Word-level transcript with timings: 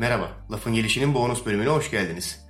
Merhaba, 0.00 0.28
Lafın 0.52 0.74
Gelişi'nin 0.74 1.14
bonus 1.14 1.46
bölümüne 1.46 1.68
hoş 1.68 1.90
geldiniz. 1.90 2.46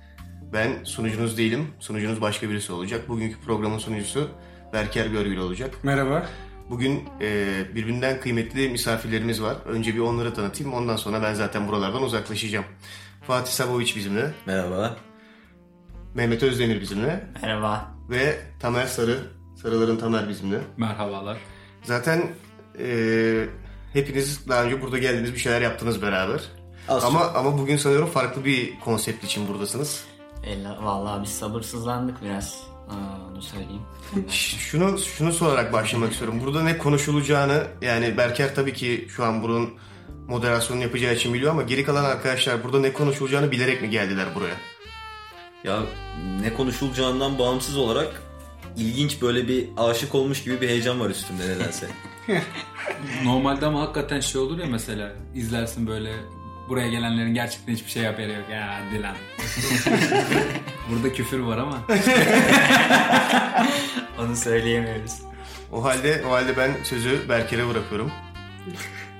Ben 0.53 0.83
sunucunuz 0.83 1.37
değilim, 1.37 1.67
sunucunuz 1.79 2.21
başka 2.21 2.49
birisi 2.49 2.73
olacak. 2.73 3.09
Bugünkü 3.09 3.39
programın 3.39 3.77
sunucusu 3.77 4.29
Berker 4.73 5.05
Görgül 5.05 5.37
olacak. 5.37 5.83
Merhaba. 5.83 6.25
Bugün 6.69 7.09
e, 7.21 7.55
birbirinden 7.75 8.19
kıymetli 8.19 8.69
misafirlerimiz 8.69 9.41
var. 9.41 9.57
Önce 9.65 9.95
bir 9.95 9.99
onları 9.99 10.33
tanıtayım, 10.33 10.73
ondan 10.73 10.95
sonra 10.95 11.23
ben 11.23 11.33
zaten 11.33 11.67
buralardan 11.67 12.03
uzaklaşacağım. 12.03 12.65
Fatih 13.27 13.51
Savoviç 13.51 13.95
bizimle, 13.95 14.31
Merhaba. 14.45 14.97
Mehmet 16.13 16.43
Özdemir 16.43 16.81
bizimle 16.81 17.27
Merhaba. 17.41 17.91
ve 18.09 18.39
Tamer 18.59 18.85
Sarı, 18.85 19.19
Sarıların 19.61 19.97
Tamer 19.97 20.29
bizimle. 20.29 20.59
Merhabalar. 20.77 21.37
Zaten 21.83 22.23
e, 22.79 23.45
hepiniz 23.93 24.49
daha 24.49 24.63
önce 24.63 24.81
burada 24.81 24.97
geldiniz 24.97 25.33
bir 25.33 25.39
şeyler 25.39 25.61
yaptınız 25.61 26.01
beraber. 26.01 26.60
Az 26.91 27.03
Ama 27.03 27.21
ama 27.25 27.57
bugün 27.57 27.77
sanıyorum 27.77 28.09
farklı 28.09 28.45
bir 28.45 28.79
konsept 28.79 29.23
için 29.23 29.47
buradasınız. 29.47 30.03
Ella, 30.45 30.77
vallahi 30.83 31.23
biz 31.23 31.29
sabırsızlandık 31.29 32.21
biraz. 32.21 32.57
Aa, 32.89 33.31
onu 33.31 33.41
söyleyeyim. 33.41 33.81
Şunu 34.29 34.97
şunu 34.97 35.33
sorarak 35.33 35.73
başlamak 35.73 36.11
istiyorum. 36.11 36.41
Burada 36.45 36.63
ne 36.63 36.77
konuşulacağını 36.77 37.63
yani 37.81 38.17
Berker 38.17 38.55
tabii 38.55 38.73
ki 38.73 39.07
şu 39.09 39.23
an 39.23 39.43
bunun 39.43 39.69
moderasyonunu 40.27 40.83
yapacağı 40.83 41.13
için 41.13 41.33
biliyor 41.33 41.51
ama 41.51 41.61
geri 41.61 41.83
kalan 41.83 42.03
arkadaşlar 42.03 42.63
burada 42.63 42.79
ne 42.79 42.93
konuşulacağını 42.93 43.51
bilerek 43.51 43.81
mi 43.81 43.89
geldiler 43.89 44.25
buraya? 44.35 44.55
Ya 45.63 45.79
ne 46.41 46.53
konuşulacağından 46.53 47.39
bağımsız 47.39 47.77
olarak 47.77 48.21
ilginç 48.77 49.21
böyle 49.21 49.47
bir 49.47 49.69
aşık 49.77 50.15
olmuş 50.15 50.43
gibi 50.43 50.61
bir 50.61 50.69
heyecan 50.69 50.99
var 50.99 51.09
üstümde 51.09 51.47
nedense. 51.47 51.87
Normalde 53.23 53.65
ama 53.65 53.81
hakikaten 53.81 54.19
şey 54.19 54.41
olur 54.41 54.59
ya 54.59 54.65
mesela 54.65 55.13
izlersin 55.35 55.87
böyle 55.87 56.13
buraya 56.69 56.89
gelenlerin 56.89 57.33
gerçekten 57.33 57.73
hiçbir 57.73 57.91
şey 57.91 58.03
haberi 58.05 58.33
yok. 58.33 58.49
Ya 58.51 58.79
hadi 58.89 59.01
lan. 59.01 59.15
Burada 60.89 61.13
küfür 61.13 61.39
var 61.39 61.57
ama. 61.57 61.77
Onu 64.19 64.35
söyleyemiyoruz. 64.35 65.11
O 65.71 65.83
halde 65.83 66.23
o 66.29 66.31
halde 66.31 66.57
ben 66.57 66.71
sözü 66.83 67.29
Berker'e 67.29 67.67
bırakıyorum. 67.69 68.11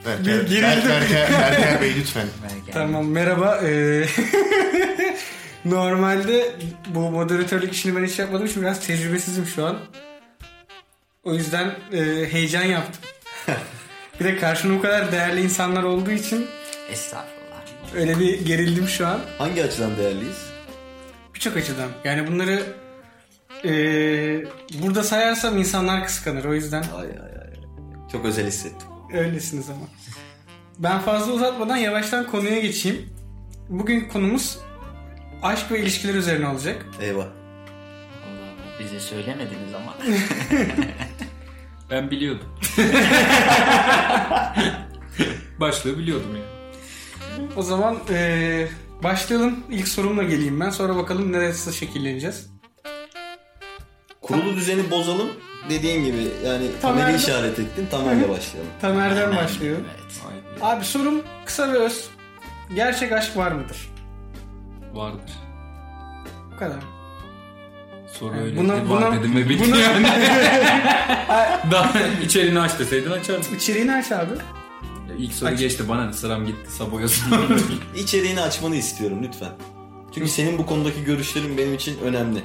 Berker, 0.06 0.24
gerildim. 0.24 0.64
Ber- 0.64 0.90
Berker, 0.90 1.32
Berker 1.32 1.82
Bey 1.82 1.96
lütfen. 2.00 2.28
Belki 2.44 2.72
Tamam 2.72 3.08
merhaba. 3.08 3.60
Ee, 3.64 4.06
Normalde 5.66 6.56
bu 6.88 7.00
moderatörlük 7.12 7.74
işini 7.74 7.96
ben 7.96 8.06
hiç 8.06 8.20
yapmadığım 8.20 8.46
için 8.46 8.62
biraz 8.62 8.88
tecrübesizim 8.88 9.46
şu 9.46 9.66
an. 9.66 9.78
O 11.24 11.34
yüzden 11.34 11.76
e, 11.94 12.00
heyecan 12.32 12.64
yaptım. 12.64 13.02
bir 14.20 14.26
de 14.26 14.38
karşımda 14.38 14.78
bu 14.78 14.82
kadar 14.82 15.12
değerli 15.12 15.42
insanlar 15.42 15.84
olduğu 15.84 16.12
için 16.12 16.48
Estağfurullah. 16.92 17.62
öyle 17.96 18.20
bir 18.20 18.46
gerildim 18.46 18.88
şu 18.88 19.08
an. 19.08 19.20
Hangi 19.38 19.64
açıdan 19.64 19.98
değerliyiz? 19.98 20.46
Birçok 21.36 21.58
açıdan. 21.58 21.90
Yani 22.04 22.28
bunları 22.28 22.64
e, 23.66 23.72
burada 24.84 25.04
sayarsam 25.04 25.58
insanlar 25.58 26.06
kıskanır. 26.06 26.46
O 26.46 26.54
yüzden 26.54 26.84
Ay 26.96 27.06
ay 27.08 27.12
ay. 27.42 27.54
Çok 28.12 28.26
özel 28.26 28.48
hissettim. 28.48 28.88
öylesiniz 29.14 29.70
ama. 29.70 29.86
Ben 30.80 31.00
fazla 31.00 31.34
uzatmadan 31.34 31.78
yavaştan 31.78 32.28
konuya 32.28 32.60
geçeyim. 32.60 33.10
Bugün 33.70 34.02
konumuz 34.10 34.58
aşk 35.44 35.72
ve 35.72 35.80
ilişkiler 35.80 36.14
üzerine 36.14 36.48
olacak. 36.48 36.86
Eyvah. 37.02 37.24
Allah, 37.26 38.50
bize 38.80 39.00
söylemediniz 39.00 39.74
ama. 39.76 39.96
Ben 41.90 42.12
biliyordum. 42.12 42.48
Başlığı 45.60 45.98
biliyordum 45.98 46.36
ya. 46.36 46.42
O 47.58 47.62
zaman 47.62 47.98
eee, 48.10 48.68
başlayalım. 49.04 49.60
İlk 49.70 49.88
sorumla 49.88 50.24
geleyim 50.24 50.60
ben. 50.60 50.70
Sonra 50.70 50.96
bakalım 50.96 51.32
neresi 51.32 51.74
şekilleneceğiz. 51.74 52.50
Kurulu 54.22 54.56
düzeni 54.56 54.92
bozalım 54.92 55.30
dediğin 55.70 56.06
gibi 56.06 56.18
yani 56.46 56.66
Tamer'de- 56.82 56.82
Tamer'i 56.82 57.16
işaret 57.18 57.60
ettin 57.60 57.88
Tamer'le 57.92 58.30
başlayalım. 58.30 58.72
Tamer'den 58.82 59.36
başlıyorum. 59.36 59.86
evet. 59.96 60.62
Abi 60.62 60.86
sorum 60.86 61.22
kısa 61.46 61.74
ve 61.74 61.78
öz. 61.78 62.06
Gerçek 62.76 63.12
aşk 63.12 63.38
var 63.38 63.52
mıdır? 63.52 63.92
vardır. 64.94 65.32
Bu 66.54 66.58
kadar. 66.60 66.78
Soru 68.14 68.34
Yani 68.36 68.44
öyle 68.46 68.58
buna- 68.60 68.74
var 68.74 68.82
buna- 68.90 69.20
dedim 69.20 69.36
ve 69.36 69.50
bitti 69.50 69.64
buna- 69.72 69.78
yani. 69.80 70.08
Daha 71.72 71.92
içeriğini 72.24 72.60
aç 72.60 72.80
deseydin 72.80 73.12
açardım. 73.12 73.56
İçeriğini 73.56 73.94
aç 73.94 74.12
abi. 74.12 74.34
İlk 75.22 75.34
soru 75.34 75.50
Aç. 75.50 75.60
geçti 75.60 75.90
bana 75.90 76.06
ne 76.06 76.14
sıram 76.14 76.46
gitti 76.46 76.72
saboyasın. 76.72 77.34
İçeriğini 77.96 78.42
açmanı 78.42 78.76
istiyorum 78.76 79.20
lütfen. 79.24 79.52
Çünkü 80.16 80.28
senin 80.30 80.58
bu 80.58 80.66
konudaki 80.66 81.04
görüşlerin 81.04 81.58
benim 81.58 81.74
için 81.74 82.00
önemli. 82.00 82.42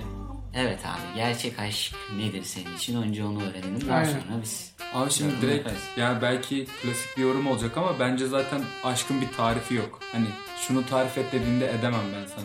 Evet 0.55 0.79
abi 0.87 1.17
gerçek 1.17 1.59
aşk 1.59 1.95
nedir 2.17 2.43
senin 2.43 2.77
için? 2.77 3.03
Önce 3.03 3.25
onu 3.25 3.43
öğrenelim. 3.43 3.89
Daha 3.89 3.97
Aynen. 3.97 4.11
sonra 4.11 4.43
biz. 4.43 4.73
Abi 4.95 5.11
şimdi 5.11 5.31
Yorum 5.31 5.43
direkt 5.43 5.59
yaparız. 5.67 5.83
yani 5.97 6.23
belki 6.23 6.67
klasik 6.83 7.17
bir 7.17 7.23
yorum 7.23 7.47
olacak 7.47 7.77
ama 7.77 7.99
bence 8.01 8.27
zaten 8.27 8.61
aşkın 8.85 9.21
bir 9.21 9.29
tarifi 9.37 9.75
yok. 9.75 10.01
Hani 10.13 10.27
şunu 10.69 10.87
tarif 10.87 11.19
et 11.19 11.33
dediğinde 11.33 11.71
edemem 11.71 12.01
ben 12.15 12.27
sana. 12.27 12.45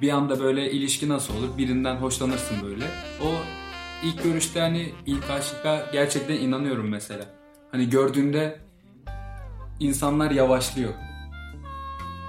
Bir 0.00 0.10
anda 0.10 0.40
böyle 0.40 0.70
ilişki 0.72 1.08
nasıl 1.08 1.34
olur? 1.36 1.58
Birinden 1.58 1.96
hoşlanırsın 1.96 2.56
böyle. 2.62 2.84
O 3.22 3.26
ilk 4.04 4.22
görüşte 4.22 4.60
hani 4.60 4.92
ilk 5.06 5.30
aşka 5.30 5.90
gerçekten 5.92 6.34
inanıyorum 6.34 6.88
mesela. 6.88 7.24
Hani 7.72 7.90
gördüğünde 7.90 8.60
insanlar 9.80 10.30
yavaşlıyor. 10.30 10.92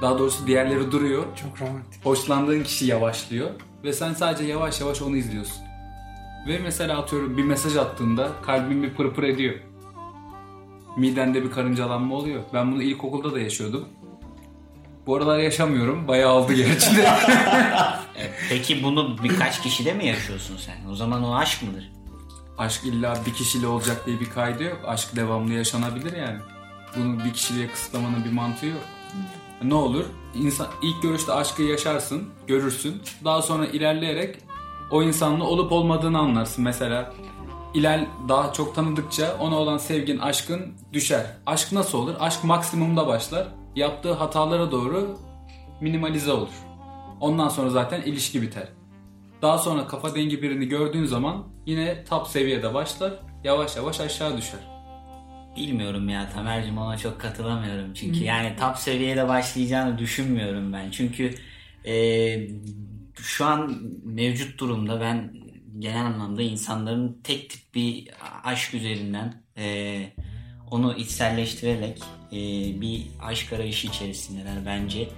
Daha 0.02 0.19
doğrusu 0.19 0.47
diğerleri 0.47 0.91
duruyor. 0.91 1.24
Çok 1.35 1.62
romantik. 1.62 2.06
Hoşlandığın 2.06 2.63
kişi 2.63 2.85
yavaşlıyor 2.85 3.50
ve 3.84 3.94
sen 3.94 4.13
sadece 4.13 4.44
yavaş 4.44 4.81
yavaş 4.81 5.02
onu 5.02 5.18
izliyorsun. 5.18 5.63
Ve 6.47 6.59
mesela 6.59 7.00
atıyorum 7.00 7.38
bir 7.38 7.44
mesaj 7.44 7.78
attığında 7.78 8.31
kalbin 8.46 8.84
bir 8.84 8.94
pırpır 8.94 9.24
ediyor. 9.24 9.56
Midende 10.97 11.44
bir 11.44 11.52
karıncalanma 11.52 12.16
oluyor. 12.16 12.44
Ben 12.53 12.72
bunu 12.72 12.84
ilkokulda 12.84 13.34
da 13.34 13.40
yaşıyordum. 13.40 13.86
Bu 15.07 15.16
aralar 15.16 15.40
yaşamıyorum. 15.40 16.07
Bayağı 16.07 16.34
oldu 16.34 16.53
gerçi 16.53 16.97
de. 16.97 17.09
Peki 18.50 18.84
bunu 18.84 19.18
birkaç 19.24 19.62
kişide 19.62 19.94
mi 19.94 20.06
yaşıyorsun 20.06 20.57
sen? 20.57 20.91
O 20.91 20.96
zaman 20.96 21.24
o 21.24 21.36
aşk 21.36 21.63
mıdır? 21.63 21.91
Aşk 22.57 22.86
illa 22.86 23.18
bir 23.25 23.34
kişiyle 23.34 23.68
olacak 23.68 24.06
diye 24.06 24.19
bir 24.19 24.30
kaydı 24.30 24.63
yok. 24.63 24.80
Aşk 24.88 25.16
devamlı 25.16 25.53
yaşanabilir 25.53 26.18
yani. 26.18 26.40
Bunu 26.96 27.25
bir 27.25 27.34
kişiliğe 27.34 27.68
kısıtlamanın 27.68 28.25
bir 28.25 28.31
mantığı 28.31 28.66
yok. 28.66 28.81
Ne 29.64 29.74
olur? 29.74 30.06
İnsan, 30.36 30.68
ilk 30.81 31.02
görüşte 31.02 31.34
aşkı 31.34 31.64
yaşarsın, 31.64 32.24
görürsün. 32.48 33.02
Daha 33.25 33.42
sonra 33.42 33.66
ilerleyerek 33.66 34.36
o 34.92 35.03
insanla 35.03 35.44
olup 35.44 35.72
olmadığını 35.72 36.20
anlarsın. 36.20 36.64
Mesela 36.64 37.14
iler 37.74 38.06
daha 38.30 38.53
çok 38.53 38.75
tanıdıkça 38.75 39.38
ona 39.40 39.56
olan 39.56 39.78
sevgin, 39.78 40.18
aşkın 40.18 40.74
düşer. 40.94 41.25
Aşk 41.46 41.72
nasıl 41.72 41.98
olur? 41.98 42.16
Aşk 42.20 42.44
maksimumda 42.44 43.08
başlar. 43.08 43.48
Yaptığı 43.75 44.14
hatalara 44.14 44.72
doğru 44.72 45.18
minimalize 45.81 46.31
olur. 46.31 46.54
Ondan 47.19 47.50
sonra 47.50 47.69
zaten 47.69 48.02
ilişki 48.02 48.42
biter. 48.42 48.68
Daha 49.42 49.58
sonra 49.58 49.88
kafa 49.88 50.16
dengi 50.16 50.42
birini 50.42 50.68
gördüğün 50.68 51.06
zaman 51.06 51.44
yine 51.66 52.06
top 52.06 52.28
seviyede 52.28 52.74
başlar. 52.74 53.14
Yavaş 53.44 53.75
yavaş 53.75 54.00
aşağı 54.00 54.38
düşer. 54.38 54.77
Bilmiyorum 55.57 56.09
ya 56.09 56.29
Tamer'cim 56.29 56.78
ona 56.78 56.97
çok 56.97 57.22
katılamıyorum. 57.22 57.94
Çünkü 57.94 58.23
yani 58.23 58.56
top 58.59 58.78
seviyede 58.78 59.28
başlayacağını 59.28 59.97
düşünmüyorum 59.97 60.73
ben. 60.73 60.91
Çünkü 60.91 61.35
e, 61.85 62.38
şu 63.16 63.45
an 63.45 63.81
mevcut 64.04 64.59
durumda 64.59 65.01
ben 65.01 65.33
genel 65.80 66.06
anlamda 66.06 66.42
insanların 66.42 67.21
tek 67.24 67.50
tip 67.50 67.75
bir 67.75 68.07
aşk 68.44 68.74
üzerinden 68.74 69.44
e, 69.57 69.98
onu 70.71 70.95
içselleştirerek 70.95 72.03
e, 72.31 72.38
bir 72.81 73.07
aşk 73.21 73.53
arayışı 73.53 73.88
içerisindeler 73.88 74.65
bence. 74.65 75.10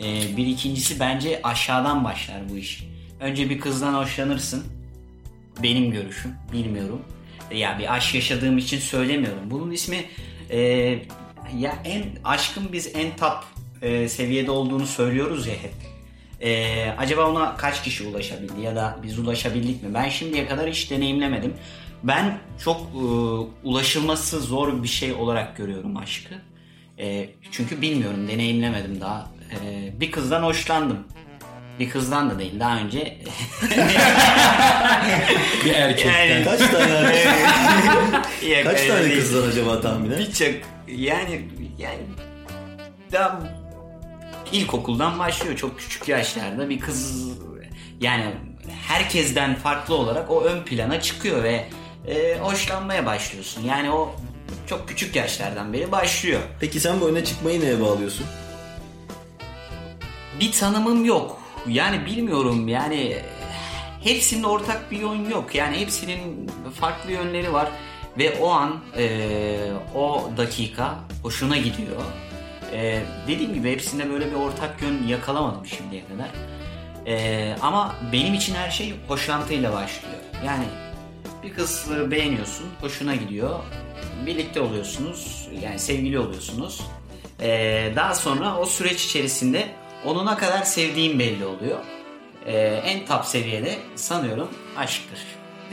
E, 0.00 0.36
bir 0.36 0.46
ikincisi 0.46 1.00
bence 1.00 1.40
aşağıdan 1.42 2.04
başlar 2.04 2.48
bu 2.48 2.56
iş. 2.56 2.84
Önce 3.20 3.50
bir 3.50 3.60
kızdan 3.60 3.94
hoşlanırsın. 3.94 4.64
Benim 5.62 5.90
görüşüm 5.90 6.34
bilmiyorum. 6.52 7.02
Ya 7.52 7.78
bir 7.78 7.94
aşk 7.94 8.14
yaşadığım 8.14 8.58
için 8.58 8.78
söylemiyorum. 8.78 9.42
Bunun 9.44 9.70
ismi 9.70 10.04
e, 10.50 10.58
ya 11.56 11.78
en 11.84 12.04
aşkın 12.24 12.72
biz 12.72 12.94
en 12.94 13.16
top 13.16 13.44
e, 13.82 14.08
seviyede 14.08 14.50
olduğunu 14.50 14.86
söylüyoruz 14.86 15.46
ya 15.46 15.54
hep. 15.54 15.74
E, 16.40 16.90
acaba 16.98 17.30
ona 17.30 17.56
kaç 17.56 17.82
kişi 17.82 18.04
ulaşabildi 18.04 18.60
ya 18.60 18.76
da 18.76 18.98
biz 19.02 19.18
ulaşabildik 19.18 19.82
mi? 19.82 19.94
Ben 19.94 20.08
şimdiye 20.08 20.48
kadar 20.48 20.70
hiç 20.70 20.90
deneyimlemedim. 20.90 21.54
Ben 22.02 22.38
çok 22.64 22.80
e, 22.80 22.98
ulaşılması 23.64 24.40
zor 24.40 24.82
bir 24.82 24.88
şey 24.88 25.12
olarak 25.12 25.56
görüyorum 25.56 25.96
aşkı. 25.96 26.34
E, 26.98 27.30
çünkü 27.50 27.82
bilmiyorum, 27.82 28.28
deneyimlemedim 28.28 29.00
daha. 29.00 29.30
E, 29.64 29.92
bir 30.00 30.10
kızdan 30.10 30.42
hoşlandım. 30.42 30.98
Bir 31.78 31.90
kızdan 31.90 32.30
da 32.30 32.38
değil, 32.38 32.60
daha 32.60 32.76
önce 32.78 32.98
Bir 35.64 35.74
erkekten. 35.74 36.24
Yani- 36.24 36.44
Kaç 36.44 36.58
tane 36.70 37.24
Yok, 38.48 38.64
kaç 38.64 38.86
tane 38.86 39.04
değil. 39.04 39.20
kızdan 39.20 39.48
acaba 39.48 39.80
tahminen? 39.80 40.18
Birçok 40.18 40.54
yani 40.88 41.48
yani 41.78 41.98
daha 43.12 43.40
ilkokuldan 44.52 45.18
başlıyor 45.18 45.56
çok 45.56 45.78
küçük 45.78 46.08
yaşlarda 46.08 46.68
bir 46.68 46.80
kız 46.80 47.28
yani 48.00 48.24
herkesten 48.88 49.54
farklı 49.54 49.94
olarak 49.94 50.30
o 50.30 50.42
ön 50.44 50.62
plana 50.64 51.00
çıkıyor 51.00 51.42
ve 51.42 51.64
e, 52.08 52.38
hoşlanmaya 52.38 53.06
başlıyorsun. 53.06 53.62
Yani 53.64 53.90
o 53.90 54.14
çok 54.66 54.88
küçük 54.88 55.16
yaşlardan 55.16 55.72
beri 55.72 55.92
başlıyor. 55.92 56.40
Peki 56.60 56.80
sen 56.80 57.00
bu 57.00 57.08
öne 57.08 57.24
çıkmayı 57.24 57.60
neye 57.60 57.80
bağlıyorsun? 57.80 58.26
Bir 60.40 60.52
tanımım 60.52 61.04
yok. 61.04 61.37
Yani 61.66 62.06
bilmiyorum 62.06 62.68
yani 62.68 63.16
hepsinin 64.04 64.42
ortak 64.42 64.90
bir 64.90 64.98
yön 64.98 65.30
yok. 65.30 65.54
Yani 65.54 65.80
hepsinin 65.80 66.50
farklı 66.80 67.12
yönleri 67.12 67.52
var 67.52 67.68
ve 68.18 68.38
o 68.40 68.50
an 68.50 68.80
e, 68.96 69.58
o 69.94 70.30
dakika 70.36 70.94
hoşuna 71.22 71.56
gidiyor. 71.56 72.02
E, 72.72 73.00
dediğim 73.28 73.54
gibi 73.54 73.72
hepsinde 73.72 74.10
böyle 74.10 74.30
bir 74.30 74.36
ortak 74.36 74.82
yön 74.82 75.06
yakalamadım 75.06 75.66
şimdiye 75.66 76.02
kadar. 76.04 76.28
E, 77.06 77.56
ama 77.62 77.96
benim 78.12 78.34
için 78.34 78.54
her 78.54 78.70
şey 78.70 78.94
hoşlantıyla 79.08 79.72
başlıyor. 79.72 80.14
Yani 80.46 80.64
bir 81.42 81.54
kız 81.54 81.86
beğeniyorsun, 82.10 82.66
hoşuna 82.80 83.14
gidiyor. 83.14 83.60
Birlikte 84.26 84.60
oluyorsunuz, 84.60 85.48
yani 85.62 85.78
sevgili 85.78 86.18
oluyorsunuz. 86.18 86.82
E, 87.40 87.92
daha 87.96 88.14
sonra 88.14 88.58
o 88.58 88.66
süreç 88.66 89.04
içerisinde 89.04 89.68
onu 90.04 90.26
ne 90.26 90.36
kadar 90.36 90.62
sevdiğim 90.62 91.18
belli 91.18 91.44
oluyor. 91.46 91.78
E, 92.46 92.56
en 92.84 93.06
top 93.06 93.24
seviyede 93.24 93.76
sanıyorum 93.96 94.48
aşktır. 94.76 95.18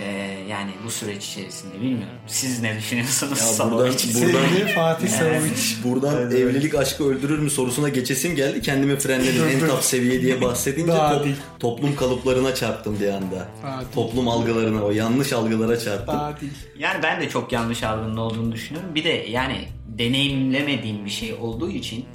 E, 0.02 0.06
yani 0.50 0.72
bu 0.86 0.92
süreç 0.92 1.26
içerisinde 1.28 1.76
bilmiyorum. 1.76 2.18
Siz 2.28 2.62
ne 2.62 2.78
düşünüyorsunuz? 2.78 3.60
Ya 3.60 3.72
buradan- 3.72 3.92
için? 3.92 4.14
buradan- 4.14 4.48
Sevgili 4.50 4.68
Fatih 4.76 5.08
Savovic. 5.08 5.84
Buradan 5.84 6.32
evlilik 6.32 6.76
aşkı 6.76 7.04
öldürür 7.10 7.40
mü 7.40 7.50
sorusuna 7.50 7.90
geçesim 7.90 8.36
geldi. 8.36 8.62
Kendimi 8.62 8.96
frenledim. 9.00 9.44
en 9.54 9.68
top 9.68 9.84
seviye 9.84 10.22
diye 10.22 10.42
bahsedince 10.42 10.92
Daha 10.92 11.24
değil. 11.24 11.36
toplum 11.60 11.96
kalıplarına 11.96 12.56
çarptım 12.56 13.00
bir 13.00 13.08
anda. 13.10 13.36
Değil. 13.36 13.88
Toplum 13.96 14.28
algılarına, 14.28 14.84
o 14.84 14.92
yanlış 14.92 15.34
algılara 15.34 15.80
çarptım. 15.80 16.20
Değil. 16.42 16.54
Yani 16.80 17.04
ben 17.04 17.22
de 17.22 17.30
çok 17.30 17.52
yanlış 17.52 17.84
algının 17.84 18.18
olduğunu 18.18 18.52
düşünüyorum. 18.52 18.96
Bir 18.96 19.04
de 19.04 19.26
yani 19.30 19.68
deneyimlemediğim 19.88 21.06
bir 21.06 21.10
şey 21.10 21.34
olduğu 21.34 21.72
için 21.72 22.06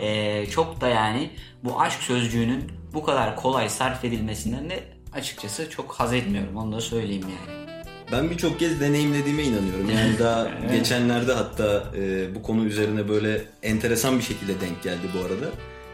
eee, 0.00 0.46
çok 0.50 0.80
da 0.80 0.88
yani 0.88 1.30
bu 1.64 1.80
aşk 1.80 2.02
sözcüğünün 2.02 2.64
bu 2.94 3.04
kadar 3.04 3.36
kolay 3.36 3.68
sarf 3.68 4.04
edilmesinden 4.04 4.70
de 4.70 4.84
açıkçası 5.12 5.70
çok 5.70 5.92
haz 5.92 6.12
etmiyorum. 6.12 6.56
Onu 6.56 6.72
da 6.72 6.80
söyleyeyim 6.80 7.22
yani. 7.22 7.64
Ben 8.12 8.30
birçok 8.30 8.58
kez 8.58 8.80
deneyimlediğime 8.80 9.42
inanıyorum. 9.42 9.90
Yani 9.90 10.18
daha 10.18 10.48
geçenlerde 10.72 11.32
hatta 11.32 11.84
e, 11.96 12.34
bu 12.34 12.42
konu 12.42 12.64
üzerine 12.64 13.08
böyle 13.08 13.44
enteresan 13.62 14.18
bir 14.18 14.22
şekilde 14.22 14.60
denk 14.60 14.82
geldi 14.82 15.06
bu 15.14 15.18
arada. 15.18 15.50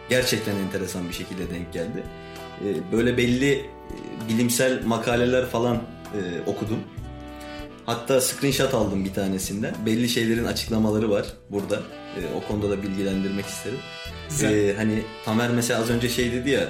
Gerçekten 0.08 0.56
enteresan 0.56 1.08
bir 1.08 1.14
şekilde 1.14 1.50
denk 1.50 1.72
geldi. 1.72 2.02
E, 2.64 2.92
böyle 2.92 3.16
belli 3.16 3.52
e, 3.52 3.64
bilimsel 4.28 4.84
makaleler 4.84 5.46
falan 5.46 5.76
e, 5.76 6.50
okudum. 6.50 6.78
Hatta 7.86 8.20
screenshot 8.20 8.74
aldım 8.74 9.04
bir 9.04 9.14
tanesinden. 9.14 9.74
Belli 9.86 10.08
şeylerin 10.08 10.44
açıklamaları 10.44 11.10
var 11.10 11.26
burada. 11.50 11.76
E, 12.16 12.20
o 12.36 12.48
konuda 12.48 12.70
da 12.70 12.82
bilgilendirmek 12.82 13.46
isterim. 13.46 13.78
Güzel. 14.30 14.54
E, 14.54 14.76
hani 14.76 15.02
Tamer 15.24 15.50
mesela 15.50 15.80
az 15.80 15.90
önce 15.90 16.08
şey 16.08 16.32
dedi 16.32 16.50
ya 16.50 16.68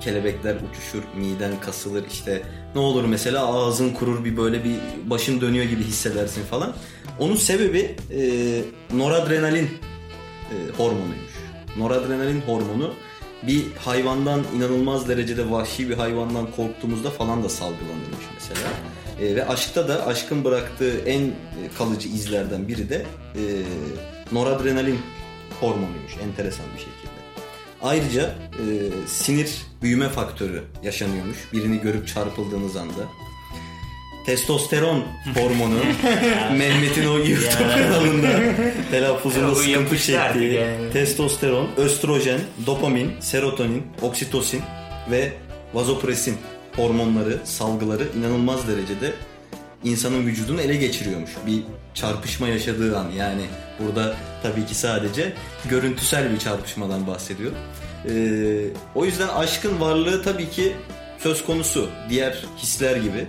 kelebekler 0.00 0.56
uçuşur, 0.70 1.02
miden 1.16 1.60
kasılır 1.60 2.04
işte 2.12 2.42
ne 2.74 2.80
olur 2.80 3.04
mesela 3.04 3.46
ağzın 3.46 3.90
kurur 3.90 4.24
bir 4.24 4.36
böyle 4.36 4.64
bir 4.64 4.76
başın 5.04 5.40
dönüyor 5.40 5.64
gibi 5.64 5.82
hissedersin 5.82 6.42
falan. 6.44 6.74
Onun 7.18 7.36
sebebi 7.36 7.96
e, 8.10 8.60
noradrenalin 8.96 9.64
e, 9.64 10.56
hormonuymuş. 10.76 11.34
Noradrenalin 11.78 12.40
hormonu 12.40 12.94
bir 13.46 13.64
hayvandan 13.84 14.42
inanılmaz 14.56 15.08
derecede 15.08 15.50
vahşi 15.50 15.90
bir 15.90 15.94
hayvandan 15.94 16.50
korktuğumuzda 16.50 17.10
falan 17.10 17.44
da 17.44 17.48
salgılanırmış 17.48 18.24
mesela. 18.34 18.68
E, 19.20 19.36
ve 19.36 19.48
aşkta 19.48 19.88
da 19.88 20.06
aşkın 20.06 20.44
bıraktığı 20.44 20.98
en 20.98 21.30
kalıcı 21.78 22.08
izlerden 22.08 22.68
biri 22.68 22.88
de 22.88 23.06
e, 23.34 23.42
noradrenalin 24.32 24.98
hormonuymuş 25.64 26.16
enteresan 26.22 26.66
bir 26.74 26.78
şekilde. 26.78 27.14
Ayrıca 27.82 28.34
e, 28.52 28.64
sinir 29.06 29.62
büyüme 29.82 30.08
faktörü 30.08 30.62
yaşanıyormuş 30.82 31.38
birini 31.52 31.80
görüp 31.80 32.08
çarpıldığınız 32.08 32.76
anda. 32.76 33.02
Testosteron 34.26 35.04
hormonu 35.34 35.74
Mehmet'in 36.58 37.06
o 37.06 37.18
YouTube 37.18 37.88
kanalında 37.88 38.28
telaffuzunda 38.90 39.54
sıkıntı 39.54 39.98
çektiği 39.98 40.52
yani. 40.52 40.92
testosteron, 40.92 41.68
östrojen, 41.76 42.40
dopamin, 42.66 43.12
serotonin, 43.20 43.82
oksitosin 44.02 44.62
ve 45.10 45.32
vazopresin 45.74 46.36
hormonları, 46.76 47.38
salgıları 47.44 48.08
inanılmaz 48.18 48.68
derecede 48.68 49.12
insanın 49.84 50.26
vücudunu 50.26 50.60
ele 50.60 50.76
geçiriyormuş. 50.76 51.30
Bir 51.46 51.62
çarpışma 51.94 52.48
yaşadığı 52.48 52.98
an 52.98 53.10
yani 53.10 53.42
burada 53.78 54.16
tabii 54.42 54.66
ki 54.66 54.74
sadece 54.74 55.32
görüntüsel 55.70 56.32
bir 56.32 56.38
çarpışmadan 56.38 57.06
bahsediyorum. 57.06 57.58
Ee, 58.08 58.66
o 58.94 59.04
yüzden 59.04 59.28
aşkın 59.28 59.80
varlığı 59.80 60.22
tabii 60.22 60.50
ki 60.50 60.72
söz 61.18 61.44
konusu 61.44 61.90
diğer 62.08 62.44
hisler 62.58 62.96
gibi. 62.96 63.18
Ee, 63.18 63.26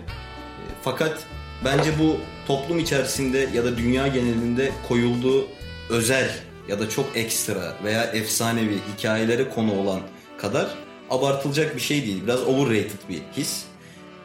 Fakat 0.84 1.20
bence 1.66 2.00
bu 2.00 2.18
toplum 2.48 2.80
içerisinde 2.80 3.50
ya 3.54 3.64
da 3.64 3.78
dünya 3.78 4.08
genelinde 4.08 4.72
koyulduğu 4.88 5.48
özel 5.90 6.30
ya 6.70 6.80
da 6.80 6.90
çok 6.90 7.18
ekstra 7.18 7.74
veya 7.84 8.04
efsanevi 8.04 8.78
hikayelere 8.98 9.50
konu 9.50 9.74
olan 9.74 10.00
kadar 10.42 10.68
abartılacak 11.10 11.76
bir 11.76 11.82
şey 11.82 12.06
değil. 12.06 12.24
Biraz 12.24 12.42
overrated 12.44 13.10
bir 13.10 13.22
his. 13.38 13.64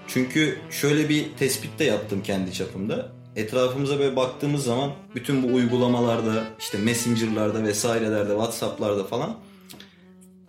Çünkü 0.08 0.58
şöyle 0.70 1.08
bir 1.08 1.26
tespit 1.38 1.78
de 1.78 1.84
yaptım 1.84 2.22
kendi 2.22 2.52
çapımda. 2.52 3.12
Etrafımıza 3.36 3.98
böyle 3.98 4.16
baktığımız 4.16 4.64
zaman 4.64 4.90
bütün 5.14 5.42
bu 5.42 5.54
uygulamalarda, 5.54 6.44
işte 6.58 6.78
Messenger'larda 6.78 7.64
vesairelerde, 7.64 8.30
WhatsApp'larda 8.30 9.04
falan 9.04 9.36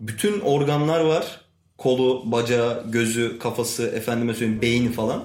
bütün 0.02 0.40
organlar 0.40 1.00
var. 1.00 1.42
Kolu, 1.78 2.22
bacağı, 2.26 2.92
gözü, 2.92 3.40
kafası, 3.40 3.88
efendime 3.88 4.34
söyleyeyim 4.34 4.62
beyni 4.62 4.92
falan. 4.92 5.24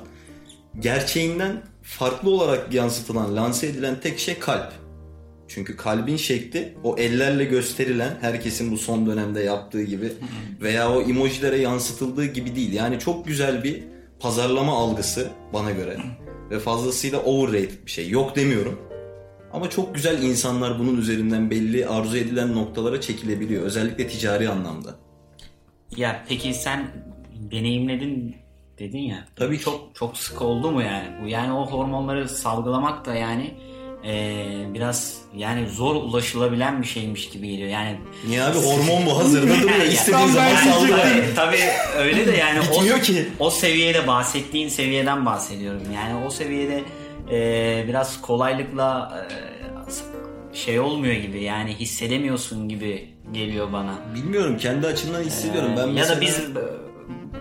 Gerçeğinden 0.81 1.63
farklı 1.83 2.31
olarak 2.31 2.75
yansıtılan, 2.75 3.37
lanse 3.37 3.67
edilen 3.67 4.01
tek 4.01 4.19
şey 4.19 4.39
kalp. 4.39 4.73
Çünkü 5.49 5.77
kalbin 5.77 6.17
şekli 6.17 6.75
o 6.85 6.97
ellerle 6.99 7.45
gösterilen 7.45 8.19
herkesin 8.21 8.73
bu 8.73 8.79
son 8.79 9.07
dönemde 9.07 9.41
yaptığı 9.41 9.83
gibi 9.83 10.13
veya 10.61 10.93
o 10.93 11.03
emojilere 11.03 11.59
yansıtıldığı 11.59 12.25
gibi 12.25 12.57
değil. 12.57 12.73
Yani 12.73 12.99
çok 12.99 13.27
güzel 13.27 13.65
bir 13.65 13.83
pazarlama 14.21 14.73
algısı 14.73 15.29
bana 15.53 15.71
göre 15.71 15.97
ve 16.51 16.59
fazlasıyla 16.59 17.23
overrated 17.23 17.87
bir 17.87 17.91
şey. 17.91 18.09
Yok 18.09 18.37
demiyorum. 18.37 18.79
Ama 19.53 19.71
çok 19.71 19.95
güzel 19.95 20.23
insanlar 20.23 20.79
bunun 20.79 20.97
üzerinden 20.97 21.51
belli 21.51 21.87
arzu 21.87 22.17
edilen 22.17 22.55
noktalara 22.55 23.01
çekilebiliyor. 23.01 23.63
Özellikle 23.63 24.09
ticari 24.09 24.49
anlamda. 24.49 24.95
Ya 25.97 26.25
peki 26.29 26.55
sen 26.55 26.89
deneyimledin 27.51 28.37
dedin 28.79 28.99
ya. 28.99 29.25
Tabii 29.37 29.59
çok 29.59 29.95
çok 29.95 30.17
sık 30.17 30.43
oldu 30.43 30.71
mu 30.71 30.83
yani? 30.83 31.23
Bu 31.23 31.29
yani 31.29 31.53
o 31.53 31.67
hormonları 31.67 32.29
salgılamak 32.29 33.07
da 33.07 33.15
yani 33.15 33.55
eee, 34.07 34.75
biraz 34.75 35.15
yani 35.37 35.69
zor 35.69 35.95
ulaşılabilen 35.95 36.83
bir 36.83 36.87
şeymiş 36.87 37.29
gibi 37.29 37.49
geliyor. 37.49 37.69
Yani 37.69 37.97
Niye 38.29 38.43
abi 38.43 38.59
hormon 38.59 39.07
bu 39.07 39.19
hazırda 39.19 39.55
duruyor. 39.63 39.79
Ya, 39.79 39.85
İstediğin 39.85 40.27
zaman 40.27 40.51
ben 40.51 40.71
saldır. 40.71 41.35
Tabii, 41.37 41.57
öyle 41.99 42.27
de 42.27 42.37
yani 42.37 42.61
o, 42.61 43.01
ki. 43.01 43.29
o 43.39 43.51
seviyede 43.51 44.07
bahsettiğin 44.07 44.69
seviyeden 44.69 45.27
bahsediyorum. 45.27 45.83
Yani 45.95 46.25
o 46.27 46.31
seviyede 46.31 46.83
e, 47.31 47.85
biraz 47.89 48.21
kolaylıkla 48.21 49.19
e, 50.53 50.57
şey 50.57 50.81
olmuyor 50.81 51.15
gibi 51.15 51.43
yani 51.43 51.75
hissedemiyorsun 51.75 52.69
gibi 52.69 53.09
geliyor 53.33 53.73
bana. 53.73 53.95
Bilmiyorum 54.15 54.59
kendi 54.59 54.87
açımdan 54.87 55.23
hissediyorum. 55.23 55.71
Ben 55.77 55.87
ya 55.87 55.93
mesela... 55.93 56.17
da 56.17 56.21
biz 56.21 56.39
e, 56.39 56.45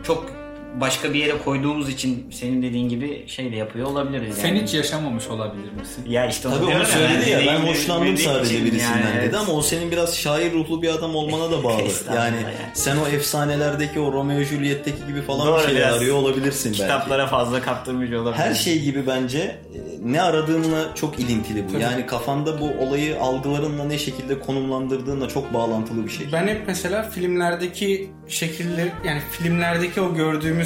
çok 0.03 0.44
başka 0.81 1.13
bir 1.13 1.19
yere 1.19 1.37
koyduğumuz 1.45 1.89
için 1.89 2.27
senin 2.31 2.63
dediğin 2.63 2.89
gibi 2.89 3.23
şey 3.27 3.51
de 3.51 3.55
yapıyor 3.55 3.87
olabiliriz. 3.87 4.35
Sen 4.35 4.47
yani. 4.47 4.63
hiç 4.63 4.73
yaşamamış 4.73 5.27
olabilir 5.27 5.71
misin? 5.79 6.05
ya 6.09 6.25
işte 6.25 6.49
Tabii 6.49 6.65
onu 6.65 6.85
söyledi 6.85 7.29
ya 7.29 7.39
ben 7.47 7.67
hoşlandım 7.67 8.17
sadece 8.17 8.65
birisinden 8.65 8.97
yani, 8.97 9.15
dedi 9.15 9.23
evet. 9.23 9.35
ama 9.35 9.53
o 9.53 9.61
senin 9.61 9.91
biraz 9.91 10.17
şair 10.17 10.53
ruhlu 10.53 10.81
bir 10.81 10.89
adam 10.89 11.15
olmana 11.15 11.51
da 11.51 11.63
bağlı. 11.63 11.81
Yani 12.07 12.17
yani. 12.17 12.35
sen 12.73 12.97
o 12.97 13.07
efsanelerdeki 13.07 13.99
o 13.99 14.13
Romeo 14.13 14.43
Juliet'teki 14.43 15.05
gibi 15.07 15.21
falan 15.21 15.47
Doğru, 15.47 15.57
bir 15.57 15.67
şeyler 15.67 15.91
arıyor 15.91 16.15
olabilirsin 16.15 16.71
belki. 16.71 16.81
Kitaplara 16.81 17.27
fazla 17.27 17.61
kaptırmış 17.61 18.11
olabilir. 18.13 18.43
Her 18.43 18.53
şey 18.53 18.81
gibi 18.81 19.07
bence 19.07 19.39
e, 19.39 19.57
ne 20.03 20.21
aradığınla 20.21 20.95
çok 20.95 21.19
ilintili 21.19 21.65
bu. 21.73 21.79
Yani 21.79 22.05
kafanda 22.05 22.61
bu 22.61 22.65
olayı 22.85 23.19
algılarınla 23.19 23.83
ne 23.83 23.97
şekilde 23.97 24.39
konumlandırdığınla 24.39 25.27
çok 25.27 25.53
bağlantılı 25.53 26.05
bir 26.05 26.11
şey. 26.11 26.27
Ben 26.33 26.47
hep 26.47 26.63
mesela 26.67 27.03
filmlerdeki 27.03 28.09
şekilleri 28.27 28.91
yani 29.05 29.21
filmlerdeki 29.31 30.01
o 30.01 30.15
gördüğümüz 30.15 30.64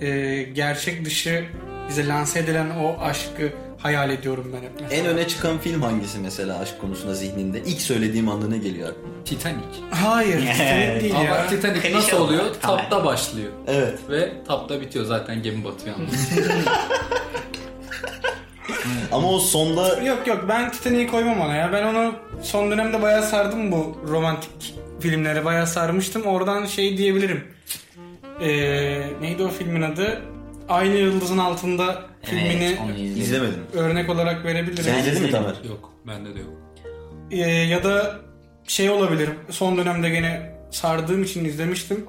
e, 0.00 0.42
gerçek 0.42 1.04
dışı 1.04 1.44
bize 1.88 2.06
lanse 2.08 2.38
edilen 2.38 2.70
o 2.70 2.96
aşkı 3.00 3.52
hayal 3.78 4.10
ediyorum 4.10 4.52
ben 4.56 4.62
hep. 4.62 4.70
mesela. 4.80 5.00
En 5.00 5.06
öne 5.06 5.28
çıkan 5.28 5.58
film 5.58 5.82
hangisi 5.82 6.18
mesela 6.18 6.58
aşk 6.58 6.80
konusunda 6.80 7.14
zihninde? 7.14 7.62
İlk 7.66 7.80
söylediğim 7.80 8.28
anda 8.28 8.48
ne 8.48 8.58
geliyor 8.58 8.88
aklına? 8.88 9.24
Titanic. 9.24 9.66
Hayır, 9.90 10.40
Titanic 10.52 11.00
değil 11.00 11.14
Ama 11.16 11.24
ya. 11.24 11.46
Titanic 11.46 11.80
Klişe 11.80 11.96
nasıl 11.96 12.16
oluyor? 12.16 12.44
Tapta 12.60 13.04
başlıyor. 13.04 13.52
Evet. 13.66 13.98
Ve 14.10 14.32
tapta 14.46 14.80
bitiyor 14.80 15.04
zaten 15.04 15.42
gemi 15.42 15.64
batıyor. 15.64 15.96
Ama 19.12 19.30
o 19.30 19.38
sonda 19.38 20.02
Yok 20.02 20.26
yok 20.26 20.44
ben 20.48 20.72
Titanic'i 20.72 21.06
koymam 21.06 21.40
ona 21.40 21.54
ya. 21.56 21.72
Ben 21.72 21.82
onu 21.84 22.14
son 22.42 22.70
dönemde 22.70 23.02
bayağı 23.02 23.22
sardım 23.22 23.72
bu 23.72 23.96
romantik 24.08 24.74
filmlere 25.00 25.44
bayağı 25.44 25.66
sarmıştım. 25.66 26.22
Oradan 26.22 26.66
şey 26.66 26.98
diyebilirim. 26.98 27.44
Ee, 28.40 29.06
neydi 29.20 29.42
o 29.44 29.48
filmin 29.48 29.82
adı? 29.82 30.22
Aynı 30.68 30.94
Yıldızın 30.96 31.38
Altında 31.38 32.02
filmini 32.22 32.64
Evet, 32.64 32.78
onu 32.84 32.92
izledim. 32.92 33.22
izlemedim. 33.22 33.60
örnek 33.74 34.10
olarak 34.10 34.44
verebilirim. 34.44 34.84
Sen 34.84 34.98
izledin 34.98 35.22
mi 35.22 35.30
Tamer? 35.30 35.54
yok 35.68 35.92
bende 36.06 36.34
de 36.34 36.38
yok. 36.38 36.50
Ee, 37.30 37.36
ya 37.50 37.84
da 37.84 38.16
şey 38.66 38.90
olabilir. 38.90 39.30
Son 39.50 39.76
dönemde 39.76 40.08
gene 40.10 40.54
sardığım 40.70 41.22
için 41.22 41.44
izlemiştim. 41.44 42.06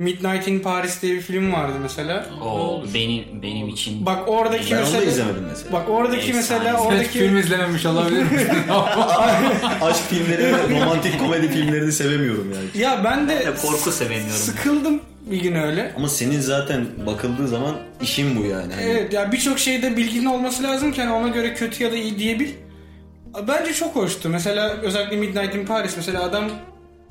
Midnight 0.00 0.48
in 0.48 0.60
Paris 0.60 1.02
diye 1.02 1.14
bir 1.14 1.20
film 1.20 1.52
vardı 1.52 1.72
mesela. 1.82 2.26
O 2.44 2.82
benim 2.94 3.24
benim 3.42 3.68
için 3.68 4.06
Bak 4.06 4.28
oradaki 4.28 4.70
Ben 4.70 4.76
onu 4.76 4.86
da 4.86 4.90
mesela 4.90 5.04
izlemedim 5.10 5.44
mesela. 5.48 5.72
Bak 5.72 5.88
oradaki 5.88 6.18
Efsane. 6.30 6.36
mesela 6.36 6.78
Hiç 6.80 6.86
oradaki 6.86 7.08
film 7.18 7.36
izlememiş 7.36 7.86
olabilir 7.86 8.22
misin? 8.22 8.48
Aşk 9.82 10.02
filmleri, 10.10 10.52
romantik 10.70 11.20
komedi 11.20 11.48
filmlerini 11.48 11.92
sevemiyorum 11.92 12.52
yani. 12.54 12.82
ya 12.84 13.04
ben 13.04 13.28
de 13.28 13.32
Ya 13.32 13.54
korku 13.54 13.92
sevemiyorum. 13.92 14.32
sıkıldım 14.36 15.00
bir 15.30 15.42
gün 15.42 15.54
öyle. 15.54 15.92
Ama 15.96 16.08
senin 16.08 16.40
zaten 16.40 16.86
bakıldığı 17.06 17.48
zaman 17.48 17.76
işin 18.02 18.36
bu 18.36 18.44
yani. 18.44 18.72
Hani 18.74 18.84
Evet 18.84 19.12
ya 19.12 19.32
birçok 19.32 19.58
şeyde 19.58 19.96
bilginin 19.96 20.24
olması 20.26 20.62
lazım 20.62 20.92
ki 20.92 21.02
hani 21.02 21.12
ona 21.12 21.28
göre 21.28 21.54
kötü 21.54 21.84
ya 21.84 21.92
da 21.92 21.96
iyi 21.96 22.18
diyebil. 22.18 22.48
Bence 23.48 23.72
çok 23.74 23.96
hoştu. 23.96 24.28
Mesela 24.28 24.68
özellikle 24.68 25.16
Midnight 25.16 25.54
in 25.54 25.66
Paris 25.66 25.96
mesela 25.96 26.22
adam 26.22 26.44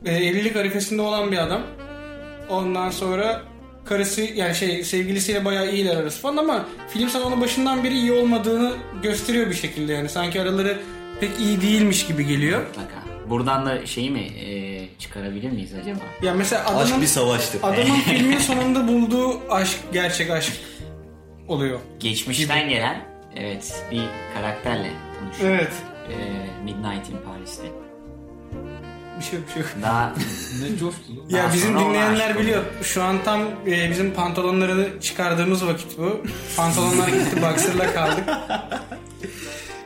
e, 0.05 0.11
evlilik 0.15 0.55
arifesinde 0.55 1.01
olan 1.01 1.31
bir 1.31 1.37
adam. 1.37 1.61
Ondan 2.49 2.89
sonra 2.89 3.41
karısı 3.85 4.21
yani 4.21 4.55
şey 4.55 4.83
sevgilisiyle 4.83 5.45
bayağı 5.45 5.71
iyiler 5.71 5.95
arası 5.95 6.21
falan 6.21 6.37
ama 6.37 6.65
film 6.89 7.09
sana 7.09 7.25
onun 7.25 7.41
başından 7.41 7.83
beri 7.83 7.93
iyi 7.93 8.11
olmadığını 8.11 8.73
gösteriyor 9.03 9.49
bir 9.49 9.55
şekilde 9.55 9.93
yani. 9.93 10.09
Sanki 10.09 10.41
araları 10.41 10.77
pek 11.19 11.29
iyi 11.39 11.61
değilmiş 11.61 12.07
gibi 12.07 12.27
geliyor. 12.27 12.61
Mutlaka. 12.67 12.99
Buradan 13.29 13.65
da 13.65 13.85
şeyi 13.85 14.11
mi 14.11 14.19
e, 14.21 14.87
çıkarabilir 14.99 15.51
miyiz 15.51 15.73
acaba? 15.81 15.99
Ya 16.21 16.33
mesela 16.33 16.65
aşk 16.65 16.75
adamın 16.77 17.01
bir 17.01 17.07
savaştır. 17.07 17.59
adamın 17.63 17.95
filmin 18.05 18.37
sonunda 18.37 18.87
bulduğu 18.87 19.41
aşk 19.53 19.77
gerçek 19.93 20.29
aşk 20.29 20.53
oluyor. 21.47 21.79
Geçmişten 21.99 22.69
gelen 22.69 23.05
evet 23.35 23.83
bir 23.91 24.01
karakterle 24.33 24.91
tanışıyor. 25.19 25.49
Evet. 25.51 25.71
E, 26.09 26.15
Midnight 26.63 27.09
in 27.09 27.17
Paris'te. 27.25 27.63
Bir 29.19 29.23
şey 29.23 29.39
yok, 29.39 29.47
bir 29.47 29.53
şey 29.53 29.61
yok. 29.61 29.71
Daha 29.81 30.13
ne 30.61 30.69
coşkulu. 30.77 31.25
Ya 31.29 31.43
Daha 31.43 31.53
bizim 31.53 31.73
sonra 31.73 31.85
dinleyenler 31.89 32.39
biliyor. 32.39 32.63
Şu 32.83 33.03
an 33.03 33.23
tam 33.25 33.41
e, 33.67 33.89
bizim 33.89 34.13
pantolonları 34.13 34.89
çıkardığımız 35.01 35.65
vakit 35.67 35.97
bu. 35.97 36.21
Pantolonlar 36.57 37.07
gitti, 37.07 37.41
boxer'la 37.41 37.93
kaldık. 37.93 38.23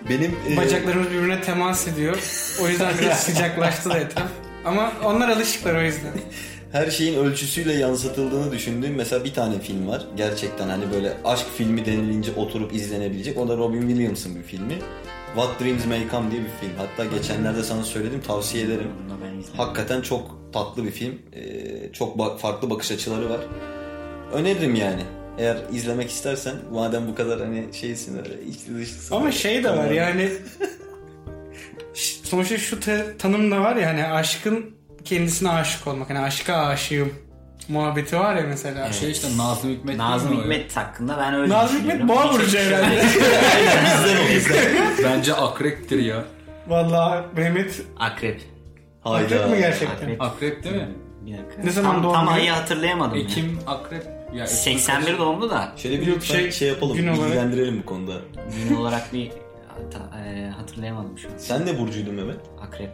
Benim 0.10 0.36
e, 0.50 0.58
Bacaklarımız 0.58 1.08
birbirine 1.10 1.42
temas 1.42 1.88
ediyor. 1.88 2.18
O 2.64 2.68
yüzden 2.68 2.94
biraz 3.02 3.20
sıcaklaştı 3.20 3.90
da 3.90 3.98
etraf. 4.00 4.28
Ama 4.66 4.92
onlar 5.04 5.30
alışıklar 5.30 5.76
o 5.76 5.82
yüzden. 5.82 6.12
her 6.72 6.92
şeyin 6.92 7.20
ölçüsüyle 7.20 7.74
yansıtıldığını 7.74 8.52
düşündüğüm 8.52 8.96
mesela 8.96 9.26
bir 9.26 9.34
tane 9.34 9.60
film 9.60 9.88
var. 9.88 10.06
Gerçekten 10.18 10.70
hani 10.70 10.92
böyle 10.94 11.14
aşk 11.26 11.46
filmi 11.58 11.86
denilince 11.86 12.32
oturup 12.36 12.74
izlenebilecek. 12.76 13.38
O 13.38 13.48
da 13.48 13.58
Robin 13.58 13.82
Williams'ın 13.82 14.36
bir 14.36 14.44
filmi. 14.44 14.74
What 15.36 15.60
Dreams 15.62 15.86
May 15.86 16.10
Come 16.12 16.32
diye 16.32 16.42
bir 16.42 16.50
film. 16.62 16.72
Hatta 16.78 17.06
geçenlerde 17.06 17.64
sana 17.64 17.84
söyledim 17.84 18.22
tavsiye 18.22 18.64
ederim. 18.66 18.88
bunu 19.06 19.18
ben 19.24 19.40
izledim. 19.40 19.58
Hakikaten 19.60 20.02
çok 20.02 20.54
tatlı 20.54 20.84
bir 20.84 20.92
film. 20.92 21.20
Ee, 21.36 21.94
çok 21.94 22.18
ba- 22.18 22.38
farklı 22.38 22.70
bakış 22.70 22.92
açıları 22.92 23.30
var. 23.30 23.40
Öneririm 24.34 24.76
yani. 24.76 25.02
Eğer 25.38 25.58
izlemek 25.72 26.10
istersen 26.10 26.56
madem 26.72 27.08
bu 27.08 27.16
kadar 27.16 27.40
hani 27.40 27.66
şeysin 27.74 28.18
öyle 28.18 28.44
içli 28.46 28.78
dışlısın. 28.78 29.16
Ama 29.16 29.32
şey 29.32 29.64
de 29.64 29.70
var 29.78 29.92
yani 29.92 30.30
sonuçta 32.24 32.58
şu 32.58 32.80
te- 32.80 33.18
tanım 33.20 33.52
da 33.52 33.62
var 33.62 33.76
ya 33.76 33.88
hani 33.90 34.06
aşkın 34.06 34.76
kendisine 35.06 35.50
aşık 35.50 35.88
olmak. 35.88 36.10
Hani 36.10 36.20
aşka 36.20 36.54
aşığım 36.56 37.14
muhabbeti 37.70 38.20
var 38.20 38.36
ya 38.36 38.44
mesela. 38.48 38.92
Şey 38.94 39.12
işte 39.12 39.28
Nazım 39.38 39.70
Hikmet 39.72 39.98
Nazım? 39.98 40.42
Hikmet 40.42 40.78
hakkında 40.78 41.18
ben 41.18 41.34
öyle 41.34 41.54
Nazım 41.54 41.78
düşünüyorum. 41.78 42.10
Hikmet 42.10 42.18
boğa 42.18 42.38
tek 42.38 42.60
herhalde. 42.60 43.04
Bizden 43.86 44.26
o 44.26 44.36
bizden. 44.36 44.66
Bence 45.04 45.34
akreptir 45.34 46.00
ya. 46.00 46.24
Vallahi 46.68 47.24
Mehmet 47.36 47.82
Akrep. 48.00 48.42
Hayda. 49.02 49.26
akrep 49.36 49.50
mi 49.50 49.58
gerçekten? 49.58 49.96
Akrep. 49.96 50.22
Akrep 50.22 50.64
değil 50.64 50.76
mi? 50.76 50.88
Bir 51.26 51.32
dakika. 51.38 51.62
Ne 51.64 51.70
zaman 51.72 52.02
tam, 52.02 52.14
Tam 52.14 52.28
ayı 52.30 52.52
hatırlayamadım. 52.52 53.18
ya. 53.18 53.24
Ekim, 53.24 53.60
akrep. 53.68 54.04
Ya, 54.34 54.44
Ekim 54.44 54.48
81 54.48 55.18
doğumlu 55.18 55.50
da 55.50 55.72
Şöyle 55.78 56.02
bir 56.02 56.08
Yok, 56.08 56.18
lütfen 56.18 56.36
şey, 56.40 56.52
şey, 56.52 56.68
yapalım. 56.68 56.98
gün 56.98 57.08
olarak- 57.08 57.26
Bilgilendirelim 57.26 57.80
bu 57.82 57.86
konuda. 57.86 58.14
gün 58.70 58.76
olarak 58.76 59.14
bir 59.14 59.32
hata- 59.68 60.20
e, 60.26 60.50
hatırlayamadım 60.50 61.18
şu 61.18 61.28
an. 61.28 61.34
Sen 61.38 61.66
ne 61.66 61.80
burcuydun 61.80 62.16
Mehmet? 62.16 62.36
Akrep. 62.68 62.90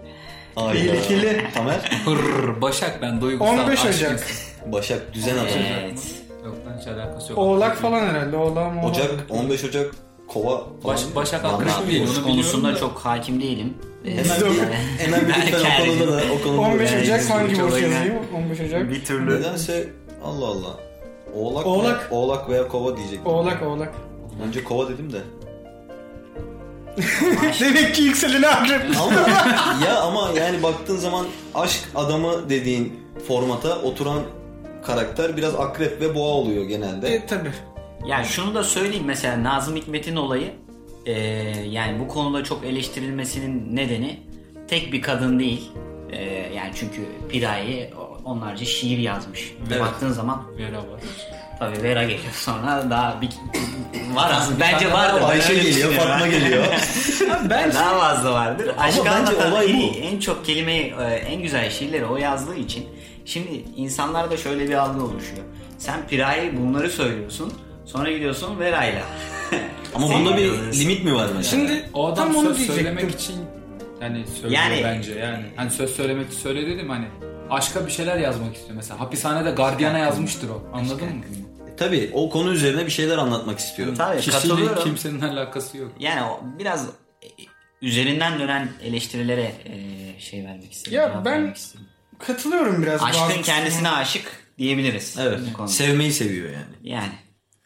Tehlikeli. 0.68 1.44
Tamer? 1.54 2.02
Hırr, 2.06 2.62
Başak 2.62 3.02
ben 3.02 3.22
duygusal 3.22 3.60
15 3.60 3.86
aşk 3.86 3.96
Ocak. 3.96 4.20
Başak 4.66 5.14
düzen 5.14 5.38
atacak. 5.38 5.62
Evet. 5.82 6.00
Yok 6.46 6.56
lan 6.68 6.78
hiç 6.82 6.88
alakası 6.88 7.32
yok. 7.32 7.40
Oğlak 7.40 7.78
falan 7.78 8.02
herhalde. 8.08 8.38
Oğlak 8.38 8.74
mı? 8.76 8.86
Ocak 8.86 9.12
15 9.30 9.64
Ocak 9.64 9.92
kova 10.28 10.58
falan. 10.58 10.70
Baş- 10.84 11.16
Başak 11.16 11.44
Yanlış 11.44 11.74
akrep 11.74 11.90
değil. 11.90 12.08
Burç 12.08 12.18
onu 12.18 12.24
konusunda 12.26 12.76
çok 12.76 13.00
hakim 13.00 13.42
değilim. 13.42 13.74
Ee, 14.06 14.10
Hemen, 14.12 14.26
bir, 14.42 14.60
hemen 15.06 15.22
bir 15.28 15.34
lütfen 15.34 15.60
o 15.60 15.86
konuda 16.00 16.18
da 16.18 16.22
o 16.40 16.44
konuda 16.44 16.62
15 16.62 16.92
da- 16.92 16.98
Ocak 17.02 17.30
hangi 17.30 17.50
Burç 17.62 17.74
yazayım? 17.82 18.14
15 18.36 18.60
Ocak. 18.60 18.90
bir 18.92 19.06
türlü. 19.06 19.40
Nedense 19.40 19.90
Allah 20.24 20.46
Allah. 20.48 20.76
Oğlak, 21.36 21.66
Oğlak. 21.68 22.00
Veya, 22.12 22.20
oğlak 22.22 22.50
veya 22.50 22.68
kova 22.68 22.98
diyecektim. 22.98 23.26
Oğlak 23.26 23.64
oğlak. 23.64 23.94
Önce 24.48 24.64
kova 24.64 24.90
dedim 24.90 25.14
de. 25.14 25.18
Demek 27.60 27.96
ki 27.96 28.02
yükseleni 28.02 28.48
akrep. 28.48 28.82
Ama 29.02 29.14
ya 29.86 30.00
ama 30.02 30.30
yani 30.38 30.64
baktığın 30.64 30.98
zaman 30.98 31.26
aşk 31.56 31.80
adamı 31.96 32.50
dediğin 32.50 33.00
formata 33.28 33.82
oturan 33.82 34.22
karakter 34.86 35.38
biraz 35.38 35.56
akrep 35.56 36.02
ve 36.02 36.16
boğa 36.16 36.34
oluyor 36.34 36.64
genelde. 36.64 37.08
E 37.08 37.26
tabi. 37.26 37.52
Ya 38.06 38.24
şunu 38.24 38.56
da 38.56 38.64
söyleyeyim 38.64 39.06
mesela 39.06 39.44
Nazım 39.44 39.76
Hikmet'in 39.76 40.16
olayı 40.16 40.54
e, 41.06 41.14
yani 41.70 42.00
bu 42.00 42.08
konuda 42.08 42.44
çok 42.44 42.66
eleştirilmesinin 42.66 43.76
nedeni 43.76 44.20
tek 44.68 44.94
bir 44.94 45.02
kadın 45.02 45.40
değil. 45.40 45.72
E, 46.12 46.24
yani 46.56 46.72
çünkü 46.76 47.02
Piraye 47.30 47.94
onlarca 48.26 48.66
şiir 48.66 48.98
yazmış. 48.98 49.54
Evet. 49.72 49.82
Baktığın 49.82 50.12
zaman 50.12 50.44
Vera 50.58 50.78
var. 50.78 51.02
Tabii 51.60 51.84
Vera 51.84 52.04
geliyor 52.04 52.34
sonra 52.34 52.86
daha 52.90 53.22
bir 53.22 53.30
var 54.16 54.32
aslında 54.34 54.60
bence 54.60 54.92
vardır. 54.92 55.22
Ayşe 55.30 55.54
geliyor. 55.54 55.94
Fatma 55.94 56.28
geliyor. 56.28 56.64
Ben 57.50 57.74
Daha 57.74 58.00
fazla 58.00 58.34
vardır. 58.34 58.72
Aşkı 58.80 59.06
bence 59.06 59.10
anlatan 59.12 59.52
olay 59.52 59.72
en, 59.72 59.78
bu. 59.78 59.82
iyi- 59.82 59.92
en 60.02 60.20
çok 60.20 60.46
kelimeyi, 60.46 60.94
e, 61.02 61.04
en 61.04 61.42
güzel 61.42 61.70
şiirleri 61.70 62.06
o 62.06 62.18
yazdığı 62.18 62.56
için 62.56 62.86
şimdi 63.26 63.64
insanlarda 63.76 64.38
şöyle 64.38 64.70
bir 64.70 64.74
algı 64.74 65.04
oluşuyor. 65.04 65.44
Sen 65.78 66.08
Piraye 66.08 66.58
bunları 66.58 66.90
söylüyorsun, 66.90 67.54
sonra 67.86 68.12
gidiyorsun 68.12 68.60
Vera'yla. 68.60 69.02
Ama 69.96 70.10
bunda 70.14 70.38
bir 70.38 70.52
limit 70.80 71.04
mi 71.04 71.16
var 71.16 71.28
mesela? 71.38 71.44
şimdi 71.44 71.90
O 71.94 72.08
adam 72.08 72.16
tam 72.16 72.36
onu 72.36 72.48
söz 72.48 72.58
diyecektim. 72.58 72.84
söylemek 72.86 73.16
için 73.16 73.36
yani 74.02 74.26
söylüyor 74.42 74.62
Yani- 74.62 74.82
bence 74.84 75.14
yani. 75.14 75.46
Hani 75.56 75.72
söz 75.72 75.90
söylemek 75.96 76.34
söyle 76.34 76.68
dedim 76.68 76.90
hani 76.90 77.06
aşka 77.50 77.86
bir 77.86 77.92
şeyler 77.92 78.18
yazmak 78.18 78.56
istiyor 78.56 78.76
mesela. 78.76 79.00
Hapishanede 79.00 79.52
gardiyana 79.52 79.98
yazmıştır 79.98 80.50
o. 80.50 80.62
Anladın 80.74 81.06
mı? 81.06 81.24
Tabii 81.80 82.10
o 82.14 82.30
konu 82.30 82.52
üzerine 82.54 82.86
bir 82.86 82.92
şeyler 82.92 83.18
anlatmak 83.18 83.60
istiyor. 83.60 83.96
Tabii 83.96 84.18
Kişiyle 84.18 84.36
katılıyorum. 84.38 84.84
kimsenin 84.84 85.22
alakası 85.22 85.78
yok. 85.78 85.92
Yani 86.00 86.24
o 86.24 86.42
biraz 86.60 86.86
e, 87.24 87.28
üzerinden 87.82 88.40
dönen 88.40 88.70
eleştirilere 88.84 89.52
e, 89.66 90.20
şey 90.20 90.46
vermek 90.46 90.72
istedim. 90.74 90.98
Ya 91.00 91.08
cevap 91.08 91.26
ben- 91.26 91.34
vermek 91.34 91.58
istedim. 91.58 91.86
Katılıyorum 92.20 92.82
biraz. 92.84 93.04
Aşkın 93.04 93.22
bazı 93.30 93.42
kendisine 93.42 93.90
aşık 93.90 94.44
diyebiliriz. 94.58 95.16
Evet. 95.20 95.40
bu 95.50 95.54
konuda. 95.54 95.72
Sevmeyi 95.72 96.14
seviyor 96.14 96.46
yani. 96.50 96.66
yani 96.84 97.12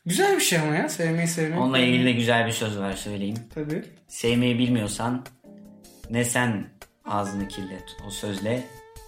Güzel 0.05 0.35
bir 0.35 0.41
şey 0.41 0.59
ama 0.59 0.75
ya. 0.75 0.89
Sevmeyi 0.89 1.27
sevmek. 1.27 1.59
onunla 1.59 1.79
ilgili 1.79 2.05
de 2.05 2.11
güzel 2.11 2.47
bir 2.47 2.51
söz 2.51 2.77
var 2.77 2.93
söyleyeyim. 2.93 3.37
Tabii. 3.55 3.83
Sevmeyi 4.07 4.59
bilmiyorsan 4.59 5.25
ne 6.09 6.25
sen 6.25 6.69
ağzını 7.05 7.47
kirlet 7.47 7.83
o 8.07 8.09
sözle 8.09 8.63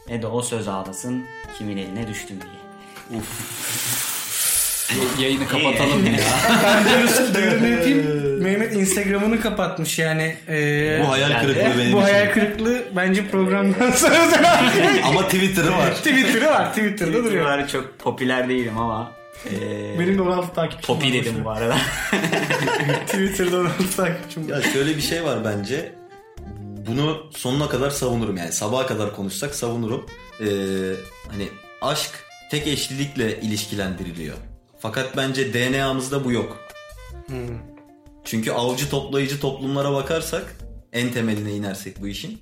ne 0.10 0.22
de 0.22 0.28
o 0.28 0.42
söz 0.42 0.68
ağlasın 0.68 1.24
kimin 1.58 1.78
eline 1.78 2.08
düştün 2.08 2.40
diye. 2.42 3.22
Yayını 5.20 5.48
kapatalım 5.48 6.06
ya. 6.06 6.14
Ben 6.64 6.86
de 6.86 7.04
Mesut 7.04 7.36
duyurunu 7.36 7.68
yapayım. 7.68 8.26
Mehmet 8.44 8.74
Instagram'ını 8.74 9.42
kapatmış 9.42 10.00
yani. 10.00 10.36
Ee, 10.50 11.02
Bu 11.04 11.12
hayal 11.12 11.42
kırıklığı 11.42 11.78
benim 11.80 11.94
bu 11.94 11.98
için. 11.98 12.02
hayal 12.02 12.34
kırıklığı 12.34 12.84
bence 12.96 13.28
programdan 13.28 13.92
sonra 13.96 14.62
Ama 15.06 15.24
Twitter'ı 15.24 15.72
var. 15.72 15.96
Twitter'ı 15.96 16.46
var. 16.46 16.70
Twitter'da 16.70 17.14
duruyor. 17.24 17.46
Twitter'da 17.60 17.68
çok 17.68 18.00
popüler 18.00 18.50
değilim 18.50 18.78
ama 18.78 19.12
Ee, 19.46 20.00
Benim 20.00 20.18
de 20.18 20.22
16 20.22 20.54
takipçim 20.54 20.96
Poppy 20.96 21.14
dedim 21.14 21.36
bu 21.46 21.50
arada. 21.50 21.78
Twitter'da 23.08 23.58
16 23.60 23.96
takipçim. 23.96 24.50
Ya 24.50 24.62
şöyle 24.62 24.98
bir 24.98 25.02
şey 25.02 25.24
var 25.24 25.40
bence. 25.46 25.94
Bunu 26.88 27.18
sonuna 27.36 27.70
kadar 27.70 27.90
savunurum 27.90 28.38
yani 28.38 28.52
sabaha 28.52 28.86
kadar 28.88 29.16
konuşsak 29.16 29.56
savunurum. 29.56 30.06
Ee, 30.42 30.46
hani 31.32 31.48
aşk 31.82 32.10
tek 32.52 32.68
eşlilikle 32.68 33.42
ilişkilendiriliyor. 33.42 34.36
Fakat 34.80 35.18
bence 35.18 35.54
DNA'mızda 35.54 36.26
bu 36.26 36.32
yok. 36.32 36.58
Çünkü 38.24 38.52
avcı 38.52 38.90
toplayıcı 38.90 39.40
toplumlara 39.40 39.94
bakarsak 39.94 40.56
en 40.94 41.12
temeline 41.12 41.52
inersek 41.54 42.02
bu 42.02 42.08
işin 42.08 42.42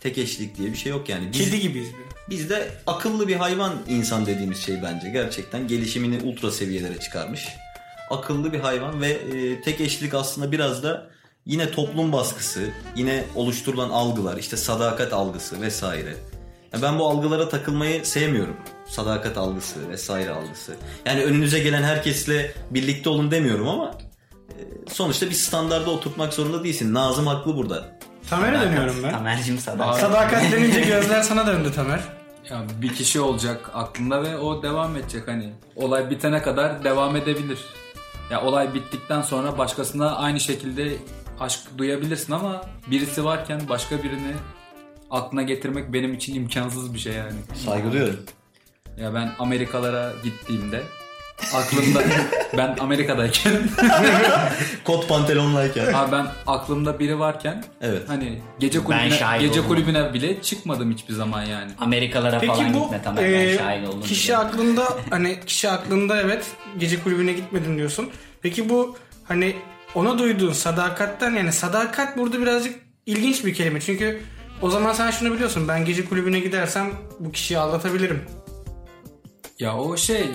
tek 0.00 0.18
eşlilik 0.18 0.58
diye 0.58 0.72
bir 0.72 0.76
şey 0.76 0.90
yok 0.92 1.08
yani. 1.08 1.32
Biz, 1.32 1.38
Kedi 1.50 1.60
gibiyiz 1.60 1.88
biraz. 1.88 2.30
biz 2.30 2.50
de 2.50 2.70
akıllı 2.86 3.28
bir 3.28 3.36
hayvan 3.36 3.72
insan 3.88 4.26
dediğimiz 4.26 4.58
şey 4.58 4.82
bence 4.82 5.10
gerçekten 5.10 5.68
gelişimini 5.68 6.22
ultra 6.22 6.50
seviyelere 6.50 7.00
çıkarmış. 7.00 7.48
Akıllı 8.10 8.52
bir 8.52 8.60
hayvan 8.60 9.00
ve 9.00 9.10
e, 9.10 9.60
tek 9.62 9.80
eşlilik 9.80 10.14
aslında 10.14 10.52
biraz 10.52 10.82
da 10.82 11.10
yine 11.46 11.70
toplum 11.70 12.12
baskısı, 12.12 12.70
yine 12.96 13.24
oluşturulan 13.34 13.90
algılar, 13.90 14.36
işte 14.36 14.56
sadakat 14.56 15.12
algısı 15.12 15.60
vesaire. 15.60 16.14
Ben 16.82 16.98
bu 16.98 17.08
algılara 17.08 17.48
takılmayı 17.48 18.06
sevmiyorum. 18.06 18.56
Sadakat 18.86 19.38
algısı 19.38 19.88
vesaire 19.88 20.30
algısı. 20.30 20.76
Yani 21.06 21.24
önünüze 21.24 21.58
gelen 21.58 21.82
herkesle 21.82 22.54
birlikte 22.70 23.10
olun 23.10 23.30
demiyorum 23.30 23.68
ama 23.68 23.94
e, 24.48 24.54
sonuçta 24.92 25.26
bir 25.26 25.34
standarda 25.34 25.90
oturtmak 25.90 26.34
zorunda 26.34 26.64
değilsin. 26.64 26.94
Nazım 26.94 27.26
haklı 27.26 27.56
burada. 27.56 27.98
Tamer'e 28.30 28.60
dönüyorum 28.60 28.96
ben. 29.02 29.10
Tamer'cim 29.10 29.58
sana. 29.58 29.92
Sadakat 29.92 30.52
denince 30.52 30.80
gözler 30.80 31.22
sana 31.22 31.46
döndü 31.46 31.72
Tamer. 31.72 32.00
Ya 32.50 32.62
bir 32.82 32.94
kişi 32.94 33.20
olacak 33.20 33.70
aklında 33.74 34.22
ve 34.22 34.36
o 34.38 34.62
devam 34.62 34.96
edecek 34.96 35.28
hani. 35.28 35.52
Olay 35.76 36.10
bitene 36.10 36.42
kadar 36.42 36.84
devam 36.84 37.16
edebilir. 37.16 37.58
Ya 38.30 38.42
olay 38.42 38.74
bittikten 38.74 39.22
sonra 39.22 39.58
başkasına 39.58 40.16
aynı 40.16 40.40
şekilde 40.40 40.96
aşk 41.40 41.60
duyabilirsin 41.78 42.32
ama 42.32 42.62
birisi 42.90 43.24
varken 43.24 43.60
başka 43.68 44.02
birini 44.02 44.32
aklına 45.10 45.42
getirmek 45.42 45.92
benim 45.92 46.14
için 46.14 46.34
imkansız 46.34 46.94
bir 46.94 46.98
şey 46.98 47.12
yani. 47.12 47.32
Saygı 47.64 47.92
duyuyorum. 47.92 48.20
Ya 49.00 49.14
ben 49.14 49.30
Amerikalara 49.38 50.12
gittiğimde 50.24 50.82
aklımda 51.54 52.02
ben 52.56 52.76
Amerika'dayken 52.80 53.52
Kot 54.84 55.08
pantolonlayken. 55.08 55.92
abi 55.92 56.12
ben 56.12 56.26
aklımda 56.46 56.98
biri 56.98 57.18
varken 57.18 57.64
Evet. 57.80 58.02
hani 58.08 58.38
gece 58.58 58.84
kulübüne 58.84 59.38
gece 59.40 59.60
oldum. 59.60 59.68
kulübüne 59.68 60.14
bile 60.14 60.42
çıkmadım 60.42 60.92
hiçbir 60.92 61.14
zaman 61.14 61.44
yani. 61.44 61.70
Amerikalara 61.80 62.38
Peki 62.38 62.52
falan 62.52 62.74
bu 62.74 62.80
gitme 62.82 63.02
Tamer. 63.02 63.24
e, 63.24 63.48
ben 63.52 63.56
şahit 63.58 63.88
oldum. 63.88 64.00
kişi 64.02 64.26
diye. 64.26 64.36
aklında 64.38 64.84
hani 65.10 65.40
kişi 65.46 65.68
aklında 65.70 66.20
evet 66.22 66.46
gece 66.78 67.02
kulübüne 67.02 67.32
gitmedin 67.32 67.76
diyorsun. 67.78 68.10
Peki 68.42 68.68
bu 68.68 68.96
hani 69.24 69.56
ona 69.94 70.18
duyduğun 70.18 70.52
sadakatten 70.52 71.30
yani 71.30 71.52
sadakat 71.52 72.16
burada 72.18 72.40
birazcık 72.42 72.74
ilginç 73.06 73.44
bir 73.44 73.54
kelime. 73.54 73.80
Çünkü 73.80 74.20
o 74.62 74.70
zaman 74.70 74.92
sen 74.92 75.10
şunu 75.10 75.34
biliyorsun 75.34 75.68
ben 75.68 75.84
gece 75.84 76.04
kulübüne 76.04 76.40
gidersem 76.40 76.90
bu 77.20 77.32
kişiyi 77.32 77.58
aldatabilirim. 77.58 78.24
Ya 79.58 79.78
o 79.78 79.96
şey 79.96 80.28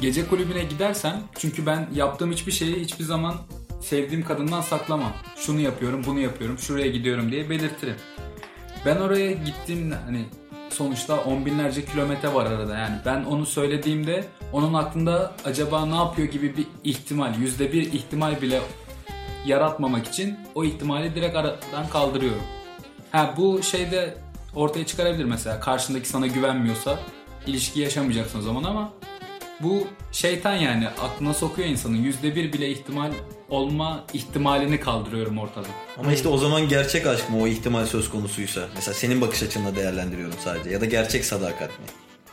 gece 0.00 0.28
kulübüne 0.28 0.64
gidersem 0.64 1.22
çünkü 1.38 1.66
ben 1.66 1.88
yaptığım 1.94 2.32
hiçbir 2.32 2.52
şeyi 2.52 2.80
hiçbir 2.80 3.04
zaman 3.04 3.34
sevdiğim 3.82 4.24
kadından 4.24 4.60
saklamam. 4.60 5.12
Şunu 5.36 5.60
yapıyorum, 5.60 6.02
bunu 6.06 6.20
yapıyorum, 6.20 6.58
şuraya 6.58 6.86
gidiyorum 6.86 7.32
diye 7.32 7.50
belirtirim. 7.50 7.96
Ben 8.86 8.96
oraya 8.96 9.32
gittiğimde 9.32 9.94
hani 9.94 10.24
sonuçta 10.70 11.16
on 11.16 11.46
binlerce 11.46 11.84
kilometre 11.84 12.34
var 12.34 12.46
arada 12.46 12.78
yani. 12.78 12.96
Ben 13.06 13.24
onu 13.24 13.46
söylediğimde 13.46 14.24
onun 14.52 14.74
aklında 14.74 15.34
acaba 15.44 15.86
ne 15.86 15.96
yapıyor 15.96 16.28
gibi 16.28 16.56
bir 16.56 16.66
ihtimal, 16.84 17.38
yüzde 17.38 17.72
bir 17.72 17.92
ihtimal 17.92 18.40
bile 18.42 18.60
yaratmamak 19.46 20.08
için 20.08 20.38
o 20.54 20.64
ihtimali 20.64 21.14
direkt 21.14 21.36
aradan 21.36 21.88
kaldırıyorum. 21.92 22.42
Ha 23.12 23.34
bu 23.36 23.62
şeyde 23.62 24.14
ortaya 24.54 24.86
çıkarabilir 24.86 25.24
mesela 25.24 25.60
karşındaki 25.60 26.08
sana 26.08 26.26
güvenmiyorsa 26.26 26.98
ilişki 27.46 27.80
yaşamayacaksın 27.80 28.38
o 28.38 28.42
zaman 28.42 28.64
ama 28.64 28.92
bu 29.60 29.86
şeytan 30.12 30.54
yani 30.54 30.88
aklına 30.88 31.34
sokuyor 31.34 31.68
insanın 31.68 31.96
yüzde 31.96 32.34
bir 32.34 32.52
bile 32.52 32.70
ihtimal 32.70 33.12
olma 33.48 34.04
ihtimalini 34.12 34.80
kaldırıyorum 34.80 35.38
ortadan. 35.38 35.70
Ama 35.98 36.12
işte 36.12 36.28
o 36.28 36.38
zaman 36.38 36.68
gerçek 36.68 37.06
aşk 37.06 37.30
mı 37.30 37.42
o 37.42 37.46
ihtimal 37.46 37.86
söz 37.86 38.10
konusuysa? 38.10 38.68
Mesela 38.74 38.94
senin 38.94 39.20
bakış 39.20 39.42
açınla 39.42 39.76
değerlendiriyorum 39.76 40.34
sadece. 40.44 40.70
Ya 40.70 40.80
da 40.80 40.84
gerçek 40.84 41.24
sadakat 41.24 41.68
mi? 41.70 41.84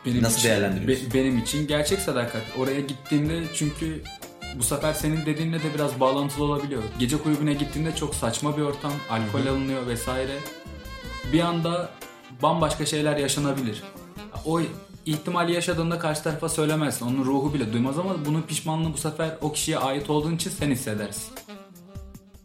Benim 0.06 0.24
Nasıl 0.24 0.40
için, 0.40 0.50
değerlendiriyorsun? 0.50 1.10
be- 1.10 1.14
benim 1.14 1.38
için 1.38 1.68
gerçek 1.68 2.00
sadakat. 2.00 2.42
Oraya 2.60 2.80
gittiğimde 2.80 3.44
çünkü 3.54 4.04
bu 4.60 4.64
sefer 4.64 4.94
senin 4.94 5.26
dediğinle 5.26 5.60
de 5.60 5.74
biraz 5.76 6.00
bağlantılı 6.00 6.46
olabiliyor. 6.46 6.84
Gece 7.00 7.18
kulübüne 7.18 7.54
gittiğinde 7.54 7.96
çok 7.96 8.16
saçma 8.16 8.58
bir 8.58 8.62
ortam, 8.62 8.92
alkol 9.10 9.48
alınıyor 9.48 9.88
vesaire. 9.88 10.36
Bir 11.34 11.40
anda 11.40 11.90
bambaşka 12.42 12.86
şeyler 12.86 13.18
yaşanabilir. 13.18 13.84
O 14.46 14.62
ihtimali 15.06 15.54
yaşadığında 15.54 16.00
karşı 16.00 16.24
tarafa 16.24 16.50
söylemezsin. 16.50 17.06
Onun 17.06 17.26
ruhu 17.26 17.54
bile 17.54 17.74
duymaz 17.74 18.00
ama 18.00 18.26
bunun 18.26 18.42
pişmanlığı 18.42 18.94
bu 18.94 18.98
sefer 18.98 19.30
o 19.42 19.52
kişiye 19.52 19.78
ait 19.78 20.10
olduğun 20.10 20.36
için 20.36 20.50
sen 20.60 20.72
hissedersin. 20.72 21.24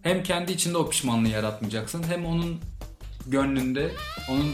Hem 0.02 0.22
kendi 0.22 0.52
içinde 0.52 0.78
o 0.78 0.88
pişmanlığı 0.90 1.28
yaratmayacaksın 1.28 2.02
hem 2.08 2.26
onun 2.26 2.56
gönlünde, 3.26 3.90
onun 4.30 4.52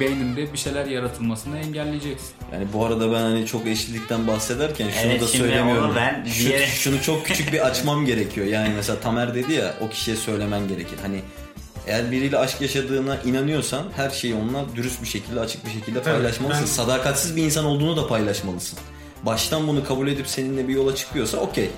beyninde 0.00 0.52
bir 0.52 0.58
şeyler 0.58 0.86
yaratılmasını 0.86 1.58
engelleyeceksin. 1.58 2.34
Yani 2.52 2.66
bu 2.72 2.86
arada 2.86 3.12
ben 3.12 3.20
hani 3.20 3.46
çok 3.46 3.66
eşlilikten 3.66 4.26
bahsederken 4.26 4.90
şunu 4.90 5.10
Evet, 5.12 5.20
da 5.20 5.26
söylemiyorum. 5.26 5.84
onu 5.84 5.94
ben 5.96 6.24
Şu- 6.24 6.48
diğer- 6.48 6.66
şunu 6.66 7.02
çok 7.02 7.26
küçük 7.26 7.52
bir 7.52 7.66
açmam 7.66 8.06
gerekiyor. 8.06 8.46
Yani 8.46 8.72
mesela 8.76 9.00
Tamer 9.00 9.34
dedi 9.34 9.52
ya 9.52 9.74
o 9.80 9.88
kişiye 9.88 10.16
söylemen 10.16 10.68
gerekir. 10.68 10.98
Hani 11.02 11.20
eğer 11.86 12.10
biriyle 12.10 12.38
aşk 12.38 12.60
yaşadığına 12.60 13.16
inanıyorsan 13.16 13.84
her 13.96 14.10
şeyi 14.10 14.34
onunla 14.34 14.64
dürüst 14.76 15.02
bir 15.02 15.06
şekilde 15.08 15.40
açık 15.40 15.66
bir 15.66 15.70
şekilde 15.70 16.02
paylaşmalısın. 16.02 16.62
ben- 16.62 16.66
Sadakatsiz 16.66 17.36
bir 17.36 17.42
insan 17.44 17.64
olduğunu 17.64 17.96
da 17.96 18.06
paylaşmalısın. 18.08 18.78
Baştan 19.22 19.68
bunu 19.68 19.84
kabul 19.84 20.08
edip 20.08 20.26
seninle 20.26 20.68
bir 20.68 20.74
yola 20.74 20.94
çıkıyorsa 20.96 21.38
okey. 21.38 21.70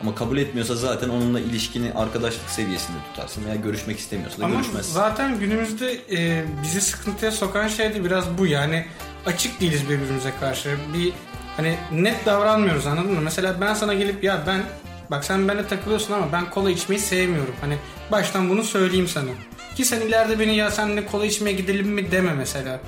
Ama 0.00 0.14
kabul 0.14 0.38
etmiyorsa 0.38 0.74
zaten 0.76 1.08
onunla 1.08 1.40
ilişkini 1.40 1.92
arkadaşlık 1.92 2.50
seviyesinde 2.50 2.96
tutarsın 3.14 3.44
veya 3.44 3.54
görüşmek 3.54 3.98
istemiyorsa 3.98 4.38
da 4.40 4.44
Ama 4.44 4.54
görüşmezsin. 4.54 4.92
zaten 4.92 5.38
günümüzde 5.40 5.92
e, 6.12 6.44
bizi 6.62 6.80
sıkıntıya 6.80 7.30
sokan 7.30 7.68
şey 7.68 7.94
de 7.94 8.04
biraz 8.04 8.38
bu 8.38 8.46
yani 8.46 8.86
açık 9.26 9.60
değiliz 9.60 9.82
birbirimize 9.88 10.32
karşı. 10.40 10.76
Bir 10.94 11.12
hani 11.56 11.76
net 11.92 12.26
davranmıyoruz 12.26 12.86
anladın 12.86 13.10
mı? 13.12 13.20
Mesela 13.20 13.60
ben 13.60 13.74
sana 13.74 13.94
gelip 13.94 14.24
ya 14.24 14.42
ben 14.46 14.62
bak 15.10 15.24
sen 15.24 15.48
benimle 15.48 15.66
takılıyorsun 15.68 16.12
ama 16.12 16.32
ben 16.32 16.50
kola 16.50 16.70
içmeyi 16.70 17.00
sevmiyorum. 17.00 17.54
Hani 17.60 17.76
baştan 18.12 18.48
bunu 18.50 18.64
söyleyeyim 18.64 19.08
sana. 19.08 19.30
Ki 19.78 19.84
sen 19.84 20.00
ileride 20.00 20.38
beni 20.38 20.56
ya 20.56 20.70
seninle 20.70 21.06
kola 21.06 21.26
içmeye 21.26 21.52
gidelim 21.52 21.88
mi 21.88 22.10
deme 22.10 22.32
mesela. 22.34 22.80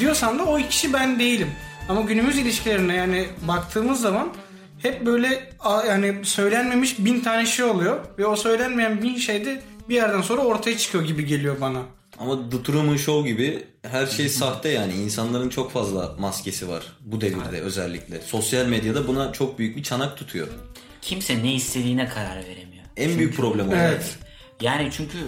Diyorsan 0.00 0.38
da 0.38 0.42
o 0.44 0.56
kişi 0.68 0.92
ben 0.92 1.18
değilim. 1.18 1.50
Ama 1.88 2.00
günümüz 2.00 2.38
ilişkilerine 2.38 2.94
yani 2.96 3.26
baktığımız 3.48 4.00
zaman 4.00 4.28
hep 4.78 5.06
böyle 5.06 5.48
a- 5.60 5.84
yani 5.86 6.24
söylenmemiş 6.24 6.98
bin 6.98 7.20
tane 7.20 7.46
şey 7.46 7.64
oluyor 7.64 8.00
ve 8.18 8.26
o 8.26 8.36
söylenmeyen 8.36 9.02
bin 9.02 9.16
şey 9.16 9.44
de 9.46 9.62
bir 9.88 9.94
yerden 9.94 10.22
sonra 10.22 10.40
ortaya 10.42 10.78
çıkıyor 10.78 11.04
gibi 11.04 11.26
geliyor 11.26 11.60
bana. 11.60 11.82
Ama 12.18 12.50
The 12.50 12.62
Truman 12.62 12.96
Show 12.96 13.30
gibi 13.30 13.64
her 13.82 14.06
şey 14.06 14.28
sahte 14.40 14.68
yani. 14.68 14.92
İnsanların 14.94 15.48
çok 15.48 15.72
fazla 15.72 16.14
maskesi 16.18 16.68
var 16.68 16.82
bu 17.00 17.20
devirde 17.20 17.60
özellikle. 17.60 18.20
Sosyal 18.20 18.66
medyada 18.66 19.08
buna 19.08 19.32
çok 19.32 19.58
büyük 19.58 19.76
bir 19.76 19.82
çanak 19.82 20.16
tutuyor. 20.16 20.48
Kimse 21.02 21.42
ne 21.42 21.54
istediğine 21.54 22.08
karar 22.08 22.36
veremiyor. 22.36 22.84
En 22.96 23.18
büyük 23.18 23.36
problem 23.36 23.68
o. 23.68 23.72
Evet. 23.74 24.18
Yani 24.60 24.88
çünkü 24.96 25.18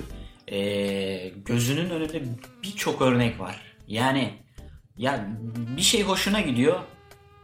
e, 0.48 1.28
gözünün 1.28 1.90
önünde 1.90 2.22
birçok 2.62 3.02
örnek 3.02 3.40
var. 3.40 3.61
Yani 3.88 4.35
ya 4.96 5.28
bir 5.76 5.83
şey 5.83 6.02
hoşuna 6.02 6.40
gidiyor, 6.40 6.80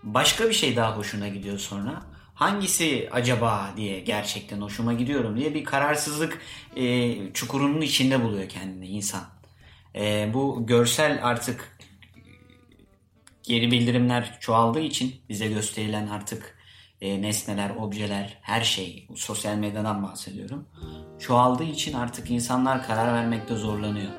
başka 0.03 0.49
bir 0.49 0.55
şey 0.55 0.77
daha 0.77 0.97
hoşuna 0.97 1.29
gidiyor 1.29 1.59
sonra. 1.59 2.03
Hangisi 2.35 3.09
acaba 3.13 3.71
diye 3.77 4.01
gerçekten 4.01 4.61
hoşuma 4.61 4.93
gidiyorum 4.93 5.37
diye 5.37 5.55
bir 5.55 5.65
kararsızlık 5.65 6.39
e, 6.77 7.15
çukurunun 7.33 7.81
içinde 7.81 8.25
buluyor 8.25 8.49
kendini 8.49 8.87
insan. 8.87 9.23
E, 9.95 10.31
bu 10.35 10.67
görsel 10.67 11.21
artık 11.23 11.79
geri 13.43 13.71
bildirimler 13.71 14.39
çoğaldığı 14.41 14.81
için 14.81 15.15
bize 15.29 15.49
gösterilen 15.49 16.07
artık 16.07 16.60
e, 17.01 17.23
nesneler, 17.23 17.71
objeler, 17.71 18.39
her 18.43 18.61
şey 18.61 19.09
sosyal 19.17 19.55
medyadan 19.55 20.03
bahsediyorum. 20.03 20.69
Çoğaldığı 21.19 21.65
için 21.65 21.93
artık 21.93 22.31
insanlar 22.31 22.87
karar 22.87 23.15
vermekte 23.15 23.55
zorlanıyor. 23.55 24.11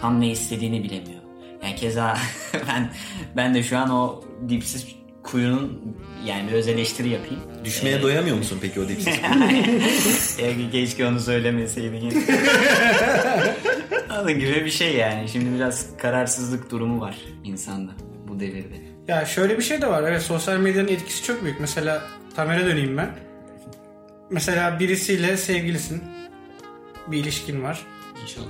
Tam 0.00 0.20
ne 0.20 0.30
istediğini 0.30 0.82
bilemiyor. 0.82 1.20
Yani 1.62 1.76
keza 1.76 2.18
ben 2.68 2.90
ben 3.36 3.54
de 3.54 3.62
şu 3.62 3.78
an 3.78 3.90
o 3.90 4.24
dipsiz 4.48 4.86
kuyunun 5.22 5.96
yani 6.26 6.48
bir 6.48 6.52
öz 6.52 6.68
eleştiri 6.68 7.08
yapayım. 7.08 7.40
Düşmeye 7.64 8.02
doyamıyor 8.02 8.36
musun 8.36 8.58
peki 8.62 8.80
o 8.80 8.88
dipsiz? 8.88 9.14
Ya 10.40 10.70
keşke 10.72 11.06
onu 11.06 11.20
söylemeseydin. 11.20 12.10
Onun 14.20 14.38
gibi 14.38 14.64
bir 14.64 14.70
şey 14.70 14.96
yani. 14.96 15.28
Şimdi 15.28 15.54
biraz 15.54 15.96
kararsızlık 15.96 16.70
durumu 16.70 17.00
var 17.00 17.16
insanda 17.44 17.90
bu 18.28 18.40
devirde. 18.40 18.74
Ya 19.08 19.24
şöyle 19.24 19.58
bir 19.58 19.62
şey 19.62 19.82
de 19.82 19.86
var. 19.86 20.02
Evet 20.02 20.22
sosyal 20.22 20.56
medyanın 20.56 20.88
etkisi 20.88 21.24
çok 21.24 21.44
büyük. 21.44 21.60
Mesela 21.60 22.02
Tamer'e 22.40 22.66
döneyim 22.66 22.96
ben. 22.96 23.10
Mesela 24.30 24.80
birisiyle 24.80 25.36
sevgilisin. 25.36 26.02
Bir 27.06 27.18
ilişkin 27.18 27.62
var. 27.62 27.80
İnşallah. 28.22 28.46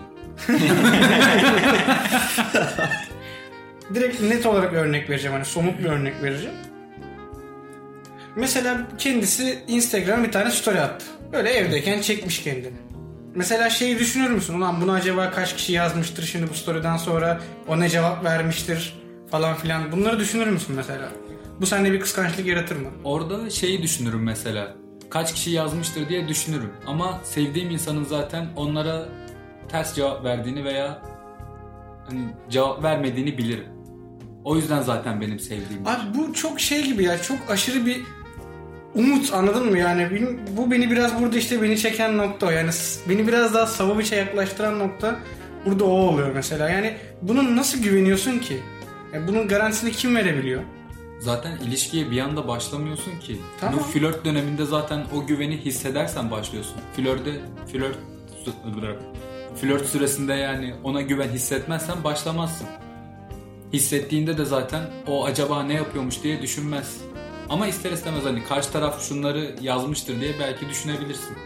Direkt 3.94 4.20
net 4.20 4.46
olarak 4.46 4.72
örnek 4.72 5.10
vereceğim. 5.10 5.34
Hani 5.34 5.44
somut 5.44 5.78
bir 5.78 5.84
örnek 5.84 6.22
vereceğim. 6.22 6.54
Mesela 8.36 8.88
kendisi 8.98 9.58
Instagram 9.68 10.24
bir 10.24 10.32
tane 10.32 10.50
story 10.50 10.80
attı. 10.80 11.06
Böyle 11.32 11.50
evdeyken 11.50 12.00
çekmiş 12.00 12.42
kendini. 12.42 12.76
Mesela 13.34 13.70
şeyi 13.70 13.98
düşünür 13.98 14.30
müsün? 14.30 14.54
Ulan 14.54 14.80
bunu 14.80 14.92
acaba 14.92 15.30
kaç 15.30 15.56
kişi 15.56 15.72
yazmıştır 15.72 16.22
şimdi 16.22 16.50
bu 16.50 16.54
story'den 16.54 16.96
sonra? 16.96 17.40
O 17.68 17.80
ne 17.80 17.88
cevap 17.88 18.24
vermiştir? 18.24 19.00
Falan 19.30 19.56
filan. 19.56 19.92
Bunları 19.92 20.18
düşünür 20.18 20.46
müsün 20.46 20.76
mesela? 20.76 21.08
Bu 21.60 21.66
sende 21.66 21.92
bir 21.92 22.00
kıskançlık 22.00 22.46
yaratır 22.46 22.76
mı? 22.76 22.88
Orada 23.04 23.50
şeyi 23.50 23.82
düşünürüm 23.82 24.22
mesela. 24.22 24.74
Kaç 25.10 25.34
kişi 25.34 25.50
yazmıştır 25.50 26.08
diye 26.08 26.28
düşünürüm. 26.28 26.70
Ama 26.86 27.20
sevdiğim 27.24 27.70
insanın 27.70 28.04
zaten 28.04 28.46
onlara 28.56 29.08
ters 29.68 29.94
cevap 29.94 30.24
verdiğini 30.24 30.64
veya 30.64 31.02
hani 32.08 32.20
cevap 32.50 32.82
vermediğini 32.82 33.38
bilirim. 33.38 33.66
O 34.44 34.56
yüzden 34.56 34.82
zaten 34.82 35.20
benim 35.20 35.38
sevdiğim. 35.40 35.86
Abi 35.86 36.18
bu 36.18 36.34
çok 36.34 36.60
şey 36.60 36.84
gibi 36.84 37.04
ya. 37.04 37.22
Çok 37.22 37.38
aşırı 37.48 37.86
bir 37.86 38.00
umut 38.94 39.32
anladın 39.32 39.70
mı 39.70 39.78
yani? 39.78 40.08
Bu 40.56 40.70
beni 40.70 40.90
biraz 40.90 41.22
burada 41.22 41.38
işte 41.38 41.62
beni 41.62 41.78
çeken 41.78 42.18
nokta 42.18 42.46
o. 42.46 42.50
Yani 42.50 42.70
beni 43.08 43.28
biraz 43.28 43.54
daha 43.54 43.66
Savaviç'e 43.66 44.16
yaklaştıran 44.16 44.78
nokta 44.78 45.18
burada 45.66 45.84
o 45.84 45.88
oluyor 45.88 46.30
mesela. 46.34 46.70
Yani 46.70 46.96
bunun 47.22 47.56
nasıl 47.56 47.82
güveniyorsun 47.82 48.38
ki? 48.38 48.56
Yani 49.14 49.28
bunun 49.28 49.48
garantisini 49.48 49.92
kim 49.92 50.16
verebiliyor? 50.16 50.62
Zaten 51.20 51.56
ilişkiye 51.56 52.10
bir 52.10 52.20
anda 52.20 52.48
başlamıyorsun 52.48 53.18
ki. 53.20 53.38
Tamam. 53.60 53.78
Bu 53.78 53.82
flört 53.82 54.24
döneminde 54.24 54.64
zaten 54.64 55.06
o 55.16 55.26
güveni 55.26 55.56
hissedersen 55.56 56.30
başlıyorsun. 56.30 56.76
Flörde 56.96 57.40
flört 57.72 57.98
flört 59.60 59.86
süresinde 59.86 60.34
yani 60.34 60.74
ona 60.84 61.00
güven 61.00 61.28
hissetmezsen 61.28 62.04
başlamazsın. 62.04 62.66
Hissettiğinde 63.72 64.38
de 64.38 64.44
zaten 64.44 64.82
o 65.06 65.24
acaba 65.24 65.62
ne 65.62 65.74
yapıyormuş 65.74 66.22
diye 66.22 66.42
düşünmez. 66.42 66.96
Ama 67.48 67.66
ister 67.66 67.92
istemez 67.92 68.24
hani 68.24 68.44
karşı 68.44 68.72
taraf 68.72 69.08
şunları 69.08 69.54
yazmıştır 69.60 70.20
diye 70.20 70.34
belki 70.40 70.68
düşünebilirsin. 70.68 71.36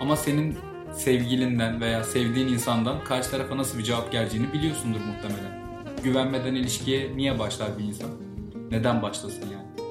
Ama 0.00 0.16
senin 0.16 0.58
sevgilinden 0.96 1.80
veya 1.80 2.04
sevdiğin 2.04 2.48
insandan 2.48 3.04
karşı 3.04 3.30
tarafa 3.30 3.56
nasıl 3.56 3.78
bir 3.78 3.84
cevap 3.84 4.12
geleceğini 4.12 4.52
biliyorsundur 4.52 5.00
muhtemelen. 5.00 5.62
Güvenmeden 6.04 6.54
ilişkiye 6.54 7.16
niye 7.16 7.38
başlar 7.38 7.78
bir 7.78 7.84
insan? 7.84 8.27
Neden 8.70 9.02
başlasın 9.02 9.42
yani? 9.52 9.88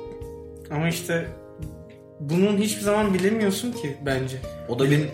Ama 0.71 0.89
işte 0.89 1.27
bunun 2.19 2.57
hiçbir 2.57 2.81
zaman 2.81 3.13
bilemiyorsun 3.13 3.71
ki 3.71 3.97
bence. 4.05 4.37
O 4.69 4.79
da 4.79 4.91
benim 4.91 5.07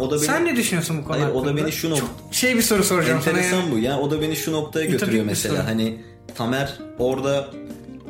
o 0.00 0.10
da 0.10 0.14
benim 0.14 0.26
Sen 0.26 0.44
ne 0.44 0.56
düşünüyorsun 0.56 0.98
bu 0.98 1.04
konu 1.04 1.16
Hayır, 1.16 1.28
o 1.28 1.34
da 1.34 1.38
hakkında? 1.38 1.56
beni 1.56 1.72
şu 1.72 1.90
nok- 1.90 1.98
Çok 1.98 2.10
şey 2.30 2.56
bir 2.56 2.62
soru 2.62 2.84
soracağım 2.84 3.20
sana. 3.24 3.38
enteresan 3.38 3.72
bu 3.72 3.78
ya. 3.78 4.00
O 4.00 4.10
da 4.10 4.20
beni 4.20 4.36
şu 4.36 4.52
noktaya 4.52 4.84
Ütopik 4.86 5.00
götürüyor 5.00 5.24
mesela. 5.24 5.66
Hani 5.66 6.00
Tamer 6.34 6.78
orada 6.98 7.48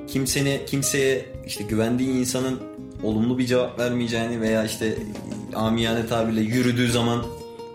kimsene 0.08 0.64
kimseye 0.64 1.24
işte 1.46 1.64
güvendiği 1.64 2.10
insanın 2.10 2.60
olumlu 3.02 3.38
bir 3.38 3.46
cevap 3.46 3.78
vermeyeceğini 3.78 4.40
veya 4.40 4.64
işte 4.64 4.94
amiyane 5.54 6.06
tabirle 6.06 6.40
yürüdüğü 6.40 6.90
zaman 6.92 7.22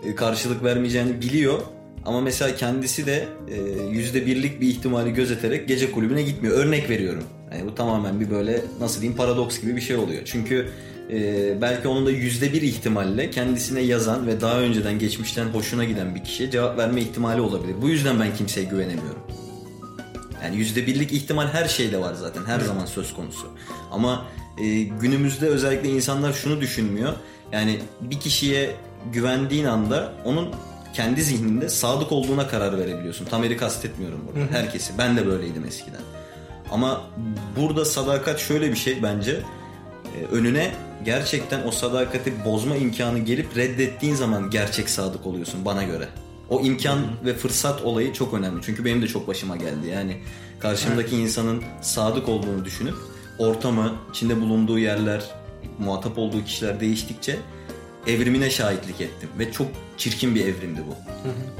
e, 0.04 0.14
karşılık 0.14 0.64
vermeyeceğini 0.64 1.20
biliyor. 1.22 1.58
Ama 2.04 2.20
mesela 2.20 2.56
kendisi 2.56 3.06
de 3.06 3.28
e, 3.48 3.56
yüzde 3.90 4.26
birlik 4.26 4.60
bir 4.60 4.68
ihtimali 4.68 5.12
gözeterek 5.14 5.68
gece 5.68 5.92
kulübüne 5.92 6.22
gitmiyor. 6.22 6.56
Örnek 6.56 6.90
veriyorum. 6.90 7.24
Yani 7.52 7.66
bu 7.66 7.74
tamamen 7.74 8.20
bir 8.20 8.30
böyle 8.30 8.62
nasıl 8.80 9.00
diyeyim 9.00 9.16
paradoks 9.16 9.60
gibi 9.60 9.76
bir 9.76 9.80
şey 9.80 9.96
oluyor. 9.96 10.22
Çünkü 10.24 10.70
e, 11.12 11.60
belki 11.60 11.88
onun 11.88 12.06
da 12.06 12.10
yüzde 12.10 12.52
bir 12.52 12.62
ihtimalle 12.62 13.30
kendisine 13.30 13.80
yazan 13.80 14.26
ve 14.26 14.40
daha 14.40 14.60
önceden 14.60 14.98
geçmişten 14.98 15.44
hoşuna 15.44 15.84
giden 15.84 16.14
bir 16.14 16.24
kişiye 16.24 16.50
cevap 16.50 16.78
verme 16.78 17.00
ihtimali 17.00 17.40
olabilir. 17.40 17.74
Bu 17.82 17.88
yüzden 17.88 18.20
ben 18.20 18.34
kimseye 18.34 18.66
güvenemiyorum. 18.66 19.22
Yani 20.44 20.56
yüzde 20.56 20.86
birlik 20.86 21.12
ihtimal 21.12 21.46
her 21.46 21.68
şeyde 21.68 22.00
var 22.00 22.14
zaten. 22.14 22.44
Her 22.44 22.60
zaman 22.60 22.86
söz 22.86 23.14
konusu. 23.14 23.46
Ama 23.90 24.26
e, 24.58 24.82
günümüzde 24.82 25.46
özellikle 25.46 25.88
insanlar 25.88 26.32
şunu 26.32 26.60
düşünmüyor. 26.60 27.12
Yani 27.52 27.78
bir 28.00 28.20
kişiye 28.20 28.70
güvendiğin 29.12 29.64
anda 29.64 30.12
onun 30.24 30.48
kendi 30.94 31.22
zihninde 31.22 31.68
sadık 31.68 32.12
olduğuna 32.12 32.48
karar 32.48 32.78
verebiliyorsun. 32.78 33.24
Tamer'i 33.24 33.56
kastetmiyorum 33.56 34.20
burada. 34.26 34.52
Herkesi. 34.52 34.92
Ben 34.98 35.16
de 35.16 35.26
böyleydim 35.26 35.64
eskiden. 35.64 36.00
Ama 36.70 37.00
burada 37.56 37.84
sadakat 37.84 38.38
şöyle 38.40 38.70
bir 38.70 38.76
şey 38.76 39.02
bence. 39.02 39.40
E, 40.20 40.24
önüne 40.34 40.72
gerçekten 41.04 41.66
o 41.66 41.70
sadakati 41.70 42.44
bozma 42.44 42.76
imkanı 42.76 43.18
gelip 43.18 43.56
reddettiğin 43.56 44.14
zaman 44.14 44.50
gerçek 44.50 44.90
sadık 44.90 45.26
oluyorsun 45.26 45.64
bana 45.64 45.82
göre. 45.82 46.08
O 46.48 46.60
imkan 46.60 46.98
ve 47.24 47.34
fırsat 47.34 47.82
olayı 47.82 48.12
çok 48.12 48.34
önemli. 48.34 48.62
Çünkü 48.62 48.84
benim 48.84 49.02
de 49.02 49.06
çok 49.06 49.28
başıma 49.28 49.56
geldi. 49.56 49.88
Yani 49.88 50.16
karşımdaki 50.58 51.16
insanın 51.16 51.62
sadık 51.80 52.28
olduğunu 52.28 52.64
düşünüp 52.64 52.94
ortamı, 53.38 53.92
içinde 54.10 54.40
bulunduğu 54.40 54.78
yerler, 54.78 55.24
muhatap 55.78 56.18
olduğu 56.18 56.44
kişiler 56.44 56.80
değiştikçe 56.80 57.36
evrimine 58.06 58.50
şahitlik 58.50 59.00
ettim. 59.00 59.28
Ve 59.38 59.52
çok 59.52 59.66
çirkin 59.96 60.34
bir 60.34 60.46
evrimdi 60.46 60.80
bu. 60.88 60.94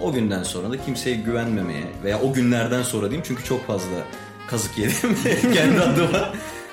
O 0.04 0.12
günden 0.12 0.42
sonra 0.42 0.70
da 0.70 0.84
kimseye 0.84 1.16
güvenmemeye 1.16 1.84
veya 2.04 2.20
o 2.20 2.32
günlerden 2.32 2.82
sonra 2.82 3.06
diyeyim 3.06 3.24
çünkü 3.26 3.44
çok 3.44 3.66
fazla 3.66 4.06
kazık 4.46 4.78
yedim 4.78 5.16
kendi 5.54 5.80
adıma. 5.80 6.32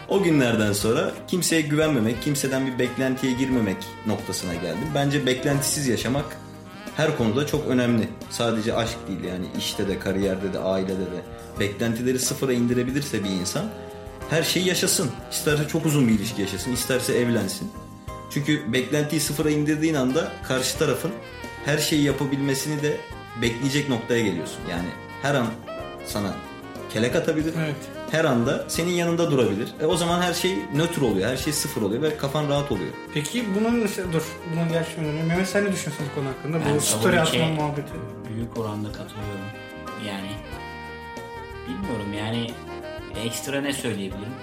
O 0.10 0.24
günlerden 0.24 0.74
sonra 0.74 1.12
kimseye 1.28 1.62
güvenmemek, 1.62 2.22
kimseden 2.24 2.68
bir 2.68 2.80
beklentiye 2.80 3.34
girmemek 3.34 3.78
noktasına 4.06 4.54
geldim. 4.54 4.88
Bence 4.96 5.26
beklentisiz 5.26 5.88
yaşamak 5.88 6.26
her 6.98 7.18
konuda 7.18 7.48
çok 7.48 7.68
önemli. 7.68 8.08
Sadece 8.30 8.76
aşk 8.76 8.98
değil 9.08 9.24
yani 9.24 9.46
işte 9.58 9.88
de, 9.88 10.00
kariyerde 10.00 10.54
de, 10.54 10.60
ailede 10.60 11.00
de. 11.00 11.22
Beklentileri 11.60 12.20
sıfıra 12.20 12.54
indirebilirse 12.54 13.24
bir 13.24 13.30
insan 13.30 13.66
her 14.30 14.44
şeyi 14.44 14.68
yaşasın. 14.68 15.10
İsterse 15.32 15.68
çok 15.68 15.86
uzun 15.86 16.08
bir 16.08 16.14
ilişki 16.14 16.42
yaşasın, 16.42 16.72
isterse 16.72 17.14
evlensin. 17.14 17.72
Çünkü 18.30 18.74
beklentiyi 18.74 19.22
sıfıra 19.22 19.50
indirdiğin 19.50 19.94
anda 19.94 20.32
karşı 20.48 20.78
tarafın 20.80 21.12
her 21.66 21.78
şeyi 21.78 22.04
yapabilmesini 22.04 22.82
de 22.82 22.98
bekleyecek 23.42 23.90
noktaya 23.90 24.22
geliyorsun. 24.22 24.60
Yani 24.70 24.88
her 25.22 25.36
an 25.36 25.48
sana 26.06 26.34
kelek 26.94 27.16
atabilir. 27.16 27.54
Evet. 27.58 27.76
Her 28.12 28.26
anda 28.26 28.66
senin 28.68 28.92
yanında 28.92 29.32
durabilir. 29.32 29.70
E 29.82 29.86
o 29.86 29.98
zaman 29.98 30.22
her 30.22 30.34
şey 30.34 30.58
nötr 30.76 31.02
oluyor. 31.02 31.30
Her 31.30 31.38
şey 31.38 31.54
sıfır 31.54 31.82
oluyor 31.82 32.02
ve 32.02 32.18
kafan 32.18 32.50
rahat 32.50 32.72
oluyor. 32.72 32.90
Peki 33.14 33.46
bunun 33.56 33.76
mesela 33.76 34.14
dur 34.14 34.24
bunun 34.54 34.70
gerçekten 34.70 35.06
önemli. 35.06 35.24
Mehmet 35.24 35.48
sen 35.48 35.66
ne 35.66 35.72
düşünüyorsun 35.72 36.06
bu 36.12 36.20
konu 36.20 36.30
hakkında? 36.30 36.66
Ben 36.66 36.76
bu 36.76 36.82
story 36.82 37.20
atma 37.20 37.46
muhabbeti. 37.48 37.94
Büyük 38.36 38.58
oranda 38.58 38.88
katılıyorum. 38.88 39.48
Yani 40.08 40.30
bilmiyorum 41.68 42.14
yani 42.18 42.52
ekstra 43.26 43.62
ne 43.62 43.74
söyleyebilirim? 43.74 44.34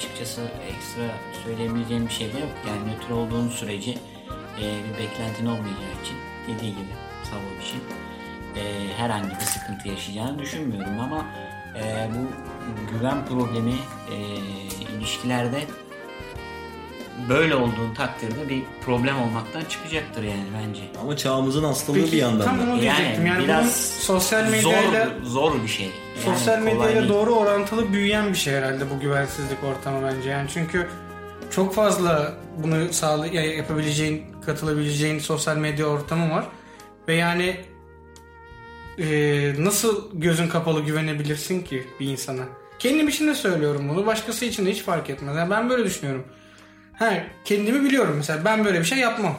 Açıkçası 0.00 0.40
ekstra 0.68 1.02
söyleyebileceğim 1.44 2.06
bir 2.06 2.12
şey 2.12 2.32
de 2.32 2.38
yok. 2.38 2.48
Yani 2.68 2.92
nötr 2.92 3.10
olduğun 3.10 3.48
sürece 3.48 3.90
e, 3.90 4.64
bir 4.84 4.98
beklentin 4.98 5.46
olmayacağı 5.46 5.92
için 6.04 6.16
dediği 6.48 6.70
gibi 6.70 6.92
Savo 7.24 7.62
için 7.62 7.80
e, 8.56 8.92
herhangi 8.96 9.30
bir 9.30 9.44
sıkıntı 9.44 9.88
yaşayacağını 9.88 10.38
düşünmüyorum 10.38 11.00
ama 11.00 11.26
e, 11.76 12.08
bu 12.14 12.28
güven 12.92 13.26
problemi 13.26 13.74
e, 14.12 14.16
ilişkilerde 14.96 15.64
böyle 17.28 17.54
olduğu 17.54 17.94
takdirde 17.96 18.48
bir 18.48 18.62
problem 18.84 19.18
olmaktan 19.22 19.64
çıkacaktır 19.64 20.22
yani 20.22 20.44
bence. 20.58 20.80
Ama 21.02 21.16
çağımızın 21.16 21.64
hastalığı 21.64 21.96
Peki 21.98 22.12
bir 22.12 22.16
yandan 22.16 22.44
tam 22.46 22.58
da. 22.58 22.62
onu 22.72 22.80
diyecektim. 22.80 23.26
Yani, 23.26 23.36
bunun 23.38 23.48
biraz 23.48 23.76
sosyal 23.86 24.44
medyayla 24.50 25.08
zor, 25.22 25.30
zor 25.52 25.62
bir 25.62 25.68
şey. 25.68 25.86
Yani 25.86 26.36
sosyal 26.36 26.58
medyayla 26.58 27.08
doğru 27.08 27.30
orantılı 27.34 27.92
büyüyen 27.92 28.28
bir 28.32 28.38
şey 28.38 28.54
herhalde 28.54 28.90
bu 28.90 29.00
güvensizlik 29.00 29.58
ortamı 29.64 30.08
bence. 30.08 30.30
Yani 30.30 30.48
çünkü 30.54 30.88
çok 31.50 31.74
fazla 31.74 32.32
bunu 32.62 32.92
sağlı 32.92 33.28
ya- 33.28 33.56
yapabileceğin, 33.56 34.24
katılabileceğin 34.46 35.18
sosyal 35.18 35.56
medya 35.56 35.86
ortamı 35.86 36.30
var. 36.30 36.44
Ve 37.08 37.14
yani 37.14 37.56
e, 38.98 39.06
nasıl 39.58 40.10
gözün 40.12 40.48
kapalı 40.48 40.80
güvenebilirsin 40.80 41.62
ki 41.62 41.86
bir 42.00 42.06
insana? 42.06 42.42
Kendim 42.78 43.08
için 43.08 43.26
de 43.28 43.34
söylüyorum 43.34 43.88
bunu. 43.88 44.06
Başkası 44.06 44.44
için 44.44 44.66
de 44.66 44.70
hiç 44.72 44.82
fark 44.82 45.10
etmez. 45.10 45.36
Yani 45.36 45.50
ben 45.50 45.70
böyle 45.70 45.84
düşünüyorum. 45.84 46.24
Ha, 47.00 47.12
kendimi 47.44 47.84
biliyorum 47.84 48.14
mesela. 48.16 48.44
Ben 48.44 48.64
böyle 48.64 48.80
bir 48.80 48.84
şey 48.84 48.98
yapmam. 48.98 49.36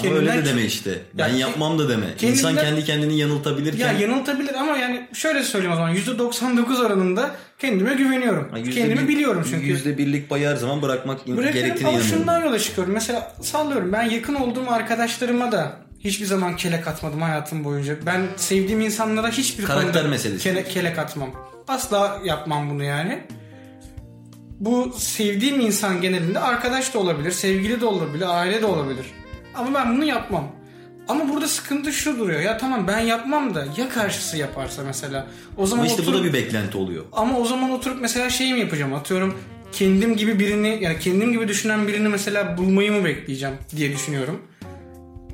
Ama 0.00 0.14
öyle 0.14 0.32
de 0.32 0.44
deme 0.44 0.62
işte. 0.64 0.98
Ben 1.14 1.28
Ya, 1.28 1.36
yapmam 1.36 1.78
da 1.78 1.88
deme. 1.88 2.06
kendimden- 2.06 2.32
İnsan 2.32 2.56
kendi 2.56 2.84
kendini 2.84 3.12
Ya 3.12 3.18
yanıltabilirken 3.26 3.98
yanıltabilir 3.98 4.54
ama 4.54 4.76
yani 4.76 5.08
şöyle 5.12 5.42
söyleyeyim 5.42 5.72
o 5.72 5.76
zaman 5.76 5.90
%99 5.94 6.80
oranında 6.80 7.30
kendime 7.58 7.94
güveniyorum. 7.94 8.48
Yüzde 8.56 8.70
Kendimi 8.80 9.02
bir- 9.02 9.08
biliyorum 9.08 9.46
çünkü. 9.50 9.66
Yüzde 9.66 9.98
birlik 9.98 10.28
payı 10.30 10.48
her 10.48 10.56
zaman 10.56 10.82
bırakmak 10.82 11.26
Bırakırım 11.26 11.52
gerektiğine 11.52 11.80
inanıyorum. 11.90 12.08
şundan 12.18 12.40
yola 12.44 12.58
çıkıyorum. 12.58 12.92
Mesela 12.94 13.32
sallıyorum 13.42 13.92
ben 13.92 14.02
yakın 14.02 14.34
olduğum 14.34 14.70
arkadaşlarıma 14.70 15.52
da 15.52 15.76
Hiçbir 16.04 16.26
zaman 16.26 16.56
kelek 16.56 16.86
atmadım 16.88 17.22
hayatım 17.22 17.64
boyunca. 17.64 17.96
Ben 18.06 18.20
sevdiğim 18.36 18.80
insanlara 18.80 19.28
hiçbir 19.30 19.64
Karakter 19.64 19.92
konuda 19.92 20.08
meselesi. 20.08 20.42
Kele, 20.42 20.64
kelek 20.64 20.98
atmam. 20.98 21.30
Asla 21.68 22.18
yapmam 22.24 22.70
bunu 22.70 22.84
yani. 22.84 23.18
Bu 24.60 24.92
sevdiğim 24.98 25.60
insan 25.60 26.00
genelinde 26.00 26.38
arkadaş 26.40 26.94
da 26.94 26.98
olabilir, 26.98 27.30
sevgili 27.30 27.80
de 27.80 27.86
olabilir, 27.86 28.24
aile 28.28 28.62
de 28.62 28.66
olabilir. 28.66 29.06
Ama 29.54 29.74
ben 29.74 29.96
bunu 29.96 30.04
yapmam. 30.04 30.48
Ama 31.08 31.28
burada 31.28 31.48
sıkıntı 31.48 31.92
şu 31.92 32.18
duruyor. 32.18 32.40
Ya 32.40 32.58
tamam 32.58 32.86
ben 32.88 32.98
yapmam 32.98 33.54
da 33.54 33.66
ya 33.76 33.88
karşısı 33.88 34.36
yaparsa 34.36 34.82
mesela. 34.84 35.26
O 35.56 35.66
zaman 35.66 35.82
Ama 35.82 35.90
işte 35.90 36.02
bu 36.02 36.06
da 36.06 36.16
oturup- 36.16 36.24
bir 36.24 36.32
beklenti 36.32 36.78
oluyor. 36.78 37.04
ama 37.12 37.38
o 37.38 37.44
zaman 37.44 37.70
oturup 37.70 38.00
mesela 38.00 38.30
şey 38.30 38.52
mi 38.52 38.60
yapacağım? 38.60 38.94
Atıyorum 38.94 39.38
kendim 39.72 40.16
gibi 40.16 40.38
birini 40.38 40.78
yani 40.80 40.98
kendim 40.98 41.32
gibi 41.32 41.48
düşünen 41.48 41.88
birini 41.88 42.08
mesela 42.08 42.56
bulmayı 42.58 42.92
mı 42.92 43.04
bekleyeceğim 43.04 43.54
diye 43.76 43.92
düşünüyorum. 43.92 44.42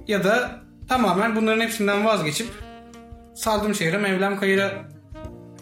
Ya 0.08 0.24
da 0.24 0.60
tamamen 0.88 1.36
bunların 1.36 1.60
hepsinden 1.60 2.04
vazgeçip 2.04 2.46
saldığım 3.34 3.74
şehre 3.74 3.98
Mevlam 3.98 4.40
Kayır'a 4.40 4.72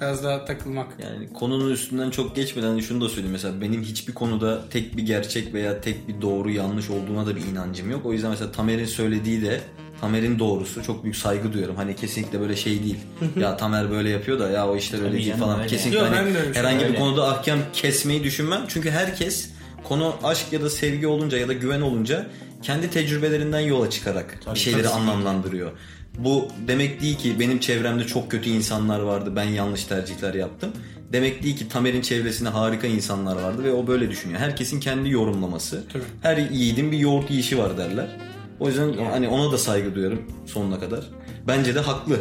biraz 0.00 0.24
daha 0.24 0.44
takılmak. 0.44 0.86
Yani 1.02 1.32
konunun 1.32 1.70
üstünden 1.70 2.10
çok 2.10 2.36
geçmeden 2.36 2.68
hani 2.68 2.82
şunu 2.82 3.00
da 3.00 3.08
söyleyeyim. 3.08 3.32
Mesela 3.32 3.60
benim 3.60 3.82
hiçbir 3.82 4.14
konuda 4.14 4.68
tek 4.68 4.96
bir 4.96 5.02
gerçek 5.02 5.54
veya 5.54 5.80
tek 5.80 6.08
bir 6.08 6.22
doğru 6.22 6.50
yanlış 6.50 6.90
olduğuna 6.90 7.26
da 7.26 7.36
bir 7.36 7.44
inancım 7.44 7.90
yok. 7.90 8.06
O 8.06 8.12
yüzden 8.12 8.30
mesela 8.30 8.52
Tamer'in 8.52 8.84
söylediği 8.84 9.42
de 9.42 9.60
Tamer'in 10.00 10.38
doğrusu 10.38 10.82
çok 10.82 11.02
büyük 11.02 11.16
saygı 11.16 11.52
duyuyorum. 11.52 11.76
Hani 11.76 11.96
kesinlikle 11.96 12.40
böyle 12.40 12.56
şey 12.56 12.82
değil. 12.82 12.96
ya 13.40 13.56
Tamer 13.56 13.90
böyle 13.90 14.10
yapıyor 14.10 14.38
da 14.38 14.50
ya 14.50 14.68
o 14.68 14.76
işler 14.76 14.98
öyle 14.98 15.08
Tabii 15.10 15.18
değil 15.18 15.36
falan. 15.36 15.58
öyle. 15.58 15.68
Kesinlikle 15.68 15.98
Yok, 15.98 16.08
hani 16.10 16.26
ben 16.26 16.34
de 16.34 16.38
öyle 16.38 16.58
herhangi 16.58 16.84
bir 16.88 16.94
konuda 16.94 17.28
ahkam 17.28 17.58
kesmeyi 17.72 18.24
düşünmem. 18.24 18.64
Çünkü 18.68 18.90
herkes 18.90 19.50
konu 19.84 20.14
aşk 20.22 20.52
ya 20.52 20.62
da 20.62 20.70
sevgi 20.70 21.06
olunca 21.06 21.38
ya 21.38 21.48
da 21.48 21.52
güven 21.52 21.80
olunca 21.80 22.26
kendi 22.62 22.90
tecrübelerinden 22.90 23.60
yola 23.60 23.90
çıkarak 23.90 24.38
bir 24.54 24.58
şeyleri 24.58 24.88
anlamlandırıyor. 24.88 25.72
Bu 26.18 26.48
demek 26.68 27.00
değil 27.00 27.18
ki 27.18 27.40
benim 27.40 27.60
çevremde 27.60 28.06
çok 28.06 28.30
kötü 28.30 28.50
insanlar 28.50 29.00
vardı 29.00 29.32
ben 29.36 29.44
yanlış 29.44 29.84
tercihler 29.84 30.34
yaptım. 30.34 30.70
Demek 31.12 31.42
değil 31.42 31.56
ki 31.56 31.68
Tamer'in 31.68 32.02
çevresinde 32.02 32.48
harika 32.48 32.86
insanlar 32.86 33.36
vardı 33.36 33.64
ve 33.64 33.72
o 33.72 33.86
böyle 33.86 34.10
düşünüyor. 34.10 34.40
Herkesin 34.40 34.80
kendi 34.80 35.10
yorumlaması. 35.10 35.84
Tabii. 35.92 36.02
Her 36.22 36.36
yiğidin 36.36 36.92
bir 36.92 36.98
yoğurt 36.98 37.30
yiyişi 37.30 37.58
var 37.58 37.78
derler. 37.78 38.16
O 38.60 38.68
yüzden 38.68 38.92
hani 38.92 39.28
ona 39.28 39.52
da 39.52 39.58
saygı 39.58 39.94
duyarım 39.94 40.22
sonuna 40.46 40.80
kadar. 40.80 41.04
Bence 41.46 41.74
de 41.74 41.80
haklı. 41.80 42.16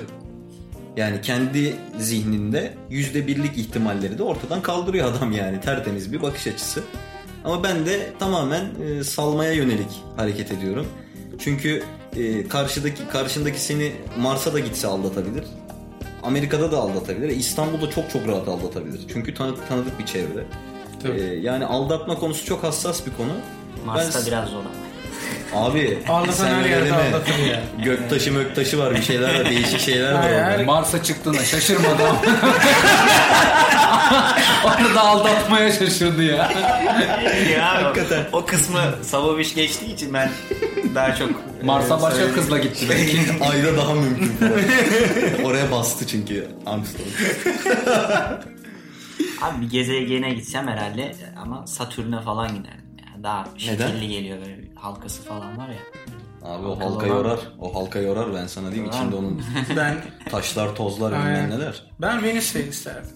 Yani 0.97 1.21
kendi 1.21 1.75
zihninde 1.99 2.73
yüzde 2.89 3.27
birlik 3.27 3.57
ihtimalleri 3.57 4.17
de 4.17 4.23
ortadan 4.23 4.61
kaldırıyor 4.61 5.13
adam 5.13 5.31
yani. 5.31 5.61
Tertemiz 5.61 6.13
bir 6.13 6.21
bakış 6.21 6.47
açısı. 6.47 6.83
Ama 7.43 7.63
ben 7.63 7.85
de 7.85 8.13
tamamen 8.19 8.65
e, 8.83 9.03
salmaya 9.03 9.53
yönelik 9.53 10.03
hareket 10.17 10.51
ediyorum. 10.51 10.87
Çünkü 11.39 11.83
e, 12.17 12.47
karşıdaki 12.47 13.07
karşındaki 13.11 13.59
seni 13.61 13.91
Mars'a 14.19 14.53
da 14.53 14.59
gitse 14.59 14.87
aldatabilir. 14.87 15.43
Amerika'da 16.23 16.71
da 16.71 16.77
aldatabilir. 16.77 17.29
E, 17.29 17.33
İstanbul'da 17.33 17.89
çok 17.91 18.09
çok 18.11 18.27
rahat 18.27 18.47
aldatabilir. 18.47 19.01
Çünkü 19.13 19.33
tanı- 19.33 19.55
tanıdık 19.69 19.99
bir 19.99 20.05
çevre. 20.05 20.43
Tabii. 21.03 21.21
E, 21.21 21.23
yani 21.39 21.65
aldatma 21.65 22.15
konusu 22.15 22.45
çok 22.45 22.63
hassas 22.63 23.05
bir 23.05 23.11
konu. 23.11 23.31
Mars'ta 23.85 24.19
Ben- 24.19 24.25
biraz 24.27 24.49
zor 24.49 24.57
ama. 24.59 24.69
Abi 25.55 25.99
Aldatan 26.09 26.45
her 26.47 26.65
yerde 26.69 26.93
aldatır 26.93 27.37
ya. 27.51 27.61
Göktaşı 27.83 28.31
möktaşı 28.33 28.79
var 28.79 28.95
bir 28.95 29.01
şeyler 29.01 29.39
var 29.39 29.49
değişik 29.49 29.79
şeyler 29.79 30.13
var 30.13 30.21
Hayır, 30.21 30.39
her- 30.39 30.65
Mars'a 30.65 31.03
çıktığına 31.03 31.43
şaşırmadı 31.43 32.03
ama. 33.93 34.35
Onu 34.79 34.95
da 34.95 35.01
aldatmaya 35.01 35.71
şaşırdı 35.71 36.23
ya. 36.23 36.51
ya 37.57 37.83
Hakikaten. 37.83 38.25
o 38.33 38.45
kısmı 38.45 38.79
Savaviş 39.01 39.55
geçtiği 39.55 39.93
için 39.93 40.13
ben 40.13 40.31
daha 40.95 41.15
çok 41.15 41.29
Mars'a 41.63 41.97
e, 41.97 42.01
başka 42.01 42.31
kızla 42.33 42.57
gitti 42.57 42.85
belki. 42.89 43.43
Ayda 43.51 43.77
daha 43.77 43.93
mümkün. 43.93 44.31
Oraya 45.43 45.71
bastı 45.71 46.07
çünkü 46.07 46.47
Armstrong. 46.65 47.07
Abi 49.41 49.61
bir 49.65 49.69
gezegene 49.69 50.33
gitsem 50.33 50.67
herhalde 50.67 51.15
ama 51.41 51.67
Satürn'e 51.67 52.21
falan 52.21 52.47
giderdim. 52.47 52.83
Yani 53.13 53.23
daha 53.23 53.45
şekilli 53.57 54.07
geliyor 54.07 54.37
böyle 54.41 54.57
halkası 54.75 55.21
falan 55.23 55.57
var 55.57 55.67
ya. 55.69 55.75
Abi 56.49 56.67
o 56.67 56.79
Halka 56.79 57.07
yorar. 57.07 57.39
O 57.59 57.75
halka 57.75 57.99
yorar 57.99 58.33
ben 58.35 58.47
sana 58.47 58.71
diyeyim. 58.71 58.89
İçinde 58.91 59.15
onun 59.15 59.43
Ben 59.77 59.95
taşlar 60.31 60.75
tozlar 60.75 61.11
bilmem 61.13 61.49
neler. 61.49 61.83
ben 62.01 62.23
Venüs'te 62.23 62.67
isterdim. 62.67 63.09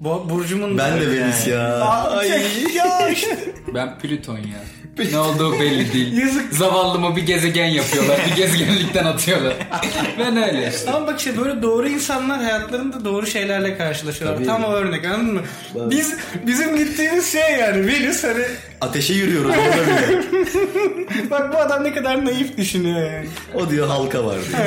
Bu 0.00 0.30
burcumun 0.30 0.78
Ben 0.78 1.00
de 1.00 1.10
Venüs 1.10 1.46
ya. 1.46 1.80
Ay. 1.80 2.28
ya 2.74 3.08
işte 3.08 3.38
Ben 3.74 3.98
Plüton 3.98 4.36
ya. 4.38 4.64
Ne 5.12 5.18
olduğu 5.18 5.60
belli 5.60 5.92
değil. 5.92 6.12
Yazık. 6.22 6.52
Zavallımı 6.54 7.16
bir 7.16 7.22
gezegen 7.26 7.66
yapıyorlar. 7.66 8.18
Bir 8.30 8.36
gezegenlikten 8.36 9.04
atıyorlar. 9.04 9.54
ben 10.18 10.36
öyle 10.36 10.70
işte. 10.74 10.90
Ama 10.90 11.06
bak 11.06 11.18
işte 11.18 11.38
böyle 11.38 11.62
doğru 11.62 11.88
insanlar 11.88 12.42
hayatlarında 12.42 13.04
doğru 13.04 13.26
şeylerle 13.26 13.76
karşılaşıyorlar. 13.76 14.36
Tabii. 14.36 14.46
Tam 14.46 14.64
o 14.64 14.72
örnek 14.72 15.04
anladın 15.04 15.34
mı? 15.34 15.40
Tabii. 15.74 15.90
Biz 15.90 16.14
bizim 16.46 16.76
gittiğimiz 16.76 17.32
şey 17.32 17.56
yani 17.60 17.86
Venüs 17.86 18.24
hani 18.24 18.44
Ateşe 18.80 19.14
yürüyoruz 19.14 19.50
orada 19.50 19.86
bile. 19.86 20.20
bak 21.30 21.52
bu 21.54 21.58
adam 21.58 21.84
ne 21.84 21.94
kadar 21.94 22.24
naif 22.24 22.56
düşünüyor 22.56 23.12
yani. 23.12 23.26
O 23.54 23.70
diyor 23.70 23.88
halka 23.88 24.24
var 24.26 24.36
diyor. 24.48 24.60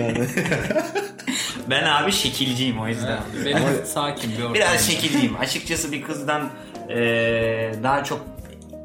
yani. 0.00 0.26
Ben 1.70 1.84
abi 1.84 2.12
şekilciyim 2.12 2.80
o 2.80 2.88
yüzden. 2.88 3.18
Benim 3.44 3.62
sakin 3.84 4.30
bir 4.32 4.42
ortam. 4.42 4.54
Biraz 4.54 4.86
şekilliyim. 4.90 5.36
Açıkçası 5.36 5.92
bir 5.92 6.02
kızdan 6.02 6.50
e, 6.88 6.96
daha 7.82 8.04
çok 8.04 8.20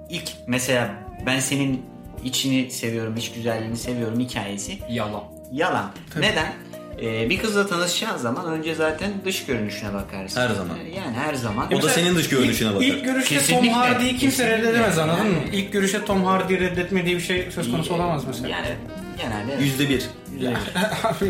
ilk 0.09 0.29
mesela 0.47 0.89
ben 1.25 1.39
senin 1.39 1.85
içini 2.23 2.71
seviyorum, 2.71 3.17
iç 3.17 3.31
güzelliğini 3.31 3.77
seviyorum 3.77 4.19
hikayesi. 4.19 4.77
Yalan. 4.89 5.23
Yalan. 5.51 5.91
Neden? 6.19 6.53
E, 7.01 7.29
bir 7.29 7.39
kızla 7.39 7.67
tanışacağın 7.67 8.17
zaman 8.17 8.45
önce 8.45 8.75
zaten 8.75 9.11
dış 9.25 9.45
görünüşüne 9.45 9.93
bakarsın. 9.93 10.41
Her 10.41 10.49
zaman. 10.49 10.77
E, 10.79 10.89
Yani 10.89 11.15
her 11.15 11.33
zaman. 11.33 11.73
O 11.73 11.81
da 11.81 11.89
senin 11.89 12.15
dış 12.15 12.29
görünüşüne 12.29 12.69
bakar. 12.75 12.85
İlk 12.85 13.05
görüşte 13.05 13.35
Kesinlikle. 13.35 13.65
Tom 13.67 13.73
Hardy'yi 13.75 14.17
kimse 14.17 14.49
reddedemez 14.49 14.97
anladın 14.97 15.27
mı? 15.27 15.33
Yani. 15.45 15.55
İlk 15.55 15.73
görüşte 15.73 16.05
Tom 16.05 16.23
Hardy'yi 16.23 16.59
reddetmediği 16.59 17.15
bir 17.15 17.21
şey 17.21 17.51
söz 17.51 17.71
konusu 17.71 17.93
olamaz 17.93 18.23
mesela. 18.27 18.49
Yani 18.49 18.67
genelde 19.21 19.53
evet. 19.53 19.61
Yüzde 19.61 19.89
bir. 19.89 20.09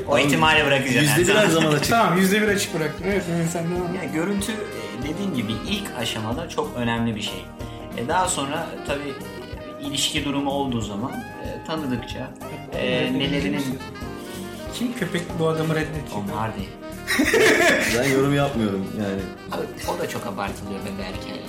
O 0.08 0.17
ihtimali 0.17 0.65
bırakacaksın. 0.65 1.19
Yüzde 1.19 1.34
bir 1.34 1.39
her 1.39 1.47
zaman 1.47 1.71
açık. 1.71 1.89
tamam 1.89 2.17
yüzde 2.17 2.41
bir 2.41 2.47
açık 2.47 2.73
bıraktın. 2.80 3.04
Evet 3.08 3.23
sen 3.52 3.63
ne 3.75 3.82
var? 3.82 4.04
Ya 4.04 4.12
görüntü 4.13 4.52
e, 4.52 5.04
dediğin 5.10 5.34
gibi 5.34 5.52
ilk 5.67 5.88
aşamada 5.99 6.49
çok 6.49 6.75
önemli 6.78 7.15
bir 7.15 7.21
şey. 7.21 7.45
E 7.97 8.08
daha 8.08 8.28
sonra 8.28 8.67
tabii 8.88 9.13
e, 9.80 9.88
ilişki 9.88 10.25
durumu 10.25 10.52
olduğu 10.52 10.82
zaman 10.82 11.12
e, 11.12 11.65
tanıdıkça 11.67 12.32
e, 12.73 13.13
nelerinin 13.13 13.80
Kim 14.73 14.93
köpek 14.93 15.21
bu 15.39 15.47
adamı 15.47 15.75
reddediyor? 15.75 16.08
Tom 16.13 16.28
Hardy. 16.28 16.62
Ben 17.97 18.10
yorum 18.10 18.36
yapmıyorum 18.36 18.86
yani. 18.97 19.21
Abi, 19.52 19.91
o 19.95 19.99
da 19.99 20.10
çok 20.10 20.28
abartılıyor 20.28 20.80
be 20.80 20.89
belki. 20.99 21.41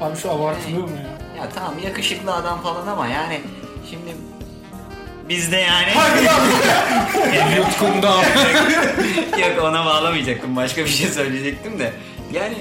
Abi 0.00 0.16
şu 0.16 0.30
abartılıyor 0.30 0.82
mu 0.82 0.90
ya? 0.96 1.42
Ya 1.42 1.48
tamam 1.54 1.74
yakışıklı 1.84 2.34
adam 2.34 2.60
falan 2.62 2.86
ama 2.86 3.06
yani 3.08 3.40
şimdi 3.90 4.10
bizde 5.28 5.56
yani 5.56 5.92
Yutkumda. 7.56 8.08
yok 9.40 9.62
ona 9.62 9.84
bağlamayacaktım 9.86 10.56
başka 10.56 10.84
bir 10.84 10.90
şey 10.90 11.06
söyleyecektim 11.06 11.78
de 11.78 11.92
yani 12.32 12.54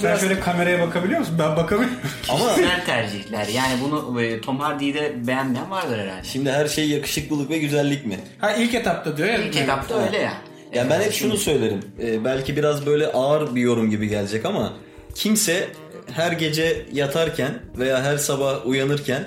Sen 0.00 0.10
biraz 0.10 0.20
şöyle 0.20 0.40
kameraya 0.40 0.80
bakabiliyor 0.80 1.20
musun? 1.20 1.36
Ben 1.38 1.56
bakamıyorum. 1.56 1.96
Ama 2.28 2.48
kişisel 2.54 2.84
tercihler 2.84 3.46
yani 3.46 3.74
bunu 3.84 4.22
e, 4.22 4.40
Tom 4.40 4.60
Hardy'yi 4.60 4.94
de 4.94 5.12
beğenmeyen 5.26 5.70
vardır 5.70 5.98
herhalde. 5.98 6.24
şimdi 6.24 6.52
her 6.52 6.68
şey 6.68 6.88
yakışıklılık 6.88 7.50
ve 7.50 7.58
güzellik 7.58 8.06
mi? 8.06 8.18
ha 8.38 8.52
ilk 8.52 8.74
etapta 8.74 9.16
diyor 9.16 9.28
ya. 9.28 9.36
İlk 9.36 9.56
etapta 9.56 10.06
öyle 10.06 10.18
ya. 10.18 10.32
Ya 10.74 10.90
ben 10.90 11.00
hep 11.00 11.12
şunu 11.12 11.36
söylerim. 11.36 11.80
Ee, 12.02 12.24
belki 12.24 12.56
biraz 12.56 12.86
böyle 12.86 13.06
ağır 13.06 13.54
bir 13.54 13.60
yorum 13.60 13.90
gibi 13.90 14.08
gelecek 14.08 14.44
ama 14.44 14.72
kimse 15.14 15.68
her 16.12 16.32
gece 16.32 16.86
yatarken 16.92 17.50
veya 17.78 18.02
her 18.02 18.16
sabah 18.18 18.66
uyanırken 18.66 19.24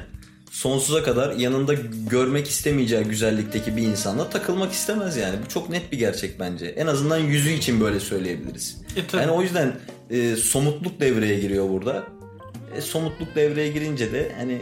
sonsuza 0.56 1.04
kadar 1.04 1.36
yanında 1.36 1.74
görmek 2.10 2.48
istemeyeceği 2.48 3.04
güzellikteki 3.04 3.78
bir 3.78 3.82
insanla 3.82 4.30
takılmak 4.30 4.72
istemez 4.72 5.18
yani. 5.18 5.36
Bu 5.46 5.50
çok 5.50 5.70
net 5.70 5.92
bir 5.92 5.98
gerçek 5.98 6.40
bence. 6.40 6.66
En 6.66 6.88
azından 6.88 7.18
yüzü 7.18 7.50
için 7.50 7.82
böyle 7.82 8.00
söyleyebiliriz. 8.00 8.82
E, 8.96 9.08
tabii. 9.08 9.22
yani 9.22 9.32
o 9.32 9.42
yüzden 9.42 9.76
e, 10.10 10.36
somutluk 10.36 11.00
devreye 11.00 11.40
giriyor 11.40 11.70
burada. 11.70 12.04
E, 12.76 12.82
somutluk 12.82 13.36
devreye 13.36 13.72
girince 13.72 14.14
de 14.14 14.32
hani 14.38 14.62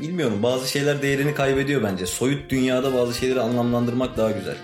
bilmiyorum 0.00 0.42
bazı 0.42 0.70
şeyler 0.70 1.02
değerini 1.02 1.34
kaybediyor 1.34 1.82
bence. 1.82 2.06
Soyut 2.06 2.50
dünyada 2.50 2.94
bazı 2.94 3.14
şeyleri 3.14 3.40
anlamlandırmak 3.40 4.16
daha 4.16 4.30
güzel. 4.30 4.56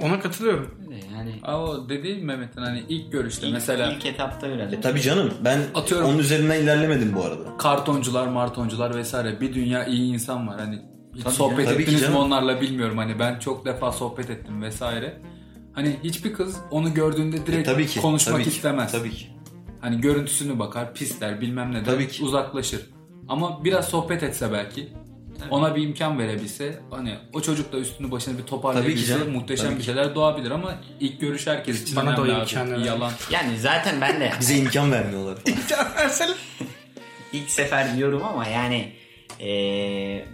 Ona 0.00 0.20
katılıyorum. 0.20 0.81
Yani 1.14 1.34
Aa, 1.42 1.60
o 1.62 1.88
dediğim 1.88 2.24
Mehmet'in 2.24 2.60
hani 2.62 2.82
ilk 2.88 3.12
görüşte 3.12 3.46
ilk, 3.46 3.52
mesela 3.52 3.92
ilk 3.92 4.06
etapta 4.06 4.46
öyle. 4.46 4.62
E 4.62 4.80
tabii 4.80 5.00
canım 5.00 5.32
ben 5.44 5.60
Atıyorum. 5.74 6.08
onun 6.08 6.18
üzerinden 6.18 6.60
ilerlemedim 6.62 7.14
bu 7.16 7.24
arada. 7.24 7.56
kartoncular, 7.58 8.26
martoncular 8.26 8.94
vesaire 8.96 9.40
bir 9.40 9.54
dünya 9.54 9.84
iyi 9.84 10.12
insan 10.14 10.48
var. 10.48 10.60
Hani 10.60 10.78
hiç 11.14 11.22
Tabii 11.22 11.34
sohbet 11.34 11.66
canım, 11.66 11.80
ettiniz 11.80 12.08
mi 12.08 12.16
onlarla 12.16 12.60
bilmiyorum. 12.60 12.98
Hani 12.98 13.18
ben 13.18 13.38
çok 13.38 13.64
defa 13.64 13.92
sohbet 13.92 14.30
ettim 14.30 14.62
vesaire. 14.62 15.22
Hani 15.72 15.96
hiçbir 16.04 16.32
kız 16.32 16.56
onu 16.70 16.94
gördüğünde 16.94 17.46
direkt 17.46 17.68
E 17.68 17.72
tabii 17.72 17.86
ki. 17.86 18.00
konuşmak 18.00 18.34
tabii 18.34 18.44
ki, 18.44 18.50
istemez. 18.50 18.92
Tabii 18.92 19.10
ki. 19.10 19.26
Hani 19.80 20.00
görüntüsünü 20.00 20.58
bakar, 20.58 20.94
pisler, 20.94 21.40
bilmem 21.40 21.70
ne 21.72 21.76
der, 21.76 21.84
Tabii 21.84 22.08
ki. 22.08 22.24
uzaklaşır. 22.24 22.80
Ama 23.28 23.64
biraz 23.64 23.88
sohbet 23.88 24.22
etse 24.22 24.52
belki 24.52 24.88
Ona 25.50 25.76
bir 25.76 25.82
imkan 25.82 26.18
verebilse 26.18 26.80
hani 26.90 27.14
o 27.32 27.40
çocuk 27.40 27.72
da 27.72 27.78
üstünü 27.78 28.10
başına 28.10 28.34
bir 28.38 28.42
ki 28.42 28.46
toparlayabilse 28.48 29.24
muhteşem 29.24 29.64
Tabii 29.66 29.74
bir 29.74 29.80
ki. 29.80 29.86
şeyler 29.86 30.14
doğabilir 30.14 30.50
ama 30.50 30.74
ilk 31.00 31.20
görüş 31.20 31.46
herkes 31.46 31.82
için 31.82 31.96
Bana 31.96 32.16
da 32.16 32.22
o 32.22 32.26
imkanı. 32.26 32.86
Yalan. 32.86 33.12
Yani 33.30 33.58
zaten 33.58 34.00
ben 34.00 34.20
de 34.20 34.32
Bize 34.40 34.56
imkan 34.56 34.92
vermiyorlar. 34.92 35.38
ilk 37.32 37.50
sefer 37.50 37.96
diyorum 37.96 38.24
ama 38.24 38.46
yani 38.46 38.92
eee, 39.40 40.24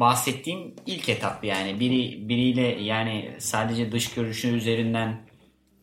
bahsettiğim 0.00 0.74
ilk 0.86 1.08
etap 1.08 1.44
yani 1.44 1.80
biri 1.80 2.28
biriyle 2.28 2.82
yani 2.82 3.30
sadece 3.38 3.92
dış 3.92 4.14
görünüşü 4.14 4.48
üzerinden 4.48 5.20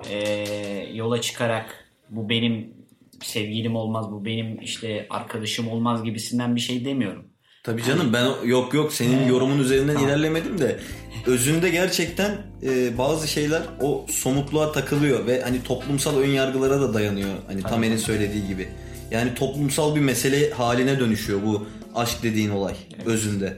eee, 0.09 0.89
yola 0.93 1.21
çıkarak 1.21 1.85
bu 2.09 2.29
benim 2.29 2.73
sevgilim 3.21 3.75
olmaz 3.75 4.11
bu 4.11 4.25
benim 4.25 4.61
işte 4.61 5.07
arkadaşım 5.09 5.67
olmaz 5.67 6.03
gibisinden 6.03 6.55
bir 6.55 6.61
şey 6.61 6.85
demiyorum. 6.85 7.25
Tabii 7.65 7.83
canım 7.83 8.13
ben 8.13 8.47
yok 8.47 8.73
yok 8.73 8.93
senin 8.93 9.27
yorumun 9.27 9.59
üzerinden 9.59 9.97
ilerlemedim 9.97 10.59
de 10.59 10.79
özünde 11.25 11.69
gerçekten 11.69 12.37
e, 12.63 12.97
bazı 12.97 13.27
şeyler 13.27 13.61
o 13.81 14.05
somutluğa 14.09 14.71
takılıyor 14.71 15.27
ve 15.27 15.41
hani 15.41 15.63
toplumsal 15.63 16.17
ön 16.17 16.29
yargılara 16.29 16.81
da 16.81 16.93
dayanıyor. 16.93 17.29
Hani 17.47 17.61
Tamer'in 17.61 17.97
söylediği 17.97 18.47
gibi. 18.47 18.67
Yani 19.11 19.35
toplumsal 19.35 19.95
bir 19.95 19.99
mesele 19.99 20.51
haline 20.51 20.99
dönüşüyor 20.99 21.39
bu 21.45 21.67
aşk 21.95 22.23
dediğin 22.23 22.49
olay 22.49 22.75
özünde. 23.05 23.57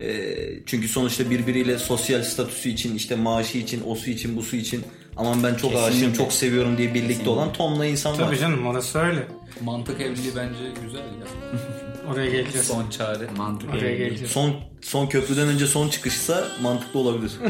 E, 0.00 0.34
çünkü 0.66 0.88
sonuçta 0.88 1.30
birbiriyle 1.30 1.78
sosyal 1.78 2.22
statüsü 2.22 2.68
için 2.68 2.94
işte 2.94 3.16
maaşı 3.16 3.58
için, 3.58 3.82
osu 3.86 4.10
için, 4.10 4.36
busu 4.36 4.56
için 4.56 4.82
aman 5.16 5.42
ben 5.42 5.54
çok 5.54 5.72
aşığım, 5.72 5.90
Kesinlikle. 5.90 6.18
çok 6.18 6.32
seviyorum 6.32 6.78
diye 6.78 6.94
birlikte 6.94 7.30
olan 7.30 7.52
tonla 7.52 7.86
insan 7.86 8.12
var. 8.12 8.18
Tabii 8.18 8.38
canım 8.38 8.66
orası 8.66 8.98
öyle. 8.98 9.26
Mantık 9.64 10.00
evliliği 10.00 10.32
bence 10.36 10.58
güzel 10.84 10.98
ya. 10.98 11.26
Oraya 12.12 12.30
geleceğiz. 12.30 12.66
Son 12.66 12.90
çare. 12.90 13.26
Mantık 13.36 13.70
Oraya 13.70 13.78
evliliği. 13.78 13.98
geleceğiz. 14.08 14.32
Son 14.32 14.54
son 14.82 15.06
köprüden 15.06 15.48
önce 15.48 15.66
son 15.66 15.88
çıkışsa 15.88 16.44
mantıklı 16.62 17.00
olabilir. 17.00 17.32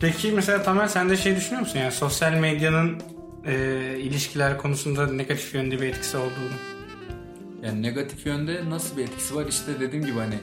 Peki 0.00 0.32
mesela 0.32 0.62
Tamer 0.62 0.88
sen 0.88 1.10
de 1.10 1.16
şey 1.16 1.36
düşünüyor 1.36 1.60
musun? 1.60 1.78
Yani 1.78 1.92
sosyal 1.92 2.32
medyanın 2.32 3.02
e, 3.46 3.54
ilişkiler 4.00 4.58
konusunda 4.58 5.06
negatif 5.06 5.54
yönde 5.54 5.80
bir 5.80 5.86
etkisi 5.86 6.16
olduğunu. 6.16 6.56
Yani 7.62 7.82
negatif 7.82 8.26
yönde 8.26 8.70
nasıl 8.70 8.96
bir 8.96 9.02
etkisi 9.02 9.34
var? 9.36 9.46
İşte 9.48 9.80
dediğim 9.80 10.06
gibi 10.06 10.18
hani 10.18 10.34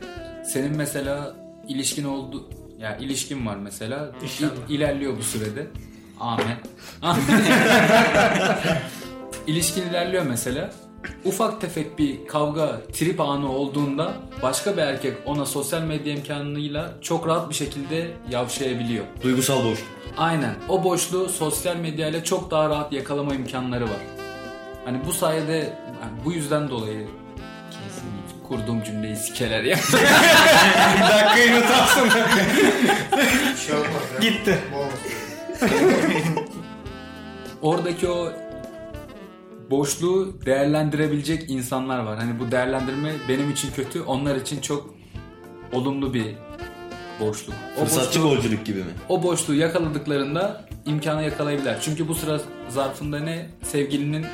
senin 0.46 0.78
mesela 0.78 1.36
ilişkin 1.68 2.04
oldu 2.04 2.50
ya 2.80 2.98
ilişkin 2.98 3.46
var 3.46 3.56
mesela 3.56 4.12
İnşallah. 4.24 4.52
İlerliyor 4.70 5.18
bu 5.18 5.24
sürede. 5.24 5.68
Amen. 6.20 6.58
İlişkin 9.48 9.82
ilerliyor 9.90 10.26
mesela. 10.26 10.72
Ufak 11.26 11.62
tefek 11.62 12.00
bir 12.00 12.28
kavga, 12.28 12.82
trip 12.94 13.22
anı 13.22 13.52
olduğunda 13.52 14.14
başka 14.42 14.78
bir 14.78 14.82
erkek 14.82 15.14
ona 15.26 15.46
sosyal 15.46 15.82
medya 15.82 16.14
imkanıyla 16.14 16.94
çok 17.02 17.28
rahat 17.28 17.50
bir 17.50 17.56
şekilde 17.56 18.12
yavşayabiliyor. 18.30 19.06
Duygusal 19.24 19.66
boşluk. 19.66 19.88
Aynen. 20.18 20.56
O 20.70 20.84
boşluğu 20.84 21.30
sosyal 21.30 21.76
medyayla 21.76 22.24
çok 22.24 22.52
daha 22.52 22.70
rahat 22.70 22.94
yakalama 22.94 23.36
imkanları 23.36 23.84
var. 23.84 24.02
Hani 24.86 25.06
bu 25.06 25.14
sayede 25.14 25.54
yani 26.02 26.26
bu 26.26 26.32
yüzden 26.32 26.70
dolayı 26.70 27.08
kurduğum 28.48 28.84
cümleyi 28.84 29.16
sikeler 29.16 29.64
ya. 29.64 29.78
bir 30.96 31.02
dakikayı 31.02 31.54
unutamsın. 31.54 32.10
Şey 33.68 33.76
olmaz 33.76 34.04
ya. 34.14 34.30
Gitti. 34.30 34.60
Oradaki 37.62 38.08
o 38.10 38.32
boşluğu 39.78 40.34
değerlendirebilecek 40.46 41.50
insanlar 41.50 42.00
var. 42.00 42.18
Hani 42.20 42.40
bu 42.40 42.52
değerlendirme 42.52 43.12
benim 43.30 43.52
için 43.52 43.72
kötü, 43.76 44.02
onlar 44.02 44.36
için 44.36 44.62
çok 44.62 44.94
olumlu 45.72 46.14
bir 46.14 46.36
boşluk. 47.20 47.56
O 47.78 47.80
Fırsatçı 47.80 48.20
boşluğu- 48.20 48.36
golcülük 48.36 48.66
gibi 48.66 48.80
mi? 48.80 48.92
o 49.10 49.24
boşluğu 49.24 49.54
yakaladıklarında 49.56 50.66
imkanı 50.86 51.24
yakalayabilirler. 51.24 51.78
Çünkü 51.82 52.08
bu 52.08 52.16
sıra 52.16 52.42
zarfında 52.70 53.20
ne? 53.20 53.50
Sevgilinin 53.62 54.26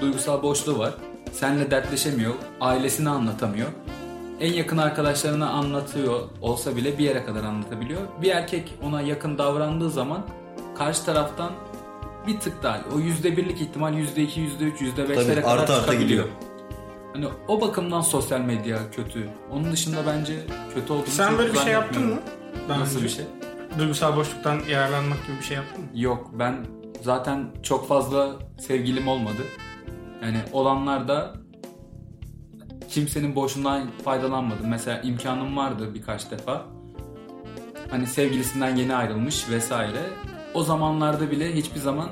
duygusal 0.00 0.42
boşluğu 0.42 0.78
var. 0.78 0.94
Seninle 1.32 1.70
dertleşemiyor. 1.70 2.34
Ailesine 2.60 3.08
anlatamıyor. 3.08 3.68
En 4.40 4.52
yakın 4.52 4.78
arkadaşlarına 4.78 5.50
anlatıyor 5.50 6.20
olsa 6.40 6.76
bile 6.76 6.98
bir 6.98 7.04
yere 7.04 7.24
kadar 7.24 7.44
anlatabiliyor. 7.44 8.00
Bir 8.22 8.30
erkek 8.30 8.74
ona 8.82 9.00
yakın 9.02 9.38
davrandığı 9.38 9.90
zaman 9.90 10.26
karşı 10.78 11.04
taraftan 11.04 11.50
bir 12.26 12.40
tık 12.40 12.62
daha 12.62 12.80
o 12.96 12.98
yüzde 12.98 13.36
birlik 13.36 13.60
ihtimal 13.60 13.94
yüzde 13.94 14.22
iki, 14.22 14.40
yüzde 14.40 14.64
üç, 14.64 14.80
yüzde 14.80 15.08
beşlere 15.08 15.40
kadar 15.40 15.58
arta 15.58 15.74
arta 15.74 15.94
gidiyor. 15.94 16.28
Hani 17.12 17.26
o 17.48 17.60
bakımdan 17.60 18.00
sosyal 18.00 18.40
medya 18.40 18.90
kötü. 18.90 19.28
Onun 19.50 19.72
dışında 19.72 19.96
bence 20.06 20.36
kötü 20.74 20.92
olduğunu 20.92 21.06
Sen 21.06 21.38
böyle 21.38 21.52
bir 21.52 21.58
şey 21.58 21.72
yaptın 21.72 22.06
mı? 22.06 22.20
Daha 22.68 22.80
Nasıl 22.80 22.96
önce? 22.96 23.04
bir 23.04 23.10
şey? 23.10 23.24
Duygusal 23.78 24.16
boşluktan 24.16 24.60
yararlanmak 24.70 25.26
gibi 25.26 25.36
bir 25.38 25.42
şey 25.44 25.56
yaptın 25.56 25.84
mı? 25.84 25.90
Yok 25.94 26.30
ben 26.32 26.66
zaten 27.02 27.46
çok 27.62 27.88
fazla 27.88 28.36
sevgilim 28.60 29.08
olmadı. 29.08 29.42
Yani 30.22 30.38
olanlar 30.52 31.08
da 31.08 31.34
kimsenin 32.88 33.34
boşundan 33.34 33.90
faydalanmadım. 34.04 34.68
Mesela 34.68 35.00
imkanım 35.00 35.56
vardı 35.56 35.94
birkaç 35.94 36.30
defa. 36.30 36.66
Hani 37.90 38.06
sevgilisinden 38.06 38.76
yeni 38.76 38.94
ayrılmış 38.94 39.50
vesaire. 39.50 40.00
O 40.54 40.62
zamanlarda 40.62 41.30
bile 41.30 41.54
hiçbir 41.54 41.80
zaman 41.80 42.08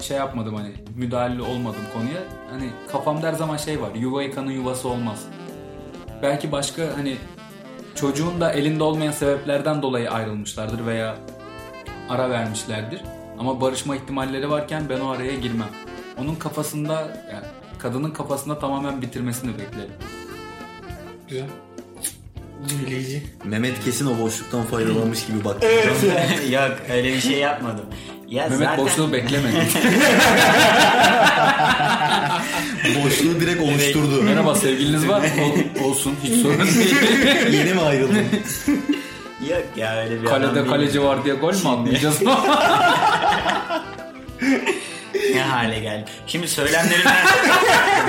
şey 0.00 0.16
yapmadım 0.16 0.54
hani 0.54 0.72
müdahale 0.96 1.42
olmadım 1.42 1.82
konuya. 1.94 2.20
Hani 2.50 2.70
kafamda 2.92 3.26
her 3.26 3.32
zaman 3.32 3.56
şey 3.56 3.80
var. 3.82 3.94
Yuva 3.94 4.22
yıkanın 4.22 4.50
yuvası 4.50 4.88
olmaz. 4.88 5.24
Belki 6.22 6.52
başka 6.52 6.82
hani 6.96 7.16
çocuğun 7.94 8.40
da 8.40 8.52
elinde 8.52 8.82
olmayan 8.82 9.12
sebeplerden 9.12 9.82
dolayı 9.82 10.10
ayrılmışlardır 10.10 10.86
veya 10.86 11.16
ara 12.08 12.30
vermişlerdir. 12.30 13.02
Ama 13.38 13.60
barışma 13.60 13.96
ihtimalleri 13.96 14.50
varken 14.50 14.88
ben 14.88 15.00
o 15.00 15.08
araya 15.08 15.34
girmem. 15.34 15.68
Onun 16.18 16.34
kafasında 16.34 16.94
yani 17.32 17.46
kadının 17.78 18.10
kafasında 18.10 18.58
tamamen 18.58 19.02
bitirmesini 19.02 19.52
beklerim. 19.58 19.92
Güzel. 21.28 21.46
Büyüleyici. 22.68 23.22
Mehmet 23.44 23.84
kesin 23.84 24.06
o 24.06 24.18
boşluktan 24.18 24.64
faydalanmış 24.64 25.26
gibi 25.26 25.44
baktı. 25.44 25.66
Yok 26.50 26.72
öyle 26.92 27.08
bir 27.14 27.20
şey 27.20 27.38
yapmadım. 27.38 27.84
Ya 28.28 28.42
Mehmet 28.48 28.58
zaten 28.58 28.78
boşluğu 28.84 29.12
beklemedi. 29.12 29.56
Boşluğu 33.04 33.40
direkt 33.40 33.60
oluşturdu. 33.62 34.22
Merhaba 34.22 34.54
sevgiliniz 34.54 35.08
var 35.08 35.20
mı? 35.20 35.26
Ol- 35.44 35.84
olsun 35.90 36.16
hiç 36.24 36.42
sorun 36.42 36.58
değil. 36.66 36.96
Yeni 37.52 37.74
mi 37.74 37.80
ayrıldın? 37.80 38.24
yok 39.50 39.64
ya 39.76 40.02
öyle 40.02 40.22
bir 40.22 40.26
Kalede 40.26 40.66
kaleci 40.66 41.02
var 41.02 41.24
diye 41.24 41.34
gol 41.34 41.52
mü 41.52 41.68
atmayacağız? 41.68 42.22
Ne 45.34 45.42
hale 45.42 45.80
geldi. 45.80 46.04
Şimdi 46.26 46.48
söylemlerimden 46.48 47.16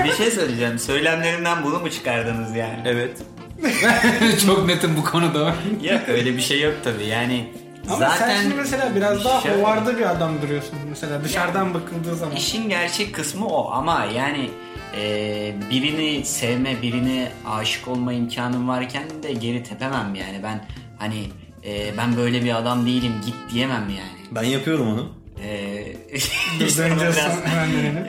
bir 0.03 0.13
şey 0.13 0.31
söyleyeceğim. 0.31 0.79
Söylemlerimden 0.79 1.63
bunu 1.63 1.79
mu 1.79 1.89
çıkardınız 1.91 2.55
yani? 2.55 2.79
evet. 2.85 3.17
Çok 4.45 4.65
netim 4.65 4.97
bu 4.97 5.03
konuda. 5.03 5.55
Yok 5.83 6.01
öyle 6.07 6.37
bir 6.37 6.41
şey 6.41 6.61
yok 6.61 6.73
tabii. 6.83 7.05
Yani 7.05 7.53
Ama 7.87 7.95
zaten 7.97 8.27
sen 8.27 8.41
şimdi 8.41 8.55
mesela 8.55 8.95
biraz 8.95 9.25
daha 9.25 9.41
Şöyle- 9.41 9.61
hovarda 9.61 9.97
bir 9.97 10.09
adam 10.11 10.41
duruyorsun. 10.41 10.75
Mesela 10.89 11.23
dışarıdan 11.23 11.73
bakıldığı 11.73 12.15
zaman. 12.15 12.35
İşin 12.35 12.69
gerçek 12.69 13.15
kısmı 13.15 13.47
o 13.47 13.71
ama 13.71 14.05
yani 14.15 14.49
e, 14.97 15.53
birini 15.71 16.25
sevme, 16.25 16.81
birini 16.81 17.27
aşık 17.49 17.87
olma 17.87 18.13
imkanım 18.13 18.67
varken 18.67 19.03
de 19.23 19.33
geri 19.33 19.63
tepemem 19.63 20.15
yani. 20.15 20.39
Ben 20.43 20.65
hani 20.99 21.23
e, 21.65 21.97
ben 21.97 22.17
böyle 22.17 22.43
bir 22.43 22.55
adam 22.57 22.85
değilim 22.85 23.13
git 23.25 23.35
diyemem 23.53 23.89
yani. 23.89 24.21
Ben 24.31 24.43
yapıyorum 24.43 24.87
onu. 24.87 25.20
E, 25.43 25.85
Dur, 26.59 26.65
işte 26.65 26.91
biraz, 26.95 27.15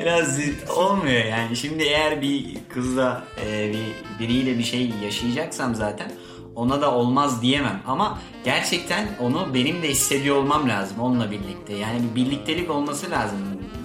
biraz 0.00 0.38
olmuyor 0.76 1.24
yani. 1.24 1.56
Şimdi 1.56 1.82
eğer 1.82 2.22
bir 2.22 2.56
kızla 2.68 3.24
e, 3.46 3.72
bir 3.72 3.84
biriyle 4.18 4.58
bir 4.58 4.62
şey 4.64 4.90
yaşayacaksam 5.04 5.74
zaten 5.74 6.12
ona 6.54 6.80
da 6.80 6.94
olmaz 6.94 7.42
diyemem 7.42 7.82
ama 7.86 8.18
gerçekten 8.44 9.08
onu 9.20 9.54
benim 9.54 9.82
de 9.82 9.88
hissediyor 9.88 10.36
olmam 10.36 10.68
lazım 10.68 11.00
onunla 11.00 11.30
birlikte. 11.30 11.74
Yani 11.74 12.00
bir 12.10 12.24
birliktelik 12.24 12.70
olması 12.70 13.10
lazım. 13.10 13.38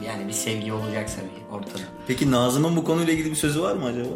Yani 0.08 0.28
bir 0.28 0.34
sevgi 0.34 0.74
olacaksa 0.74 1.22
bir 1.22 1.56
ortada. 1.56 1.84
Peki 2.08 2.32
Nazım'ın 2.32 2.76
bu 2.76 2.84
konuyla 2.84 3.14
ilgili 3.14 3.32
bir 3.32 3.36
sözü 3.36 3.62
var 3.62 3.76
mı 3.76 3.86
acaba? 3.86 4.10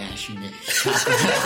Yani 0.00 0.16
şimdi 0.18 0.40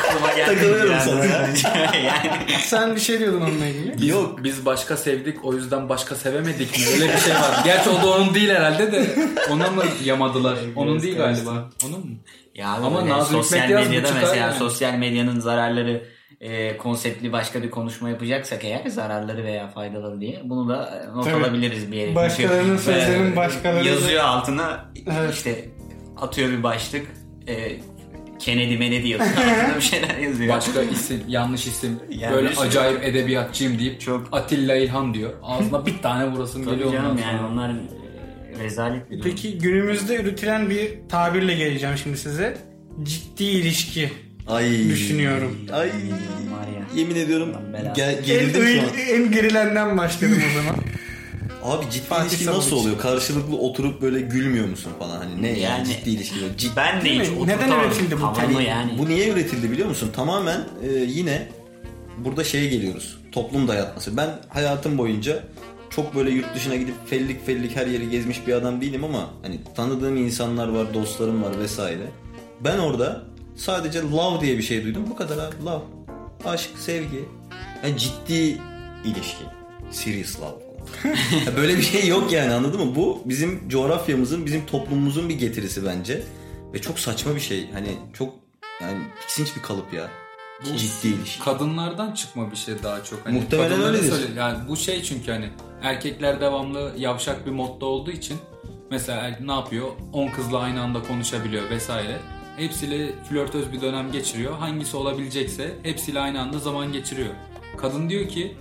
aklıma 0.09 0.33
geldi. 0.33 0.55
Takılıyorum 0.55 0.91
biraz. 0.91 1.05
sana 1.05 1.25
ya. 1.25 1.49
yani 2.05 2.43
Sen 2.63 2.97
bir 2.97 3.01
şey 3.01 3.19
diyordun 3.19 3.41
onunla 3.41 3.67
ilgili. 3.67 4.09
Yok. 4.09 4.45
Biz 4.45 4.67
başka 4.67 4.97
sevdik 4.97 5.45
o 5.45 5.55
yüzden 5.55 5.89
başka 5.89 6.15
sevemedik 6.15 6.79
mi? 6.79 6.85
Öyle 6.95 7.13
bir 7.15 7.19
şey 7.19 7.35
var. 7.35 7.61
Gerçi 7.65 7.91
o 7.91 8.03
da 8.03 8.11
onun 8.17 8.35
değil 8.35 8.49
herhalde 8.51 8.93
de 8.93 9.07
ona 9.51 9.71
mı 9.71 9.85
yamadılar? 10.05 10.59
Onun 10.77 11.03
değil 11.03 11.17
galiba. 11.17 11.71
Onun 11.87 12.01
mu? 12.01 12.17
Ya 12.55 12.69
Ama 12.69 13.01
böyle 13.01 13.13
Nazım 13.13 13.43
sosyal 13.43 13.69
medyada 13.69 14.09
mesela 14.15 14.35
yani. 14.37 14.59
sosyal 14.59 14.95
medyanın 14.95 15.41
zararları 15.41 16.07
e, 16.41 16.77
konseptli 16.77 17.33
başka 17.33 17.63
bir 17.63 17.71
konuşma 17.71 18.09
yapacaksak 18.11 18.65
eğer 18.65 18.87
zararları 18.87 19.45
veya 19.45 19.69
faydaları 19.69 20.21
diye 20.21 20.41
bunu 20.45 20.69
da 20.69 21.05
e, 21.13 21.17
not 21.17 21.25
Tabii. 21.25 21.35
alabiliriz 21.45 21.93
bir 21.93 21.97
yere. 21.97 22.15
Başkalarının 22.15 22.77
sözlerinin 22.77 23.37
başkaları- 23.37 23.87
yazıyor 23.89 24.25
altına 24.25 24.91
Evet. 25.21 25.35
işte 25.35 25.65
atıyor 26.17 26.51
bir 26.51 26.63
başlık 26.63 27.07
e, 27.49 27.77
Kennedy 28.39 28.77
Menedy 28.77 29.09
yazıyor. 29.09 29.31
Altında 29.37 29.77
bir 29.77 29.81
şeyler 29.81 30.19
yazıyor. 30.19 30.57
Başka 30.57 30.83
isim, 30.83 31.21
yanlış 31.29 31.67
isim. 31.67 31.99
Yani 32.11 32.35
böyle 32.35 32.49
sürü- 32.49 32.59
acayip 32.61 33.05
edebiyatçıyım 33.05 33.79
deyip 33.79 34.01
Çok- 34.01 34.29
Atilla 34.33 34.77
İlhan 34.77 35.15
diyor. 35.15 35.33
Ağzına 35.43 35.87
bir 35.87 35.99
tane 36.03 36.27
vurasım 36.31 36.65
Tabii 36.65 36.75
geliyor. 36.75 36.93
canım 36.93 37.11
ondan 37.11 37.23
yani 37.23 37.39
sonra. 37.39 37.49
onlar 37.53 37.71
e, 37.71 38.65
rezalet 38.65 39.11
bir 39.11 39.19
durum. 39.19 39.31
Peki 39.31 39.59
günümüzde 39.59 40.17
üretilen 40.17 40.71
bir 40.71 40.89
tabirle 41.09 41.55
geleceğim 41.55 41.97
şimdi 42.03 42.17
size. 42.19 42.59
Ciddi 43.03 43.45
ilişki. 43.45 44.11
Ay. 44.49 44.89
Düşünüyorum. 44.89 45.59
Ay. 45.73 45.91
Yemin 46.95 47.15
ediyorum 47.17 47.55
gel, 47.97 48.19
En, 48.19 48.25
gerildim 48.25 48.67
şu 48.67 48.81
an. 48.81 48.87
en 49.11 49.31
gerilenden 49.33 49.99
başladım 49.99 50.43
o 50.51 50.55
zaman. 50.63 50.77
Abi 51.69 51.91
ciddi 51.91 52.07
Fatih 52.07 52.29
ilişki 52.31 52.47
nasıl 52.47 52.77
oluyor? 52.77 52.99
Karşılıklı 52.99 53.57
oturup 53.57 54.03
böyle 54.03 54.21
gülmüyor 54.21 54.69
musun 54.69 54.93
falan 54.99 55.17
hani 55.17 55.43
ne 55.43 55.49
yani, 55.49 55.61
Yani- 55.61 55.87
ciddi 55.87 56.11
ilişki 56.11 56.41
böyle 56.43 56.57
ciddi. 56.57 56.73
Ben 56.77 57.05
de 57.05 57.11
hiç? 57.11 57.29
Neden 57.47 57.71
üretildi 57.71 58.21
bu? 58.21 58.25
Hani 58.25 58.65
yani. 58.65 58.99
Bu 58.99 59.09
niye 59.09 59.29
üretildi 59.29 59.71
biliyor 59.71 59.89
musun? 59.89 60.11
Tamamen 60.17 60.61
e, 60.83 60.89
yine 60.93 61.49
burada 62.19 62.45
şeye 62.45 62.67
geliyoruz. 62.67 63.19
Toplum 63.33 63.69
dayatması. 63.69 64.17
Ben 64.17 64.31
hayatım 64.49 64.99
boyunca 64.99 65.43
çok 65.91 66.15
böyle 66.15 66.31
yurt 66.31 66.55
dışına 66.55 66.77
gidip 66.77 66.95
fellik 67.07 67.47
fellik 67.47 67.77
her 67.77 67.87
yeri 67.87 68.11
gezmiş 68.11 68.47
bir 68.47 68.53
adam 68.53 68.81
değilim 68.81 69.05
ama 69.05 69.31
hani 69.43 69.61
tanıdığım 69.77 70.17
insanlar 70.17 70.69
var, 70.69 70.95
dostlarım 70.95 71.43
var 71.43 71.59
vesaire. 71.59 72.07
Ben 72.61 72.79
orada 72.79 73.23
sadece 73.57 74.03
love 74.03 74.41
diye 74.41 74.59
bir 74.59 74.63
şey 74.63 74.85
duydum. 74.85 75.05
Bu 75.11 75.17
kadar 75.17 75.39
abi 75.39 75.65
love. 75.65 75.85
Aşk, 76.45 76.71
sevgi. 76.79 77.25
Yani 77.85 77.99
ciddi 77.99 78.59
ilişki. 79.05 79.45
Serious 79.91 80.41
love. 80.41 80.68
böyle 81.57 81.77
bir 81.77 81.83
şey 81.83 82.07
yok 82.09 82.33
yani 82.33 82.53
anladın 82.55 82.87
mı? 82.87 82.95
Bu 82.97 83.23
bizim 83.25 83.69
coğrafyamızın, 83.69 84.47
bizim 84.47 84.67
toplumumuzun 84.67 85.29
bir 85.29 85.39
getirisi 85.39 85.87
bence. 85.87 86.23
Ve 86.75 86.81
çok 86.81 86.99
saçma 86.99 87.35
bir 87.35 87.41
şey. 87.41 87.71
Hani 87.73 87.89
çok 88.13 88.35
yani 88.83 88.99
tiksinç 89.21 89.57
bir 89.57 89.63
kalıp 89.63 89.93
ya. 89.95 90.09
ciddi 90.65 91.09
ilişki. 91.15 91.45
Kadınlardan 91.45 92.13
çıkma 92.13 92.51
bir 92.51 92.57
şey 92.57 92.75
daha 92.83 93.05
çok. 93.05 93.27
Hani 93.27 93.39
Muhtemelen 93.41 93.83
öyledir. 93.83 94.11
söyle- 94.11 94.27
Yani 94.37 94.59
bu 94.69 94.77
şey 94.77 95.03
çünkü 95.03 95.31
hani 95.33 95.49
erkekler 95.83 96.41
devamlı 96.41 96.93
yavşak 96.99 97.47
bir 97.47 97.51
modda 97.51 97.87
olduğu 97.87 98.11
için 98.11 98.37
mesela 98.91 99.21
er- 99.21 99.47
ne 99.47 99.53
yapıyor? 99.53 99.87
10 100.13 100.29
kızla 100.29 100.59
aynı 100.59 100.83
anda 100.83 101.03
konuşabiliyor 101.03 101.71
vesaire. 101.71 102.19
Hepsiyle 102.57 103.13
flörtöz 103.29 103.73
bir 103.73 103.81
dönem 103.81 104.13
geçiriyor. 104.13 104.59
Hangisi 104.59 104.97
olabilecekse 104.97 105.75
hepsiyle 105.83 106.21
aynı 106.21 106.41
anda 106.41 106.59
zaman 106.59 106.93
geçiriyor. 106.93 107.31
Kadın 107.77 108.11
diyor 108.11 108.29
ki 108.29 108.57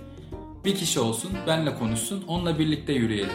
bir 0.68 0.74
kişi 0.76 1.00
olsun, 1.00 1.30
benle 1.46 1.74
konuşsun, 1.74 2.24
onunla 2.28 2.58
birlikte 2.58 2.92
yürüyelim. 2.92 3.32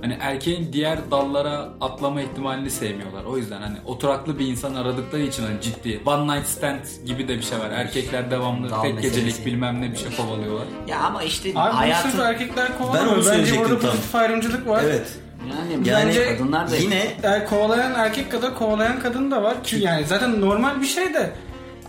Hani 0.00 0.16
erkeğin 0.20 0.72
diğer 0.72 0.98
dallara 1.10 1.68
atlama 1.80 2.22
ihtimalini 2.22 2.70
sevmiyorlar. 2.70 3.24
O 3.24 3.36
yüzden 3.38 3.60
hani 3.62 3.76
oturaklı 3.86 4.38
bir 4.38 4.46
insan 4.46 4.74
aradıkları 4.74 5.22
için 5.22 5.42
hani 5.42 5.60
ciddi. 5.60 6.00
One 6.06 6.36
night 6.36 6.48
stand 6.48 6.80
gibi 7.06 7.28
de 7.28 7.36
bir 7.36 7.42
şey 7.42 7.58
var. 7.58 7.70
Erkekler 7.70 8.30
devamlı 8.30 8.70
Dal 8.70 8.82
tek 8.82 8.94
meselesi. 8.94 9.20
gecelik 9.20 9.46
bilmem 9.46 9.80
ne 9.82 9.92
bir 9.92 9.96
şey 9.96 10.16
kovalıyorlar. 10.16 10.66
Ya 10.88 11.00
ama 11.00 11.22
işte 11.22 11.48
Abi 11.54 11.72
hayatın... 11.72 12.10
sırf 12.10 12.20
erkekler 12.20 12.68
Ben 12.68 12.84
onu 12.84 12.86
kovalamıyor. 12.92 13.16
Bence 13.16 13.28
söyleyecektim 13.28 13.80
tam. 13.80 13.90
pozitif 13.90 14.14
ayrımcılık 14.14 14.68
var. 14.68 14.82
Evet. 14.84 15.06
Yani, 15.50 15.88
Yani 15.88 16.06
bence 16.06 16.36
kadınlar 16.36 16.70
da... 16.70 16.76
yine 16.76 17.16
Yani 17.22 17.44
kovalayan 17.44 17.94
erkek 17.94 18.30
kadar 18.32 18.54
kovalayan 18.58 19.00
kadın 19.00 19.30
da 19.30 19.42
var 19.42 19.64
ki 19.64 19.76
yani 19.76 20.04
zaten 20.06 20.40
normal 20.40 20.80
bir 20.80 20.86
şey 20.86 21.14
de 21.14 21.30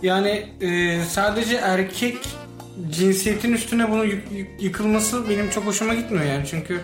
yani 0.02 0.46
e, 0.60 1.00
sadece 1.04 1.56
erkek 1.56 2.18
cinsiyetin 2.90 3.52
üstüne 3.52 3.90
bunu 3.90 4.04
yık- 4.04 4.32
yık- 4.32 4.62
yıkılması 4.62 5.28
benim 5.28 5.50
çok 5.50 5.66
hoşuma 5.66 5.94
gitmiyor 5.94 6.24
yani. 6.24 6.46
Çünkü 6.50 6.80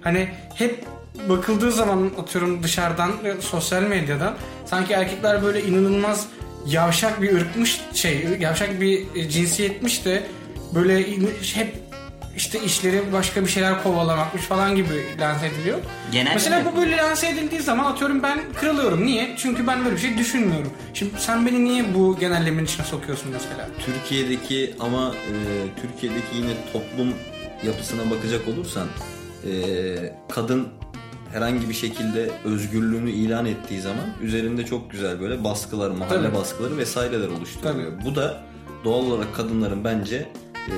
hani 0.00 0.28
hep 0.54 0.84
bakıldığı 1.28 1.72
zaman 1.72 2.10
atıyorum 2.18 2.62
dışarıdan 2.62 3.12
sosyal 3.40 3.82
medyadan 3.82 4.34
sanki 4.66 4.92
erkekler 4.92 5.42
böyle 5.42 5.62
inanılmaz 5.62 6.26
yavşak 6.66 7.22
bir 7.22 7.36
ırkmış 7.36 7.80
şey 7.94 8.26
yavşak 8.40 8.80
bir 8.80 9.02
e, 9.14 9.28
cinsiyetmiş 9.28 10.04
de 10.04 10.26
böyle 10.74 11.06
hep 11.54 11.74
işte 12.36 12.60
işleri 12.64 13.12
başka 13.12 13.42
bir 13.42 13.46
şeyler 13.46 13.82
kovalamakmış 13.82 14.42
falan 14.42 14.76
gibi 14.76 15.06
lanse 15.20 15.46
ediliyor. 15.46 15.78
Genelde 16.12 16.34
Mesela 16.34 16.64
bu 16.64 16.76
böyle 16.76 16.96
lanse 16.96 17.28
edildiği 17.28 17.60
zaman 17.62 17.92
atıyorum 17.92 18.22
ben 18.22 18.40
kırılıyorum. 18.60 19.06
Niye? 19.06 19.34
Çünkü 19.36 19.66
ben 19.66 19.84
böyle 19.84 19.96
bir 19.96 20.00
şey 20.00 20.18
düşünmüyorum. 20.18 20.72
Şimdi 20.94 21.12
sen 21.18 21.46
beni 21.46 21.64
niye 21.64 21.94
bu 21.94 22.18
genellemenin 22.18 22.64
içine 22.64 22.86
sokuyorsun 22.86 23.30
mesela? 23.32 23.68
Türkiye'deki 23.86 24.74
ama 24.80 25.08
e, 25.14 25.32
Türkiye'deki 25.82 26.36
yine 26.36 26.52
toplum 26.72 27.14
yapısına 27.66 28.10
bakacak 28.10 28.48
olursan 28.48 28.86
e, 29.44 29.52
kadın 30.30 30.68
herhangi 31.32 31.68
bir 31.68 31.74
şekilde 31.74 32.30
özgürlüğünü 32.44 33.10
ilan 33.10 33.46
ettiği 33.46 33.80
zaman 33.80 34.04
üzerinde 34.22 34.66
çok 34.66 34.90
güzel 34.90 35.20
böyle 35.20 35.44
baskılar, 35.44 35.90
mahalle 35.90 36.22
Tabii. 36.22 36.34
baskıları 36.34 36.76
vesaireler 36.76 37.28
oluşturuyor. 37.28 37.92
Bu 38.04 38.14
da 38.14 38.42
doğal 38.84 39.02
olarak 39.02 39.34
kadınların 39.34 39.84
bence 39.84 40.28
e, 40.68 40.76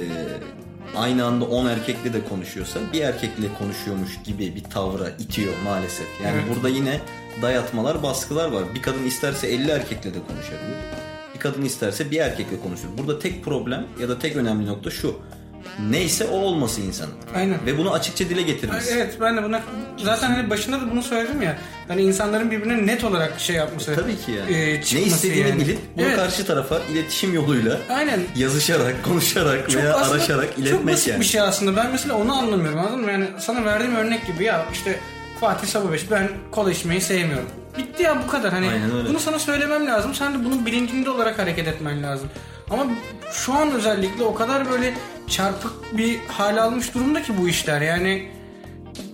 aynı 0.97 1.25
anda 1.25 1.45
10 1.45 1.67
erkekle 1.67 2.13
de 2.13 2.25
konuşuyorsa 2.25 2.81
bir 2.93 3.01
erkekle 3.01 3.47
konuşuyormuş 3.59 4.11
gibi 4.25 4.55
bir 4.57 4.65
tavra 4.65 5.09
itiyor 5.19 5.53
maalesef. 5.65 6.07
Yani 6.25 6.41
Evet. 6.45 6.57
burada 6.57 6.69
yine 6.69 7.01
dayatmalar, 7.43 8.03
baskılar 8.03 8.53
var. 8.53 8.63
Bir 8.75 8.83
kadın 8.83 9.05
isterse 9.05 9.47
50 9.49 9.71
erkekle 9.71 10.15
de 10.15 10.19
konuşabilir. 10.29 10.77
Bir 11.35 11.41
kadın 11.41 11.63
isterse 11.63 12.11
bir 12.11 12.17
erkekle 12.21 12.61
konuşur. 12.61 12.89
Burada 12.99 13.19
tek 13.19 13.45
problem 13.45 13.87
ya 14.01 14.09
da 14.09 14.19
tek 14.19 14.37
önemli 14.37 14.67
nokta 14.67 14.91
şu. 14.91 15.17
Neyse 15.91 16.25
o 16.25 16.37
olması 16.37 16.81
insanın. 16.81 17.13
Aynen. 17.37 17.59
Ve 17.67 17.79
bunu 17.79 17.93
açıkça 17.93 18.29
dile 18.29 18.43
getirmesi. 18.43 18.95
Evet 18.95 19.17
ben 19.21 19.37
de 19.37 19.43
buna 19.43 19.63
zaten 20.05 20.31
hani 20.31 20.51
başında 20.51 20.81
da 20.81 20.91
bunu 20.91 21.03
söyledim 21.03 21.43
ya. 21.43 21.59
Hani 21.89 22.03
insanların 22.03 22.51
birbirine 22.51 22.87
net 22.87 23.05
olarak 23.05 23.41
şey 23.41 23.57
yapması. 23.57 23.95
Tabii 23.95 24.17
ki 24.17 24.33
yani. 24.33 24.53
e, 24.53 24.75
ne 24.75 25.03
istediğini 25.03 25.49
yani. 25.49 25.61
bilip 25.61 25.79
bunu 25.97 26.07
Evet. 26.07 26.17
karşı 26.17 26.47
tarafa 26.47 26.81
iletişim 26.93 27.35
yoluyla 27.35 27.79
Aynen. 27.91 28.21
yazışarak, 28.37 29.05
konuşarak 29.05 29.71
Çok 29.71 29.83
veya 29.83 29.95
aslında 29.95 30.15
araşarak 30.15 30.49
Çok 30.49 30.59
iletmek 30.59 30.95
basit 30.95 31.09
yani. 31.09 31.21
bir 31.21 31.25
şey 31.25 31.41
aslında. 31.41 31.77
Ben 31.77 31.91
mesela 31.93 32.15
onu 32.17 32.33
anlamıyorum 32.39 32.79
anladın 32.79 33.01
mı? 33.01 33.11
Yani 33.11 33.27
sana 33.39 33.65
verdiğim 33.65 33.97
örnek 33.97 34.27
gibi 34.27 34.45
ya 34.45 34.67
işte 34.73 35.01
Fatih 35.41 35.69
Sababeş 35.69 36.11
ben 36.11 36.29
kola 36.51 36.71
içmeyi 36.71 37.01
sevmiyorum. 37.01 37.47
Bitti 37.79 38.03
ya 38.03 38.23
bu 38.27 38.31
kadar. 38.31 38.53
Hani 38.53 38.69
Aynen 38.71 38.97
öyle. 38.97 39.09
bunu 39.09 39.21
sana 39.21 39.39
söylemem 39.39 39.87
lazım. 39.87 40.15
Sen 40.15 40.35
de 40.35 40.45
bunun 40.45 40.67
bilincinde 40.67 41.11
olarak 41.11 41.39
hareket 41.39 41.69
etmen 41.69 42.03
lazım. 42.03 42.29
Ama 42.71 42.87
şu 43.33 43.55
an 43.55 43.71
özellikle 43.71 44.25
o 44.25 44.35
kadar 44.35 44.71
böyle 44.71 44.95
çarpık 45.29 45.97
bir 45.97 46.19
hal 46.29 46.63
almış 46.63 46.95
durumda 46.95 47.23
ki 47.23 47.33
bu 47.41 47.49
işler. 47.49 47.81
Yani 47.81 48.29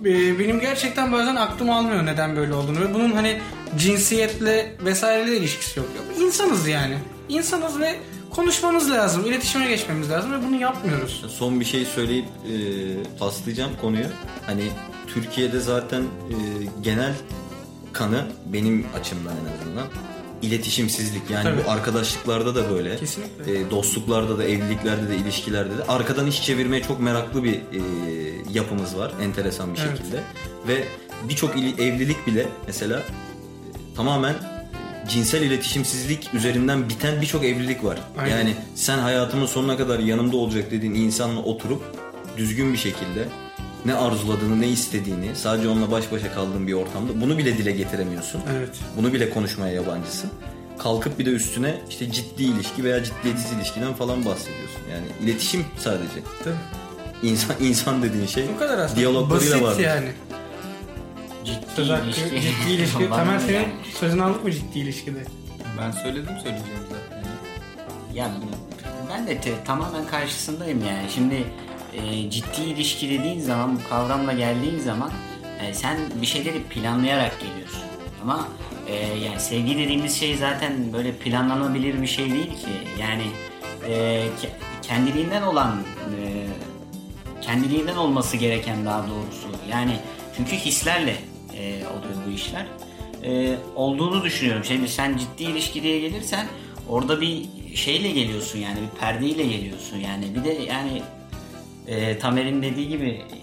e, 0.05 0.39
benim 0.39 0.59
gerçekten 0.59 1.11
bazen 1.11 1.35
aklım 1.35 1.69
almıyor 1.69 2.05
neden 2.05 2.35
böyle 2.35 2.53
olduğunu. 2.53 2.79
Ve 2.79 2.93
bunun 2.93 3.11
hani 3.11 3.39
cinsiyetle 3.77 4.75
vesaireyle 4.85 5.37
ilişkisi 5.37 5.79
yok. 5.79 5.89
İnsanız 6.19 6.67
yani. 6.67 6.97
İnsanız 7.29 7.79
ve 7.79 7.95
konuşmamız 8.29 8.91
lazım. 8.91 9.25
iletişime 9.25 9.67
geçmemiz 9.67 10.09
lazım 10.11 10.31
ve 10.31 10.47
bunu 10.47 10.61
yapmıyoruz. 10.61 11.25
Son 11.29 11.59
bir 11.59 11.65
şey 11.65 11.85
söyleyip 11.85 12.25
e, 12.25 12.53
paslayacağım 13.19 13.71
konuyu. 13.81 14.05
Hani 14.45 14.63
Türkiye'de 15.07 15.59
zaten 15.59 16.01
e, 16.01 16.35
genel 16.81 17.13
kanı 17.93 18.25
benim 18.45 18.85
açımdan 18.99 19.33
en 19.33 19.61
azından 19.61 19.87
iletişimsizlik. 20.43 21.29
Yani 21.29 21.43
Tabii. 21.43 21.65
bu 21.65 21.71
arkadaşlıklarda 21.71 22.55
da 22.55 22.69
böyle. 22.71 22.97
Kesinlikle. 22.97 23.59
E, 23.59 23.69
dostluklarda 23.71 24.37
da, 24.37 24.43
evliliklerde 24.43 25.09
de, 25.09 25.15
ilişkilerde 25.15 25.77
de 25.77 25.83
arkadan 25.87 26.27
iş 26.27 26.43
çevirmeye 26.45 26.83
çok 26.83 26.99
meraklı 26.99 27.43
bir 27.43 27.53
e, 27.53 27.59
yapımız 28.53 28.97
var. 28.97 29.11
Enteresan 29.21 29.73
bir 29.75 29.79
Evet. 29.79 29.97
şekilde. 29.97 30.19
Ve 30.67 30.83
birçok 31.29 31.55
ili- 31.57 31.81
evlilik 31.81 32.27
bile 32.27 32.47
mesela 32.67 32.99
e, 32.99 33.03
tamamen 33.95 34.35
cinsel 35.09 35.41
iletişimsizlik 35.41 36.33
üzerinden 36.33 36.89
biten 36.89 37.21
birçok 37.21 37.43
evlilik 37.43 37.83
var. 37.83 37.99
Aynen. 38.17 38.37
Yani 38.37 38.55
sen 38.75 38.97
hayatımın 38.97 39.45
sonuna 39.45 39.77
kadar 39.77 39.99
yanımda 39.99 40.37
olacak 40.37 40.71
dediğin 40.71 40.93
insanla 40.95 41.39
oturup 41.39 41.81
düzgün 42.37 42.73
bir 42.73 42.77
şekilde 42.77 43.27
ne 43.85 43.93
arzuladığını, 43.95 44.61
ne 44.61 44.67
istediğini, 44.67 45.35
sadece 45.35 45.67
onunla 45.69 45.91
baş 45.91 46.11
başa 46.11 46.33
kaldığın 46.33 46.67
bir 46.67 46.73
ortamda 46.73 47.21
bunu 47.21 47.37
bile 47.37 47.57
dile 47.57 47.71
getiremiyorsun. 47.71 48.41
Evet. 48.57 48.69
Bunu 48.97 49.13
bile 49.13 49.29
konuşmaya 49.29 49.73
yabancısın. 49.73 50.29
Kalkıp 50.79 51.19
bir 51.19 51.25
de 51.25 51.29
üstüne 51.29 51.75
işte 51.89 52.11
ciddi 52.11 52.43
ilişki 52.43 52.83
veya 52.83 53.03
ciddiyetsiz 53.03 53.51
ilişkiden 53.51 53.93
falan 53.93 54.25
bahsediyorsun. 54.25 54.81
Yani 54.91 55.05
iletişim 55.29 55.65
sadece. 55.79 56.19
Tabii. 56.43 56.55
İnsan 57.29 57.55
insan 57.59 58.03
dediğin 58.03 58.25
şey 58.25 58.45
Bu 58.55 58.59
kadar 58.59 58.77
aslında. 58.77 58.99
diyaloglarıyla 58.99 59.61
Basit 59.61 59.79
var. 59.79 59.83
yani. 59.83 60.07
Ciddi 61.45 61.65
Söz 61.75 61.89
hakkı, 61.89 62.05
ilişki. 62.07 62.41
ciddi 62.41 62.71
ilişki. 62.71 63.09
Tamer 63.09 63.39
senin 63.39 63.53
yani. 63.53 63.67
sözünü 63.99 64.23
aldık 64.23 64.43
mı 64.43 64.51
ciddi 64.51 64.79
ilişkide? 64.79 65.19
Ben 65.79 65.91
söyledim 65.91 66.35
söyleyeceğim 66.43 66.79
zaten. 66.89 67.23
Ya 68.15 68.31
ben 69.09 69.27
de 69.27 69.41
te- 69.41 69.63
tamamen 69.65 70.07
karşısındayım 70.07 70.79
yani. 70.87 71.09
Şimdi 71.15 71.43
e, 71.97 72.29
ciddi 72.29 72.61
ilişki 72.61 73.09
dediğin 73.09 73.39
zaman, 73.39 73.75
bu 73.75 73.89
kavramla 73.89 74.33
geldiğin 74.33 74.79
zaman 74.79 75.11
e, 75.61 75.73
sen 75.73 75.97
bir 76.21 76.25
şeyleri 76.27 76.63
planlayarak 76.63 77.39
geliyorsun. 77.41 77.81
Ama 78.21 78.47
e, 78.87 78.95
yani 78.95 79.39
sevgi 79.39 79.77
dediğimiz 79.77 80.19
şey 80.19 80.35
zaten 80.37 80.93
böyle 80.93 81.11
planlanabilir 81.11 82.01
bir 82.01 82.07
şey 82.07 82.29
değil 82.31 82.47
ki. 82.49 82.69
Yani 83.01 83.23
e, 83.89 83.93
ke- 84.41 84.81
kendiliğinden 84.81 85.41
olan 85.41 85.75
e, 86.21 86.45
kendiliğinden 87.41 87.95
olması 87.95 88.37
gereken 88.37 88.85
daha 88.85 89.01
doğrusu. 89.07 89.47
Yani 89.71 89.95
çünkü 90.37 90.55
hislerle 90.55 91.15
e, 91.57 91.73
oluyor 91.75 92.15
bu 92.27 92.31
işler. 92.31 92.65
e, 93.23 93.55
olduğunu 93.75 94.23
düşünüyorum. 94.23 94.63
Şimdi 94.65 94.87
sen 94.89 95.17
ciddi 95.17 95.43
ilişki 95.43 95.83
diye 95.83 95.99
gelirsen 95.99 96.47
orada 96.89 97.21
bir 97.21 97.45
şeyle 97.75 98.11
geliyorsun 98.11 98.59
yani 98.59 98.77
bir 98.81 98.99
perdeyle 98.99 99.43
geliyorsun 99.43 99.97
yani 99.97 100.35
bir 100.35 100.43
de 100.43 100.49
yani 100.53 101.01
e, 101.87 102.19
Tamer'in 102.19 102.61
dediği 102.61 102.87
gibi 102.87 103.09
e, 103.09 103.39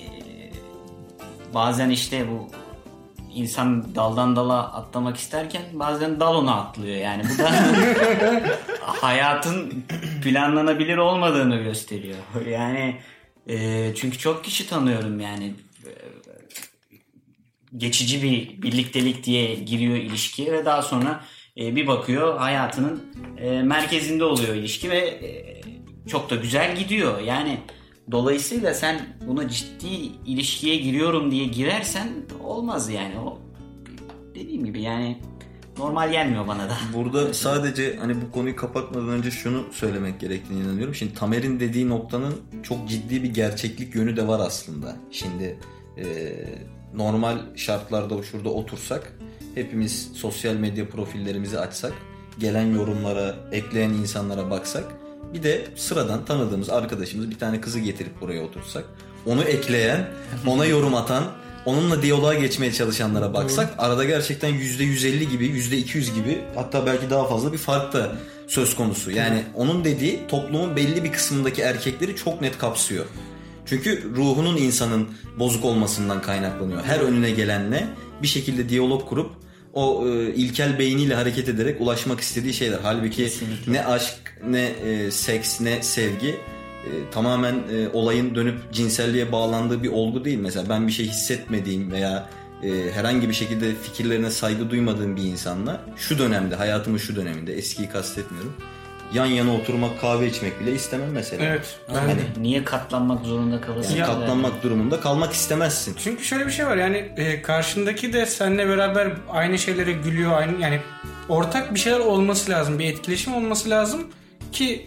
bazen 1.55 1.91
işte 1.91 2.26
bu 2.30 2.49
insan 3.34 3.95
daldan 3.95 4.36
dala 4.36 4.72
atlamak 4.72 5.16
isterken 5.16 5.62
bazen 5.72 6.20
dal 6.20 6.34
ona 6.34 6.55
atlıyor. 6.55 6.97
Yani 6.97 7.22
bu 7.34 7.38
da 7.38 7.51
hayatın 8.80 9.84
planlanabilir 10.24 10.97
olmadığını 10.97 11.57
gösteriyor. 11.57 12.18
Yani 12.51 12.97
e, 13.49 13.86
çünkü 13.95 14.18
çok 14.18 14.45
kişi 14.45 14.68
tanıyorum 14.68 15.20
yani. 15.20 15.55
Geçici 17.76 18.22
bir 18.22 18.62
birliktelik 18.62 19.24
diye 19.24 19.55
giriyor 19.55 19.97
ilişkiye 19.97 20.53
ve 20.53 20.64
daha 20.64 20.82
sonra 20.82 21.24
e, 21.57 21.76
bir 21.76 21.86
bakıyor 21.86 22.38
hayatının 22.38 23.12
e, 23.38 23.62
merkezinde 23.62 24.24
oluyor 24.24 24.55
ilişki 24.55 24.91
ve 24.91 24.99
e, 24.99 25.61
çok 26.09 26.30
da 26.30 26.36
güzel 26.36 26.76
gidiyor. 26.76 27.20
Yani 27.20 27.59
dolayısıyla 28.13 28.75
sen 28.75 29.01
buna 29.27 29.49
ciddi 29.49 29.87
ilişkiye 30.27 30.77
giriyorum 30.77 31.31
diye 31.31 31.45
girersen 31.45 32.09
olmaz 32.45 32.91
yani. 32.91 33.19
O 33.19 33.39
dediğim 34.35 34.65
gibi 34.65 34.83
yani 34.83 35.19
normal 35.79 36.11
gelmiyor 36.11 36.49
bana 36.49 36.69
da. 36.69 36.77
Burada 36.95 37.35
sadece 37.35 37.97
hani 37.97 38.15
bu 38.23 38.33
konuyu 38.33 38.57
kapatmadan 38.57 39.09
önce 39.09 39.31
şunu 39.31 39.65
söylemek 39.73 40.21
gerektiğini 40.21 40.61
inanıyorum. 40.61 40.95
Şimdi 40.95 41.15
Tamer'in 41.15 41.61
dediği 41.61 41.89
noktanın 41.89 42.35
çok 42.63 42.89
ciddi 42.89 43.23
bir 43.23 43.35
gerçeklik 43.35 43.95
yönü 43.95 44.17
de 44.17 44.29
var 44.29 44.41
aslında. 44.41 44.97
Şimdi 45.11 45.59
e, 45.99 46.05
normal 46.95 47.39
şartlarda 47.57 48.23
şurada 48.23 48.49
otursak 48.49 49.13
hepimiz 49.55 50.11
sosyal 50.15 50.55
medya 50.55 50.89
profillerimizi 50.89 51.59
açsak 51.59 51.93
gelen 52.39 52.75
yorumlara, 52.75 53.35
ekleyen 53.53 53.91
insanlara 53.91 54.51
baksak 54.51 54.85
bir 55.35 55.43
de 55.43 55.64
sıradan 55.77 56.25
tanıdığımız 56.25 56.71
arkadaşımız 56.71 57.31
bir 57.31 57.39
tane 57.39 57.61
kızı 57.61 57.79
getirip 57.79 58.21
buraya 58.21 58.43
otursak 58.43 58.85
onu 59.27 59.43
ekleyen, 59.43 60.09
ona 60.47 60.64
yorum 60.64 60.95
atan 60.95 61.25
onunla 61.66 62.03
diyaloğa 62.03 62.35
geçmeye 62.35 62.73
çalışanlara 62.73 63.35
baksak 63.35 63.75
arada 63.79 64.05
gerçekten 64.05 64.51
%150 64.51 65.31
gibi 65.31 65.47
%200 65.47 66.14
gibi 66.14 66.39
hatta 66.55 66.87
belki 66.87 67.11
daha 67.11 67.29
fazla 67.29 67.53
bir 67.53 67.59
fark 67.59 67.93
da 67.93 68.12
söz 68.49 68.77
konusu. 68.77 69.11
Yani 69.11 69.45
onun 69.55 69.85
dediği 69.85 70.27
toplumun 70.29 70.77
belli 70.77 71.05
bir 71.05 71.12
kısmındaki 71.12 71.62
erkekleri 71.62 72.16
çok 72.16 72.41
net 72.41 72.59
kapsıyor. 72.59 73.05
Çünkü 73.66 74.14
ruhunun 74.16 74.57
insanın 74.57 75.09
bozuk 75.39 75.64
olmasından 75.64 76.23
kaynaklanıyor. 76.23 76.85
Her 76.85 77.01
önüne 77.01 77.31
gelenle 77.31 77.87
bir 78.23 78.29
şekilde 78.29 78.68
diyalog 78.68 79.09
kurup 79.09 79.31
o 79.73 80.09
e, 80.09 80.35
ilkel 80.35 80.79
beyniyle 80.79 81.14
hareket 81.14 81.49
ederek 81.49 81.81
ulaşmak 81.81 82.21
istediği 82.21 82.55
şeyler. 82.55 82.79
Halbuki 82.83 83.16
Kesinlikle. 83.16 83.73
ne 83.73 83.87
aşk, 83.87 84.30
ne 84.49 84.62
e, 84.64 85.11
seks, 85.11 85.61
ne 85.61 85.82
sevgi 85.82 86.28
e, 86.28 86.91
tamamen 87.11 87.55
e, 87.55 87.88
olayın 87.93 88.34
dönüp 88.34 88.72
cinselliğe 88.72 89.32
bağlandığı 89.32 89.82
bir 89.82 89.88
olgu 89.88 90.24
değil. 90.24 90.38
Mesela 90.38 90.68
ben 90.68 90.86
bir 90.86 90.93
şey 90.93 91.07
hissetmediğim 91.07 91.93
veya 91.93 92.28
e, 92.62 92.93
herhangi 92.93 93.28
bir 93.28 93.34
şekilde 93.34 93.74
fikirlerine 93.74 94.30
saygı 94.30 94.70
duymadığım 94.70 95.16
bir 95.16 95.22
insanla 95.22 95.80
şu 95.97 96.18
dönemde, 96.18 96.55
hayatımın 96.57 96.99
şu 96.99 97.16
döneminde 97.16 97.55
eskiyi 97.55 97.88
kastetmiyorum. 97.88 98.55
Yan 99.14 99.26
yana 99.26 99.55
oturmak, 99.55 100.01
kahve 100.01 100.26
içmek 100.26 100.61
bile 100.61 100.72
istemem 100.72 101.11
mesela. 101.12 101.45
Evet. 101.45 101.78
Ben 101.88 101.95
Hani 101.95 102.20
Niye 102.38 102.64
katlanmak 102.64 103.26
zorunda 103.26 103.61
kalasın? 103.61 103.97
yani 103.97 104.07
katlanmak 104.07 104.62
durumunda 104.62 105.01
kalmak 105.01 105.32
istemezsin. 105.32 105.95
Çünkü 105.99 106.24
şöyle 106.24 106.47
bir 106.47 106.51
şey 106.51 106.66
var 106.66 106.76
yani 106.76 106.97
e, 107.16 107.43
karşındaki 107.43 108.12
de 108.12 108.26
seninle 108.26 108.68
beraber 108.68 109.12
aynı 109.30 109.59
şeylere 109.59 109.93
gülüyor 109.93 110.32
aynı 110.32 110.62
yani 110.62 110.80
ortak 111.28 111.74
bir 111.74 111.80
şeyler 111.80 111.99
olması 111.99 112.51
lazım 112.51 112.78
bir 112.78 112.84
etkileşim 112.84 113.34
olması 113.34 113.70
lazım 113.70 114.07
ki 114.53 114.86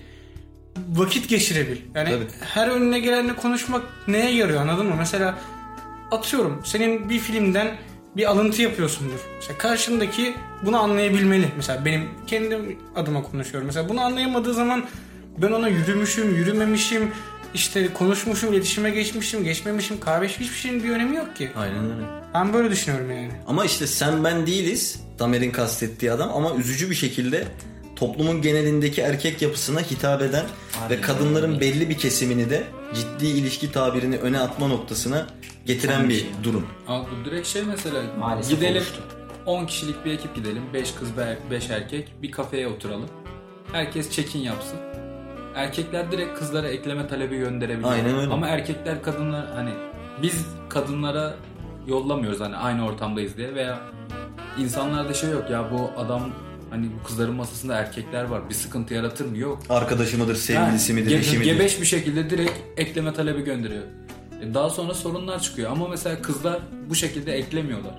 vakit 0.90 1.30
geçirebil. 1.30 1.78
Yani 1.96 2.10
Tabii. 2.10 2.28
her 2.54 2.68
önüne 2.68 3.00
gelenle 3.00 3.36
konuşmak 3.36 3.82
neye 4.08 4.36
yarıyor 4.36 4.62
anladın 4.62 4.86
mı? 4.86 4.96
Mesela 4.98 5.38
atıyorum 6.12 6.62
senin 6.66 7.10
bir 7.10 7.20
filmden 7.20 7.76
bir 8.18 8.30
alıntı 8.32 8.62
yapıyorsundur. 8.62 9.20
Mesela 9.36 9.58
karşındaki 9.58 10.36
bunu 10.66 10.78
anlayabilmeli. 10.78 11.48
Mesela 11.58 11.86
benim 11.86 12.10
kendim 12.28 12.80
adıma 12.96 13.24
konuşuyorum. 13.24 13.68
Mesela 13.68 13.90
bunu 13.90 14.02
anlayamadığı 14.02 14.54
zaman 14.54 14.86
ben 15.38 15.52
ona 15.52 15.68
yürümüşüm, 15.68 16.36
yürümemişim, 16.36 17.12
işte 17.54 17.94
konuşmuşum, 17.94 18.54
iletişime 18.54 18.90
geçmişim, 18.90 19.44
geçmemişim, 19.44 20.00
kahve 20.00 20.28
hiçbir 20.28 20.56
şeyin 20.56 20.84
bir 20.84 20.90
önemi 20.90 21.16
yok 21.16 21.36
ki. 21.36 21.52
Aynen 21.56 21.84
öyle. 21.84 22.06
Ben 22.34 22.54
böyle 22.54 22.72
düşünüyorum 22.72 23.12
yani. 23.12 23.32
Ama 23.48 23.66
işte 23.66 23.88
sen 23.88 24.24
ben 24.24 24.48
değiliz 24.48 25.00
Tamer'in 25.18 25.52
kastettiği 25.52 26.12
adam 26.12 26.30
ama 26.34 26.56
üzücü 26.56 26.90
bir 26.90 26.96
şekilde 26.96 27.48
toplumun 28.04 28.42
genelindeki 28.42 29.02
erkek 29.02 29.42
yapısına 29.42 29.80
hitap 29.80 30.22
eden 30.22 30.46
ve 30.90 31.02
kadınların 31.02 31.60
belli 31.60 31.90
bir 31.90 31.98
kesimini 31.98 32.50
de 32.50 32.64
ciddi 32.94 33.26
ilişki 33.26 33.72
tabirini 33.72 34.18
öne 34.18 34.40
atma 34.40 34.68
noktasına 34.68 35.28
getiren 35.66 36.00
Son 36.00 36.10
bir 36.10 36.26
durum. 36.44 36.68
Abi 36.88 37.08
bu 37.12 37.26
direkt 37.26 37.48
şey 37.48 37.64
mesela 37.64 38.02
Maalesef 38.20 38.60
gidelim 38.60 38.78
oluştu. 38.78 39.02
10 39.46 39.66
kişilik 39.66 40.06
bir 40.06 40.12
ekip 40.12 40.36
gidelim 40.36 40.64
5 40.74 40.92
kız 40.92 41.10
5 41.52 41.70
erkek 41.70 42.14
bir 42.22 42.32
kafeye 42.32 42.68
oturalım. 42.68 43.10
Herkes 43.72 44.12
check-in 44.12 44.40
yapsın. 44.40 44.78
Erkekler 45.56 46.12
direkt 46.12 46.40
kızlara 46.40 46.68
ekleme 46.68 47.08
talebi 47.08 47.38
gönderebiliyor. 47.38 47.92
Aynen 47.92 48.18
öyle. 48.20 48.34
Ama 48.34 48.48
erkekler 48.48 49.04
kadınlar 49.04 49.46
hani 49.56 49.72
biz 50.22 50.46
kadınlara 50.70 51.36
yollamıyoruz 51.88 52.40
hani 52.40 52.56
aynı 52.56 52.86
ortamdayız 52.86 53.38
diye 53.38 53.56
veya 53.56 53.80
insanlarda 54.60 55.14
şey 55.14 55.30
yok 55.30 55.50
ya 55.50 55.72
bu 55.72 56.02
adam 56.02 56.22
hani 56.74 56.88
bu 57.00 57.08
kızların 57.08 57.36
masasında 57.36 57.76
erkekler 57.76 58.24
var 58.24 58.50
bir 58.50 58.54
sıkıntı 58.54 58.94
yaratır 58.94 59.26
mı? 59.26 59.38
Yok. 59.38 59.60
Arkadaşı 59.70 60.18
mıdır, 60.18 60.36
sevgilisi 60.36 60.92
Yani 60.92 61.02
midir, 61.02 61.16
ge- 61.16 61.20
eşi 61.20 61.38
midir? 61.38 61.54
Gebeş 61.54 61.82
bir 61.82 61.86
şekilde 61.86 62.30
direkt 62.30 62.52
ekleme 62.78 63.14
talebi 63.14 63.42
gönderiyor. 63.44 63.84
E, 64.42 64.54
Daha 64.54 64.70
sonra 64.70 64.94
sorunlar 64.94 65.40
çıkıyor 65.42 65.72
ama 65.72 65.88
mesela 65.88 66.22
kızlar 66.22 66.60
bu 66.90 66.96
şekilde 66.96 67.34
eklemiyorlar. 67.34 67.94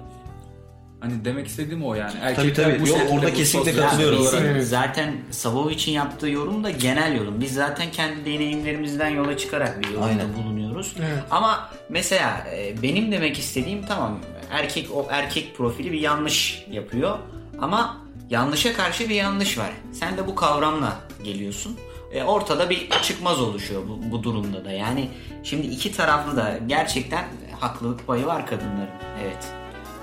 Hani 1.01 1.25
demek 1.25 1.47
istediğim 1.47 1.85
o 1.85 1.95
yani. 1.95 2.15
Erkekler 2.23 2.65
tabii. 2.65 2.81
bu 2.83 2.89
Yok, 2.89 2.99
orada 3.11 3.27
bu 3.31 3.35
kesinlikle 3.35 3.77
katılıyorum. 3.77 4.27
Evet. 4.41 4.67
zaten 4.67 5.15
Savovic'in 5.31 5.93
yaptığı 5.93 6.29
yorum 6.29 6.65
da 6.65 6.71
genel 6.71 7.17
yorum. 7.17 7.41
Biz 7.41 7.55
zaten 7.55 7.91
kendi 7.93 8.25
deneyimlerimizden 8.25 9.09
yola 9.09 9.37
çıkarak 9.37 9.83
bir 9.83 9.89
yorumda 9.89 10.07
Aynen. 10.07 10.27
bulunuyoruz. 10.37 10.95
Evet. 10.99 11.23
Ama 11.31 11.71
mesela 11.89 12.47
e, 12.57 12.83
benim 12.83 13.13
demek 13.13 13.39
istediğim 13.39 13.87
tamam 13.87 14.19
erkek 14.51 14.89
o 14.95 15.07
erkek 15.11 15.57
profili 15.57 15.93
bir 15.93 16.01
yanlış 16.01 16.65
yapıyor 16.71 17.19
ama 17.61 18.04
yanlışa 18.35 18.73
karşı 18.73 19.09
bir 19.09 19.15
yanlış 19.15 19.59
var. 19.59 19.73
Sen 19.93 20.17
de 20.17 20.27
bu 20.27 20.35
kavramla 20.35 20.97
geliyorsun. 21.25 21.77
E, 22.13 22.23
ortada 22.23 22.71
bir 22.71 22.91
çıkmaz 23.03 23.41
oluşuyor 23.41 23.83
bu, 23.89 24.11
bu 24.11 24.23
durumda 24.23 24.65
da. 24.65 24.73
Yani 24.73 25.11
şimdi 25.43 25.67
iki 25.67 25.93
taraflı 25.93 26.37
da 26.37 26.59
gerçekten 26.67 27.25
haklılık 27.61 28.07
payı 28.07 28.27
var 28.27 28.47
kadınların. 28.47 28.91
Evet. 29.23 29.53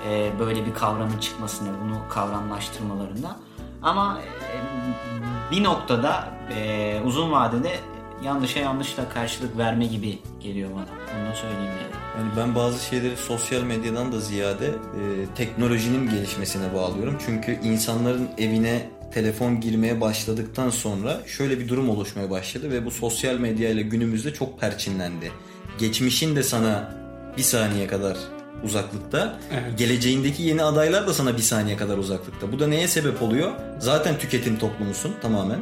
E, 0.08 0.38
böyle 0.38 0.66
bir 0.66 0.74
kavramın 0.74 1.18
çıkmasında, 1.18 1.70
bunu 1.84 2.08
kavramlaştırmalarında. 2.10 3.36
Ama 3.82 4.20
e, 4.20 4.54
bir 5.50 5.64
noktada 5.64 6.28
e, 6.56 7.00
uzun 7.04 7.32
vadede 7.32 7.80
yanlışa 8.24 8.60
yanlışla 8.60 9.08
karşılık 9.08 9.58
verme 9.58 9.86
gibi 9.86 10.18
geliyor 10.40 10.70
bana. 10.70 11.18
Onu 11.20 11.30
da 11.30 11.34
söyleyeyim 11.34 11.64
yani. 11.82 12.02
Yani 12.18 12.32
ben 12.36 12.54
bazı 12.54 12.84
şeyleri 12.84 13.16
sosyal 13.16 13.62
medyadan 13.62 14.12
da 14.12 14.20
ziyade 14.20 14.66
e, 14.66 15.02
teknolojinin 15.34 16.10
gelişmesine 16.10 16.74
bağlıyorum. 16.74 17.18
Çünkü 17.26 17.58
insanların 17.62 18.28
evine 18.38 18.88
telefon 19.14 19.60
girmeye 19.60 20.00
başladıktan 20.00 20.70
sonra 20.70 21.20
şöyle 21.26 21.60
bir 21.60 21.68
durum 21.68 21.88
oluşmaya 21.88 22.30
başladı 22.30 22.70
ve 22.70 22.84
bu 22.86 22.90
sosyal 22.90 23.34
medya 23.34 23.70
ile 23.70 23.82
günümüzde 23.82 24.34
çok 24.34 24.60
perçinlendi. 24.60 25.32
Geçmişin 25.78 26.36
de 26.36 26.42
sana 26.42 26.94
bir 27.36 27.42
saniye 27.42 27.86
kadar 27.86 28.16
uzaklıkta, 28.64 29.38
Evet. 29.52 29.78
geleceğindeki 29.78 30.42
yeni 30.42 30.62
adaylar 30.62 31.06
da 31.06 31.14
sana 31.14 31.36
bir 31.36 31.42
saniye 31.42 31.76
kadar 31.76 31.98
uzaklıkta. 31.98 32.52
Bu 32.52 32.58
da 32.60 32.66
neye 32.66 32.88
sebep 32.88 33.22
oluyor? 33.22 33.52
Zaten 33.78 34.18
tüketim 34.18 34.58
toplumusun 34.58 35.14
tamamen. 35.22 35.60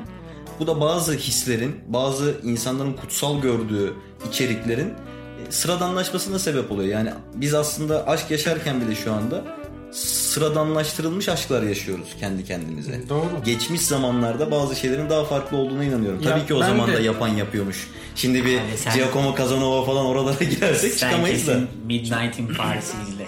Bu 0.60 0.66
da 0.66 0.80
bazı 0.80 1.12
hislerin, 1.14 1.76
bazı 1.88 2.34
insanların 2.44 2.92
kutsal 2.92 3.40
gördüğü 3.40 3.94
içeriklerin 4.28 4.88
e, 5.48 5.52
sıradanlaşmasına 5.52 6.38
sebep 6.38 6.72
oluyor. 6.72 6.88
Yani 6.88 7.10
biz 7.34 7.54
aslında 7.54 8.06
aşk 8.06 8.30
yaşarken 8.30 8.80
bile 8.80 8.94
şu 8.94 9.12
anda 9.12 9.44
sıradanlaştırılmış 9.92 11.28
aşklar 11.28 11.62
yaşıyoruz 11.62 12.08
kendi 12.20 12.44
kendimize. 12.44 13.08
Doğru. 13.08 13.24
Geçmiş 13.44 13.80
zamanlarda 13.80 14.50
bazı 14.50 14.76
şeylerin 14.76 15.10
daha 15.10 15.24
farklı 15.24 15.56
olduğuna 15.56 15.84
inanıyorum. 15.84 16.20
Ya 16.22 16.30
Tabii 16.30 16.46
ki 16.46 16.54
o 16.54 16.58
zaman 16.62 16.88
de- 16.90 16.94
da 16.94 17.00
yapan 17.00 17.28
yapıyormuş. 17.28 17.90
Şimdi 18.16 18.44
bir 18.44 18.58
Abi 18.60 18.76
sen- 18.76 18.94
Giacomo 18.94 19.36
Casanova 19.36 19.84
falan 19.84 20.06
oralara 20.06 20.44
girersek 20.44 20.92
Sen 20.92 21.08
çıkamayız 21.10 21.46
da. 21.46 21.52
kesin 21.52 21.68
Midnight 21.86 22.38
in 22.38 22.46
Paris'i 22.54 22.96
izle. 23.08 23.26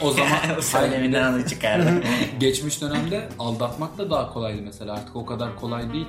O 0.00 0.10
zaman 0.12 0.38
söyleminden 0.60 1.32
onu 1.32 1.48
çıkardı. 1.48 1.90
geçmiş 2.40 2.80
dönemde 2.82 3.28
aldatmak 3.38 3.98
da 3.98 4.10
daha 4.10 4.32
kolaydı 4.32 4.62
mesela. 4.64 4.92
Artık 4.94 5.16
o 5.16 5.26
kadar 5.26 5.56
kolay 5.56 5.92
değil. 5.92 6.06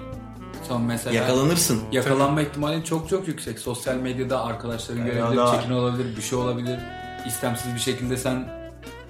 Son 0.69 0.81
mesela 0.81 1.15
Yakalanırsın. 1.15 1.79
yakalanma 1.91 2.41
ihtimalin 2.41 2.81
çok 2.81 3.09
çok 3.09 3.27
yüksek. 3.27 3.59
Sosyal 3.59 3.95
medyada 3.95 4.43
arkadaşların 4.43 5.05
görebilir, 5.05 5.37
da- 5.37 5.55
çekin 5.61 5.73
olabilir, 5.73 6.17
bir 6.17 6.21
şey 6.21 6.37
olabilir. 6.39 6.79
İstemsiz 7.27 7.75
bir 7.75 7.79
şekilde 7.79 8.17
sen 8.17 8.59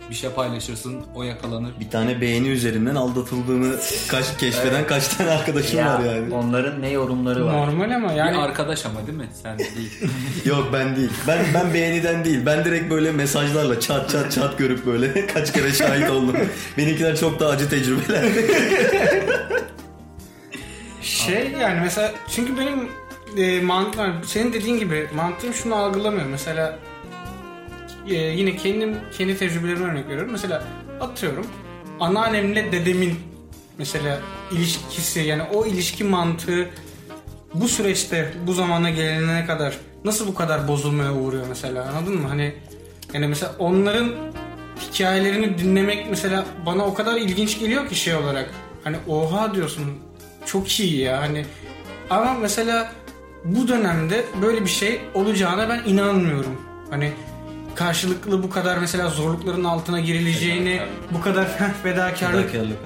Bir 0.09 0.15
şey 0.15 0.29
paylaşırsın 0.29 1.01
o 1.15 1.23
yakalanır. 1.23 1.71
Bir 1.79 1.89
tane 1.89 2.21
beğeni 2.21 2.47
üzerinden 2.47 2.95
aldatıldığını 2.95 3.75
kaç 4.11 4.37
keşfeden 4.37 4.87
kaç 4.87 5.07
tane 5.07 5.29
arkadaşım 5.31 5.79
Ya, 5.79 5.93
var 5.93 5.99
yani. 5.99 6.33
onların 6.33 6.81
ne 6.81 6.89
yorumları 6.89 7.45
var. 7.45 7.53
Normal 7.53 7.91
ama 7.95 8.09
Bir 8.09 8.15
yani 8.15 8.37
arkadaş 8.37 8.85
ama 8.85 9.07
değil 9.07 9.17
mi? 9.17 9.27
Sen 9.43 9.59
değil. 9.59 9.91
Yok 10.45 10.69
ben 10.73 10.95
değil. 10.95 11.09
Ben 11.27 11.39
ben 11.53 11.73
beğeniden 11.73 12.25
değil. 12.25 12.39
Ben 12.45 12.65
direkt 12.65 12.91
böyle 12.91 13.11
mesajlarla 13.11 13.79
çat 13.79 14.09
çat 14.09 14.31
çat 14.31 14.57
görüp 14.57 14.85
böyle 14.85 15.27
kaç 15.33 15.53
kere 15.53 15.71
şahit 15.73 16.09
oldum. 16.09 16.35
Benimkiler 16.77 17.15
çok 17.15 17.39
daha 17.39 17.49
acı 17.49 17.69
tecrübeler. 17.69 18.23
şey 21.01 21.51
yani 21.61 21.79
mesela 21.81 22.11
çünkü 22.29 22.57
benim 22.57 22.89
e, 23.37 23.61
mantığım 23.61 24.23
senin 24.23 24.53
dediğin 24.53 24.79
gibi 24.79 25.07
mantığım 25.15 25.53
şunu 25.53 25.75
algılamıyor. 25.75 26.25
Mesela 26.25 26.79
e, 28.07 28.13
yine 28.15 28.55
kendim 28.55 28.97
kendi 29.17 29.37
tecrübelerime 29.37 29.91
örnek 29.91 30.07
veriyorum. 30.07 30.31
Mesela 30.31 30.63
atıyorum 31.01 31.45
anneannemle 31.99 32.71
dedemin 32.71 33.15
mesela 33.77 34.19
ilişkisi 34.51 35.19
yani 35.19 35.43
o 35.53 35.65
ilişki 35.65 36.03
mantığı 36.03 36.69
bu 37.53 37.67
süreçte 37.67 38.33
bu 38.47 38.53
zamana 38.53 38.89
gelene 38.89 39.45
kadar 39.45 39.77
nasıl 40.05 40.27
bu 40.27 40.33
kadar 40.35 40.67
bozulmaya 40.67 41.13
uğruyor 41.13 41.45
mesela 41.49 41.83
anladın 41.83 42.21
mı? 42.21 42.27
Hani 42.27 42.53
yani 43.13 43.27
mesela 43.27 43.55
onların 43.59 44.11
hikayelerini 44.81 45.57
dinlemek 45.57 46.09
mesela 46.09 46.45
bana 46.65 46.85
o 46.85 46.93
kadar 46.93 47.17
ilginç 47.17 47.59
geliyor 47.59 47.89
ki 47.89 47.95
şey 47.95 48.15
olarak. 48.15 48.49
Hani 48.83 48.97
oha 49.07 49.55
diyorsun 49.55 49.83
çok 50.51 50.79
iyi 50.79 51.01
ya 51.01 51.21
hani 51.21 51.45
ama 52.09 52.33
mesela 52.33 52.91
bu 53.45 53.67
dönemde 53.67 54.25
böyle 54.41 54.61
bir 54.61 54.69
şey 54.69 55.01
olacağına 55.13 55.69
ben 55.69 55.81
inanmıyorum. 55.85 56.61
Hani 56.89 57.11
karşılıklı 57.75 58.43
bu 58.43 58.49
kadar 58.49 58.77
mesela 58.77 59.09
zorlukların 59.09 59.63
altına 59.63 59.99
girileceğini, 59.99 60.81
bu 61.11 61.21
kadar 61.21 61.73
fedakarlık 61.83 62.51
Fedakarlık 62.51 62.77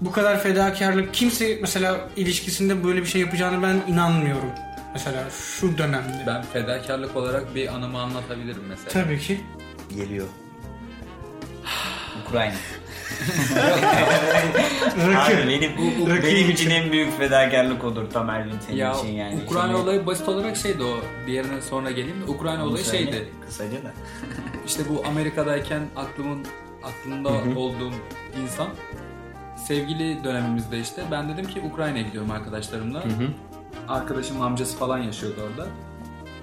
bu 0.00 0.12
kadar 0.12 0.42
fedakarlık 0.42 1.14
kimse 1.14 1.58
mesela 1.60 2.08
ilişkisinde 2.16 2.84
böyle 2.84 3.00
bir 3.00 3.06
şey 3.06 3.20
yapacağını 3.20 3.62
ben 3.62 3.92
inanmıyorum. 3.92 4.50
Mesela 4.92 5.24
şu 5.30 5.78
dönemde. 5.78 6.24
Ben 6.26 6.42
fedakarlık 6.42 7.16
olarak 7.16 7.54
bir 7.54 7.74
anımı 7.74 8.00
anlatabilirim 8.00 8.62
mesela. 8.68 8.88
Tabii 8.88 9.20
ki. 9.20 9.40
Geliyor. 9.96 10.26
Ukrayna. 12.26 12.54
Abi 15.16 15.48
benim, 15.48 15.72
bu, 15.78 16.00
bu 16.00 16.08
benim 16.08 16.50
için 16.50 16.70
en 16.70 16.92
büyük 16.92 17.18
fedakarlık 17.18 17.84
olur 17.84 18.10
Tamer'in 18.10 18.52
senin 18.66 18.76
Ya 18.76 18.92
için 18.92 19.08
yani. 19.08 19.40
Ukrayna 19.46 19.66
Şimdi 19.66 19.80
olayı 19.80 20.06
basit 20.06 20.28
olarak 20.28 20.56
şeydi 20.56 20.82
o. 20.82 20.96
Diğerine 21.26 21.62
sonra 21.62 21.90
geleyim 21.90 22.20
de 22.20 22.30
Ukrayna 22.30 22.62
bunu 22.62 22.70
olayı 22.70 22.84
söyle, 22.84 23.04
şeydi. 23.04 23.28
Kısaca 23.46 23.84
da. 23.84 23.92
İşte 24.66 24.82
bu 24.88 25.04
Amerika'dayken 25.06 25.82
aklımın 25.96 26.46
aklımda 26.82 27.28
olduğum 27.60 27.92
insan 28.42 28.68
sevgili 29.66 30.24
dönemimizde 30.24 30.80
işte 30.80 31.02
ben 31.10 31.28
dedim 31.28 31.46
ki 31.46 31.62
Ukrayna'ya 31.72 32.02
gidiyorum 32.02 32.30
arkadaşlarımla. 32.30 33.04
Arkadaşımın 33.88 34.40
amcası 34.40 34.76
falan 34.76 34.98
yaşıyordu 34.98 35.40
orada. 35.50 35.68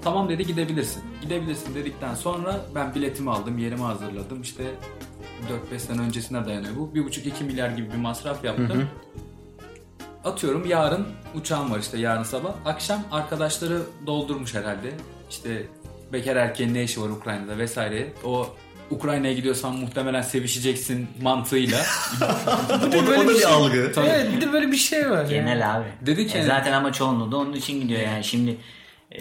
Tamam 0.03 0.29
dedi 0.29 0.45
gidebilirsin. 0.45 1.03
Gidebilirsin 1.21 1.75
dedikten 1.75 2.15
sonra 2.15 2.61
ben 2.75 2.95
biletimi 2.95 3.31
aldım, 3.31 3.57
yerimi 3.57 3.81
hazırladım. 3.81 4.41
İşte 4.41 4.63
4-5 5.75 5.79
sene 5.79 6.01
öncesine 6.01 6.45
dayanıyor 6.45 6.73
bu. 6.77 6.91
1,5-2 6.95 7.43
milyar 7.43 7.69
gibi 7.69 7.91
bir 7.91 7.97
masraf 7.97 8.43
yaptım. 8.43 8.89
Atıyorum 10.25 10.65
yarın 10.69 11.07
uçağım 11.35 11.71
var 11.71 11.79
işte 11.79 11.97
yarın 11.97 12.23
sabah. 12.23 12.53
Akşam 12.65 13.03
arkadaşları 13.11 13.81
doldurmuş 14.07 14.53
herhalde. 14.55 14.91
İşte 15.29 15.67
bekar 16.13 16.35
erkeğin 16.35 16.73
ne 16.73 16.83
işi 16.83 17.01
var 17.01 17.09
Ukrayna'da 17.09 17.57
vesaire. 17.57 18.07
O 18.25 18.49
Ukrayna'ya 18.91 19.33
gidiyorsan 19.33 19.75
muhtemelen 19.75 20.21
sevişeceksin 20.21 21.07
mantığıyla. 21.21 21.81
O 22.87 22.91
da, 22.93 22.97
o 22.99 23.07
da 23.07 23.29
bir 23.29 23.43
algı. 23.53 23.91
Tabii. 23.95 24.07
Evet 24.07 24.27
bir 24.35 24.41
de 24.41 24.53
böyle 24.53 24.71
bir 24.71 24.77
şey 24.77 25.09
var. 25.09 25.17
yani. 25.17 25.29
Genel 25.29 25.75
abi. 25.75 25.85
Dedi 26.01 26.27
ki- 26.27 26.37
E 26.37 26.43
zaten 26.43 26.73
ama 26.73 26.93
çoğunluğu 26.93 27.31
da 27.31 27.37
onun 27.37 27.53
için 27.53 27.81
gidiyor 27.81 28.01
yani. 28.01 28.23
Şimdi 28.23 28.57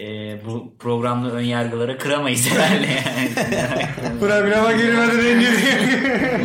e, 0.01 0.05
bu 0.45 0.73
programlı 0.79 1.31
ön 1.31 1.41
yargıları 1.41 1.97
kıramayız 1.97 2.49
herhalde 2.49 2.87
yani. 2.87 3.29
Programa 4.19 4.71
girmeden 4.71 5.09
önce 5.19 5.47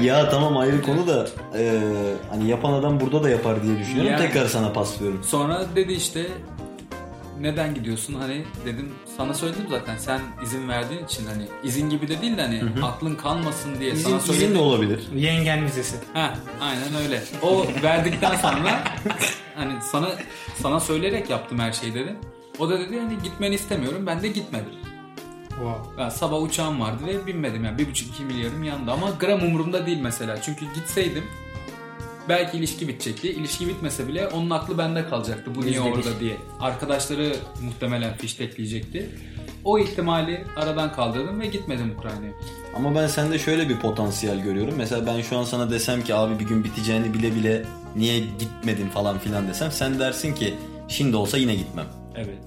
Ya 0.06 0.30
tamam 0.30 0.56
ayrı 0.56 0.82
konu 0.82 1.06
da 1.06 1.28
e, 1.58 1.80
hani 2.30 2.48
yapan 2.48 2.72
adam 2.72 3.00
burada 3.00 3.22
da 3.22 3.30
yapar 3.30 3.62
diye 3.62 3.78
düşünüyorum. 3.78 4.10
Yani- 4.12 4.26
Tekrar 4.26 4.46
sana 4.46 4.72
paslıyorum. 4.72 5.20
Sonra 5.24 5.62
dedi 5.76 5.92
işte 5.92 6.26
neden 7.40 7.74
gidiyorsun 7.74 8.14
hani 8.14 8.44
dedim 8.66 8.92
sana 9.16 9.34
söyledim 9.34 9.64
zaten 9.70 9.96
sen 9.96 10.20
izin 10.44 10.68
verdiğin 10.68 11.04
için 11.04 11.26
hani 11.26 11.42
izin 11.64 11.90
gibi 11.90 12.08
de 12.08 12.20
değil 12.22 12.36
de 12.36 12.42
hani 12.42 12.62
aklın 12.82 13.14
kalmasın 13.14 13.80
diye 13.80 13.96
sana 13.96 14.16
İzin 14.16 14.32
söyledim. 14.32 14.54
de 14.54 14.58
olabilir. 14.58 15.00
Yengen 15.16 15.64
vizesi. 15.64 15.96
Ha, 16.14 16.34
aynen 16.60 17.02
öyle. 17.04 17.20
O 17.42 17.66
verdikten 17.82 18.36
sonra 18.36 18.84
hani 19.56 19.72
sana 19.92 20.08
sana 20.62 20.80
söyleyerek 20.80 21.30
yaptım 21.30 21.58
her 21.58 21.72
şeyi 21.72 21.94
dedi. 21.94 22.16
O 22.58 22.68
da 22.68 22.80
dedi 22.80 23.00
hani 23.00 23.22
gitmeni 23.22 23.54
istemiyorum. 23.54 24.06
Ben 24.06 24.22
de 24.22 24.28
gitmedim. 24.28 24.72
Wow. 25.48 25.96
Ben 25.98 26.08
sabah 26.08 26.42
uçağım 26.42 26.80
vardı 26.80 27.02
ve 27.06 27.26
binmedim 27.26 27.64
yani. 27.64 27.78
Bir 27.78 27.90
buçuk 27.90 28.08
iki 28.08 28.22
milyarım 28.22 28.64
yandı 28.64 28.90
ama 28.90 29.10
gram 29.10 29.42
umurumda 29.42 29.86
değil 29.86 30.00
mesela. 30.00 30.42
Çünkü 30.42 30.64
gitseydim 30.74 31.24
belki 32.28 32.56
ilişki 32.56 32.88
bitecekti. 32.88 33.30
İlişki 33.30 33.68
bitmese 33.68 34.08
bile 34.08 34.28
onun 34.28 34.50
aklı 34.50 34.78
bende 34.78 35.08
kalacaktı. 35.08 35.54
Bu 35.54 35.66
niye 35.66 35.80
orada 35.80 36.20
diye. 36.20 36.36
Arkadaşları 36.60 37.36
muhtemelen 37.62 38.16
fiştekleyecekti. 38.16 39.10
O 39.64 39.78
ihtimali 39.78 40.44
aradan 40.56 40.92
kaldırdım 40.92 41.40
ve 41.40 41.46
gitmedim 41.46 41.94
Ukrayna'ya. 41.98 42.32
Ama 42.76 42.94
ben 42.94 43.06
sende 43.06 43.38
şöyle 43.38 43.68
bir 43.68 43.76
potansiyel 43.76 44.40
görüyorum. 44.42 44.74
Mesela 44.76 45.06
ben 45.06 45.20
şu 45.20 45.38
an 45.38 45.44
sana 45.44 45.70
desem 45.70 46.04
ki 46.04 46.14
abi 46.14 46.38
bir 46.38 46.44
gün 46.44 46.64
biteceğini 46.64 47.14
bile 47.14 47.34
bile 47.34 47.64
niye 47.96 48.18
gitmedin 48.18 48.88
falan 48.88 49.18
filan 49.18 49.48
desem 49.48 49.72
sen 49.72 49.98
dersin 49.98 50.34
ki 50.34 50.54
şimdi 50.88 51.16
olsa 51.16 51.38
yine 51.38 51.54
gitmem. 51.54 51.86
Evet. 52.18 52.38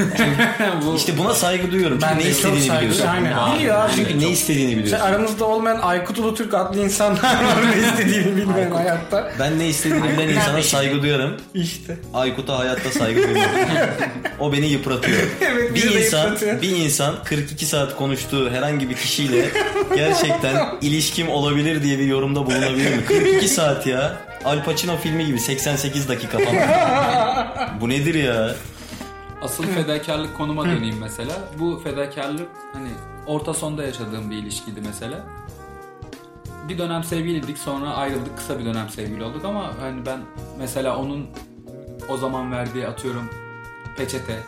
İşte 0.96 1.18
buna 1.18 1.34
saygı 1.34 1.72
duyuyorum. 1.72 1.98
Çünkü 2.00 2.12
Ben 2.14 2.18
ne 2.26 2.30
istediğini 2.30 2.60
saygı 2.66 2.80
biliyorsun. 2.82 3.06
Aynen. 3.06 3.54
Biliyor 3.54 3.84
abi. 3.84 3.92
Çünkü 3.96 4.20
ne 4.20 4.28
istediğini 4.30 4.70
İşte 4.70 4.82
biliyorsun. 4.82 5.06
aramızda 5.06 5.44
olmayan 5.44 5.78
Aykut 5.82 6.18
Ulutürk 6.18 6.54
adlı 6.54 6.80
insanlar 6.80 7.22
var 7.22 7.56
ne 7.76 7.86
istediğini 7.88 8.36
bilmeyen 8.36 8.70
hayatta. 8.70 9.32
Ben 9.38 9.58
ne 9.58 9.68
istediğini 9.68 10.08
bilen 10.18 10.28
insana 10.36 10.62
saygı 10.62 11.02
duyarım. 11.02 11.36
İşte. 11.54 11.98
Aykut'a 12.14 12.58
hayatta 12.58 12.90
saygı 12.90 13.22
duyuyorum. 13.22 13.50
o 14.40 14.52
beni 14.52 14.66
yıpratıyor. 14.66 15.22
Evet, 15.40 15.74
bir 15.74 15.90
insan 15.90 16.24
yıpratıyor. 16.24 16.62
bir 16.62 16.76
insan 16.76 17.14
42 17.24 17.66
saat 17.66 17.96
konuştuğu 17.96 18.50
herhangi 18.50 18.90
bir 18.90 18.94
kişiyle 18.96 19.50
gerçekten 19.96 20.66
ilişkim 20.82 21.28
olabilir 21.28 21.82
diye 21.82 21.98
bir 21.98 22.06
yorumda 22.06 22.46
bulunabilir 22.46 22.96
mi? 22.96 23.04
42 23.08 23.48
saat 23.48 23.86
ya. 23.86 24.12
Al 24.44 24.64
Pacino 24.64 24.96
filmi 24.96 25.26
gibi 25.26 25.38
88 25.40 26.08
dakika 26.08 26.38
falan. 26.38 26.56
Bu 27.80 27.88
nedir 27.88 28.14
ya? 28.14 28.54
Asıl 29.42 29.64
fedakarlık 29.64 30.36
konuma 30.36 30.64
döneyim 30.64 30.96
mesela. 31.00 31.32
Bu 31.58 31.80
fedakarlık 31.84 32.48
hani 32.72 32.88
orta 33.26 33.54
sonda 33.54 33.84
yaşadığım 33.84 34.30
bir 34.30 34.36
ilişkiydi 34.36 34.80
mesela. 34.86 35.18
Bir 36.68 36.78
dönem 36.78 37.04
sevgiliydik 37.04 37.58
sonra 37.58 37.88
ayrıldık 37.94 38.36
kısa 38.36 38.58
bir 38.58 38.64
dönem 38.64 38.88
sevgili 38.88 39.24
olduk 39.24 39.44
ama 39.44 39.70
hani 39.80 40.06
ben 40.06 40.18
mesela 40.58 40.96
onun 40.96 41.26
o 42.08 42.16
zaman 42.16 42.52
verdiği 42.52 42.86
atıyorum 42.88 43.30
peçete, 43.96 44.40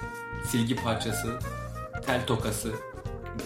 silgi 0.46 0.76
parçası, 0.76 1.28
tel 2.06 2.26
tokası, 2.26 2.70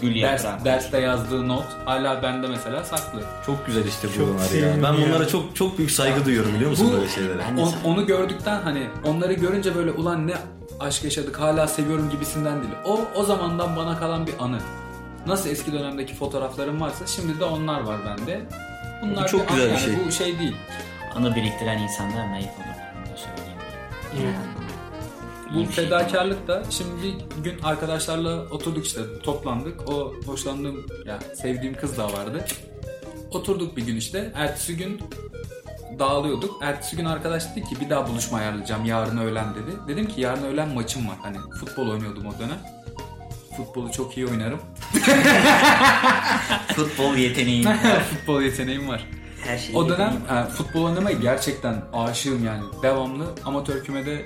Gül 0.01 0.21
ders, 0.21 0.43
yaprağı. 0.45 0.65
derste 0.65 0.97
yazdığı 0.99 1.47
not 1.47 1.65
hala 1.85 2.23
bende 2.23 2.47
mesela 2.47 2.83
saklı. 2.83 3.21
Çok 3.45 3.65
güzel 3.65 3.85
işte 3.85 4.07
Çok 4.17 4.27
bunlar 4.27 4.39
ya. 4.39 4.45
sevimli 4.47 4.83
Ben 4.83 4.93
ya. 4.93 5.07
bunlara 5.07 5.27
çok 5.27 5.55
çok 5.55 5.77
büyük 5.77 5.91
saygı 5.91 6.25
duyuyorum 6.25 6.53
biliyor 6.53 6.69
musun 6.69 6.87
Bu- 6.91 6.97
böyle 6.97 7.09
şeylere? 7.09 7.41
Sana- 7.55 7.69
onu 7.83 8.05
gördükten 8.05 8.61
hani 8.61 8.87
onları 9.05 9.33
görünce 9.33 9.75
böyle 9.75 9.91
ulan 9.91 10.27
ne 10.27 10.33
aşk 10.79 11.03
yaşadık 11.03 11.39
hala 11.39 11.67
seviyorum 11.67 12.09
gibisinden 12.09 12.61
değil. 12.61 12.73
O 12.85 12.99
o 13.15 13.23
zamandan 13.23 13.75
bana 13.75 13.99
kalan 13.99 14.27
bir 14.27 14.33
anı. 14.39 14.59
Nasıl 15.27 15.49
eski 15.49 15.73
dönemdeki 15.73 16.13
fotoğraflarım 16.15 16.81
varsa 16.81 17.07
şimdi 17.07 17.39
de 17.39 17.43
onlar 17.43 17.81
var 17.81 17.97
bende. 18.05 18.41
Bunlar 19.01 19.23
Bu 19.23 19.27
çok 19.27 19.41
bir 19.41 19.47
an- 19.47 19.55
güzel 19.55 19.67
bir 19.67 19.71
yani 19.81 19.95
şey. 19.95 20.05
Bu 20.07 20.11
şey 20.11 20.39
değil. 20.39 20.55
Anı 21.15 21.35
biriktiren 21.35 21.77
insanlar 21.77 22.31
naif 22.31 22.45
olur. 22.45 22.77
Bunu 22.95 23.13
da 23.13 23.17
söyleyeyim. 23.17 23.59
Yani, 24.23 24.35
Bu 25.67 25.73
şey. 25.73 25.85
fedakarlık 25.85 26.47
da 26.47 26.63
şimdi 26.69 26.91
bir 27.03 27.43
gün 27.43 27.61
arkadaşlarla 27.63 28.41
oturduk 28.51 28.85
işte 28.85 29.01
toplandık. 29.23 29.89
O 29.89 30.13
hoşlandığım 30.25 30.85
ya 31.05 31.19
sevdiğim 31.41 31.75
kız 31.75 31.97
da 31.97 32.13
vardı. 32.13 32.45
Oturduk 33.31 33.77
bir 33.77 33.85
gün 33.85 33.95
işte. 33.95 34.31
Ertesi 34.35 34.77
gün 34.77 35.01
dağılıyorduk. 35.99 36.61
Ertesi 36.61 36.95
gün 36.95 37.05
arkadaş 37.05 37.55
dedi 37.55 37.65
ki 37.65 37.75
bir 37.81 37.89
daha 37.89 38.07
buluşma 38.07 38.37
ayarlayacağım 38.37 38.85
yarın 38.85 39.17
öğlen 39.17 39.55
dedi. 39.55 39.77
Dedim 39.87 40.07
ki 40.07 40.21
yarın 40.21 40.43
öğlen 40.43 40.69
maçım 40.69 41.07
var. 41.07 41.15
Hani 41.21 41.37
futbol 41.59 41.89
oynuyordum 41.89 42.25
o 42.25 42.39
dönem. 42.39 42.59
Futbolu 43.57 43.91
çok 43.91 44.17
iyi 44.17 44.27
oynarım. 44.27 44.59
Futbol 46.75 47.15
yeteneğin. 47.15 47.67
Futbol 48.09 48.41
yeteneğim 48.41 48.87
var. 48.87 49.05
Her 49.43 49.57
şey 49.57 49.75
O 49.75 49.89
dönem 49.89 50.13
e, 50.31 50.43
futbol 50.49 50.83
oynamaya 50.83 51.17
gerçekten 51.17 51.81
aşığım 51.93 52.45
yani. 52.45 52.63
Devamlı 52.83 53.25
amatör 53.45 53.83
kümede 53.83 54.25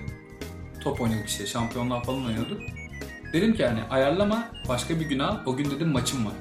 top 0.83 1.01
oynuyorduk 1.01 1.29
işte. 1.29 1.47
Şampiyonlar 1.47 2.03
falan 2.03 2.25
oynuyorduk. 2.25 2.61
Dedim 3.33 3.53
ki 3.55 3.65
hani 3.65 3.83
ayarlama 3.89 4.49
başka 4.69 4.99
bir 4.99 5.05
gün 5.05 5.19
al. 5.19 5.37
O 5.45 5.55
gün 5.57 5.71
dedim 5.71 5.91
maçım 5.91 6.25
var. 6.25 6.33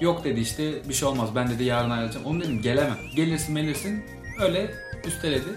Yok 0.00 0.24
dedi 0.24 0.40
işte 0.40 0.88
bir 0.88 0.94
şey 0.94 1.08
olmaz 1.08 1.28
ben 1.34 1.50
dedi 1.50 1.64
yarın 1.64 1.90
ayarlayacağım. 1.90 2.26
Onu 2.26 2.40
dedim 2.40 2.62
gelemem. 2.62 2.98
Gelirsin 3.16 3.54
gelirsin 3.54 4.04
öyle 4.40 4.74
üsteledi. 5.04 5.48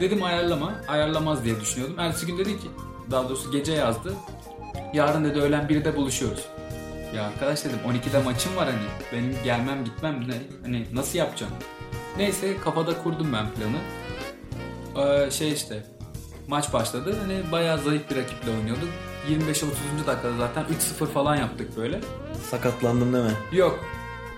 Dedim 0.00 0.22
ayarlama. 0.22 0.72
Ayarlamaz 0.88 1.44
diye 1.44 1.60
düşünüyordum. 1.60 1.98
Ertesi 1.98 2.26
gün 2.26 2.38
dedi 2.38 2.60
ki 2.60 2.68
daha 3.10 3.28
doğrusu 3.28 3.52
gece 3.52 3.72
yazdı. 3.72 4.14
Yarın 4.94 5.24
dedi 5.24 5.40
öğlen 5.40 5.64
1'de 5.64 5.96
buluşuyoruz. 5.96 6.46
Ya 7.14 7.22
arkadaş 7.24 7.64
dedim 7.64 7.78
12'de 7.86 8.22
maçım 8.22 8.56
var 8.56 8.66
hani. 8.66 9.12
Benim 9.12 9.36
gelmem 9.44 9.84
gitmem 9.84 10.28
ne 10.28 10.34
hani 10.62 10.86
nasıl 10.94 11.18
yapacağım? 11.18 11.52
Neyse 12.16 12.56
kafada 12.64 13.02
kurdum 13.02 13.32
ben 13.32 13.46
planı. 13.50 13.76
Ee, 14.96 15.30
şey 15.30 15.52
işte 15.52 15.84
maç 16.48 16.72
başladı. 16.72 17.16
Hani 17.20 17.52
bayağı 17.52 17.78
zayıf 17.78 18.10
bir 18.10 18.16
rakiple 18.16 18.50
oynuyorduk. 18.50 18.88
25'e 19.30 19.66
30. 19.66 19.66
dakikada 20.06 20.36
zaten 20.38 20.64
3-0 21.00 21.06
falan 21.06 21.36
yaptık 21.36 21.76
böyle. 21.76 22.00
Sakatlandın 22.50 23.12
deme. 23.12 23.30
Yok. 23.52 23.84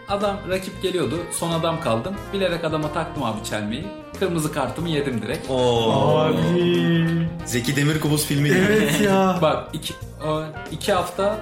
Adam 0.08 0.36
rakip 0.48 0.82
geliyordu. 0.82 1.18
Son 1.32 1.50
adam 1.50 1.80
kaldım. 1.80 2.14
Bilerek 2.32 2.64
adama 2.64 2.92
taktım 2.92 3.22
abi 3.22 3.44
çelmeyi. 3.44 3.86
Kırmızı 4.18 4.52
kartımı 4.52 4.88
yedim 4.88 5.22
direkt. 5.22 5.50
Oo. 5.50 6.18
Abi. 6.18 7.28
Zeki 7.46 7.76
Demirkubuz 7.76 8.26
filmi 8.26 8.48
gibi. 8.48 8.58
Evet 8.58 9.00
ya. 9.00 9.38
Bak 9.42 9.68
iki, 9.72 9.94
o, 10.26 10.42
iki 10.72 10.92
hafta 10.92 11.38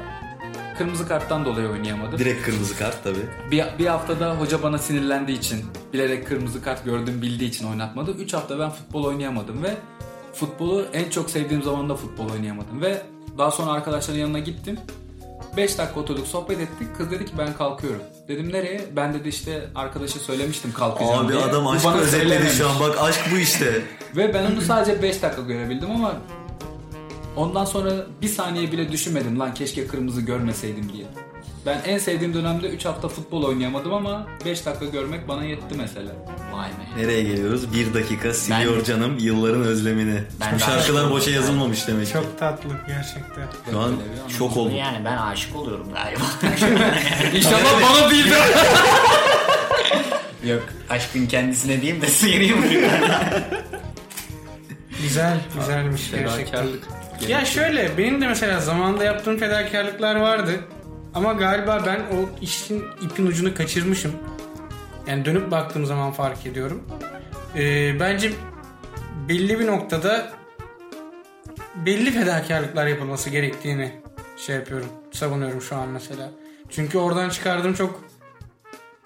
kırmızı 0.79 1.09
karttan 1.09 1.45
dolayı 1.45 1.69
oynayamadım. 1.69 2.19
Direkt 2.19 2.43
kırmızı 2.45 2.79
kart 2.79 3.05
tabi. 3.05 3.19
Bir, 3.51 3.65
bir 3.79 3.87
haftada 3.87 4.35
hoca 4.35 4.63
bana 4.63 4.79
sinirlendiği 4.79 5.39
için, 5.39 5.65
bilerek 5.93 6.27
kırmızı 6.29 6.63
kart 6.63 6.85
gördüm 6.85 7.23
bildiği 7.23 7.49
için 7.49 7.71
oynatmadı. 7.71 8.11
Üç 8.11 8.35
hafta 8.35 8.59
ben 8.59 8.71
futbol 8.71 9.05
oynayamadım 9.05 9.63
ve 9.63 9.77
futbolu 10.35 10.87
en 10.93 11.11
çok 11.11 11.31
sevdiğim 11.31 11.63
zamanda 11.63 11.97
futbol 11.97 12.31
oynayamadım. 12.31 12.83
Ve 12.83 13.03
daha 13.39 13.51
sonra 13.51 13.71
arkadaşların 13.71 14.21
yanına 14.21 14.39
gittim. 14.39 14.79
5 15.57 15.79
dakika 15.79 16.01
oturduk 16.01 16.27
sohbet 16.27 16.61
ettik. 16.61 16.89
Kız 16.99 17.11
dedi 17.11 17.25
ki 17.27 17.33
ben 17.39 17.55
kalkıyorum. 17.57 18.03
Dedim 18.29 18.53
nereye? 18.53 18.81
Ben 18.97 19.15
dedi 19.15 19.29
işte 19.29 19.65
arkadaşa 19.75 20.19
söylemiştim 20.19 20.73
kalkacağım 20.73 21.27
Abi 21.27 21.33
diye. 21.33 21.43
adam 21.43 21.65
Bu 21.65 21.71
aşkı 21.71 21.89
bana 21.89 21.97
özetledi 21.97 22.29
söylememiş. 22.29 22.53
şu 22.59 22.69
an. 22.69 22.81
Bak 22.81 22.97
aşk 23.01 23.21
bu 23.33 23.39
işte. 23.39 23.83
Ve 24.17 24.35
ben 24.35 24.53
onu 24.53 24.61
sadece 24.61 25.03
5 25.03 25.23
dakika 25.23 25.43
görebildim 25.43 25.91
ama 25.91 26.13
ondan 27.37 27.65
sonra 27.65 27.93
bir 28.23 28.29
saniye 28.29 28.73
bile 28.73 28.93
düşünmedim 28.93 29.41
lan 29.41 29.55
keşke 29.55 29.87
kırmızı 29.87 30.21
görmeseydim 30.21 30.93
diye. 30.93 31.07
Ben 31.67 31.81
en 31.87 31.99
sevdiğim 31.99 32.35
dönemde 32.35 32.69
3 32.69 32.85
hafta 32.85 33.09
futbol 33.09 33.43
oynayamadım 33.43 33.95
ama 33.95 34.27
5 34.45 34.67
dakika 34.67 34.85
görmek 34.85 35.29
bana 35.29 35.45
yetti 35.45 35.75
mesela. 35.79 36.13
Vay 36.53 36.69
be. 36.69 37.03
Nereye 37.03 37.23
geliyoruz? 37.23 37.73
Bir 37.75 37.95
dakika 37.95 38.35
siliyor 38.35 38.77
Ben- 38.79 38.85
canım 38.85 39.19
yılların 39.19 39.63
özlemini. 39.63 40.23
Ben 40.41 40.59
şarkılar 40.59 41.11
boşa 41.11 41.31
yazılmamış 41.31 41.89
demek 41.89 42.07
ki. 42.07 42.13
Çok 42.13 42.39
tatlı 42.39 42.71
gerçekten. 42.87 43.47
Şu 43.71 43.79
an 43.81 43.93
şok 44.39 44.57
oldum. 44.57 44.77
Yani 44.77 45.05
ben 45.05 45.17
aşık 45.17 45.57
oluyorum 45.57 45.87
galiba. 45.95 46.21
İnşallah 47.37 47.83
bana 47.83 48.11
değildir. 48.11 48.39
Yok 50.53 50.63
aşkın 50.91 51.27
kendisine 51.27 51.81
diyeyim 51.81 52.03
de 52.03 52.07
sıyırayım. 52.07 52.65
Güzel, 55.03 55.39
güzelmiş 55.59 56.11
gerçekten. 56.11 56.67
Ya 57.29 57.45
şöyle 57.45 57.99
benim 57.99 58.21
de 58.21 58.27
mesela 58.27 58.61
zamanında 58.61 59.05
yaptığım 59.05 59.39
fedakarlıklar 59.39 60.17
vardı. 60.17 60.61
Ama 61.15 61.33
galiba 61.33 61.83
ben 61.87 62.01
o 62.01 62.41
işin 62.41 62.85
ipin 63.03 63.27
ucunu 63.27 63.55
kaçırmışım. 63.55 64.13
Yani 65.07 65.25
dönüp 65.25 65.51
baktığım 65.51 65.87
zaman 65.87 66.13
fark 66.13 66.47
ediyorum. 66.47 66.89
Ee, 67.57 68.01
bence 68.01 68.33
belli 69.29 69.59
bir 69.59 69.67
noktada 69.67 70.33
belli 71.75 72.11
fedakarlıklar 72.11 72.87
yapılması 72.87 73.31
gerektiğini 73.31 73.93
şey 74.37 74.57
yapıyorum, 74.57 74.89
savunuyorum 75.13 75.63
şu 75.63 75.77
an 75.77 75.89
mesela. 75.89 76.31
Çünkü 76.71 76.99
oradan 76.99 77.29
çıkardığım 77.29 77.75
çok 77.75 78.05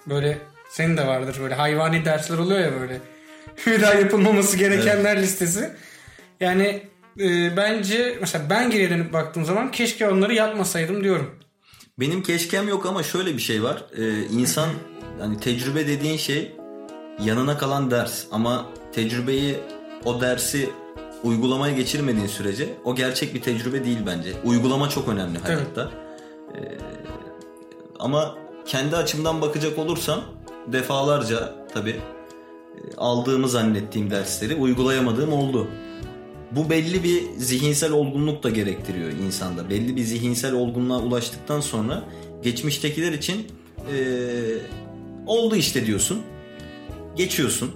böyle 0.07 0.39
senin 0.71 0.97
de 0.97 1.07
vardır 1.07 1.37
böyle 1.41 1.55
hayvani 1.55 2.05
dersler 2.05 2.39
oluyor 2.39 2.61
ya 2.61 2.81
böyle. 2.81 3.01
Bir 3.67 3.83
daha 3.83 3.95
yapılmaması 3.95 4.57
gerekenler 4.57 5.23
listesi. 5.23 5.71
Yani 6.41 6.83
e, 7.21 7.57
bence 7.57 8.17
mesela 8.21 8.51
ben 8.51 8.71
geriye 8.71 8.91
dönüp 8.91 9.13
baktığım 9.13 9.45
zaman 9.45 9.71
keşke 9.71 10.09
onları 10.09 10.35
yapmasaydım 10.35 11.05
diyorum. 11.05 11.46
Benim 12.01 12.23
keşkem 12.23 12.69
yok 12.69 12.87
ama 12.87 13.03
şöyle 13.03 13.35
bir 13.35 13.39
şey 13.39 13.63
var. 13.63 13.85
Ee, 13.99 14.23
insan 14.25 14.69
hani 15.21 15.41
tecrübe 15.41 15.87
dediğin 15.87 16.17
şey 16.17 16.57
yanına 17.25 17.59
kalan 17.59 17.91
ders 17.91 18.25
ama 18.33 18.67
tecrübeyi 18.93 19.57
o 20.05 20.21
dersi 20.21 20.71
uygulamaya 21.23 21.75
geçirmediğin 21.75 22.27
sürece 22.27 22.75
o 22.85 22.95
gerçek 22.95 23.35
bir 23.35 23.43
tecrübe 23.43 23.85
değil 23.85 23.99
bence. 24.07 24.33
Uygulama 24.45 24.89
çok 24.89 25.09
önemli 25.09 25.39
hayatta. 25.39 25.91
Ee, 26.55 26.79
ama 27.99 28.35
kendi 28.67 28.97
açımdan 28.97 29.41
bakacak 29.41 29.79
olursam 29.79 30.21
defalarca 30.67 31.55
tabii 31.75 31.91
e, 32.77 32.97
aldığımı 32.97 33.49
zannettiğim 33.49 34.11
dersleri 34.11 34.55
uygulayamadığım 34.55 35.33
oldu. 35.33 35.69
Bu 36.57 36.71
belli 36.71 37.05
bir 37.05 37.23
zihinsel 37.39 37.93
olgunluk 37.93 38.43
da 38.43 38.51
gerektiriyor 38.51 39.11
insanda. 39.11 39.71
Belli 39.71 39.97
bir 39.97 40.03
zihinsel 40.03 40.53
olgunluğa 40.55 40.99
ulaştıktan 41.01 41.61
sonra 41.61 42.05
geçmiştekiler 42.43 43.13
için 43.13 43.47
eee, 43.93 44.59
oldu 45.27 45.57
işte 45.57 45.87
diyorsun. 45.87 46.23
Geçiyorsun. 47.17 47.71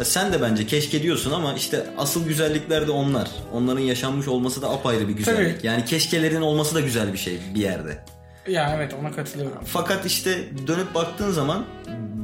E, 0.00 0.04
Sen 0.04 0.32
de 0.32 0.42
bence 0.42 0.66
keşke 0.66 1.02
diyorsun 1.02 1.30
ama 1.30 1.54
işte 1.54 1.86
asıl 1.98 2.26
güzellikler 2.28 2.86
de 2.86 2.90
onlar. 2.90 3.30
Onların 3.52 3.80
yaşanmış 3.80 4.28
olması 4.28 4.62
da 4.62 4.70
apayrı 4.70 5.08
bir 5.08 5.12
güzellik. 5.14 5.56
Tabii. 5.58 5.66
Yani 5.66 5.84
keşkelerin 5.84 6.40
olması 6.40 6.74
da 6.74 6.80
güzel 6.80 7.12
bir 7.12 7.18
şey 7.18 7.38
bir 7.54 7.60
yerde. 7.60 8.04
Ya 8.48 8.72
evet 8.76 8.94
ona 9.00 9.12
katılıyorum. 9.12 9.58
Fakat 9.64 10.06
işte 10.06 10.48
dönüp 10.66 10.94
baktığın 10.94 11.30
zaman 11.30 11.64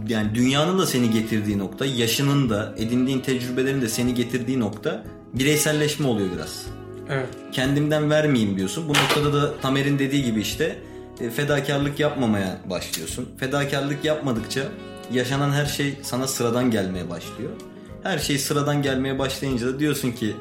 yani 0.09 0.35
dünyanın 0.35 0.79
da 0.79 0.87
seni 0.87 1.11
getirdiği 1.11 1.59
nokta, 1.59 1.87
yaşının 1.87 2.51
da, 2.51 2.75
edindiğin 2.79 3.21
tecrübelerin 3.21 3.83
de 3.83 3.89
seni 3.89 4.15
getirdiği 4.15 4.61
nokta 4.61 5.05
bireyselleşme 5.39 6.07
oluyor 6.07 6.29
biraz. 6.37 6.67
Evet. 7.11 7.29
Kendimden 7.53 8.11
vermeyeyim 8.11 8.57
diyorsun. 8.57 8.89
Bu 8.89 8.93
noktada 8.93 9.33
da 9.33 9.61
Tamer'in 9.61 9.99
dediği 9.99 10.25
gibi 10.25 10.41
işte 10.41 10.79
e, 11.21 11.31
fedakarlık 11.31 12.01
yapmamaya 12.01 12.59
başlıyorsun. 12.71 13.29
Fedakarlık 13.41 14.05
yapmadıkça 14.05 14.63
yaşanan 15.13 15.53
her 15.53 15.67
şey 15.67 15.95
sana 16.03 16.27
sıradan 16.27 16.71
gelmeye 16.71 17.11
başlıyor. 17.11 17.51
Her 18.03 18.19
şey 18.19 18.39
sıradan 18.39 18.83
gelmeye 18.83 19.19
başlayınca 19.19 19.67
da 19.67 19.79
diyorsun 19.79 20.13
ki 20.13 20.35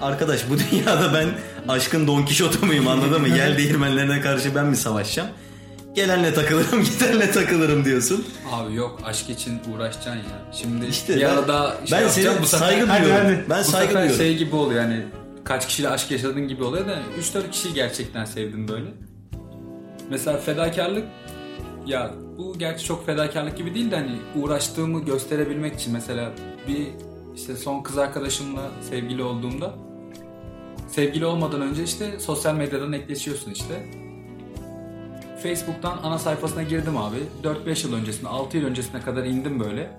arkadaş 0.00 0.40
bu 0.50 0.54
dünyada 0.70 1.14
ben 1.14 1.28
aşkın 1.68 2.06
Don 2.06 2.24
Kişot'u 2.24 2.66
muyum 2.66 2.88
anladın 2.88 3.20
mı? 3.20 3.28
Yel 3.28 3.58
değirmenlerine 3.58 4.20
karşı 4.20 4.54
ben 4.54 4.66
mi 4.66 4.76
savaşacağım? 4.76 5.28
Gelenle 5.94 6.34
takılırım, 6.34 6.82
gidenle 6.84 7.30
takılırım 7.30 7.84
diyorsun. 7.84 8.24
Abi 8.52 8.74
yok 8.74 9.00
aşk 9.04 9.30
için 9.30 9.60
uğraşacaksın 9.74 10.10
ya. 10.12 10.52
Şimdi 10.52 10.86
İşte 10.86 11.16
bir 11.16 11.20
ben- 11.22 11.26
arada 11.30 11.76
şey 11.86 11.98
ben 11.98 12.02
yapacağım, 12.02 12.34
seni 12.34 12.42
bu 12.42 12.46
sefer- 12.46 12.58
saygı 12.68 12.86
Hadi, 12.86 13.02
duyuyorum. 13.02 13.26
hadi. 13.26 13.44
Ben 13.50 13.60
bu 13.60 13.64
saygı 13.64 13.86
sefer 13.88 14.02
duyuyorum. 14.02 14.16
şey 14.24 14.36
gibi 14.36 14.56
oluyor 14.56 14.82
yani 14.82 15.02
kaç 15.44 15.66
kişiyle 15.66 15.88
aşk 15.88 16.10
yaşadığın 16.10 16.48
gibi 16.48 16.64
oluyor 16.64 16.86
da 16.86 16.98
3-4 17.18 17.50
kişiyi 17.50 17.74
gerçekten 17.74 18.24
sevdim 18.24 18.68
böyle. 18.68 18.86
Mesela 20.10 20.38
fedakarlık 20.38 21.04
ya 21.86 22.10
bu 22.38 22.58
gerçi 22.58 22.84
çok 22.84 23.06
fedakarlık 23.06 23.56
gibi 23.56 23.74
değil 23.74 23.90
de 23.90 23.96
hani 23.96 24.18
uğraştığımı 24.36 25.04
gösterebilmek 25.04 25.74
için 25.74 25.92
mesela 25.92 26.30
bir 26.68 26.86
işte 27.36 27.56
son 27.56 27.82
kız 27.82 27.98
arkadaşımla 27.98 28.62
sevgili 28.90 29.22
olduğumda 29.22 29.74
sevgili 30.88 31.26
olmadan 31.26 31.60
önce 31.62 31.82
işte 31.84 32.20
sosyal 32.20 32.54
medyadan 32.54 32.92
ekleşiyorsun 32.92 33.50
işte. 33.50 33.86
Facebook'tan 35.42 35.98
ana 36.02 36.18
sayfasına 36.18 36.62
girdim 36.62 36.96
abi. 36.96 37.16
4-5 37.66 37.86
yıl 37.86 37.94
öncesine, 37.94 38.28
6 38.28 38.56
yıl 38.56 38.66
öncesine 38.66 39.00
kadar 39.00 39.24
indim 39.24 39.60
böyle. 39.60 39.90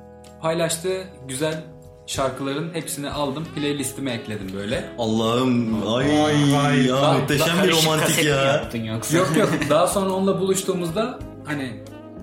Paylaştığı 0.42 1.04
güzel 1.28 1.64
şarkıların 2.08 2.74
hepsini 2.74 3.10
aldım. 3.10 3.46
Playlistime 3.56 4.12
ekledim 4.12 4.52
böyle. 4.56 4.90
Allah'ım 5.00 5.88
ay, 5.96 6.06
Vay, 6.08 6.36
vay. 6.54 6.86
ya 6.88 6.96
Daha- 6.96 7.14
muhteşem 7.18 7.48
daha 7.48 7.64
bir 7.64 7.72
romantik 7.72 8.24
ya. 8.26 8.36
yaptın 8.46 8.84
yoksa? 8.84 9.18
Yok 9.18 9.38
yok. 9.38 9.50
Daha 9.70 9.88
sonra 9.88 10.10
onunla 10.12 10.40
buluştuğumuzda 10.40 11.20
hani 11.46 11.72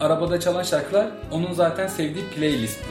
arabada 0.01 0.41
çalan 0.41 0.63
şarkılar 0.63 1.07
onun 1.31 1.53
zaten 1.53 1.87
sevdiği 1.87 2.25
playlisti. 2.25 2.85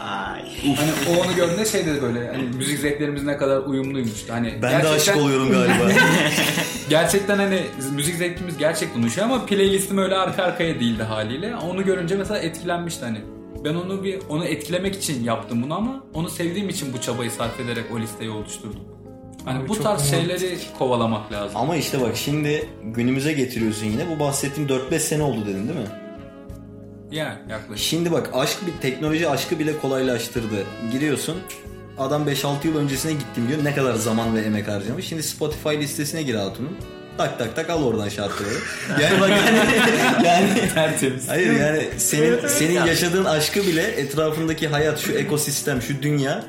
Ay. 0.00 0.42
Hani 0.76 0.90
o 1.10 1.24
onu 1.24 1.36
gördüğünde 1.36 1.64
şey 1.64 1.86
dedi 1.86 2.02
böyle 2.02 2.28
hani 2.32 2.42
müzik 2.42 2.78
zevklerimiz 2.78 3.22
ne 3.24 3.36
kadar 3.36 3.58
uyumluymuş. 3.58 4.28
Hani 4.28 4.58
Ben 4.62 4.82
de 4.82 4.88
aşık 4.88 5.16
oluyorum 5.16 5.50
galiba. 5.52 5.90
Gerçekten 6.88 7.38
hani 7.38 7.60
müzik 7.92 8.16
zevkimiz 8.16 8.58
gerçekten 8.58 9.02
uyuşuyor 9.02 9.26
ama 9.26 9.46
playlistim 9.46 9.98
öyle 9.98 10.14
arka 10.16 10.42
arkaya 10.42 10.80
değildi 10.80 11.02
haliyle. 11.02 11.56
Onu 11.56 11.84
görünce 11.84 12.14
mesela 12.16 12.38
etkilenmişti 12.40 13.04
hani. 13.04 13.18
Ben 13.64 13.74
onu 13.74 14.04
bir 14.04 14.18
onu 14.28 14.44
etkilemek 14.44 14.94
için 14.96 15.24
yaptım 15.24 15.62
bunu 15.62 15.74
ama 15.74 16.04
onu 16.14 16.30
sevdiğim 16.30 16.68
için 16.68 16.92
bu 16.92 17.00
çabayı 17.00 17.30
sarf 17.30 17.60
ederek 17.60 17.84
o 17.94 18.00
listeyi 18.00 18.30
oluşturdum. 18.30 18.80
Hani 19.44 19.58
Abi 19.58 19.68
bu 19.68 19.74
tarz 19.74 19.84
romantik. 20.12 20.38
şeyleri 20.40 20.58
kovalamak 20.78 21.32
lazım. 21.32 21.56
Ama 21.56 21.76
işte 21.76 22.00
bak 22.00 22.16
şimdi 22.16 22.68
günümüze 22.82 23.32
getiriyorsun 23.32 23.86
yine. 23.86 24.02
Bu 24.16 24.20
bahsettiğim 24.20 24.68
4-5 24.70 24.98
sene 24.98 25.22
oldu 25.22 25.46
dedin 25.46 25.68
değil 25.68 25.78
mi? 25.80 25.86
Yani 27.14 27.38
yaklaşık. 27.50 27.86
Şimdi 27.86 28.12
bak 28.12 28.30
aşk 28.32 28.58
bir 28.66 28.82
teknoloji 28.82 29.28
aşkı 29.28 29.58
bile 29.58 29.78
kolaylaştırdı. 29.78 30.64
Giriyorsun 30.92 31.36
adam 31.98 32.28
5-6 32.28 32.66
yıl 32.66 32.76
öncesine 32.76 33.12
gittim 33.12 33.48
diyor. 33.48 33.64
Ne 33.64 33.74
kadar 33.74 33.94
zaman 33.94 34.36
ve 34.36 34.40
emek 34.40 34.68
harcamış. 34.68 35.06
Şimdi 35.06 35.22
Spotify 35.22 35.68
listesine 35.68 36.22
gir 36.22 36.34
Hatun'un. 36.34 36.76
Tak 37.18 37.38
tak 37.38 37.56
tak 37.56 37.70
al 37.70 37.84
oradan 37.84 38.08
şarkıları. 38.08 38.54
Yani 39.02 39.20
bak 39.20 39.30
yani, 39.30 39.70
yani 40.26 40.68
Tertemiz. 40.74 41.28
hayır 41.28 41.60
yani 41.60 41.88
senin 41.98 42.46
senin 42.46 42.86
yaşadığın 42.86 43.24
aşkı 43.24 43.62
bile 43.62 43.82
etrafındaki 43.82 44.68
hayat, 44.68 44.98
şu 44.98 45.12
ekosistem, 45.12 45.82
şu 45.82 46.02
dünya 46.02 46.44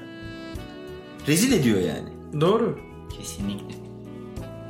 rezil 1.28 1.51
ediyor 1.53 1.80
yani. 1.80 2.41
Doğru. 2.41 2.80
Kesinlikle. 3.18 3.85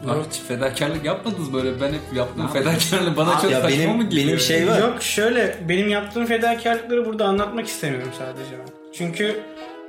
Abi 0.09 0.19
hiç 0.31 0.39
fedakarlık 0.47 1.05
yapmadınız 1.05 1.53
böyle. 1.53 1.81
Ben 1.81 1.87
hep 1.87 2.01
yaptım 2.15 2.45
Ne 2.45 2.51
fedakarlık. 2.63 3.17
Bana 3.17 3.39
çok 3.41 3.51
Ya 3.51 3.61
saçma 3.61 3.77
benim 3.77 3.97
mı 3.97 4.03
geliyor? 4.09 4.27
benim 4.27 4.39
şey 4.39 4.67
var. 4.67 4.79
Yok 4.79 5.01
şöyle 5.03 5.57
benim 5.69 5.89
yaptığım 5.89 6.25
fedakarlıkları 6.25 7.05
burada 7.05 7.25
anlatmak 7.25 7.67
istemiyorum 7.67 8.09
sadece 8.17 8.51
ben. 8.59 8.73
Çünkü 8.93 9.39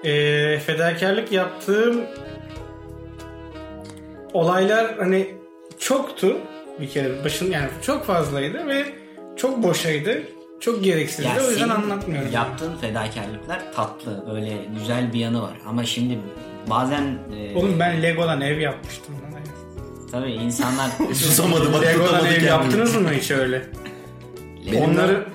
eee, 0.05 0.59
fedakarlık 0.59 1.33
yaptığım 1.33 2.01
olaylar 4.33 4.95
hani 4.99 5.27
çoktu 5.79 6.37
bir 6.81 6.89
kere 6.89 7.25
başın 7.25 7.51
yani 7.51 7.69
çok 7.83 8.05
fazlaydı 8.05 8.67
ve 8.67 8.85
çok 9.37 9.63
boşaydı. 9.63 10.23
Çok 10.61 10.85
gereksizdi. 10.85 11.29
Ya 11.29 11.47
o 11.47 11.51
yüzden 11.51 11.69
anlatmıyorum. 11.69 12.33
Yaptığın 12.33 12.77
fedakarlıklar 12.77 13.73
tatlı. 13.73 14.25
Öyle 14.35 14.53
güzel 14.79 15.13
bir 15.13 15.19
yanı 15.19 15.43
var. 15.43 15.53
Ama 15.67 15.85
şimdi 15.85 16.19
bazen 16.71 17.19
e, 17.37 17.55
Oğlum 17.57 17.81
ben 17.81 18.03
Lego'dan 18.03 18.41
ev 18.41 18.59
yapmıştım. 18.61 19.15
lan. 19.15 19.36
Tabii 20.11 20.33
insanlar 20.33 20.91
Susamadı 21.15 21.73
bak 21.73 21.83
Lego'dan 21.83 22.07
tutamadı 22.07 22.29
ev 22.29 22.43
yaptınız 22.45 22.95
mı 22.95 23.09
hiç 23.13 23.31
öyle? 23.31 23.63
Benim 24.73 24.91
Onları 24.91 25.27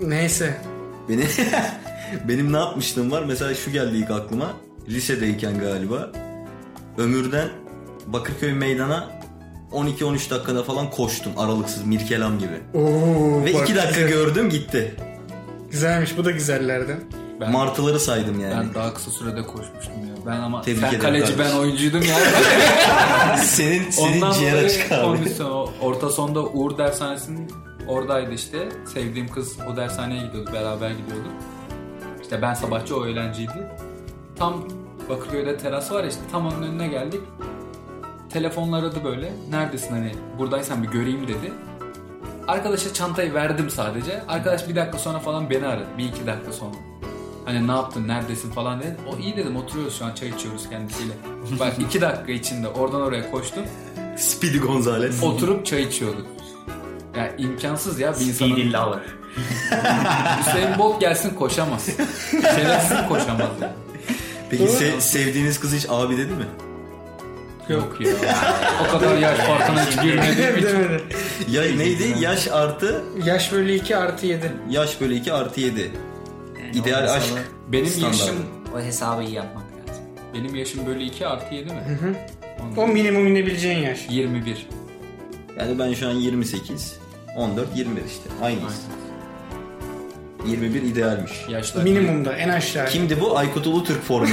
neyse. 0.00 0.60
Beni 1.08 1.24
benim 2.28 2.52
ne 2.52 2.56
yapmıştım 2.56 3.10
var 3.10 3.22
mesela 3.28 3.54
şu 3.54 3.70
geldi 3.70 3.96
ilk 3.96 4.10
aklıma 4.10 4.52
lisedeyken 4.88 5.58
galiba 5.58 6.12
Ömür'den 6.98 7.48
Bakırköy 8.06 8.52
meydana 8.52 9.10
12-13 9.72 10.30
dakikada 10.30 10.62
falan 10.62 10.90
koştum 10.90 11.32
aralıksız 11.36 11.84
mirkelam 11.86 12.38
gibi. 12.38 12.60
Oo, 12.74 13.44
Ve 13.44 13.54
bak 13.54 13.62
2 13.62 13.74
dakika 13.76 14.00
güzel. 14.00 14.08
gördüm 14.08 14.50
gitti. 14.50 14.94
Güzelmiş 15.70 16.16
bu 16.18 16.24
da 16.24 16.30
güzellerden. 16.30 17.00
Ben, 17.40 17.52
Martıları 17.52 18.00
saydım 18.00 18.40
yani. 18.40 18.54
ben 18.54 18.74
daha 18.74 18.94
kısa 18.94 19.10
sürede 19.10 19.42
koşmuştum 19.42 19.94
ya. 20.08 20.14
Ben 20.26 20.40
ama 20.40 20.62
Tebrik 20.62 20.80
sen 20.80 20.98
kaleci 21.00 21.36
kardeşim. 21.36 21.54
ben 21.54 21.60
oyuncuydum 21.60 22.02
ya. 22.02 22.16
senin 23.36 23.90
senin 23.90 24.20
Ondan 24.20 24.32
ciğer 24.32 24.64
açık 24.64 24.92
abi. 24.92 25.02
kondisyon. 25.04 25.70
Orta 25.80 26.10
sonda 26.10 26.40
Uğur 26.44 26.78
dershanesinin 26.78 27.52
oradaydı 27.88 28.32
işte. 28.32 28.68
Sevdiğim 28.94 29.28
kız 29.28 29.56
o 29.72 29.76
dershaneye 29.76 30.26
gidiyordu. 30.26 30.50
Beraber 30.52 30.90
gidiyorduk. 30.90 31.32
İşte 32.22 32.42
ben 32.42 32.54
sabahçı 32.54 32.96
o 32.96 33.04
öğlenciydi. 33.04 33.66
Tam 34.38 34.64
Bakırköy'de 35.08 35.56
teras 35.56 35.92
var 35.92 36.02
ya 36.04 36.08
işte 36.10 36.20
tam 36.32 36.46
onun 36.46 36.62
önüne 36.62 36.88
geldik. 36.88 37.20
Telefonla 38.32 38.76
aradı 38.76 39.04
böyle. 39.04 39.32
Neredesin 39.50 39.90
hani 39.90 40.12
buradaysan 40.38 40.82
bir 40.82 40.88
göreyim 40.88 41.28
dedi. 41.28 41.52
Arkadaşa 42.48 42.92
çantayı 42.92 43.34
verdim 43.34 43.70
sadece. 43.70 44.22
Arkadaş 44.28 44.68
bir 44.68 44.76
dakika 44.76 44.98
sonra 44.98 45.18
falan 45.18 45.50
beni 45.50 45.66
aradı. 45.66 45.86
Bir 45.98 46.04
iki 46.04 46.26
dakika 46.26 46.52
sonra. 46.52 46.74
Hani 47.46 47.66
ne 47.68 47.72
yaptın, 47.72 48.08
neredesin 48.08 48.50
falan 48.50 48.80
dedi. 48.80 48.96
O 49.12 49.18
iyi 49.18 49.36
dedim 49.36 49.56
oturuyoruz 49.56 49.98
şu 49.98 50.04
an 50.04 50.14
çay 50.14 50.28
içiyoruz 50.28 50.68
kendisiyle. 50.70 51.12
Bak 51.60 51.72
iki 51.78 52.00
dakika 52.00 52.32
içinde 52.32 52.68
oradan 52.68 53.00
oraya 53.00 53.30
koştum. 53.30 53.62
Speedy 54.16 54.58
Gonzales. 54.58 55.22
Oturup 55.22 55.66
çay 55.66 55.82
içiyorduk. 55.82 56.26
Yani 57.16 57.30
imkansız 57.38 58.00
ya 58.00 58.14
bir 58.20 58.26
insanın. 58.26 58.52
Speedy 58.52 58.72
lover. 58.72 59.00
Hüseyin 60.40 60.78
Bolt 60.78 61.00
gelsin 61.00 61.30
koşamaz. 61.34 61.86
Şerefsiz 62.30 62.98
koşamaz 63.08 63.50
yani. 63.62 63.72
Peki 64.50 64.64
se- 64.64 65.00
sevdiğiniz 65.00 65.60
kız 65.60 65.74
hiç 65.74 65.86
abi 65.88 66.16
dedi 66.18 66.32
mi? 66.32 66.46
Yok 67.68 67.96
ya. 68.00 68.10
o 68.88 68.92
kadar 68.92 69.16
yaş 69.18 69.38
farkına 69.38 69.84
hiç 69.86 70.02
girmediğim 70.02 70.58
için. 70.58 70.78
Ya 71.50 71.62
neydi? 71.62 72.16
Yaş 72.20 72.48
artı 72.48 73.04
Yaş 73.24 73.52
bölü 73.52 73.72
2 73.72 73.96
artı 73.96 74.26
7. 74.26 74.52
yaş 74.70 75.00
bölü 75.00 75.14
2 75.14 75.32
artı 75.32 75.60
7. 75.60 75.92
Yani 76.66 76.76
İdeal 76.78 77.02
o 77.02 77.06
hesabı- 77.06 77.16
aşk. 77.16 77.32
Benim 77.68 77.84
yaşım 78.02 78.36
O 78.76 78.80
hesabı 78.80 79.22
iyi 79.22 79.32
yapmak 79.34 79.64
lazım. 79.64 80.04
benim 80.34 80.54
yaşım 80.54 80.86
böyle 80.86 81.04
2 81.04 81.26
artı 81.26 81.54
7 81.54 81.72
mi? 81.72 81.80
O 82.76 82.86
minimum 82.88 83.26
inebileceğin 83.26 83.78
yaş. 83.78 84.06
21. 84.10 84.66
Yani 85.58 85.78
ben 85.78 85.94
şu 85.94 86.08
an 86.08 86.12
28. 86.12 86.98
14 87.36 87.76
21 87.76 88.04
işte. 88.04 88.22
Aynıyız. 88.42 88.80
21 90.46 90.82
idealmiş. 90.82 91.32
Yaşlar. 91.48 91.82
Minimumda 91.82 92.32
en 92.36 92.48
aşağı. 92.48 92.86
Kimdi 92.88 93.20
bu? 93.20 93.38
Aykut 93.38 93.66
Ulutürk 93.66 94.02
formülü. 94.02 94.32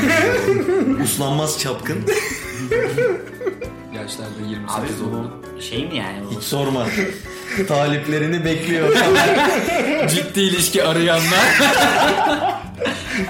Uslanmaz 1.03 1.59
çapkın. 1.59 1.97
Yaşlarda 3.95 4.29
Abi 4.43 4.49
28 4.49 5.01
oldu. 5.01 5.31
şey 5.59 5.87
mi 5.87 5.97
yani 5.97 6.17
bu? 6.25 6.35
Hiç 6.35 6.43
sorma. 6.43 6.87
Taliplerini 7.67 8.45
bekliyor. 8.45 8.95
Ciddi 10.09 10.41
ilişki 10.41 10.83
arayanlar. 10.83 11.59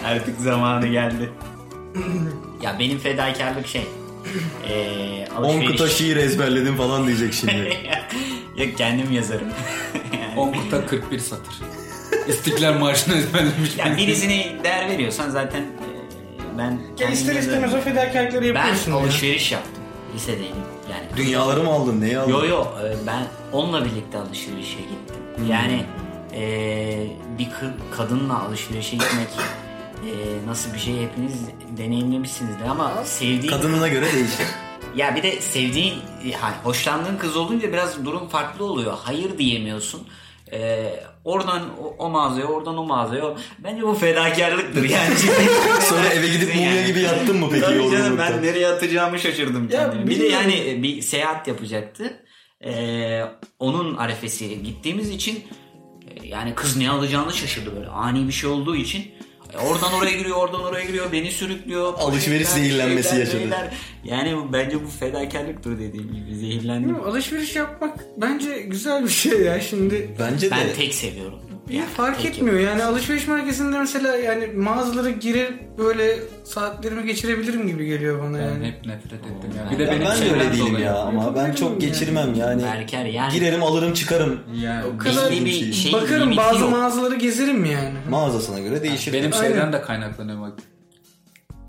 Artık 0.06 0.40
zamanı 0.42 0.88
geldi. 0.88 1.30
ya 2.62 2.76
benim 2.80 3.00
fedakarlık 3.00 3.68
şey. 3.68 3.86
Eee 4.70 5.28
10 5.38 5.44
alışveriş. 5.44 5.68
kıta 5.72 5.90
şiir 5.90 6.18
ezberledim 6.18 6.78
falan 6.78 7.08
diyecek 7.08 7.34
şimdi. 7.34 7.78
Yok 8.58 8.78
kendim 8.78 9.12
yazarım. 9.12 9.48
10 10.38 10.52
kuta 10.54 10.86
41 10.86 11.20
satır. 11.20 11.54
İstiklal 12.28 12.74
Marşı'nı 12.74 13.16
ezberlemiş. 13.18 13.78
ya 13.78 13.98
birisine 13.98 14.56
değer 14.64 14.90
veriyorsan 14.90 15.30
zaten 15.30 15.64
ben 16.58 16.80
Ya 17.00 17.10
ister 17.10 17.36
istemez 17.36 17.74
o 17.74 17.82
fedakarlıkları 17.82 18.42
Ben 18.44 18.48
yapıyorsun 18.48 18.92
ya. 18.92 18.98
alışveriş 18.98 19.52
yaptım. 19.52 19.84
Lisedeydim. 20.16 20.56
Yani 20.94 21.18
Dünyaları 21.18 21.64
mı 21.64 21.70
aldın? 21.70 22.02
Neyi 22.02 22.18
aldın? 22.18 22.32
Yo 22.32 22.46
yo 22.46 22.62
e, 22.84 23.08
ben 23.08 23.24
onunla 23.52 23.86
birlikte 23.86 24.18
alışverişe 24.18 24.80
gittim. 24.80 25.16
Yani 25.50 25.86
e, 26.36 27.08
bir 27.40 27.48
kadınla 27.98 28.44
alışverişe 28.44 28.96
gitmek 28.96 29.28
e, 30.06 30.12
nasıl 30.48 30.74
bir 30.74 30.80
şey 30.80 31.02
hepiniz 31.02 31.34
deneyimlemişsinizdir 31.78 32.66
ama 32.66 32.92
sevdiğin 33.06 33.52
Kadınına 33.52 33.88
göre 33.88 34.06
değişir. 34.14 34.46
ya 34.96 35.16
bir 35.16 35.24
de 35.24 35.42
sevdiğin 35.42 35.94
ha, 36.42 36.54
hoşlandığın 36.64 37.18
kız 37.18 37.38
olunca 37.38 37.74
biraz 37.74 38.06
durum 38.06 38.28
farklı 38.28 38.66
oluyor. 38.66 38.94
Hayır 39.04 39.38
diyemiyorsun. 39.38 40.08
E, 40.52 40.94
oradan 41.24 41.62
o, 41.84 41.96
o 42.00 42.10
mağazaya 42.10 42.46
oradan 42.46 42.78
o 42.78 42.86
mağazaya 42.86 43.36
bence 43.60 43.82
bu 43.82 43.94
fedakarlıktır 43.94 44.90
yani. 44.90 45.16
Sonra 45.82 46.08
eve 46.08 46.28
gidip 46.28 46.56
mumya 46.56 46.88
gibi 46.88 47.00
yattın 47.00 47.38
mı 47.38 47.48
peki 47.52 47.66
Tabii 47.66 47.92
canım 47.92 48.18
ben 48.18 48.44
nereye 48.44 48.68
atacağımı 48.68 49.20
şaşırdım 49.20 49.70
Ya 49.72 49.92
kendimi. 49.92 50.10
Bir 50.10 50.20
de 50.20 50.26
yani 50.26 50.70
e, 50.70 50.84
bir 50.84 51.02
seyahat 51.02 51.48
yapacaktı. 51.48 52.20
Ee, 52.66 53.22
onun 53.60 53.96
arefesiyle 53.96 54.56
gittiğimiz 54.56 55.10
için 55.10 55.44
e, 56.08 56.28
yani 56.28 56.56
kız 56.56 56.78
ne 56.78 56.90
alacağını 56.90 57.34
şaşırdı 57.34 57.76
böyle. 57.76 57.88
Ani 57.88 58.28
bir 58.28 58.34
şey 58.34 58.50
olduğu 58.50 58.76
için. 58.76 59.12
E, 59.54 59.58
Oradan 59.58 59.94
oraya 59.94 60.12
giriyor, 60.18 60.38
oradan 60.38 60.64
oraya 60.64 60.86
giriyor, 60.86 61.12
beni 61.12 61.32
sürüklüyor. 61.32 61.94
Alışveriş 61.98 62.48
zehirlenmesi 62.48 63.16
yaşadı. 63.20 63.38
şeyler. 63.40 63.74
Yani 64.04 64.38
bu- 64.38 64.54
bence 64.54 64.84
bu 64.84 64.88
fedakarlıktır 65.00 65.80
dediğim 65.80 66.14
gibi 66.14 66.36
zehirlendim. 66.36 66.96
Alışveriş 66.96 67.56
yapmak 67.56 68.06
bence 68.18 68.60
güzel 68.62 69.04
bir 69.04 69.10
şey 69.10 69.42
ya 69.42 69.62
şimdi. 69.62 70.10
Bence 70.20 70.48
de. 70.48 70.52
Ben 70.56 70.76
tek 70.76 70.94
seviyorum. 70.94 71.40
Bir 71.70 71.74
Yani 71.74 71.88
fark 71.90 72.26
etmiyor 72.26 72.60
yani 72.60 72.84
alışveriş 72.84 73.28
merkezinde 73.28 73.80
mesela 73.80 74.16
yani 74.16 74.48
mağazalara 74.48 75.10
girer 75.10 75.50
böyle 75.78 76.20
saatlerimi 76.44 77.06
geçirebilirim 77.06 77.68
gibi 77.68 77.86
geliyor 77.86 78.24
bana 78.24 78.38
Ben 78.40 78.44
yani. 78.44 78.68
hep 78.68 78.86
nefret 78.86 79.14
ettim 79.14 79.52
ya. 79.58 79.72
Bir 79.72 79.80
Ya 79.80 79.88
de 79.88 79.92
benim 79.92 80.06
ben 80.06 80.22
de 80.22 80.32
öyle 80.34 80.54
değilim 80.54 80.80
ya 80.84 80.96
ama 80.98 81.36
ben 81.36 81.54
çok 81.54 81.82
geçirmem 81.82 82.34
yani. 82.34 82.64
Berker 82.64 83.06
yani. 83.06 83.34
Girerim 83.34 83.64
alırım 83.64 83.94
çıkarım. 83.94 84.40
Yani 84.56 84.84
O 84.86 84.98
kadar 84.98 85.32
Belli 85.32 85.46
bir 85.46 85.52
şey. 85.52 85.74
şey 85.74 85.94
Bakarım 85.94 86.38
bazı 86.38 86.60
yok. 86.60 86.72
mağazaları 86.72 87.16
gezerim 87.16 87.66
yani. 87.66 87.94
Mağazasına 88.10 88.60
göre 88.60 88.84
değişir. 88.84 89.14
Benim 89.14 89.34
Aynen. 89.34 89.48
şeyden 89.48 89.74
de 89.74 89.82
kaynaklanıyor 89.82 90.42
bak. 90.42 90.54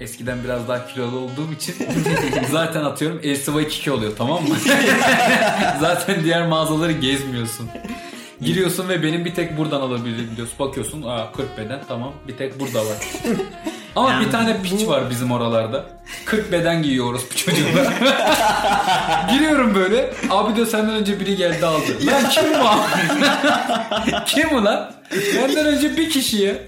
Eskiden 0.01 0.39
biraz 0.45 0.69
daha 0.69 0.87
kilolu 0.87 1.17
olduğum 1.19 1.53
için 1.57 1.75
zaten 2.53 2.85
atıyorum 2.85 3.21
Elsiva 3.23 3.63
2 3.63 3.91
oluyor 3.91 4.13
tamam 4.19 4.43
mı? 4.43 4.55
zaten 5.81 6.25
diğer 6.25 6.47
mağazaları 6.49 6.93
gezmiyorsun. 6.93 7.69
Giriyorsun 8.45 8.89
ve 8.89 9.03
benim 9.03 9.25
bir 9.25 9.35
tek 9.35 9.57
buradan 9.59 9.81
alabilirim 9.81 10.31
diyorsun. 10.37 10.59
Bakıyorsun 10.59 11.03
aa 11.03 11.33
40 11.33 11.59
beden 11.59 11.81
tamam 11.89 12.13
bir 12.29 12.37
tek 12.37 12.61
burada 12.61 12.79
var. 12.81 12.97
Ama 13.97 14.11
Yani 14.11 14.27
bir 14.27 14.31
tane 14.31 14.63
piç 14.63 14.87
var 14.87 15.11
bizim 15.11 15.33
oralarda. 15.33 15.85
40 16.25 16.53
beden 16.53 16.83
giyiyoruz 16.83 17.23
bu 17.33 17.37
çocuklar. 17.37 17.87
Giriyorum 19.33 19.75
böyle. 19.75 20.11
Abi 20.31 20.57
diyor 20.57 20.67
senden 20.67 20.95
önce 20.95 21.21
biri 21.21 21.37
geldi 21.37 21.67
aldı. 21.67 22.07
Lan 22.07 22.29
kim 22.31 22.45
bu 22.55 22.69
abi? 22.69 22.91
kim 24.27 24.51
bu 24.51 24.65
lan? 24.65 24.93
Benden 25.37 25.67
önce 25.67 25.97
bir 25.97 26.11
kişiye 26.11 26.63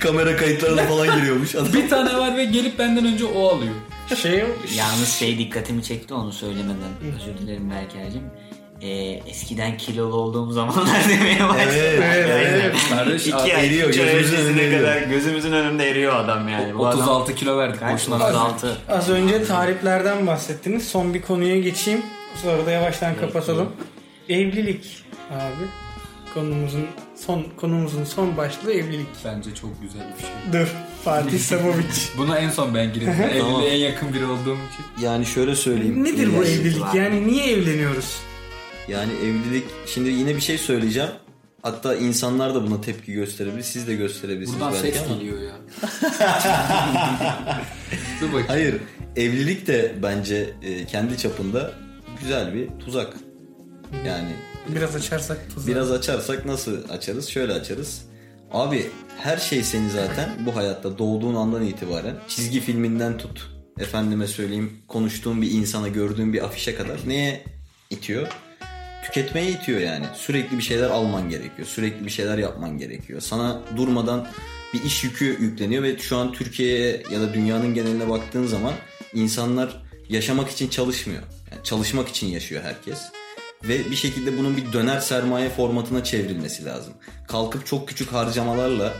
Kamera 0.00 0.36
kayıtlarına 0.36 0.82
falan 0.82 1.16
giriyormuş 1.20 1.54
adam. 1.54 1.72
bir 1.72 1.88
tane 1.88 2.18
var 2.18 2.36
ve 2.36 2.44
gelip 2.44 2.78
benden 2.78 3.06
önce 3.06 3.24
o 3.24 3.48
alıyor. 3.48 3.74
Şey 4.22 4.44
Yalnız 4.76 5.08
şey 5.08 5.38
dikkatimi 5.38 5.82
çekti 5.84 6.14
onu 6.14 6.32
söylemeden. 6.32 7.14
Özür 7.16 7.38
dilerim 7.38 7.70
Berker'cim. 7.70 8.22
Ee, 8.82 9.20
eskiden 9.30 9.76
kilolu 9.76 10.14
olduğum 10.16 10.52
zamanlar 10.52 11.00
demeye 11.08 11.48
başladım. 11.48 11.72
Evet, 11.72 12.26
evet, 12.28 12.60
evet. 12.62 12.76
Kardeş 12.90 13.26
İki 13.26 13.34
ay, 13.36 13.66
eriyor, 13.66 13.88
gözümüzün 13.92 14.36
önünde 14.36 14.64
eriyor. 14.66 14.80
kadar 14.80 15.02
gözümüzün 15.02 15.52
önünde 15.52 15.90
eriyor 15.90 16.16
adam 16.16 16.48
yani. 16.48 16.78
Bu 16.78 16.86
adam 16.86 16.98
36 17.00 17.34
kilo 17.34 17.58
verdik 17.58 17.80
boşuna. 17.92 18.16
36. 18.16 18.76
az 18.88 19.08
önce 19.08 19.44
tariflerden 19.44 20.26
bahsettiniz. 20.26 20.88
Son 20.88 21.14
bir 21.14 21.22
konuya 21.22 21.60
geçeyim. 21.60 22.02
Sonra 22.42 22.66
da 22.66 22.70
yavaştan 22.70 23.16
kapatalım. 23.16 23.68
Evlilik 24.28 25.04
abi. 25.30 25.64
Konumuzun 26.34 26.86
son 27.16 27.44
konumuzun 27.56 28.04
son 28.04 28.36
başlığı 28.36 28.72
evlilik. 28.72 29.06
Bence 29.24 29.54
çok 29.54 29.82
güzel 29.82 30.02
bir 30.16 30.22
şey. 30.22 30.60
Dur. 30.60 30.68
Fatih 31.04 31.38
Samovic. 31.38 31.84
Buna 32.18 32.38
en 32.38 32.50
son 32.50 32.74
ben 32.74 32.92
girerim. 32.92 33.12
Evliliğe 33.32 33.70
en 33.70 33.76
yakın 33.76 34.14
biri 34.14 34.24
olduğum 34.24 34.56
için. 34.72 35.04
Yani 35.06 35.26
şöyle 35.26 35.54
söyleyeyim. 35.54 36.04
Nedir 36.04 36.30
bu 36.38 36.44
evlilik? 36.44 36.82
Yani 36.94 37.26
niye 37.26 37.50
evleniyoruz? 37.52 38.18
Yani 38.88 39.12
evlilik 39.12 39.64
şimdi 39.86 40.08
yine 40.08 40.36
bir 40.36 40.40
şey 40.40 40.58
söyleyeceğim. 40.58 41.10
Hatta 41.62 41.94
insanlar 41.94 42.54
da 42.54 42.62
buna 42.66 42.80
tepki 42.80 43.12
gösterebilir. 43.12 43.62
Siz 43.62 43.86
de 43.88 43.94
gösterebilirsiniz 43.94 44.60
Buradan 44.60 44.74
belki 44.84 44.98
ses 44.98 45.06
ama. 45.06 45.16
geliyor 45.16 45.38
ya. 45.42 45.52
Dur 48.20 48.26
bakayım. 48.28 48.46
Hayır. 48.48 48.76
Evlilik 49.16 49.66
de 49.66 49.94
bence 50.02 50.50
e, 50.62 50.86
kendi 50.86 51.18
çapında 51.18 51.72
güzel 52.22 52.54
bir 52.54 52.68
tuzak. 52.84 53.16
Yani 54.06 54.30
Biraz 54.68 54.96
açarsak 54.96 55.38
tuzağı. 55.54 55.74
biraz 55.74 55.90
açarsak 55.92 56.46
nasıl 56.46 56.88
açarız? 56.88 57.28
Şöyle 57.28 57.52
açarız. 57.52 58.02
Abi 58.52 58.86
her 59.18 59.36
şey 59.36 59.62
seni 59.62 59.90
zaten 59.90 60.30
bu 60.46 60.56
hayatta 60.56 60.98
doğduğun 60.98 61.34
andan 61.34 61.62
itibaren 61.62 62.16
çizgi 62.28 62.60
filminden 62.60 63.18
tut. 63.18 63.50
Efendime 63.80 64.26
söyleyeyim 64.26 64.72
konuştuğun 64.88 65.42
bir 65.42 65.50
insana 65.50 65.88
gördüğün 65.88 66.32
bir 66.32 66.44
afişe 66.44 66.74
kadar 66.74 66.98
neye 67.06 67.44
itiyor? 67.90 68.28
Tüketmeye 69.08 69.50
itiyor 69.50 69.80
yani. 69.80 70.06
Sürekli 70.14 70.58
bir 70.58 70.62
şeyler 70.62 70.90
alman 70.90 71.30
gerekiyor. 71.30 71.68
Sürekli 71.68 72.06
bir 72.06 72.10
şeyler 72.10 72.38
yapman 72.38 72.78
gerekiyor. 72.78 73.20
Sana 73.20 73.60
durmadan 73.76 74.28
bir 74.74 74.82
iş 74.82 75.04
yükü 75.04 75.24
yükleniyor 75.40 75.82
ve 75.82 75.98
şu 75.98 76.16
an 76.16 76.32
Türkiye'ye 76.32 77.02
ya 77.10 77.20
da 77.20 77.34
dünyanın 77.34 77.74
geneline 77.74 78.08
baktığın 78.08 78.46
zaman 78.46 78.72
insanlar 79.14 79.82
yaşamak 80.08 80.50
için 80.50 80.68
çalışmıyor. 80.68 81.22
Yani 81.52 81.64
çalışmak 81.64 82.08
için 82.08 82.26
yaşıyor 82.26 82.62
herkes. 82.62 82.98
Ve 83.64 83.90
bir 83.90 83.96
şekilde 83.96 84.38
bunun 84.38 84.56
bir 84.56 84.72
döner 84.72 85.00
sermaye 85.00 85.48
formatına 85.48 86.04
çevrilmesi 86.04 86.64
lazım. 86.64 86.94
Kalkıp 87.28 87.66
çok 87.66 87.88
küçük 87.88 88.12
harcamalarla 88.12 88.92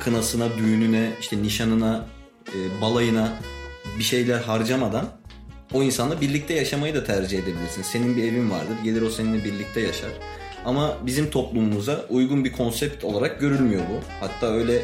kınasına, 0.00 0.58
düğününe, 0.58 1.10
işte 1.20 1.42
nişanına, 1.42 2.06
e, 2.48 2.80
balayına 2.80 3.32
bir 3.98 4.04
şeyler 4.04 4.40
harcamadan 4.40 5.23
o 5.74 5.82
insanla 5.82 6.20
birlikte 6.20 6.54
yaşamayı 6.54 6.94
da 6.94 7.04
tercih 7.04 7.38
edebilirsin. 7.38 7.82
Senin 7.82 8.16
bir 8.16 8.24
evin 8.24 8.50
vardır. 8.50 8.76
Gelir 8.84 9.02
o 9.02 9.10
seninle 9.10 9.44
birlikte 9.44 9.80
yaşar. 9.80 10.10
Ama 10.64 10.96
bizim 11.06 11.30
toplumumuza 11.30 12.06
uygun 12.10 12.44
bir 12.44 12.52
konsept 12.52 13.04
olarak 13.04 13.40
görülmüyor 13.40 13.82
bu. 13.90 14.00
Hatta 14.20 14.46
öyle 14.46 14.82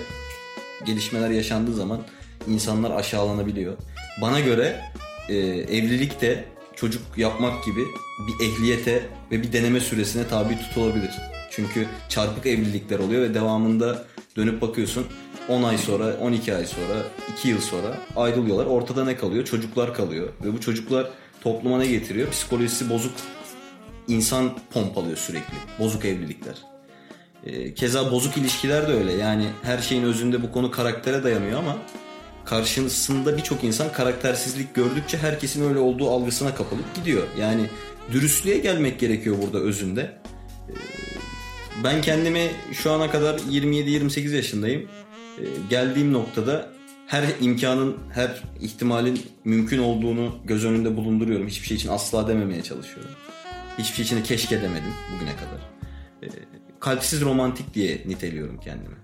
gelişmeler 0.85 1.31
yaşandığı 1.31 1.75
zaman 1.75 2.01
insanlar 2.49 2.91
aşağılanabiliyor. 2.91 3.77
Bana 4.23 4.41
göre 4.41 4.81
e, 5.29 5.37
evlilik 5.47 6.21
de 6.21 6.45
çocuk 6.77 7.03
yapmak 7.17 7.65
gibi 7.65 7.81
bir 8.27 8.47
ehliyete 8.47 9.03
ve 9.31 9.43
bir 9.43 9.53
deneme 9.53 9.81
süresine 9.81 10.29
tabi 10.29 10.59
tutulabilir. 10.59 11.11
Çünkü 11.51 11.87
çarpık 12.09 12.47
evlilikler 12.47 12.99
oluyor 12.99 13.23
ve 13.23 13.35
devamında 13.35 14.05
dönüp 14.37 14.61
bakıyorsun 14.61 15.07
10 15.49 15.63
ay 15.63 15.79
sonra, 15.79 16.17
12 16.21 16.55
ay 16.55 16.67
sonra, 16.67 17.03
2 17.39 17.49
yıl 17.49 17.61
sonra 17.61 17.99
ayrılıyorlar. 18.17 18.67
Ortada 18.67 19.05
ne 19.05 19.17
kalıyor? 19.17 19.45
Çocuklar 19.45 19.95
kalıyor. 19.95 20.29
Ve 20.45 20.53
bu 20.53 20.61
çocuklar 20.61 21.11
topluma 21.41 21.79
ne 21.79 21.87
getiriyor? 21.87 22.31
Psikolojisi 22.31 22.91
bozuk 22.91 23.13
insan 24.09 24.59
pompalıyor 24.73 25.17
sürekli. 25.17 25.55
Bozuk 25.79 26.05
evlilikler. 26.05 26.55
Ee, 27.47 27.75
Keza 27.75 28.11
bozuk 28.13 28.37
ilişkiler 28.37 28.89
de 28.89 28.93
öyle. 28.93 29.13
Yani 29.13 29.47
her 29.63 29.79
şeyin 29.79 30.03
özünde 30.03 30.43
bu 30.43 30.53
konu 30.53 30.71
karaktere 30.71 31.25
dayanıyor 31.25 31.59
ama 31.59 31.77
karşısında 32.45 33.37
birçok 33.37 33.65
insan 33.65 33.93
karaktersizlik 33.93 34.75
gördükçe 34.75 35.19
herkesin 35.19 35.69
öyle 35.69 35.79
olduğu 35.79 36.11
algısına 36.11 36.55
kapılıp 36.55 36.95
gidiyor. 36.95 37.23
Yani 37.41 37.63
dürüstlüğe 38.13 38.59
gelmek 38.59 39.01
gerekiyor 39.01 39.37
burada 39.43 39.59
özünde. 39.59 40.01
Ee, 40.69 40.73
Ben 41.85 42.03
kendimi 42.03 42.51
şu 42.73 42.93
ana 42.93 43.11
kadar 43.11 43.39
27-28 43.39 44.37
yaşındayım. 44.37 44.89
Ee, 45.41 45.45
Geldiğim 45.71 46.13
noktada 46.13 46.69
her 47.07 47.25
imkanın, 47.41 47.97
her 48.13 48.43
ihtimalin 48.61 49.23
mümkün 49.45 49.79
olduğunu 49.79 50.35
göz 50.45 50.65
önünde 50.65 50.97
bulunduruyorum. 50.97 51.47
Hiçbir 51.47 51.67
şey 51.67 51.77
için 51.77 51.89
asla 51.89 52.29
dememeye 52.29 52.63
çalışıyorum. 52.63 53.11
Hiçbir 53.79 53.95
şey 53.95 54.05
için 54.05 54.17
de 54.17 54.23
keşke 54.23 54.63
demedim 54.63 54.93
bugüne 55.15 55.37
kadar. 55.37 55.71
Ee, 56.23 56.61
Kalpsiz 56.81 57.21
romantik 57.21 57.75
diye 57.75 58.03
niteliyorum 58.07 58.61
kendimi. 58.61 58.97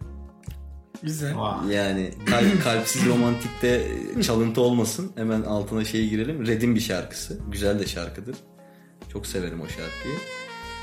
Güzel. 1.03 1.35
Yani 1.71 2.11
kalp, 2.27 2.63
kalpsiz 2.65 3.07
romantikte 3.07 3.89
çalıntı 4.23 4.61
olmasın. 4.61 5.13
Hemen 5.17 5.43
altına 5.43 5.85
şey 5.85 6.09
girelim. 6.09 6.47
Red'in 6.47 6.75
bir 6.75 6.81
şarkısı. 6.81 7.39
Güzel 7.53 7.79
de 7.79 7.87
şarkıdır. 7.87 8.37
Çok 9.13 9.27
severim 9.27 9.61
o 9.61 9.69
şarkıyı. 9.69 10.15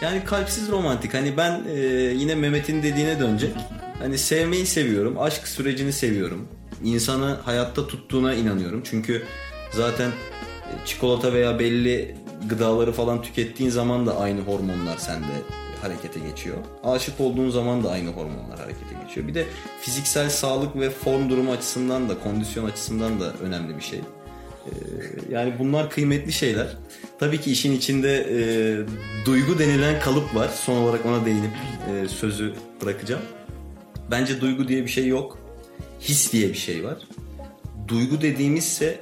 Yani 0.02 0.24
kalpsiz 0.26 0.70
romantik. 0.72 1.14
Hani 1.14 1.38
ben 1.38 1.62
e, 1.76 1.80
yine 2.16 2.36
Mehmet'in 2.36 2.84
dediğine 2.84 3.20
dönecek. 3.20 3.52
Hani 4.00 4.18
sevmeyi 4.18 4.66
seviyorum. 4.66 5.20
Aşk 5.20 5.48
sürecini 5.48 5.94
seviyorum. 5.94 6.48
İnsanı 6.84 7.26
hayatta 7.46 7.88
tuttuğuna 7.88 8.34
inanıyorum. 8.34 8.82
Çünkü 8.86 9.24
zaten 9.72 10.08
e, 10.10 10.74
çikolata 10.86 11.34
veya 11.34 11.60
belli 11.60 12.16
gıdaları 12.50 12.92
falan 12.92 13.22
tükettiğin 13.22 13.70
zaman 13.70 14.08
da 14.08 14.18
aynı 14.20 14.42
hormonlar 14.42 14.98
sende 14.98 15.26
harekete 15.82 16.20
geçiyor. 16.20 16.58
Aşık 16.84 17.20
olduğun 17.20 17.50
zaman 17.50 17.84
da 17.84 17.92
aynı 17.92 18.10
hormonlar 18.10 18.60
harekete 18.60 19.06
geçiyor. 19.06 19.28
Bir 19.28 19.34
de 19.34 19.46
fiziksel 19.82 20.30
sağlık 20.30 20.76
ve 20.76 20.90
form 20.90 21.30
durumu 21.30 21.52
açısından 21.52 22.10
da 22.10 22.20
kondisyon 22.20 22.66
açısından 22.66 23.20
da 23.20 23.34
önemli 23.42 23.78
bir 23.78 23.84
şey. 23.84 24.00
Ee, 24.00 24.72
Yani 25.32 25.54
bunlar 25.60 25.90
kıymetli 25.90 26.32
şeyler. 26.32 26.68
Tabii 27.20 27.42
ki 27.42 27.52
işin 27.52 27.78
içinde 27.78 28.18
e, 28.18 28.38
duygu 29.26 29.60
denilen 29.60 30.00
kalıp 30.00 30.36
var. 30.36 30.50
Son 30.50 30.78
olarak 30.78 31.06
ona 31.06 31.26
değinip 31.26 31.52
e, 31.92 32.08
sözü 32.08 32.54
bırakacağım. 32.82 33.22
Bence 34.12 34.42
duygu 34.42 34.68
diye 34.68 34.84
bir 34.84 34.90
şey 34.90 35.08
yok. 35.08 35.38
His 36.00 36.34
diye 36.34 36.50
bir 36.50 36.58
şey 36.58 36.84
var. 36.84 36.98
Duygu 37.88 38.22
dediğimizse 38.22 39.02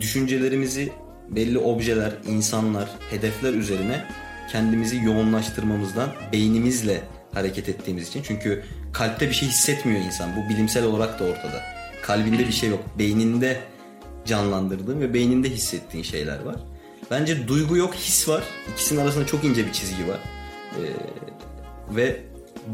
düşüncelerimizi 0.00 0.92
belli 1.28 1.58
objeler, 1.58 2.12
insanlar, 2.28 2.88
hedefler 3.10 3.52
üzerine 3.52 4.04
kendimizi 4.52 4.96
yoğunlaştırmamızdan 4.96 6.08
beynimizle 6.32 7.02
hareket 7.34 7.68
ettiğimiz 7.68 8.08
için. 8.08 8.22
Çünkü 8.22 8.64
kalpte 8.92 9.28
bir 9.28 9.34
şey 9.34 9.48
hissetmiyor 9.48 10.00
insan. 10.00 10.30
Bu 10.36 10.48
bilimsel 10.48 10.84
olarak 10.84 11.20
da 11.20 11.24
ortada. 11.24 11.62
Kalbinde 12.02 12.38
bir 12.38 12.52
şey 12.52 12.70
yok. 12.70 12.84
Beyninde 12.98 13.60
canlandırdığın 14.24 15.00
ve 15.00 15.14
beyninde 15.14 15.50
hissettiğin 15.50 16.04
şeyler 16.04 16.40
var. 16.40 16.56
Bence 17.10 17.48
duygu 17.48 17.76
yok, 17.76 17.94
his 17.94 18.28
var. 18.28 18.44
İkisinin 18.72 19.00
arasında 19.00 19.26
çok 19.26 19.44
ince 19.44 19.66
bir 19.66 19.72
çizgi 19.72 20.08
var. 20.08 20.18
Ee, 20.78 20.82
ve 21.96 22.20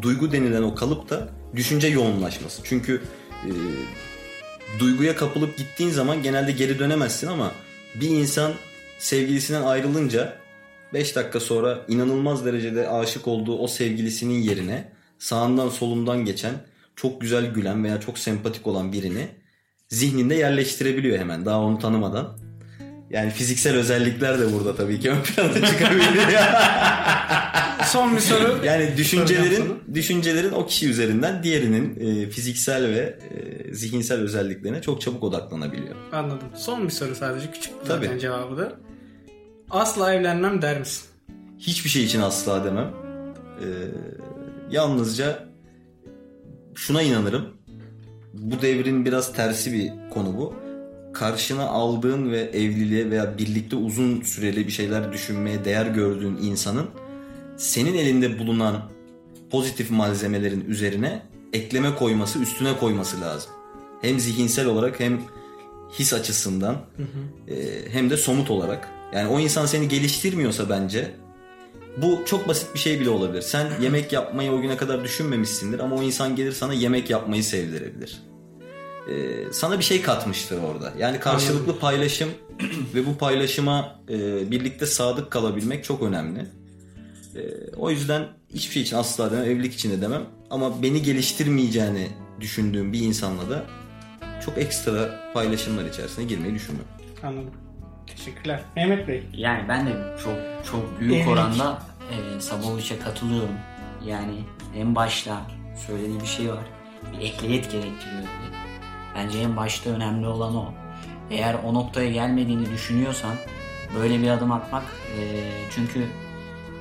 duygu 0.03 0.32
denilen 0.32 0.62
o 0.62 0.74
kalıp 0.74 1.11
da 1.11 1.28
düşünce 1.57 1.89
yoğunlaşması. 1.89 2.62
Çünkü 2.64 3.03
e, 3.45 3.51
duyguya 4.78 5.16
kapılıp 5.16 5.59
gittiğin 5.59 5.91
zaman 5.91 6.22
genelde 6.22 6.53
geri 6.53 6.78
dönemezsin 6.78 7.26
ama 7.26 7.53
bir 7.95 8.09
insan 8.09 8.53
sevgilisinden 8.99 9.62
ayrılınca 9.62 10.37
5 10.93 11.16
dakika 11.16 11.41
sonra 11.41 11.80
inanılmaz 11.89 12.45
derecede 12.45 12.89
aşık 12.89 13.28
olduğu 13.28 13.59
o 13.59 13.68
sevgilisinin 13.68 14.43
yerine 14.43 14.93
sağından 15.18 15.68
solundan 15.68 16.24
geçen 16.24 16.55
çok 16.97 17.20
güzel 17.20 17.47
gülen 17.47 17.85
veya 17.85 18.01
çok 18.01 18.18
sempatik 18.18 18.66
olan 18.66 18.93
birini 18.93 19.28
zihninde 19.89 20.35
yerleştirebiliyor 20.35 21.18
hemen 21.18 21.47
daha 21.47 21.61
onu 21.61 21.78
tanımadan. 21.78 22.43
Yani 23.14 23.30
fiziksel 23.30 23.76
özellikler 23.76 24.40
de 24.40 24.52
burada 24.52 24.76
tabii 24.76 25.00
ki 25.00 25.10
ön 25.10 25.22
plana 25.22 25.66
çıkabiliyor. 25.66 26.42
Son 27.86 28.16
bir 28.16 28.20
soru. 28.20 28.58
Yani 28.64 28.96
düşüncelerin 28.96 29.82
düşüncelerin 29.94 30.52
o 30.52 30.66
kişi 30.66 30.90
üzerinden 30.90 31.42
diğerinin 31.42 32.00
e, 32.00 32.30
fiziksel 32.30 32.84
ve 32.84 33.18
e, 33.30 33.74
zihinsel 33.74 34.20
özelliklerine 34.20 34.82
çok 34.82 35.00
çabuk 35.00 35.22
odaklanabiliyor. 35.22 35.94
Anladım. 36.12 36.48
Son 36.54 36.84
bir 36.84 36.90
soru 36.90 37.14
sadece. 37.14 37.50
Küçük 37.50 37.72
zaten 37.84 38.08
Tabii. 38.08 38.20
cevabı 38.20 38.58
da. 38.58 38.72
Asla 39.70 40.14
evlenmem 40.14 40.62
der 40.62 40.78
misin? 40.78 41.04
Hiçbir 41.58 41.90
şey 41.90 42.04
için 42.04 42.20
asla 42.20 42.64
demem. 42.64 42.90
E, 43.60 43.66
yalnızca 44.70 45.48
şuna 46.74 47.02
inanırım. 47.02 47.48
Bu 48.32 48.62
devrin 48.62 49.04
biraz 49.04 49.32
tersi 49.32 49.72
bir 49.72 50.10
konu 50.10 50.36
bu. 50.36 50.63
Karşına 51.14 51.64
aldığın 51.64 52.32
ve 52.32 52.40
evliliğe 52.40 53.10
veya 53.10 53.38
birlikte 53.38 53.76
uzun 53.76 54.22
süreli 54.22 54.66
bir 54.66 54.72
şeyler 54.72 55.12
düşünmeye 55.12 55.64
değer 55.64 55.86
gördüğün 55.86 56.36
insanın 56.42 56.86
senin 57.56 57.94
elinde 57.94 58.38
bulunan 58.38 58.90
pozitif 59.50 59.90
malzemelerin 59.90 60.64
üzerine 60.68 61.22
ekleme 61.52 61.94
koyması, 61.94 62.38
üstüne 62.38 62.76
koyması 62.76 63.20
lazım. 63.20 63.50
Hem 64.02 64.20
zihinsel 64.20 64.66
olarak 64.66 65.00
hem 65.00 65.20
his 65.98 66.12
açısından 66.12 66.76
e, 67.48 67.54
hem 67.92 68.10
de 68.10 68.16
somut 68.16 68.50
olarak. 68.50 68.88
Yani 69.14 69.28
o 69.28 69.40
insan 69.40 69.66
seni 69.66 69.88
geliştirmiyorsa 69.88 70.70
bence 70.70 71.14
bu 71.96 72.22
çok 72.26 72.48
basit 72.48 72.74
bir 72.74 72.78
şey 72.78 73.00
bile 73.00 73.10
olabilir. 73.10 73.42
Sen 73.42 73.66
yemek 73.80 74.12
yapmayı 74.12 74.52
o 74.52 74.60
güne 74.60 74.76
kadar 74.76 75.04
düşünmemişsindir 75.04 75.78
ama 75.78 75.96
o 75.96 76.02
insan 76.02 76.36
gelir 76.36 76.52
sana 76.52 76.74
yemek 76.74 77.10
yapmayı 77.10 77.44
sevdirebilir. 77.44 78.22
Ee, 79.11 79.52
sana 79.52 79.78
bir 79.78 79.84
şey 79.84 80.02
katmıştır 80.02 80.62
orada. 80.62 80.92
Yani 80.98 81.20
karşılıklı 81.20 81.78
paylaşım 81.78 82.30
ve 82.94 83.07
bu 83.07 83.18
paylaşıma 83.18 84.00
e, 84.09 84.50
birlikte 84.50 84.86
sadık 84.86 85.30
kalabilmek 85.30 85.84
çok 85.84 86.02
önemli. 86.02 86.40
E, 87.36 87.40
o 87.76 87.90
yüzden 87.90 88.26
hiçbir 88.55 88.72
şey 88.72 88.82
için 88.82 88.96
asla 88.96 89.32
demem, 89.32 89.44
evlilik 89.44 89.74
için 89.74 89.90
de 89.90 90.00
demem. 90.00 90.22
Ama 90.50 90.82
beni 90.82 91.02
geliştirmeyeceğini 91.02 92.09
düşündüğüm 92.40 92.92
bir 92.92 93.00
insanla 93.00 93.50
da 93.50 93.64
çok 94.44 94.59
ekstra 94.59 95.20
paylaşımlar 95.34 95.84
içerisine 95.84 96.24
girmeyi 96.24 96.55
düşünmem. 96.55 96.84
Anladım. 97.22 97.55
Teşekkürler. 98.07 98.61
Mehmet 98.76 99.09
Bey. 99.09 99.22
Yani 99.32 99.68
ben 99.68 99.86
de 99.86 99.90
çok 100.24 100.36
çok 100.70 101.00
büyük 101.00 101.14
Evlilik. 101.14 101.28
oranda 101.28 101.82
e, 102.11 102.40
Sabovic'e 102.40 102.98
katılıyorum. 102.98 103.55
Yani 104.07 104.44
en 104.76 104.94
başta 104.94 105.40
söylediği 105.86 106.20
bir 106.20 106.26
şey 106.26 106.48
var. 106.48 106.64
Bir 107.12 107.24
ehliyet 107.24 107.70
gerektiriyor 107.72 108.22
dedi. 108.22 108.63
Bence 109.14 109.38
en 109.38 109.56
başta 109.56 109.90
önemli 109.90 110.26
olan 110.26 110.56
o. 110.56 110.72
Eğer 111.30 111.56
o 111.64 111.74
noktaya 111.74 112.10
gelmediğini 112.10 112.70
düşünüyorsan 112.70 113.34
böyle 113.98 114.22
bir 114.22 114.28
adım 114.28 114.52
atmak 114.52 114.82
e, 115.18 115.20
çünkü 115.70 116.06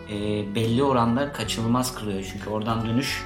e, 0.10 0.16
belli 0.56 0.84
oranda 0.84 1.34
kaçınılmaz 1.34 1.96
kılıyor. 1.96 2.26
Çünkü 2.34 2.50
oradan 2.50 2.88
dönüş 2.88 3.24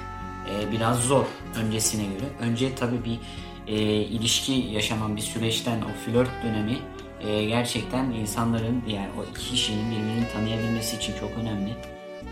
e, 0.51 0.71
biraz 0.71 0.99
zor 0.99 1.25
öncesine 1.55 2.03
göre. 2.03 2.25
Önce 2.39 2.75
tabii 2.75 3.05
bir 3.05 3.19
e, 3.67 3.75
ilişki 4.01 4.51
yaşaman 4.51 5.15
bir 5.15 5.21
süreçten 5.21 5.81
o 5.81 6.05
flört 6.05 6.43
dönemi 6.43 6.77
e, 7.21 7.45
gerçekten 7.45 8.11
insanların 8.11 8.83
yani 8.87 9.09
o 9.19 9.23
iki 9.31 9.51
kişinin 9.51 9.91
birbirini 9.91 10.31
tanıyabilmesi 10.33 10.97
için 10.97 11.13
çok 11.19 11.29
önemli. 11.41 11.73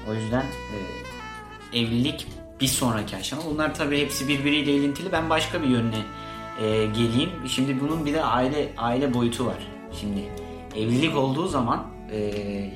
O 0.10 0.14
yüzden 0.14 0.46
e, 1.74 1.80
evlilik 1.80 2.28
bir 2.62 2.68
sonraki 2.68 3.16
aşama. 3.16 3.42
Bunlar 3.46 3.76
tabii 3.76 4.00
hepsi 4.00 4.28
birbiriyle 4.28 4.74
ilintili. 4.74 5.12
Ben 5.12 5.30
başka 5.30 5.64
bir 5.64 5.68
yönüne 5.68 6.02
e, 6.62 6.86
geleyim. 6.86 7.30
Şimdi 7.48 7.80
bunun 7.82 8.06
bir 8.06 8.14
de 8.14 8.24
aile 8.24 8.70
aile 8.78 9.14
boyutu 9.14 9.46
var. 9.46 9.58
Şimdi 10.00 10.20
evlilik 10.76 11.18
olduğu 11.18 11.48
zaman 11.48 11.88
e, 12.12 12.30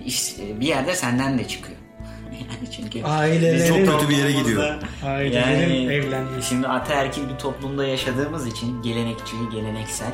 iş, 0.05 0.39
e, 0.39 0.59
bir 0.59 0.67
yerde 0.67 0.95
senden 0.95 1.37
de 1.39 1.47
çıkıyor. 1.47 1.77
yani 2.31 2.71
çünkü 2.71 2.99
Ailelerin- 2.99 3.67
Çok 3.85 3.99
kötü 3.99 4.09
bir 4.09 4.17
yere 4.17 4.31
gidiyor. 4.31 4.63
Ailelerin 5.05 5.89
evlenmesi. 5.89 6.49
Şimdi 6.49 6.67
ataerkil 6.67 7.29
bir 7.29 7.35
toplumda 7.37 7.87
yaşadığımız 7.87 8.47
için 8.47 8.81
gelenekçi, 8.81 9.35
geleneksel 9.51 10.11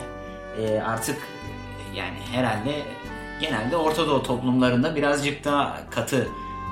e, 0.62 0.80
artık 0.82 1.18
yani 1.96 2.18
herhalde 2.32 2.72
genelde 3.42 3.78
Orta 3.78 4.08
Doğu 4.08 4.24
toplumlarında 4.24 4.96
birazcık 4.96 5.44
daha 5.46 5.78
katı 5.92 6.28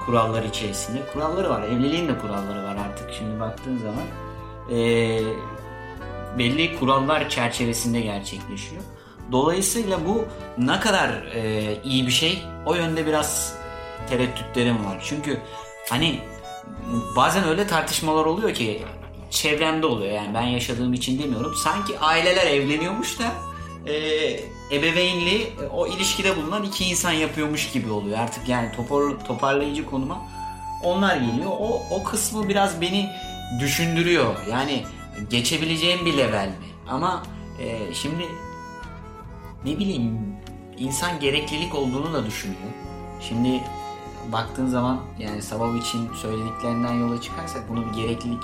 kurallar 0.05 0.43
içerisinde. 0.43 1.01
Kuralları 1.13 1.49
var. 1.49 1.63
Evliliğin 1.63 2.07
de 2.07 2.17
kuralları 2.17 2.63
var 2.63 2.75
artık 2.75 3.13
şimdi 3.13 3.39
baktığın 3.39 3.77
zaman. 3.77 4.03
E, 4.71 4.77
belli 6.37 6.79
kurallar 6.79 7.29
çerçevesinde 7.29 8.01
gerçekleşiyor. 8.01 8.81
Dolayısıyla 9.31 10.05
bu 10.05 10.25
ne 10.57 10.79
kadar 10.79 11.09
e, 11.09 11.63
iyi 11.83 12.07
bir 12.07 12.11
şey 12.11 12.43
o 12.65 12.75
yönde 12.75 13.05
biraz 13.05 13.55
tereddütlerim 14.09 14.85
var. 14.85 15.03
Çünkü 15.03 15.39
hani 15.89 16.19
bazen 17.15 17.47
öyle 17.47 17.67
tartışmalar 17.67 18.25
oluyor 18.25 18.53
ki 18.53 18.81
çevremde 19.29 19.85
oluyor 19.85 20.11
yani 20.11 20.33
ben 20.33 20.41
yaşadığım 20.41 20.93
için 20.93 21.23
demiyorum. 21.23 21.53
Sanki 21.63 21.99
aileler 21.99 22.47
evleniyormuş 22.47 23.19
da 23.19 23.31
e, 23.91 23.95
ebeveynliği 24.71 25.41
e, 25.41 25.67
o 25.73 25.87
ilişkide 25.87 26.37
bulunan 26.37 26.63
iki 26.63 26.85
insan 26.85 27.11
yapıyormuş 27.11 27.71
gibi 27.71 27.91
oluyor. 27.91 28.19
Artık 28.19 28.49
yani 28.49 28.71
topar, 28.75 29.25
toparlayıcı 29.27 29.85
konuma 29.85 30.21
onlar 30.83 31.15
geliyor. 31.15 31.51
O, 31.59 31.81
o 31.91 32.03
kısmı 32.03 32.49
biraz 32.49 32.81
beni 32.81 33.09
düşündürüyor. 33.59 34.35
Yani 34.51 34.83
geçebileceğim 35.29 36.05
bir 36.05 36.17
level 36.17 36.47
mi? 36.47 36.53
Ama 36.87 37.23
e, 37.59 37.93
şimdi 37.93 38.23
ne 39.65 39.77
bileyim 39.79 40.19
insan 40.77 41.19
gereklilik 41.19 41.75
olduğunu 41.75 42.13
da 42.13 42.25
düşünüyor. 42.25 42.61
Şimdi 43.21 43.63
baktığın 44.31 44.67
zaman 44.67 44.99
yani 45.19 45.41
Savovic'in 45.41 46.13
söylediklerinden 46.21 46.93
yola 46.93 47.21
çıkarsak 47.21 47.69
bunu 47.69 47.85
bir 47.89 48.01
gereklilik 48.01 48.43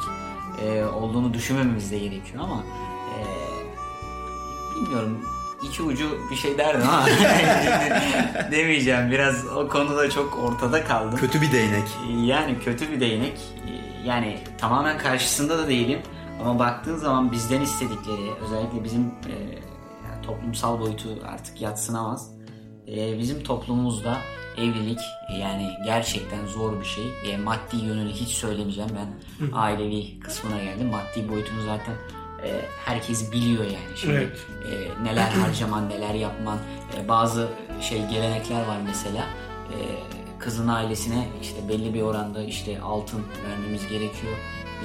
e, 0.62 0.86
olduğunu 0.86 1.34
düşünmememiz 1.34 1.92
de 1.92 2.00
gerekiyor 2.00 2.44
ama 2.44 2.64
e, 3.10 3.20
bilmiyorum 4.76 5.20
iki 5.64 5.84
ucu 5.84 6.18
bir 6.32 6.36
şey 6.36 6.58
derdim 6.58 6.90
ama 6.90 7.06
demeyeceğim 8.52 9.12
biraz 9.12 9.48
o 9.48 9.68
konuda 9.68 10.10
çok 10.10 10.38
ortada 10.38 10.84
kaldım. 10.84 11.20
Kötü 11.20 11.42
bir 11.42 11.52
değnek. 11.52 11.88
Yani 12.24 12.60
kötü 12.60 12.92
bir 12.92 13.00
değnek. 13.00 13.38
Yani 14.06 14.40
tamamen 14.58 14.98
karşısında 14.98 15.58
da 15.58 15.68
değilim. 15.68 16.00
Ama 16.42 16.60
baktığın 16.60 16.98
zaman 16.98 17.32
bizden 17.32 17.62
istedikleri, 17.62 18.32
özellikle 18.44 18.84
bizim 18.84 19.02
e, 19.02 19.34
yani 20.10 20.22
toplumsal 20.26 20.80
boyutu 20.80 21.10
artık 21.28 21.62
yatsınamaz. 21.62 22.32
E, 22.88 23.20
bizim 23.20 23.44
toplumumuzda 23.44 24.18
evlilik 24.58 25.00
yani 25.40 25.70
gerçekten 25.86 26.46
zor 26.48 26.80
bir 26.80 26.86
şey. 26.86 27.04
E, 27.32 27.38
maddi 27.38 27.78
yönünü 27.78 28.10
hiç 28.10 28.30
söylemeyeceğim. 28.30 28.90
Ben 28.96 29.08
ailevi 29.54 30.20
kısmına 30.20 30.64
geldim. 30.64 30.88
Maddi 30.88 31.30
boyutunu 31.30 31.62
zaten 31.66 31.94
e, 32.46 32.62
herkes 32.86 33.32
biliyor 33.32 33.64
yani. 33.64 33.98
Şimdi 33.98 34.14
Evet. 34.14 34.38
e, 35.00 35.04
neler 35.04 35.30
harcaman, 35.32 35.90
neler 35.90 36.14
yapman. 36.14 36.58
E, 36.98 37.08
bazı 37.08 37.48
şey 37.82 38.08
gelenekler 38.08 38.68
var 38.68 38.78
mesela. 38.86 39.24
E, 39.70 39.78
kızın 40.40 40.68
ailesine 40.68 41.28
işte 41.42 41.70
belli 41.70 41.94
bir 41.94 42.02
oranda 42.02 42.44
işte 42.44 42.82
altın 42.82 43.22
vermemiz 43.50 43.88
gerekiyor. 43.88 44.34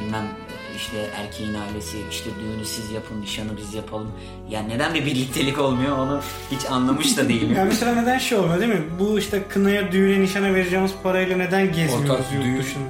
Bilmem 0.01 0.25
e, 0.25 0.54
işte 0.77 1.11
erkeğin 1.17 1.55
ailesi 1.55 1.99
işte 2.11 2.31
düğünü 2.41 2.65
siz 2.65 2.91
yapın, 2.93 3.21
nişanı 3.21 3.57
biz 3.57 3.75
yapalım. 3.75 4.13
Yani 4.51 4.69
neden 4.69 4.95
bir 4.95 5.07
birliktelik 5.07 5.59
olmuyor 5.59 5.99
onu 5.99 6.21
hiç 6.51 6.71
anlamış 6.71 7.17
da 7.17 7.29
değilim. 7.29 7.55
Yani 7.57 7.69
mesela 7.69 7.95
neden 7.95 8.19
şey 8.19 8.39
olmuyor 8.39 8.61
değil 8.61 8.73
mi? 8.73 8.83
Bu 9.01 9.19
işte 9.19 9.43
kınaya, 9.49 9.93
düğüne, 9.93 10.21
nişana 10.21 10.55
vereceğimiz 10.55 10.93
parayla 11.03 11.37
neden 11.37 11.67
gezmiyoruz 11.73 12.11
Ortak 12.11 12.33
yurt 12.33 12.45
düğün. 12.45 12.59
dışına? 12.59 12.83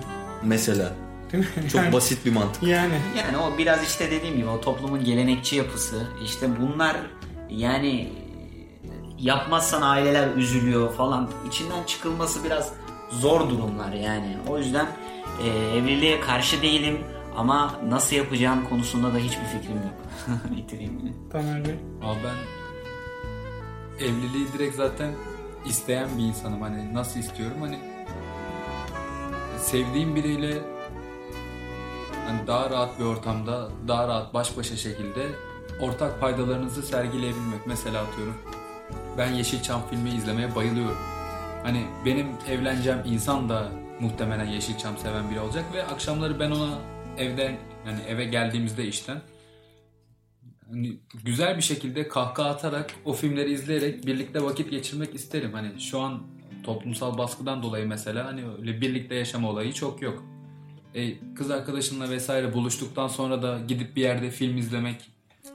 Mesela. 0.43 0.93
Değil 1.33 1.45
mi? 1.57 1.69
Çok 1.73 1.83
Yani- 1.83 1.93
basit 1.93 2.27
bir 2.27 2.33
mantık. 2.33 2.63
Yani 2.63 2.95
Yani 3.19 3.37
o 3.39 3.59
biraz 3.59 3.83
işte 3.85 4.11
dediğim 4.11 4.37
gibi 4.37 4.49
o 4.49 4.61
toplumun 4.61 5.05
gelenekçi 5.05 5.57
yapısı. 5.57 6.07
işte 6.25 6.49
bunlar 6.61 6.97
yani 7.51 8.09
yapmazsan 9.19 9.83
aileler 9.83 10.29
üzülüyor 10.37 10.93
falan. 10.95 11.31
İçinden 11.49 11.85
çıkılması 11.85 12.45
biraz 12.45 12.73
zor 13.11 13.51
durumlar 13.51 13.93
yani. 13.93 14.37
O 14.49 14.59
yüzden 14.59 14.87
e, 15.45 15.77
evliliğe 15.79 16.21
karşı 16.21 16.63
değilim 16.63 16.99
ama 17.37 17.75
nasıl 17.89 18.17
yapacağım 18.17 18.69
konusunda 18.69 19.15
da 19.15 19.19
hiçbir 19.19 19.45
fikrim 19.45 19.77
yok. 19.77 19.95
Bitireyim 20.57 20.99
yine. 20.99 21.13
Tamer 21.33 21.65
Bey. 21.65 21.75
Ama 22.03 22.15
ben 22.25 22.37
evliliği 24.05 24.53
direkt 24.53 24.77
zaten 24.77 25.13
isteyen 25.67 26.09
bir 26.19 26.23
insanım. 26.23 26.63
Hani 26.63 26.95
nasıl 26.95 27.21
istiyorum? 27.21 27.57
Hani 27.61 27.79
sevdiğim 29.59 30.15
biriyle 30.15 30.63
hani 32.27 32.47
daha 32.47 32.71
rahat 32.71 32.99
bir 32.99 33.05
ortamda, 33.05 33.69
daha 33.89 34.09
rahat 34.09 34.35
baş 34.35 34.57
başa 34.57 34.77
şekilde 34.77 35.27
ortak 35.81 36.21
paydalarınızı 36.21 36.83
sergileyebilmek. 36.83 37.67
Mesela 37.67 38.03
atıyorum 38.03 38.35
ben 39.19 39.33
Yeşilçam 39.33 39.83
filmi 39.91 40.11
izlemeye 40.11 40.55
bayılıyorum. 40.55 40.99
Hani 41.63 41.87
benim 42.05 42.27
evleneceğim 42.51 42.99
insan 43.05 43.49
da 43.49 43.69
muhtemelen 44.01 44.45
Yeşilçam 44.45 44.99
seven 44.99 45.31
biri 45.31 45.41
olacak 45.41 45.65
ve 45.73 45.87
akşamları 45.87 46.41
ben 46.41 46.51
ona 46.51 46.94
evden 47.19 47.57
yani 47.87 47.99
eve 48.09 48.25
geldiğimizde 48.25 48.87
işten 48.87 49.23
hani 50.71 50.99
güzel 51.25 51.57
bir 51.57 51.63
şekilde 51.63 52.09
kahkaha 52.09 52.49
atarak 52.49 52.91
o 53.05 53.13
filmleri 53.13 53.53
izleyerek 53.53 54.07
birlikte 54.07 54.45
vakit 54.45 54.71
geçirmek 54.71 55.15
isterim. 55.15 55.53
Hani 55.53 55.81
şu 55.81 56.01
an 56.01 56.23
toplumsal 56.65 57.19
baskıdan 57.19 57.63
dolayı 57.63 57.87
mesela 57.89 58.27
hani 58.27 58.43
öyle 58.59 58.81
birlikte 58.81 59.15
yaşama 59.15 59.51
olayı 59.51 59.73
çok 59.73 60.03
yok. 60.03 60.25
E, 60.95 61.35
kız 61.35 61.51
arkadaşınla 61.51 62.11
vesaire 62.11 62.55
buluştuktan 62.55 63.09
sonra 63.09 63.43
da 63.43 63.59
gidip 63.69 63.97
bir 63.97 64.03
yerde 64.03 64.31
film 64.31 64.57
izlemek 64.57 64.97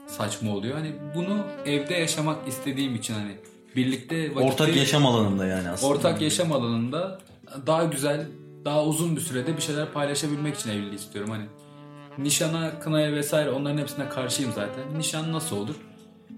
saçma 0.06 0.54
oluyor. 0.54 0.74
Hani 0.74 0.92
bunu 1.14 1.46
evde 1.66 1.94
yaşamak 1.94 2.48
istediğim 2.48 2.94
için 2.94 3.14
hani 3.14 3.36
birlikte 3.76 4.34
vakit 4.34 4.52
Ortak 4.52 4.76
yaşam 4.76 5.06
alanında 5.06 5.46
yani 5.46 5.68
aslında. 5.68 5.92
ortak 5.92 6.22
yaşam 6.22 6.52
alanında 6.52 7.20
daha 7.66 7.84
güzel, 7.84 8.26
daha 8.64 8.84
uzun 8.84 9.16
bir 9.16 9.20
sürede 9.20 9.56
bir 9.56 9.62
şeyler 9.62 9.92
paylaşabilmek 9.92 10.56
için 10.56 10.70
evliliği 10.70 10.94
istiyorum. 10.94 11.30
Hani 11.30 11.44
nişana, 12.18 12.78
kınaya 12.78 13.12
vesaire 13.12 13.50
onların 13.50 13.78
hepsine 13.78 14.08
karşıyım 14.08 14.52
zaten. 14.52 14.98
Nişan 14.98 15.32
nasıl 15.32 15.56
olur? 15.56 15.74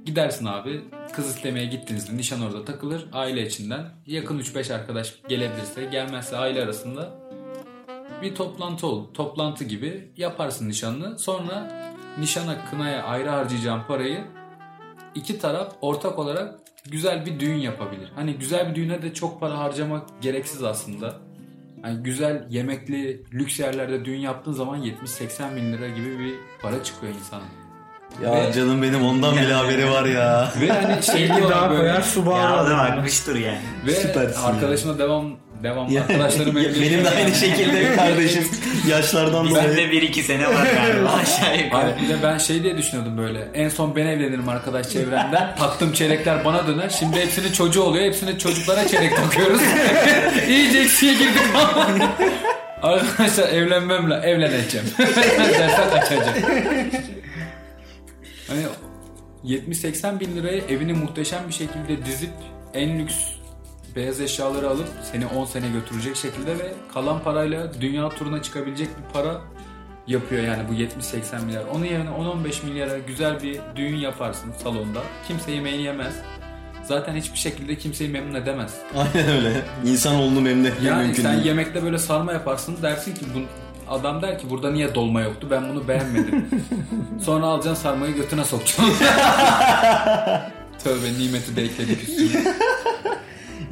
Gidersin 0.05 0.47
abi, 0.47 0.85
kız 1.12 1.28
istemeye 1.28 1.66
gittiğinizde 1.66 2.16
nişan 2.16 2.43
orada 2.43 2.65
takılır. 2.65 3.09
Aile 3.12 3.47
içinden 3.47 3.90
yakın 4.07 4.39
3-5 4.39 4.74
arkadaş 4.74 5.15
gelebilirse, 5.28 5.85
gelmezse 5.85 6.36
aile 6.36 6.62
arasında 6.62 7.23
bir 8.23 8.35
toplantı 8.35 8.86
olur. 8.86 9.15
Toplantı 9.15 9.65
gibi 9.65 10.12
yaparsın 10.16 10.69
nişanını. 10.69 11.19
Sonra 11.19 11.70
nişana, 12.19 12.65
kınaya 12.70 13.03
ayrı 13.03 13.28
harcayacağın 13.28 13.82
parayı 13.89 14.24
iki 15.15 15.39
taraf 15.39 15.73
ortak 15.81 16.19
olarak 16.19 16.61
güzel 16.90 17.27
bir 17.27 17.40
düğün 17.40 17.57
yapabilir. 17.57 18.12
Hani 18.15 18.35
güzel 18.35 18.70
bir 18.70 18.74
düğüne 18.74 19.03
de 19.03 19.15
çok 19.15 19.40
para 19.40 19.59
harcamak 19.59 20.23
gereksiz 20.23 20.62
aslında. 20.62 21.31
Hani 21.82 22.02
güzel 22.02 22.46
yemekli 22.50 23.22
lüks 23.34 23.60
yerlerde 23.60 24.04
düğün 24.04 24.18
yaptığın 24.18 24.52
zaman 24.52 24.82
70-80 24.82 25.56
bin 25.56 25.72
lira 25.72 25.88
gibi 25.88 26.18
bir 26.18 26.34
para 26.62 26.84
çıkıyor 26.84 27.14
insana. 27.14 27.42
Ya 28.22 28.32
Ve- 28.48 28.52
canım 28.52 28.82
benim 28.82 29.04
ondan 29.04 29.36
bile 29.36 29.52
haberi 29.54 29.90
var 29.90 30.04
ya. 30.04 30.52
Ve 30.60 30.68
hani 30.70 31.02
şey 31.02 31.26
diyorlar 31.26 31.50
daha 31.50 31.70
böyle. 31.70 31.80
koyar 31.80 32.02
su 32.02 32.20
Ya 32.20 32.26
bağlar. 32.26 32.59
adam 32.66 32.80
akmıştır 32.80 33.36
yani. 33.36 33.59
Ve 33.86 33.90
Süpersin 33.94 34.42
arkadaşıma 34.42 34.98
devam 34.98 35.24
devam 35.62 35.89
Ya- 35.89 36.02
arkadaşlarım 36.02 36.56
ya 36.56 36.64
benim 36.80 37.05
de 37.05 37.10
aynı 37.10 37.34
şekilde 37.34 37.97
kardeşim 37.97 38.48
yaşlardan 38.89 39.51
dolayı. 39.51 39.76
de 39.76 39.90
bir 39.90 40.02
iki 40.02 40.22
sene 40.22 40.47
var 40.47 40.66
galiba 40.74 41.09
aşağı 41.10 41.59
yukarı. 41.64 41.86
Abi 41.94 42.02
bir 42.02 42.09
de 42.09 42.16
ben 42.22 42.39
şey 42.39 42.62
diye 42.62 42.78
düşünüyordum 42.78 43.18
böyle. 43.18 43.48
En 43.55 43.68
son 43.68 43.97
ben 43.97 44.06
evlenirim 44.06 44.48
arkadaş 44.48 44.89
çevremden. 44.89 45.56
Taktığım 45.56 45.93
çeyrekler 45.93 46.44
bana 46.44 46.66
döner. 46.66 46.89
Şimdi 46.98 47.20
hepsinin 47.20 47.52
çocuğu 47.52 47.82
oluyor. 47.82 48.05
Hepsinin 48.05 48.39
çocuklara 48.39 48.89
çeyrek 48.89 49.16
takıyoruz. 49.16 49.60
İyice 50.48 50.78
eksiye 50.78 51.12
girdik 51.12 51.43
ama. 51.55 51.89
Arkadaşlar 52.82 53.48
evlenmemle 53.48 54.14
evleneceğim. 54.14 54.86
Dersen 55.59 55.90
kaçacağım. 55.90 56.39
Hani 58.48 58.62
70-80 59.44 60.20
bin 60.20 60.36
liraya 60.36 60.59
evini 60.59 60.93
muhteşem 60.93 61.40
bir 61.48 61.52
şekilde 61.55 62.06
dizip 62.06 62.30
en 62.74 62.98
lüks 62.98 63.14
beyaz 63.97 64.20
eşyaları 64.20 64.70
alıp 64.70 64.89
seni 65.12 65.27
10 65.27 65.44
sene 65.44 65.69
götürecek 65.69 66.16
şekilde 66.16 66.59
ve 66.59 66.73
kalan 66.94 67.23
parayla 67.23 67.81
dünya 67.81 68.09
turuna 68.09 68.43
çıkabilecek 68.43 68.89
bir 68.89 69.12
para 69.12 69.40
yapıyor 70.06 70.43
yani 70.43 70.62
bu 70.69 70.73
70-80 70.73 71.44
milyar. 71.44 71.64
Onun 71.74 71.85
yerine 71.85 72.10
10-15 72.10 72.64
milyara 72.66 72.98
güzel 72.98 73.43
bir 73.43 73.60
düğün 73.77 73.97
yaparsın 73.97 74.52
salonda. 74.62 75.01
Kimse 75.28 75.52
yemeğini 75.52 75.82
yemez. 75.82 76.14
Zaten 76.85 77.16
hiçbir 77.16 77.39
şekilde 77.39 77.78
kimseyi 77.78 78.10
memnun 78.10 78.35
edemez. 78.35 78.74
Aynen 78.97 79.31
öyle. 79.31 79.62
İnsanoğlunu 79.86 80.40
memnun 80.40 80.64
etmek 80.64 80.82
Yani 80.89 81.06
mümkün 81.06 81.23
sen 81.23 81.32
değil. 81.35 81.47
yemekte 81.47 81.82
böyle 81.82 81.98
sarma 81.98 82.32
yaparsın 82.32 82.77
dersin 82.82 83.14
ki 83.14 83.20
bu 83.35 83.39
adam 83.94 84.23
der 84.23 84.39
ki 84.39 84.51
burada 84.51 84.70
niye 84.70 84.94
dolma 84.94 85.20
yoktu 85.20 85.47
ben 85.51 85.69
bunu 85.69 85.89
beğenmedim. 85.89 86.47
Sonra 87.24 87.47
alacaksın 87.47 87.82
sarmayı 87.82 88.14
götüne 88.14 88.44
sokacaksın. 88.44 88.85
Tövbe 90.85 91.12
nimeti 91.19 91.56
de 91.56 91.62
ekledik 91.62 92.09
üstüne. 92.09 92.55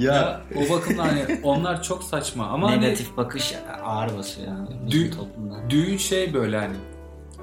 Ya, 0.01 0.15
Ya 0.15 0.41
o 0.57 0.73
bakımdan 0.75 1.07
hani 1.09 1.41
onlar 1.43 1.83
çok 1.83 2.05
saçma 2.05 2.47
ama 2.47 2.71
hani 2.71 2.81
Negatif 2.81 3.17
bakış 3.17 3.55
ağır 3.85 4.19
basıyor 4.19 4.49
yani 4.49 4.69
bizim 4.87 5.03
Dü- 5.03 5.17
toplumda. 5.17 5.71
düğün 5.71 5.97
şey 5.97 6.35
böyle 6.35 6.59
hani. 6.59 6.77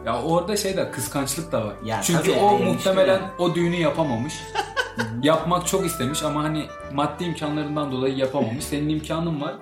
Ya 0.05 0.21
orada 0.21 0.57
şey 0.57 0.77
de 0.77 0.91
kıskançlık 0.91 1.51
da 1.51 1.65
var. 1.65 1.73
Ya 1.85 2.01
Çünkü 2.03 2.31
o 2.31 2.35
yani 2.35 2.63
muhtemelen 2.65 3.15
işte. 3.15 3.29
o 3.39 3.55
düğünü 3.55 3.75
yapamamış. 3.75 4.33
Yapmak 5.23 5.67
çok 5.67 5.85
istemiş 5.85 6.23
ama 6.23 6.43
hani 6.43 6.65
maddi 6.93 7.23
imkanlarından 7.23 7.91
dolayı 7.91 8.15
yapamamış. 8.17 8.63
Senin 8.63 8.89
imkanın 8.89 9.41
var. 9.41 9.53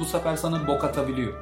Bu 0.00 0.04
sefer 0.04 0.36
sana 0.36 0.66
bok 0.66 0.84
atabiliyor. 0.84 1.32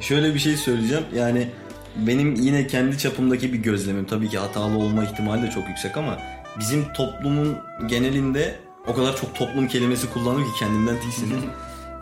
şöyle 0.00 0.34
bir 0.34 0.38
şey 0.38 0.56
söyleyeceğim. 0.56 1.04
Yani 1.14 1.50
benim 1.96 2.34
yine 2.34 2.66
kendi 2.66 2.98
çapımdaki 2.98 3.52
bir 3.52 3.58
gözlemim. 3.58 4.04
Tabii 4.04 4.28
ki 4.28 4.38
hatalı 4.38 4.78
olma 4.78 5.04
ihtimali 5.04 5.42
de 5.42 5.50
çok 5.50 5.68
yüksek 5.68 5.96
ama 5.96 6.16
bizim 6.58 6.92
toplumun 6.92 7.56
genelinde 7.86 8.54
o 8.86 8.94
kadar 8.94 9.16
çok 9.16 9.34
toplum 9.34 9.68
kelimesi 9.68 10.12
kullandım 10.12 10.44
ki 10.44 10.50
kendimden 10.58 11.00
tiksindim. 11.00 11.40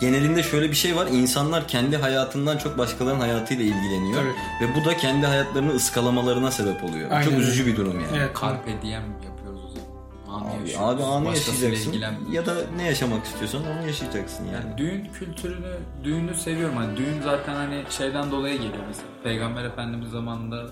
Genelinde 0.01 0.43
şöyle 0.43 0.71
bir 0.71 0.75
şey 0.77 0.97
var. 0.97 1.07
İnsanlar 1.07 1.69
kendi 1.69 1.97
hayatından 1.97 2.59
çok 2.59 2.79
başkalarının 2.79 3.21
hayatıyla 3.21 3.65
ilgileniyor. 3.65 4.23
Tabii. 4.23 4.69
Ve 4.71 4.75
bu 4.75 4.85
da 4.85 4.97
kendi 4.97 5.27
hayatlarını 5.27 5.73
ıskalamalarına 5.73 6.51
sebep 6.51 6.85
oluyor. 6.85 7.11
Aynen 7.11 7.25
Çok 7.31 7.39
üzücü 7.39 7.67
bir 7.67 7.77
durum 7.77 8.01
yani. 8.01 8.17
Evet. 8.17 8.31
Carpe 8.43 8.83
diem 8.83 9.03
yapıyoruz 9.25 9.61
o 9.65 9.69
zaman. 9.69 10.41
Anı 10.41 10.55
Abi, 10.55 10.61
yaşıyoruz. 10.69 10.95
abi 10.95 11.03
anı 11.03 11.25
Başkasıyla 11.25 11.69
yaşayacaksın 11.69 12.33
ya 12.33 12.47
da 12.47 12.55
ne 12.77 12.83
yaşamak 12.83 13.25
istiyorsan 13.25 13.61
onu 13.67 13.87
yaşayacaksın 13.87 14.45
yani. 14.45 14.55
Yani 14.55 14.79
düğün 14.79 15.09
kültürünü, 15.13 15.77
düğünü 16.05 16.35
seviyorum. 16.35 16.77
Hani 16.77 16.97
düğün 16.97 17.23
zaten 17.25 17.55
hani 17.55 17.85
şeyden 17.91 18.31
dolayı 18.31 18.55
geliyor 18.55 18.85
mesela. 18.89 19.09
Peygamber 19.25 19.65
Efendimiz 19.65 20.11
zamanında 20.11 20.67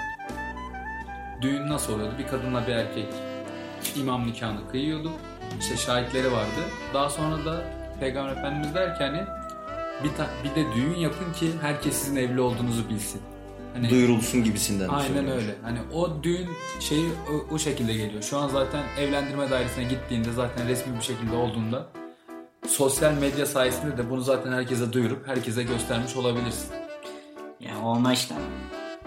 düğün 1.43 1.69
nasıl 1.69 1.93
oluyordu? 1.93 2.15
Bir 2.19 2.27
kadınla 2.27 2.67
bir 2.67 2.73
erkek 2.73 3.09
imam 3.97 4.27
nikahını 4.27 4.71
kıyıyordu. 4.71 5.11
İşte 5.61 5.77
şahitleri 5.77 6.33
vardı. 6.33 6.61
Daha 6.95 7.11
sonra 7.11 7.45
da 7.45 7.65
Peygamber 8.01 8.33
Efendimiz 8.33 8.75
der 8.75 8.99
ki 8.99 9.05
hani 9.05 9.21
bir, 10.05 10.17
ta- 10.17 10.31
bir 10.45 10.51
de 10.55 10.75
düğün 10.75 10.95
yapın 10.97 11.33
ki 11.33 11.51
herkes 11.63 11.97
sizin 11.97 12.17
evli 12.17 12.41
olduğunuzu 12.41 12.89
bilsin. 12.89 13.21
Hani 13.75 13.91
Duyurulsun 13.91 14.45
gibisinden. 14.45 14.89
bir 14.89 14.95
Aynen 14.95 15.07
söylüyor. 15.15 15.37
öyle. 15.37 15.55
Hani 15.63 15.79
o 15.95 16.23
düğün 16.23 16.49
şeyi 16.81 17.09
o, 17.33 17.55
o 17.55 17.59
şekilde 17.59 17.93
geliyor. 17.93 18.23
Şu 18.23 18.39
an 18.39 18.49
zaten 18.49 18.83
evlendirme 18.99 19.51
dairesine 19.51 19.85
gittiğinde 19.85 20.33
zaten 20.33 20.69
resmi 20.69 20.97
bir 20.97 21.03
şekilde 21.03 21.37
olduğunda 21.37 21.87
sosyal 22.69 23.13
medya 23.13 23.47
sayesinde 23.47 23.97
de 23.97 24.11
bunu 24.11 24.21
zaten 24.21 24.53
herkese 24.53 24.93
duyurup 24.93 25.29
herkese 25.29 25.63
göstermiş 25.63 26.17
olabilirsin. 26.17 26.71
Yani 27.61 27.85
o 27.85 27.91
amaçtan 27.95 28.39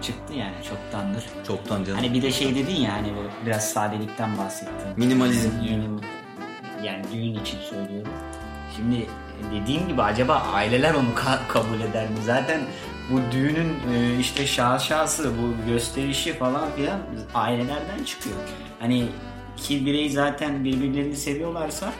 çıktı 0.02 0.34
yani 0.34 0.56
çoktandır. 0.70 1.24
Çoktan 1.48 1.84
canım. 1.84 2.00
Hani 2.00 2.14
bir 2.14 2.22
de 2.22 2.32
şey 2.32 2.56
dedin 2.56 2.76
ya 2.76 2.94
hani 2.94 3.08
böyle 3.16 3.30
biraz 3.46 3.70
sadelikten 3.72 4.38
bahsettin. 4.38 4.88
Minimalizm. 4.98 5.50
Minim- 5.50 6.02
yani 6.86 7.03
düğün 7.14 7.36
için 7.41 7.57
söylüyorum. 7.70 8.12
Şimdi 8.76 9.07
dediğim 9.56 9.88
gibi 9.88 10.02
acaba 10.02 10.34
aileler 10.53 10.94
onu 10.94 11.07
ka- 11.16 11.48
kabul 11.48 11.80
eder 11.90 12.03
mi? 12.10 12.16
Zaten 12.26 12.62
bu 13.12 13.20
düğünün 13.32 13.74
e, 13.94 14.20
işte 14.20 14.48
şaşası, 14.48 15.32
bu 15.38 15.70
gösterişi 15.72 16.34
falan 16.34 16.72
filan 16.76 16.99
ailelerden 17.34 18.03
çıkıyor. 18.06 18.36
Hani 18.80 19.06
iki 19.57 19.86
birey 19.86 20.10
zaten 20.10 20.64
birbirlerini 20.64 21.16
seviyorlarsa 21.16 21.94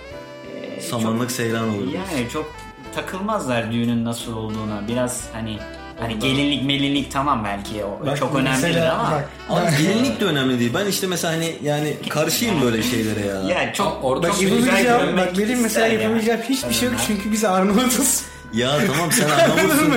e, 0.56 0.82
Samanlık 0.82 1.32
seyran 1.32 1.70
olur. 1.70 1.86
çok, 1.86 1.94
yani 1.94 2.30
çok 2.34 2.52
takılmazlar 2.96 3.72
düğünün 3.72 4.06
nasıl 4.06 4.38
olduğuna. 4.38 4.88
Biraz 4.88 5.30
hani 5.34 5.58
hani 6.00 6.20
gelinlik 6.20 6.64
melinlik 6.66 7.12
tamam 7.12 7.44
belki 7.46 7.84
o 7.86 8.06
Bak, 8.06 8.18
çok 8.18 8.36
önemlidir 8.36 8.68
mesela 8.68 8.94
ama 8.94 9.12
bak, 9.12 9.30
Abi 9.50 9.84
gelinlik 9.84 10.22
de 10.22 10.26
önemli 10.26 10.60
değil. 10.60 10.72
Ben 10.74 10.86
işte 10.86 11.08
mesela 11.08 11.34
hani 11.34 11.56
yani 11.64 11.98
karşıyım 12.10 12.62
böyle 12.62 12.84
şeylere 12.84 13.20
ya. 13.20 13.42
yani 13.42 13.74
çok 13.74 14.00
Orada 14.04 14.28
Bak 14.30 14.42
yapabileceğim, 14.42 14.84
görmek 15.00 15.18
bak 15.18 15.38
benim 15.38 15.62
mesela 15.62 15.88
ister 15.88 16.00
ya. 16.00 16.02
yapabileceğim 16.02 16.40
hiçbir 16.50 16.74
şey 16.74 16.90
yok 16.90 16.98
çünkü 17.08 17.32
biz 17.32 17.46
Arnavutuz. 17.46 18.24
Ya 18.54 18.78
tamam 18.88 19.12
sen 19.12 19.30
mı? 19.90 19.96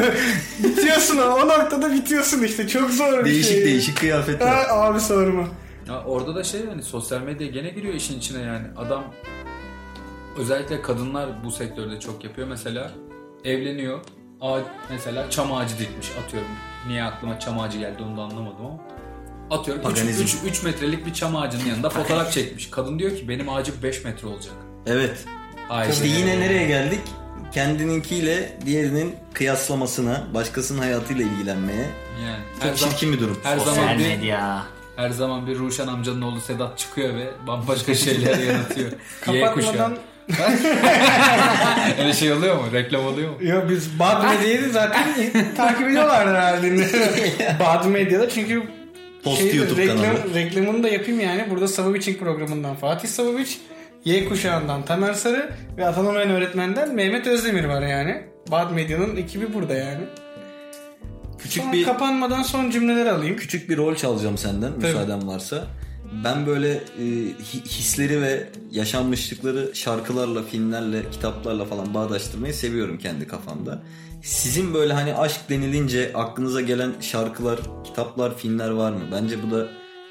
bitiyorsun 0.65 1.19
o, 1.19 1.49
noktada 1.49 1.93
bitiyorsun 1.93 2.43
işte 2.43 2.69
çok 2.69 2.91
zor 2.91 3.19
bir 3.21 3.25
değişik 3.25 3.53
şey. 3.53 3.65
değişik 3.65 3.97
kıyafetler. 3.99 4.47
Ha, 4.49 4.65
abi 4.71 5.01
sorma. 5.01 5.45
Ya 5.89 6.03
orada 6.05 6.35
da 6.35 6.45
şey 6.45 6.61
hani 6.69 6.83
sosyal 6.83 7.21
medya 7.21 7.47
gene 7.47 7.71
giriyor 7.71 7.95
işin 7.95 8.19
içine 8.19 8.43
yani. 8.43 8.67
Adam 8.77 9.05
özellikle 10.39 10.83
kadınlar 10.83 11.29
bu 11.45 11.51
sektörde 11.51 12.01
çok 12.01 12.25
yapıyor. 12.25 12.49
Mesela 12.49 12.91
evleniyor. 13.45 14.01
Ağaç, 14.41 14.65
mesela 14.91 15.31
çam 15.31 15.53
ağacı 15.53 15.79
dikmiş 15.79 16.09
atıyorum. 16.25 16.49
Niye 16.87 17.03
aklıma 17.05 17.41
çam 17.41 17.61
ağacı 17.61 17.79
geldi 17.79 18.03
onu 18.03 18.17
da 18.17 18.23
anlamadım 18.23 18.67
ama. 18.67 18.79
Atıyorum 19.59 19.83
Paganizm. 19.83 20.47
3 20.49 20.63
metrelik 20.63 21.07
bir 21.07 21.15
çam 21.15 21.37
ağacının 21.37 21.65
yanında 21.65 21.91
fotoğraf 21.91 22.33
çekmiş. 22.33 22.71
Kadın 22.71 22.99
diyor 22.99 23.17
ki 23.17 23.29
benim 23.29 23.49
ağacım 23.49 23.75
5 23.83 24.05
metre 24.05 24.29
olacak. 24.29 24.53
Evet. 24.87 25.25
Ay 25.71 25.91
İşte 25.91 26.07
yine 26.07 26.41
nereye 26.41 26.67
geldik? 26.67 27.01
Kendininkiyle 27.53 28.59
diğerinin 28.67 29.17
kıyaslamasına, 29.33 30.27
başkasının 30.35 30.79
hayatıyla 30.79 31.25
ilgilenmeye. 31.25 31.87
yani 32.25 32.37
her 32.61 32.69
Çok 32.71 32.79
zaman, 32.79 32.93
çirkin 32.93 33.13
bir 33.13 33.21
durum. 33.21 33.39
her 33.43 33.59
sosyal 33.59 33.75
zaman 33.75 33.99
bir 33.99 34.03
medya. 34.09 34.63
her 34.97 35.11
zaman 35.11 35.47
bir 35.47 35.59
Ruşen 35.59 35.87
amcanın 35.87 36.23
oğlu 36.23 36.41
Sedat 36.41 36.79
çıkıyor 36.79 37.15
ve 37.15 37.31
bambaşka 37.47 37.95
şeyler 37.95 38.39
yaratıyor. 38.53 38.91
Kapatmadan 39.21 39.97
Öyle 42.01 42.13
şey 42.13 42.33
oluyor 42.33 42.57
mu? 42.57 42.63
Reklam 42.73 43.07
oluyor 43.07 43.31
mu? 43.31 43.37
Yo 43.41 43.69
biz 43.69 43.99
Bad 43.99 44.25
Medya'yı 44.25 44.71
zaten 44.71 45.05
takip 45.57 45.89
ediyorlar 45.89 46.29
herhalde. 46.29 46.87
Bad 47.61 47.85
Medya'da 47.85 48.29
çünkü 48.29 48.63
Post 49.25 49.39
şey, 49.39 49.57
YouTube 49.57 49.83
reklam, 49.83 49.97
kanalı. 49.97 50.35
reklamını 50.35 50.83
da 50.83 50.89
yapayım 50.89 51.21
yani. 51.21 51.47
Burada 51.51 51.69
Savovic'in 51.69 52.19
programından 52.19 52.75
Fatih 52.75 53.09
Savic, 53.09 53.49
Y 54.05 54.29
kuşağından 54.29 54.85
Tamer 54.85 55.13
Sarı 55.15 55.51
ve 55.77 55.87
Atanomen 55.87 56.31
öğretmenden 56.31 56.95
Mehmet 56.95 57.27
Özdemir 57.27 57.65
var 57.65 57.83
yani. 57.83 58.23
Bad 58.51 58.71
Medya'nın 58.71 59.17
ekibi 59.17 59.55
burada 59.55 59.75
yani. 59.75 60.05
Küçük 61.39 61.63
Son 61.63 61.73
bir 61.73 61.85
kapanmadan 61.85 62.43
son 62.43 62.71
cümleleri 62.71 63.11
alayım. 63.11 63.37
küçük 63.37 63.69
bir 63.71 63.77
rol 63.77 63.95
çalacağım 63.95 64.39
senden 64.39 64.73
müsaaden 64.73 65.29
varsa. 65.29 65.65
Ben 66.25 66.47
böyle 66.47 66.73
e, 66.75 67.05
hi- 67.39 67.65
hisleri 67.65 68.23
ve 68.23 68.49
yaşanmışlıkları 68.71 69.71
şarkılarla, 69.75 70.43
filmlerle, 70.43 71.11
kitaplarla 71.11 71.65
falan 71.65 71.95
bağdaştırmayı 71.95 72.55
seviyorum 72.55 72.99
kendi 72.99 73.27
kafamda. 73.27 73.83
Sizin 74.23 74.75
böyle 74.75 74.93
hani 74.93 75.15
aşk 75.15 75.51
denilince 75.51 76.13
aklınıza 76.15 76.61
gelen 76.61 76.93
şarkılar, 77.01 77.61
kitaplar, 77.85 78.37
filmler 78.39 78.71
var 78.71 78.93
mı? 78.93 79.01
Bence 79.13 79.43
bu 79.43 79.51
da 79.51 79.69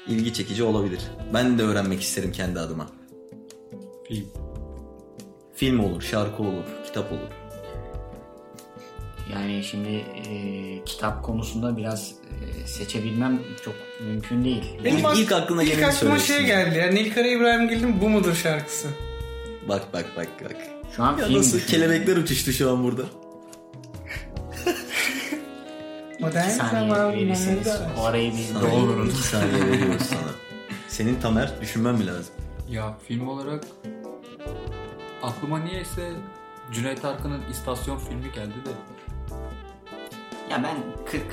ilgi 0.08 0.32
çekici 0.32 0.62
olabilir. 0.62 1.00
Ben 1.34 1.58
de 1.58 1.62
öğrenmek 1.62 2.00
isterim 2.02 2.32
kendi 2.32 2.60
adıma. 2.60 2.86
Film. 4.08 4.26
Film 5.54 5.80
olur, 5.80 6.02
şarkı 6.02 6.42
olur, 6.42 6.64
kitap 6.86 7.12
olur. 7.12 7.28
Yani 9.32 9.64
şimdi 9.64 9.88
e, 10.28 10.84
kitap 10.84 11.24
konusunda 11.24 11.76
biraz 11.76 12.14
seçebilmem 12.66 13.40
çok 13.64 13.74
mümkün 14.00 14.44
değil. 14.44 14.64
Benim 14.84 14.98
İlk- 14.98 15.06
ak- 15.06 15.18
ilk 15.18 15.32
aklına 15.32 15.62
ilk 15.62 15.70
geleni 15.70 15.86
aklıma 15.86 16.18
şey 16.18 16.44
geldi 16.44 16.78
ya. 16.78 16.86
Nilkara 16.86 17.26
İbrahimgil'in 17.28 18.00
Bu 18.00 18.08
Mudur 18.08 18.34
şarkısı. 18.34 18.88
Bak 19.68 19.82
bak 19.92 20.06
bak 20.16 20.28
bak. 20.44 20.56
Şu 20.96 21.02
an 21.02 21.18
Ya 21.18 21.26
film 21.26 21.38
nasıl 21.38 21.58
düşünüyorum. 21.58 21.90
kelebekler 21.92 22.16
uçuştu 22.22 22.52
şu 22.52 22.70
an 22.70 22.84
burada. 22.84 23.02
Modern 26.20 26.48
zamanlarda- 26.48 27.90
o 27.98 28.04
arayı 28.04 28.32
biz 28.32 28.46
Sana 28.52 28.72
doldurun. 28.72 29.08
iki 29.08 29.22
saniye 29.22 29.66
veriyoruz 29.70 30.02
sana. 30.08 30.20
Senin 30.88 31.20
Tamer 31.20 31.50
düşünmem 31.60 31.94
mi 31.96 32.06
lazım? 32.06 32.34
Ya 32.70 32.96
film 33.08 33.28
olarak 33.28 33.64
aklıma 35.22 35.58
niyeyse 35.58 36.10
Cüneyt 36.72 37.04
Arkın'ın 37.04 37.40
istasyon 37.50 37.98
filmi 37.98 38.32
geldi 38.34 38.54
de. 38.66 38.70
Ya 40.50 40.62
ben 40.62 40.76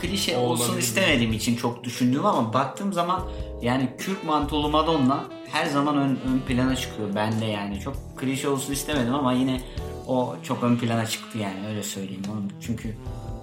klişe 0.02 0.38
O 0.38 0.42
olsun 0.42 0.78
istemediğim 0.78 1.34
için 1.34 1.56
çok 1.56 1.84
düşündüm 1.84 2.26
ama 2.26 2.54
baktığım 2.54 2.94
zaman 2.94 3.22
yani 3.62 3.90
Kürk 3.98 4.24
mantolu 4.24 4.70
Madonna 4.70 5.24
her 5.52 5.66
zaman 5.66 5.98
ön, 5.98 6.20
ön 6.28 6.40
plana 6.48 6.76
çıkıyor 6.76 7.16
bende 7.16 7.46
yani. 7.46 7.80
Çok 7.80 7.96
klişe 8.18 8.50
olsun 8.50 8.74
istemedim 8.74 9.16
ama 9.16 9.34
yine 9.34 9.62
o 10.08 10.36
çok 10.44 10.64
ön 10.64 10.78
plana 10.78 11.06
çıktı 11.06 11.38
yani 11.38 11.68
öyle 11.68 11.84
söyleyeyim. 11.84 12.24
Onun, 12.32 12.52
çünkü 12.62 12.96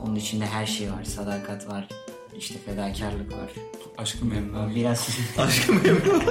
onun 0.04 0.14
içinde 0.16 0.46
her 0.46 0.66
şey 0.66 0.92
var. 0.92 1.04
Sadakat 1.04 1.68
var. 1.68 1.88
İşte 2.38 2.54
fedakarlık 2.66 3.32
var. 3.32 3.50
Aşkı 3.98 4.24
memnun. 4.24 4.74
Biraz 4.74 5.08
Aşkım 5.38 5.82
memnun. 5.82 6.22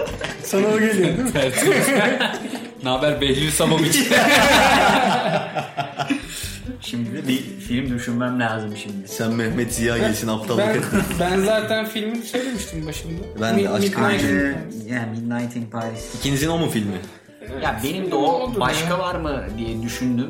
Sana 0.44 0.68
o 0.68 0.80
geliyor 0.80 0.94
değil 1.18 1.18
mi? 1.18 1.32
ne 2.84 2.90
haber 2.90 3.22
Behlül 3.22 3.52
Samoviç? 3.52 3.96
şimdi 6.82 7.28
bir 7.28 7.38
film 7.60 7.90
düşünmem 7.96 8.40
lazım 8.40 8.78
şimdi. 8.78 9.08
Sen 9.08 9.32
Mehmet 9.32 9.74
Ziya 9.74 9.98
gelsin 9.98 10.28
aptallık 10.28 10.66
Ben, 10.94 11.04
ben 11.20 11.40
zaten 11.46 11.86
filmini 11.86 12.24
söylemiştim 12.24 12.88
başında. 12.88 13.22
Ben 13.42 13.60
de 13.64 13.70
Aşkı 13.70 14.00
Midnight 14.02 14.24
Memnun. 14.24 14.50
in- 14.50 14.88
yani 14.94 15.20
Midnight 15.20 15.56
in 15.56 15.66
Paris. 15.66 16.16
İkinizin 16.16 16.48
o 16.50 16.58
mu 16.58 16.70
filmi? 16.70 16.98
Ya 17.64 17.80
benim 17.84 18.12
de 18.12 18.16
o 18.16 18.20
Oldu 18.26 18.60
başka 18.60 18.90
ya. 18.90 19.00
var 19.00 19.16
mı 19.16 19.44
diye 19.58 19.82
düşündüm. 19.82 20.30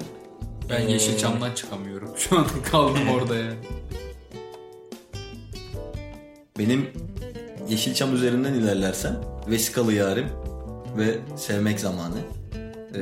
Ben 0.70 0.82
Ee, 0.88 0.92
Yeşilçam'dan 0.92 1.52
çıkamıyorum. 1.54 2.10
Şu 2.18 2.40
an 2.40 2.46
kaldım 2.72 3.10
orada 3.10 3.36
yani. 3.36 3.54
Benim 6.62 6.90
Yeşilçam 7.70 8.16
üzerinden 8.16 8.54
ilerlersem 8.54 9.22
Vesikalı 9.50 9.94
Yarim 9.94 10.28
ve 10.98 11.18
Sevmek 11.38 11.80
Zamanı. 11.80 12.18
Ee, 12.96 13.00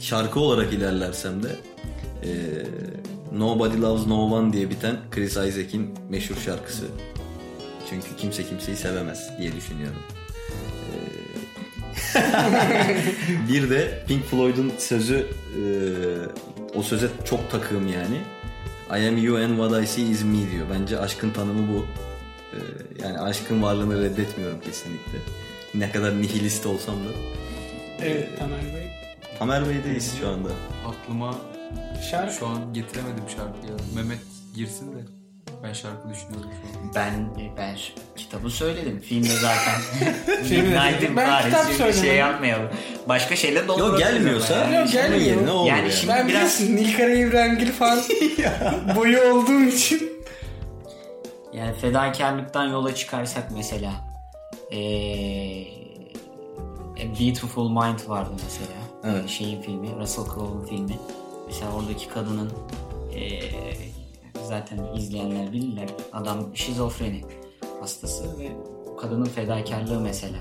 şarkı 0.00 0.40
olarak 0.40 0.72
ilerlersem 0.72 1.42
de 1.42 1.48
ee, 2.24 2.28
Nobody 3.32 3.80
Loves 3.80 4.06
No 4.06 4.34
One 4.34 4.52
diye 4.52 4.70
biten 4.70 4.96
Chris 5.10 5.30
Isaac'in 5.30 5.94
meşhur 6.10 6.36
şarkısı. 6.36 6.84
Çünkü 7.90 8.16
kimse 8.16 8.44
kimseyi 8.44 8.76
sevemez 8.76 9.30
diye 9.38 9.52
düşünüyorum. 9.56 10.02
Bir 13.48 13.70
de 13.70 14.04
Pink 14.08 14.24
Floyd'un 14.24 14.72
sözü 14.78 15.26
ee, 15.56 16.78
o 16.78 16.82
söze 16.82 17.08
çok 17.24 17.50
takığım 17.50 17.88
yani. 17.88 18.20
I 18.98 19.08
am 19.08 19.16
you 19.18 19.36
and 19.36 19.50
what 19.56 19.82
I 19.82 19.86
see 19.86 20.10
is 20.10 20.24
me 20.24 20.50
diyor. 20.52 20.66
Bence 20.74 20.98
aşkın 20.98 21.30
tanımı 21.30 21.74
bu. 21.74 21.86
Ee, 22.52 22.58
yani 23.02 23.18
aşkın 23.18 23.62
varlığını 23.62 24.02
reddetmiyorum 24.02 24.60
kesinlikle. 24.60 25.18
Ne 25.74 25.90
kadar 25.90 26.22
nihilist 26.22 26.66
olsam 26.66 26.94
da. 26.94 27.08
Evet 28.02 28.38
Tamer 28.38 28.64
Bey. 28.74 28.90
Tamer 29.38 29.68
Bey'deyiz 29.68 30.18
şu 30.20 30.28
anda. 30.28 30.48
Aklıma 30.86 31.38
Şarkı. 32.10 32.34
şu 32.34 32.46
an 32.46 32.72
getiremedim 32.74 33.24
şarkıyı. 33.36 33.72
Mehmet 33.94 34.18
girsin 34.54 34.92
de 34.92 35.21
ben 35.62 35.72
şarkı 35.72 36.08
düşünüyorum 36.10 36.50
şu 36.62 36.78
an. 36.78 36.92
Ben 36.94 37.28
ben 37.56 37.76
şu- 37.76 37.92
kitabı 38.16 38.50
söyledim. 38.50 39.00
Filmde 39.00 39.28
zaten. 39.28 39.80
Filmde 40.44 40.62
Midnight 40.62 41.02
in 41.10 41.16
ben 41.16 41.28
Paris 41.30 41.44
kitap 41.46 41.62
gibi 41.64 41.72
bir 41.72 41.78
söyledim. 41.78 42.02
şey 42.04 42.16
yapmayalım. 42.16 42.68
Başka 43.08 43.36
şeyle 43.36 43.68
doldurabiliriz. 43.68 44.00
Yok 44.00 44.14
gelmiyorsa 44.14 44.54
ama 44.54 44.64
yani. 44.64 44.74
Yok, 44.74 44.82
onun 44.82 44.92
gelmiyor. 44.92 45.20
yerine 45.36 45.50
o 45.50 45.54
olur 45.54 45.68
Yani 45.68 45.80
yani. 45.80 45.92
şimdi- 45.92 46.12
Ben 46.12 46.28
Biraz- 46.28 46.60
biliyorsun 46.60 46.76
Nilkara 46.86 47.10
İbrahimgil 47.10 47.72
falan 47.72 47.98
boyu 48.96 49.20
olduğum 49.32 49.62
için 49.62 50.12
Yani 51.52 51.74
fedakarlıktan 51.74 52.64
yola 52.68 52.94
çıkarsak 52.94 53.50
mesela 53.56 53.92
ee, 54.72 54.76
A 56.96 57.20
Beautiful 57.20 57.68
Mind 57.70 58.08
vardı 58.08 58.30
mesela. 58.44 58.78
Evet. 59.04 59.28
Şeyin 59.30 59.62
filmi, 59.62 59.88
Russell 60.00 60.24
Crowe'un 60.24 60.66
filmi. 60.66 60.98
Mesela 61.46 61.72
oradaki 61.72 62.08
kadının 62.08 62.52
ee, 63.14 63.40
zaten 64.52 64.78
izleyenler 64.96 65.52
bilirler. 65.52 65.88
Adam 66.12 66.56
şizofreni 66.56 67.20
hastası 67.80 68.24
ve 68.38 68.48
o 68.92 68.96
kadının 68.96 69.24
fedakarlığı 69.24 70.00
mesela 70.00 70.38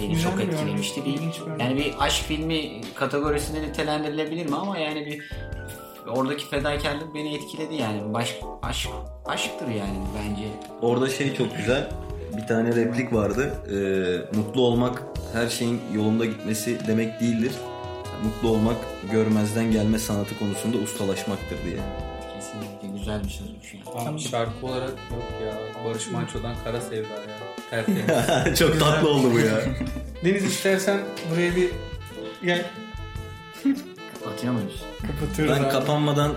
beni 0.00 0.08
Güzel 0.08 0.30
çok 0.30 0.38
bir 0.38 0.48
etkilemişti. 0.48 1.04
Bir, 1.04 1.20
yani 1.60 1.76
bir 1.76 1.94
aşk 1.98 2.24
filmi 2.24 2.80
kategorisinde 2.94 3.62
nitelendirilebilir 3.62 4.46
mi 4.46 4.56
ama 4.56 4.78
yani 4.78 5.06
bir 5.06 5.30
oradaki 6.08 6.46
fedakarlık 6.46 7.14
beni 7.14 7.34
etkiledi 7.34 7.74
yani. 7.74 8.14
Baş, 8.14 8.40
aşk 8.62 8.88
aşktır 9.26 9.68
yani 9.68 9.98
bence. 10.18 10.42
Orada 10.82 11.08
şey 11.08 11.34
çok 11.34 11.56
güzel. 11.56 11.90
Bir 12.36 12.46
tane 12.46 12.74
replik 12.76 13.12
vardı. 13.12 13.54
Ee, 13.70 14.36
mutlu 14.36 14.60
olmak 14.62 15.02
her 15.32 15.48
şeyin 15.48 15.80
yolunda 15.94 16.24
gitmesi 16.24 16.78
demek 16.86 17.20
değildir. 17.20 17.52
Mutlu 18.24 18.48
olmak 18.48 18.76
görmezden 19.12 19.72
gelme 19.72 19.98
sanatı 19.98 20.38
konusunda 20.38 20.76
ustalaşmaktır 20.76 21.64
diye. 21.64 22.07
Kesinlikle 22.38 22.98
güzel 22.98 23.24
bir 23.24 23.28
sözmüş 23.30 23.74
yani. 23.74 23.84
Tamam, 23.84 24.18
şarkı 24.20 24.66
olarak 24.66 24.88
yok 24.90 25.24
ya. 25.46 25.84
Barış 25.84 26.10
Manço'dan 26.10 26.54
Kara 26.64 26.80
Sevda 26.80 27.08
ya. 27.14 27.38
Tertemiz. 27.70 28.58
çok 28.58 28.80
tatlı 28.80 29.08
oldu 29.08 29.32
bu 29.32 29.38
ya. 29.38 29.60
Deniz 30.24 30.44
istersen 30.44 31.00
buraya 31.30 31.56
bir 31.56 31.70
gel 32.44 32.64
Kapatıyor 34.24 34.52
muyuz? 34.52 34.82
kapatıyoruz 35.06 35.54
Ben 35.56 35.62
abi. 35.64 35.70
kapanmadan 35.72 36.34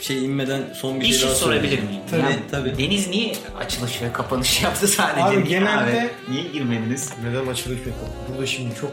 şey 0.00 0.24
inmeden 0.24 0.62
son 0.74 0.96
bir, 0.96 1.00
Bir 1.00 1.06
şey 1.06 1.14
şey 1.18 1.26
daha 1.28 1.34
sorabilir 1.36 1.82
miyim? 1.82 2.00
Tabii 2.10 2.20
Ya, 2.22 2.28
tabii. 2.50 2.78
Deniz 2.78 3.08
niye 3.08 3.34
açılış 3.58 4.02
ve 4.02 4.12
kapanış 4.12 4.62
yaptı 4.62 4.88
sadece? 4.88 5.22
Abi 5.24 5.48
genelde- 5.48 6.10
Niye 6.28 6.42
girmediniz? 6.42 7.10
Neden 7.24 7.46
açılış 7.46 7.78
yok? 7.86 7.96
Burada 8.30 8.46
şimdi 8.46 8.74
çok 8.80 8.92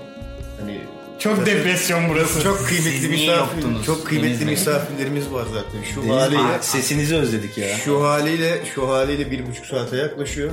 hani 0.62 0.80
Çok 1.20 1.46
depresyon 1.46 2.10
burası. 2.10 2.44
çok 2.44 2.68
kıymetli 2.68 3.08
misafir, 3.10 3.64
çok 3.86 4.06
kıymetli 4.08 4.46
misafirlerimiz 4.46 5.32
var 5.32 5.46
zaten. 5.54 5.84
Şu 5.94 6.02
Deniz 6.04 6.12
haliyle 6.16 6.44
Bey, 6.44 6.58
sesinizi 6.62 7.16
özledik 7.16 7.58
ya. 7.58 7.78
şu 7.78 8.04
haliyle 8.04 8.66
şu 8.76 8.90
haliyle 8.90 9.32
bir 9.32 9.48
buçuk 9.48 9.66
saate 9.66 9.98
yaklaşıyor. 9.98 10.52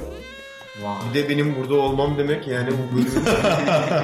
Vay. 0.83 0.95
Bir 1.11 1.15
de 1.15 1.29
benim 1.29 1.57
burada 1.57 1.75
olmam 1.75 2.19
demek 2.19 2.47
yani 2.49 2.69
bu 2.71 2.97
bölümün 2.97 3.23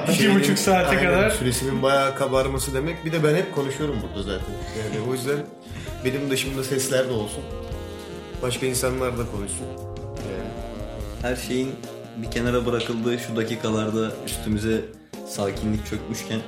İki 0.12 0.34
buçuk 0.34 0.58
saate 0.58 0.88
aynen, 0.98 1.04
kadar. 1.04 1.30
süresinin 1.30 1.82
bayağı 1.82 2.16
kabarması 2.16 2.74
demek. 2.74 3.04
Bir 3.04 3.12
de 3.12 3.24
ben 3.24 3.34
hep 3.34 3.54
konuşuyorum 3.54 3.96
burada 4.02 4.22
zaten. 4.22 4.54
Yani 4.78 5.08
o 5.10 5.12
yüzden 5.14 5.36
benim 6.04 6.30
dışımda 6.30 6.64
sesler 6.64 7.08
de 7.08 7.12
olsun. 7.12 7.42
Başka 8.42 8.66
insanlar 8.66 9.18
da 9.18 9.22
konuşsun. 9.26 9.66
Yani 10.16 10.50
Her 11.22 11.36
şeyin 11.36 11.70
bir 12.16 12.30
kenara 12.30 12.66
bırakıldığı 12.66 13.18
şu 13.18 13.36
dakikalarda 13.36 14.12
üstümüze 14.26 14.80
sakinlik 15.30 15.86
çökmüşken 15.86 16.40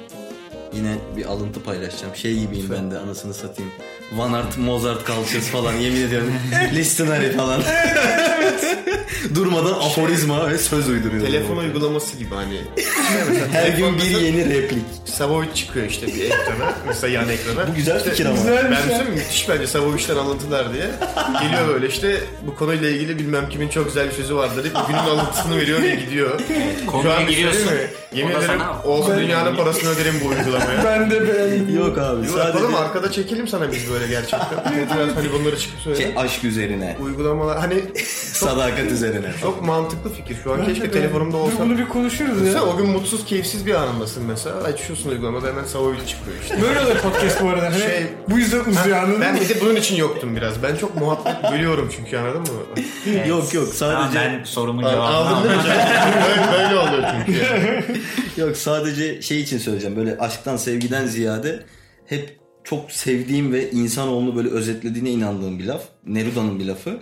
yine 0.72 0.96
bir 1.16 1.24
alıntı 1.24 1.62
paylaşacağım. 1.62 2.16
Şey 2.16 2.38
gibiyim 2.38 2.70
ben 2.70 2.90
de 2.90 2.98
anasını 2.98 3.34
satayım. 3.34 3.72
Van 4.12 4.32
Art, 4.32 4.58
Mozart 4.58 5.04
kalçası 5.04 5.50
falan 5.50 5.72
yemin 5.72 6.00
ediyorum. 6.00 6.32
Listenary 6.72 7.32
falan. 7.32 7.62
Durmadan 9.34 9.72
aforizma 9.72 10.50
ve 10.50 10.58
söz 10.58 10.88
uyduruyorum. 10.88 11.26
telefon 11.26 11.56
uygulaması 11.56 12.16
gibi 12.16 12.34
hani. 12.34 12.60
Her 13.52 13.68
gün 13.68 13.98
bir 13.98 14.20
yeni 14.20 14.48
replik. 14.54 14.82
Savoy 15.04 15.46
çıkıyor 15.54 15.86
işte 15.86 16.06
bir 16.06 16.24
ekrana. 16.24 16.72
mesela 16.86 17.12
yan 17.12 17.28
ekrana. 17.28 17.68
Bu 17.68 17.74
güzel 17.74 18.04
fikir 18.04 18.26
ama. 18.26 18.36
Bir 18.36 18.50
Ben 18.70 18.76
şey. 18.76 18.82
söyleyeyim 18.96 19.14
müthiş 19.14 19.48
bence 19.48 19.66
Savoy'dan 19.66 20.16
alıntılar 20.16 20.72
diye. 20.74 20.86
Geliyor 21.42 21.68
böyle 21.68 21.88
işte 21.88 22.16
bu 22.46 22.56
konuyla 22.56 22.88
ilgili 22.90 23.18
bilmem 23.18 23.48
kimin 23.48 23.68
çok 23.68 23.84
güzel 23.86 24.06
bir 24.08 24.12
sözü 24.14 24.34
vardır 24.36 24.64
deyip 24.64 24.76
günün 24.86 24.98
alıntısını 24.98 25.56
veriyor 25.56 25.82
ve 25.82 25.94
gidiyor. 25.94 26.40
Konuya 26.86 27.20
bir 27.20 27.26
şey 27.26 27.34
giriyorsun. 27.36 27.68
değil 27.68 27.80
mi? 27.80 27.86
Yemin 28.12 28.30
O 28.34 28.34
da 28.40 28.44
ederim 28.44 28.60
sana- 28.60 28.82
olsa 28.92 29.18
dünyanın 29.18 29.56
parasını 29.56 29.90
öderim 29.90 30.14
bu 30.24 30.28
uygulamaya. 30.28 30.84
Ben 30.84 31.10
de 31.10 31.28
beğendim. 31.34 31.76
Yok 31.76 31.98
abi 31.98 32.26
Yo, 32.26 32.36
yapalım 32.38 32.60
sadece 32.72 32.76
arkada 32.76 33.12
çekelim 33.12 33.48
sana 33.48 33.72
biz 33.72 33.90
böyle 33.92 34.06
gerçekten. 34.06 34.48
Biraz 34.96 35.16
hani 35.16 35.32
bunları 35.32 35.58
çıkıp 35.58 35.80
söyle. 35.80 35.96
şey, 36.02 36.12
aşk 36.16 36.44
üzerine, 36.44 36.96
Uygulamalar 37.00 37.58
hani 37.58 37.74
sadakat 38.54 38.92
üzerine. 38.92 39.26
çok 39.40 39.62
mantıklı 39.66 40.12
fikir. 40.12 40.36
Şu 40.44 40.52
an 40.52 40.58
Ben 40.58 40.64
de 40.66 40.68
keşke 40.68 40.80
beğendim. 40.82 41.00
telefonumda 41.00 41.36
olsa. 41.36 41.58
bunu 41.60 41.78
bir 41.78 41.88
konuşuruz 41.88 42.54
ya. 42.54 42.62
o 42.64 42.76
gün 42.76 42.86
mutsuz, 42.88 43.24
keyifsiz 43.24 43.66
bir 43.66 43.74
anındasın 43.74 44.24
mesela. 44.24 44.56
Açıyorsun 44.56 45.10
uygulamada 45.10 45.46
hemen 45.48 45.64
Savoy 45.64 45.94
çıkıyor 46.06 46.36
işte. 46.42 46.62
Böyle 46.62 46.80
oluyor 46.80 46.96
podcast 47.00 47.42
bu 47.42 47.48
arada. 47.48 47.66
Hani 47.66 47.78
Şey- 47.80 48.06
bu 48.30 48.38
yüzden 48.38 48.60
uzuyor 48.60 48.96
anladın 48.96 49.20
Ben 49.20 49.34
mı? 49.34 49.40
bir 49.40 49.48
de 49.48 49.60
bunun 49.60 49.76
için 49.76 49.96
yoktum 49.96 50.36
biraz. 50.36 50.62
Ben 50.62 50.76
çok 50.76 50.96
muhabbet 50.96 51.52
bölüyorum 51.52 51.92
çünkü 51.96 52.16
anladın 52.18 52.40
mı? 52.40 52.48
Yok 53.28 53.54
yok 53.54 53.68
Tamam, 53.78 54.02
sadece 54.12 54.18
ben 54.38 54.44
sorumun 54.44 54.82
cevabını 54.82 55.02
aldım. 55.02 55.50
böyle, 55.50 56.52
böyle 56.52 56.76
oluyor 56.76 57.04
çünkü. 57.26 57.38
yani. 57.44 57.84
Yok 58.36 58.56
sadece 58.56 59.22
şey 59.22 59.40
için 59.40 59.58
söyleyeceğim. 59.58 59.96
Böyle 59.96 60.18
aşktan 60.18 60.56
sevgiden 60.56 61.06
ziyade 61.06 61.62
hep 62.06 62.36
çok 62.64 62.92
sevdiğim 62.92 63.52
ve 63.52 63.70
insanoğlunu 63.70 64.36
böyle 64.36 64.48
özetlediğine 64.48 65.10
inandığım 65.10 65.58
bir 65.58 65.64
laf. 65.64 65.82
Neruda'nın 66.06 66.58
bir 66.58 66.64
lafı. 66.66 66.98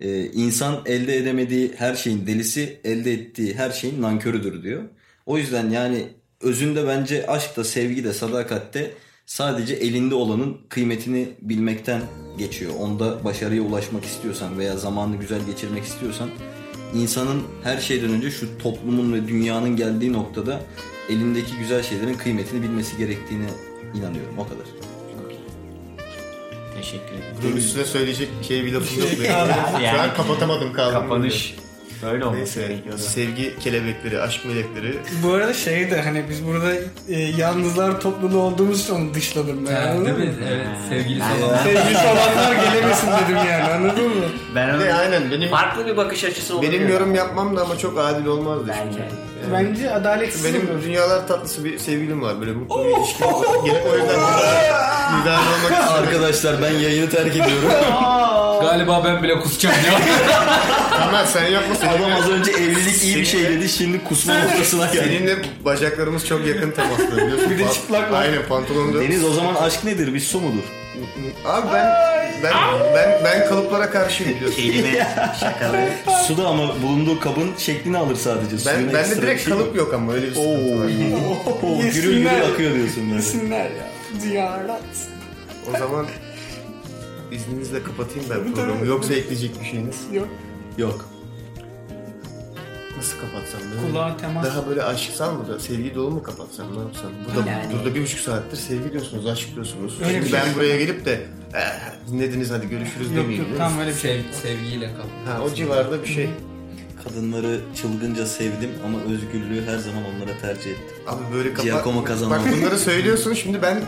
Ee, 0.00 0.24
insan 0.24 0.82
elde 0.86 1.16
edemediği 1.16 1.72
her 1.76 1.94
şeyin 1.94 2.26
delisi, 2.26 2.80
elde 2.84 3.12
ettiği 3.12 3.54
her 3.54 3.70
şeyin 3.70 4.02
nankörüdür 4.02 4.62
diyor. 4.62 4.82
O 5.26 5.38
yüzden 5.38 5.70
yani 5.70 6.06
özünde 6.40 6.86
bence 6.86 7.26
aşk 7.26 7.56
da 7.56 7.64
sevgi 7.64 8.04
de 8.04 8.12
sadakat 8.12 8.74
de 8.74 8.90
sadece 9.26 9.74
elinde 9.74 10.14
olanın 10.14 10.56
kıymetini 10.68 11.28
bilmekten 11.42 12.02
geçiyor. 12.38 12.72
Onda 12.78 13.24
başarıya 13.24 13.62
ulaşmak 13.62 14.04
istiyorsan 14.04 14.58
veya 14.58 14.76
zamanını 14.76 15.16
güzel 15.16 15.46
geçirmek 15.46 15.84
istiyorsan 15.84 16.30
insanın 16.94 17.42
her 17.62 17.78
şeyden 17.78 18.10
önce 18.10 18.30
şu 18.30 18.58
toplumun 18.58 19.12
ve 19.12 19.28
dünyanın 19.28 19.76
geldiği 19.76 20.12
noktada 20.12 20.60
elindeki 21.08 21.56
güzel 21.58 21.82
şeylerin 21.82 22.14
kıymetini 22.14 22.62
bilmesi 22.62 22.96
gerektiğine 22.96 23.46
inanıyorum 23.94 24.38
o 24.38 24.48
kadar. 24.48 24.89
Teşekkür 26.76 27.12
ederim. 27.14 27.36
Bunun 27.42 27.56
üstüne 27.56 27.84
söyleyecek 27.84 28.28
şey 28.48 28.64
bir 28.64 28.72
lafım 28.72 28.98
yok. 28.98 29.08
benim. 29.20 29.20
Şu 29.78 29.82
Yani- 29.84 29.98
an 30.00 30.14
kapatamadım 30.14 30.72
kaldım. 30.72 30.92
Kapanış. 31.02 31.54
Böyle 32.02 32.24
olması 32.24 32.38
Neyse. 32.58 32.60
gerekiyordu. 32.72 33.00
Sevgi 33.02 33.58
kelebekleri, 33.58 34.20
aşk 34.20 34.44
melekleri. 34.44 34.98
Bu 35.22 35.32
arada 35.32 35.54
şey 35.54 35.90
de 35.90 36.02
hani 36.02 36.24
biz 36.30 36.46
burada 36.46 36.72
e, 37.08 37.18
yalnızlar 37.18 38.00
topluluğu 38.00 38.38
olduğumuz 38.40 38.80
için 38.80 38.94
onu 38.94 39.14
dışladım 39.14 39.66
ben. 39.66 39.72
Ha, 39.74 39.80
anladın 39.90 40.04
değil 40.06 40.16
mı? 40.18 40.24
mi? 40.24 40.44
Evet. 40.50 40.66
Sevgili 40.88 41.20
Ben- 41.20 41.38
salonlar. 41.40 41.64
Sevgilisi 41.64 42.06
olanlar 42.06 42.52
gelemesin 42.72 43.08
dedim 43.24 43.36
yani 43.36 43.62
anladın 43.72 44.08
mı? 44.08 44.24
Ben 44.54 44.68
onu 44.74 44.84
Ne 44.84 44.94
aynen 44.94 45.30
benim 45.30 45.48
farklı 45.50 45.86
bir 45.86 45.96
bakış 45.96 46.24
açısı 46.24 46.54
olabilir. 46.54 46.72
benim 46.72 46.88
yorum 46.88 47.14
yapmam 47.14 47.56
da 47.56 47.62
ama 47.62 47.78
çok 47.78 47.98
adil 47.98 48.26
olmazdı 48.26 48.64
Bence. 48.68 48.82
şimdi. 48.92 49.29
Yani 49.42 49.68
Bence 49.68 49.90
adaletsiz 49.94 50.44
benim 50.44 50.70
olur. 50.70 50.82
dünyalar 50.84 51.28
tatlısı 51.28 51.64
bir 51.64 51.78
sevgilim 51.78 52.22
var. 52.22 52.40
Böyle 52.40 52.52
mutlu 52.52 52.84
bir 52.84 52.96
ilişkim 52.98 53.26
var. 53.26 53.64
Gelip 53.64 53.86
o 53.92 53.96
yüzden 53.96 54.18
müdahale 55.20 55.48
olmak 55.48 55.70
istiyorum. 55.80 55.94
Arkadaşlar 56.04 56.62
ben 56.62 56.70
yayını 56.78 57.10
terk 57.10 57.30
ediyorum. 57.36 57.70
Galiba 58.60 59.04
ben 59.04 59.22
bile 59.22 59.40
kusacağım 59.40 59.76
ya. 59.86 60.00
Tamam 60.98 61.26
sen 61.26 61.46
yapma 61.46 61.74
seninle, 61.74 61.96
Adam 62.06 62.12
az 62.22 62.30
önce 62.30 62.50
evlilik 62.50 63.02
iyi 63.02 63.16
bir 63.16 63.24
şey 63.24 63.42
dedi 63.44 63.68
şimdi 63.68 64.04
kusma 64.04 64.34
noktasına 64.34 64.86
geldi. 64.86 64.96
seninle 65.04 65.36
bacaklarımız 65.64 66.26
çok 66.26 66.46
yakın 66.46 66.70
temaslı 66.70 67.16
biliyorsun. 67.16 67.50
Bir 67.50 67.58
de 67.58 67.72
çıplaklar. 67.72 68.22
Aynen 68.22 68.42
pantolonda. 68.48 69.00
Deniz 69.00 69.24
o 69.24 69.32
zaman 69.32 69.54
aşk 69.54 69.84
nedir? 69.84 70.14
Bir 70.14 70.20
su 70.20 70.40
mudur? 70.40 70.62
Abi 71.46 71.66
ben 71.74 71.86
ben 72.42 72.52
ben 72.94 73.20
ben 73.24 73.48
kalıplara 73.48 73.90
karşıyım 73.90 74.34
biliyorsun. 74.34 74.56
Kelime 74.62 74.92
şakaları. 75.40 75.88
Su 76.26 76.36
da 76.36 76.46
ama 76.48 76.82
bulunduğu 76.82 77.20
kabın 77.20 77.50
şeklini 77.58 77.98
alır 77.98 78.16
sadece. 78.16 78.56
Ben 78.70 78.86
bende 78.86 78.98
ekstra 78.98 79.22
direkt 79.22 79.42
şey 79.44 79.52
kalıp 79.52 79.76
yok 79.76 79.94
ama 79.94 80.12
öyle 80.12 80.26
bir 80.26 80.36
Oo. 80.36 80.40
sıkıntı 80.42 80.78
var. 80.80 80.84
Oo, 81.62 81.78
gürül 81.80 81.92
gürül 81.92 82.14
Yesinler. 82.16 82.40
akıyor 82.52 82.74
diyorsun 82.74 83.02
böyle. 83.04 83.14
Yesinler 83.14 83.64
ya. 83.64 83.88
Ziyaret. 84.18 84.82
O 85.74 85.78
zaman 85.78 86.06
izninizle 87.32 87.82
kapatayım 87.82 88.24
ben 88.30 88.54
programı. 88.54 88.86
Yoksa 88.86 89.14
ekleyecek 89.14 89.60
bir 89.60 89.66
şeyiniz. 89.66 89.96
Yok. 90.12 90.28
Yok. 90.78 91.08
Nasıl 93.00 93.16
kapatsam? 93.20 93.60
Böyle 93.70 93.92
Kulağa 93.92 94.16
temas. 94.16 94.44
Daha 94.46 94.68
böyle 94.68 94.82
aşksal 94.82 95.32
mı 95.34 95.48
da 95.48 95.60
sevgi 95.60 95.94
dolu 95.94 96.10
mu 96.10 96.22
kapatsam 96.22 96.66
ne 96.76 96.78
yapsam? 96.80 97.10
Burada, 97.36 97.50
Yani. 97.50 97.72
burada 97.72 97.94
bir 97.94 98.02
buçuk 98.02 98.20
saattir 98.20 98.56
sevgi 98.56 98.92
diyorsunuz, 98.92 99.26
aşk 99.26 99.54
diyorsunuz. 99.54 99.98
Öyle 100.00 100.12
Şimdi 100.12 100.26
bir 100.26 100.32
ben 100.32 100.44
şey. 100.44 100.54
buraya 100.54 100.76
gelip 100.76 101.04
de 101.04 101.20
eh, 101.54 102.10
dinlediniz 102.12 102.50
hadi 102.50 102.68
görüşürüz 102.68 103.06
Yok 103.06 103.16
demeyeyim. 103.16 103.38
yok 103.38 103.46
değil 103.46 103.52
mi? 103.52 103.58
tam 103.58 103.78
öyle 103.80 103.90
bir 103.90 103.96
şey. 103.98 104.22
Sev, 104.32 104.48
sevgiyle 104.48 104.86
kal. 104.86 105.32
Ha 105.32 105.40
o 105.42 105.54
civarda 105.54 106.02
bir 106.02 106.08
şey. 106.08 106.28
Kadınları 107.04 107.60
çılgınca 107.82 108.26
sevdim 108.26 108.70
ama 108.86 108.98
özgürlüğü 109.14 109.66
her 109.66 109.78
zaman 109.78 110.02
onlara 110.04 110.38
tercih 110.38 110.70
ettim. 110.70 110.96
Abi 111.06 111.20
böyle 111.34 111.48
kapat. 111.48 111.64
Giacomo 111.64 112.06
Casanova. 112.06 112.34
Bak 112.34 112.52
bunları 112.56 112.78
söylüyorsun 112.78 113.34
şimdi 113.34 113.62
ben 113.62 113.82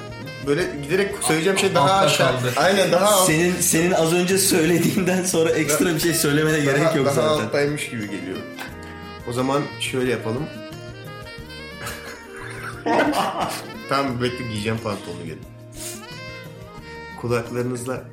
böyle 0.47 0.63
giderek 0.83 1.15
söyleyeceğim 1.23 1.59
şey 1.59 1.75
daha 1.75 1.91
Altta 1.91 2.07
aşağı. 2.07 2.33
kaldı. 2.33 2.53
Aynen 2.57 2.93
daha 2.93 3.07
alt. 3.07 3.27
Senin 3.27 3.55
senin 3.61 3.91
az 3.93 4.13
önce 4.13 4.39
söylediğinden 4.39 5.23
sonra 5.25 5.51
ekstra 5.51 5.95
bir 5.95 6.01
şey 6.01 6.15
söylemene 6.15 6.61
gerek 6.61 6.81
daha, 6.85 6.97
yok 6.97 7.07
daha 7.07 7.15
zaten. 7.15 7.45
alttaymış 7.47 7.91
gibi 7.91 8.03
geliyor. 8.11 8.37
O 9.29 9.33
zaman 9.33 9.63
şöyle 9.81 10.11
yapalım. 10.11 10.47
tamam 13.89 14.23
bekle 14.23 14.45
giyeceğim 14.49 14.79
pantolonu 14.85 15.25
gelin. 15.25 15.43
Kulaklarınızla 17.21 18.05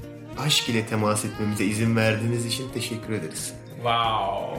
aşk 0.45 0.69
ile 0.69 0.86
temas 0.86 1.26
etmemize 1.26 1.65
izin 1.65 1.95
verdiğiniz 1.95 2.45
için 2.45 2.69
teşekkür 2.73 3.14
ederiz. 3.14 3.53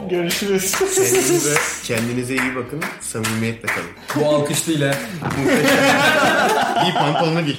Görüşürüz. 0.09 0.75
Kendinize, 0.95 1.55
kendinize 1.83 2.33
iyi 2.35 2.55
bakın, 2.55 2.81
samimiyetle 3.01 3.67
kalın. 3.67 3.89
Bu 4.15 4.29
alkışlıyla 4.35 4.91
Giy 6.83 6.93
pantolonu 6.93 7.45
giy. 7.45 7.55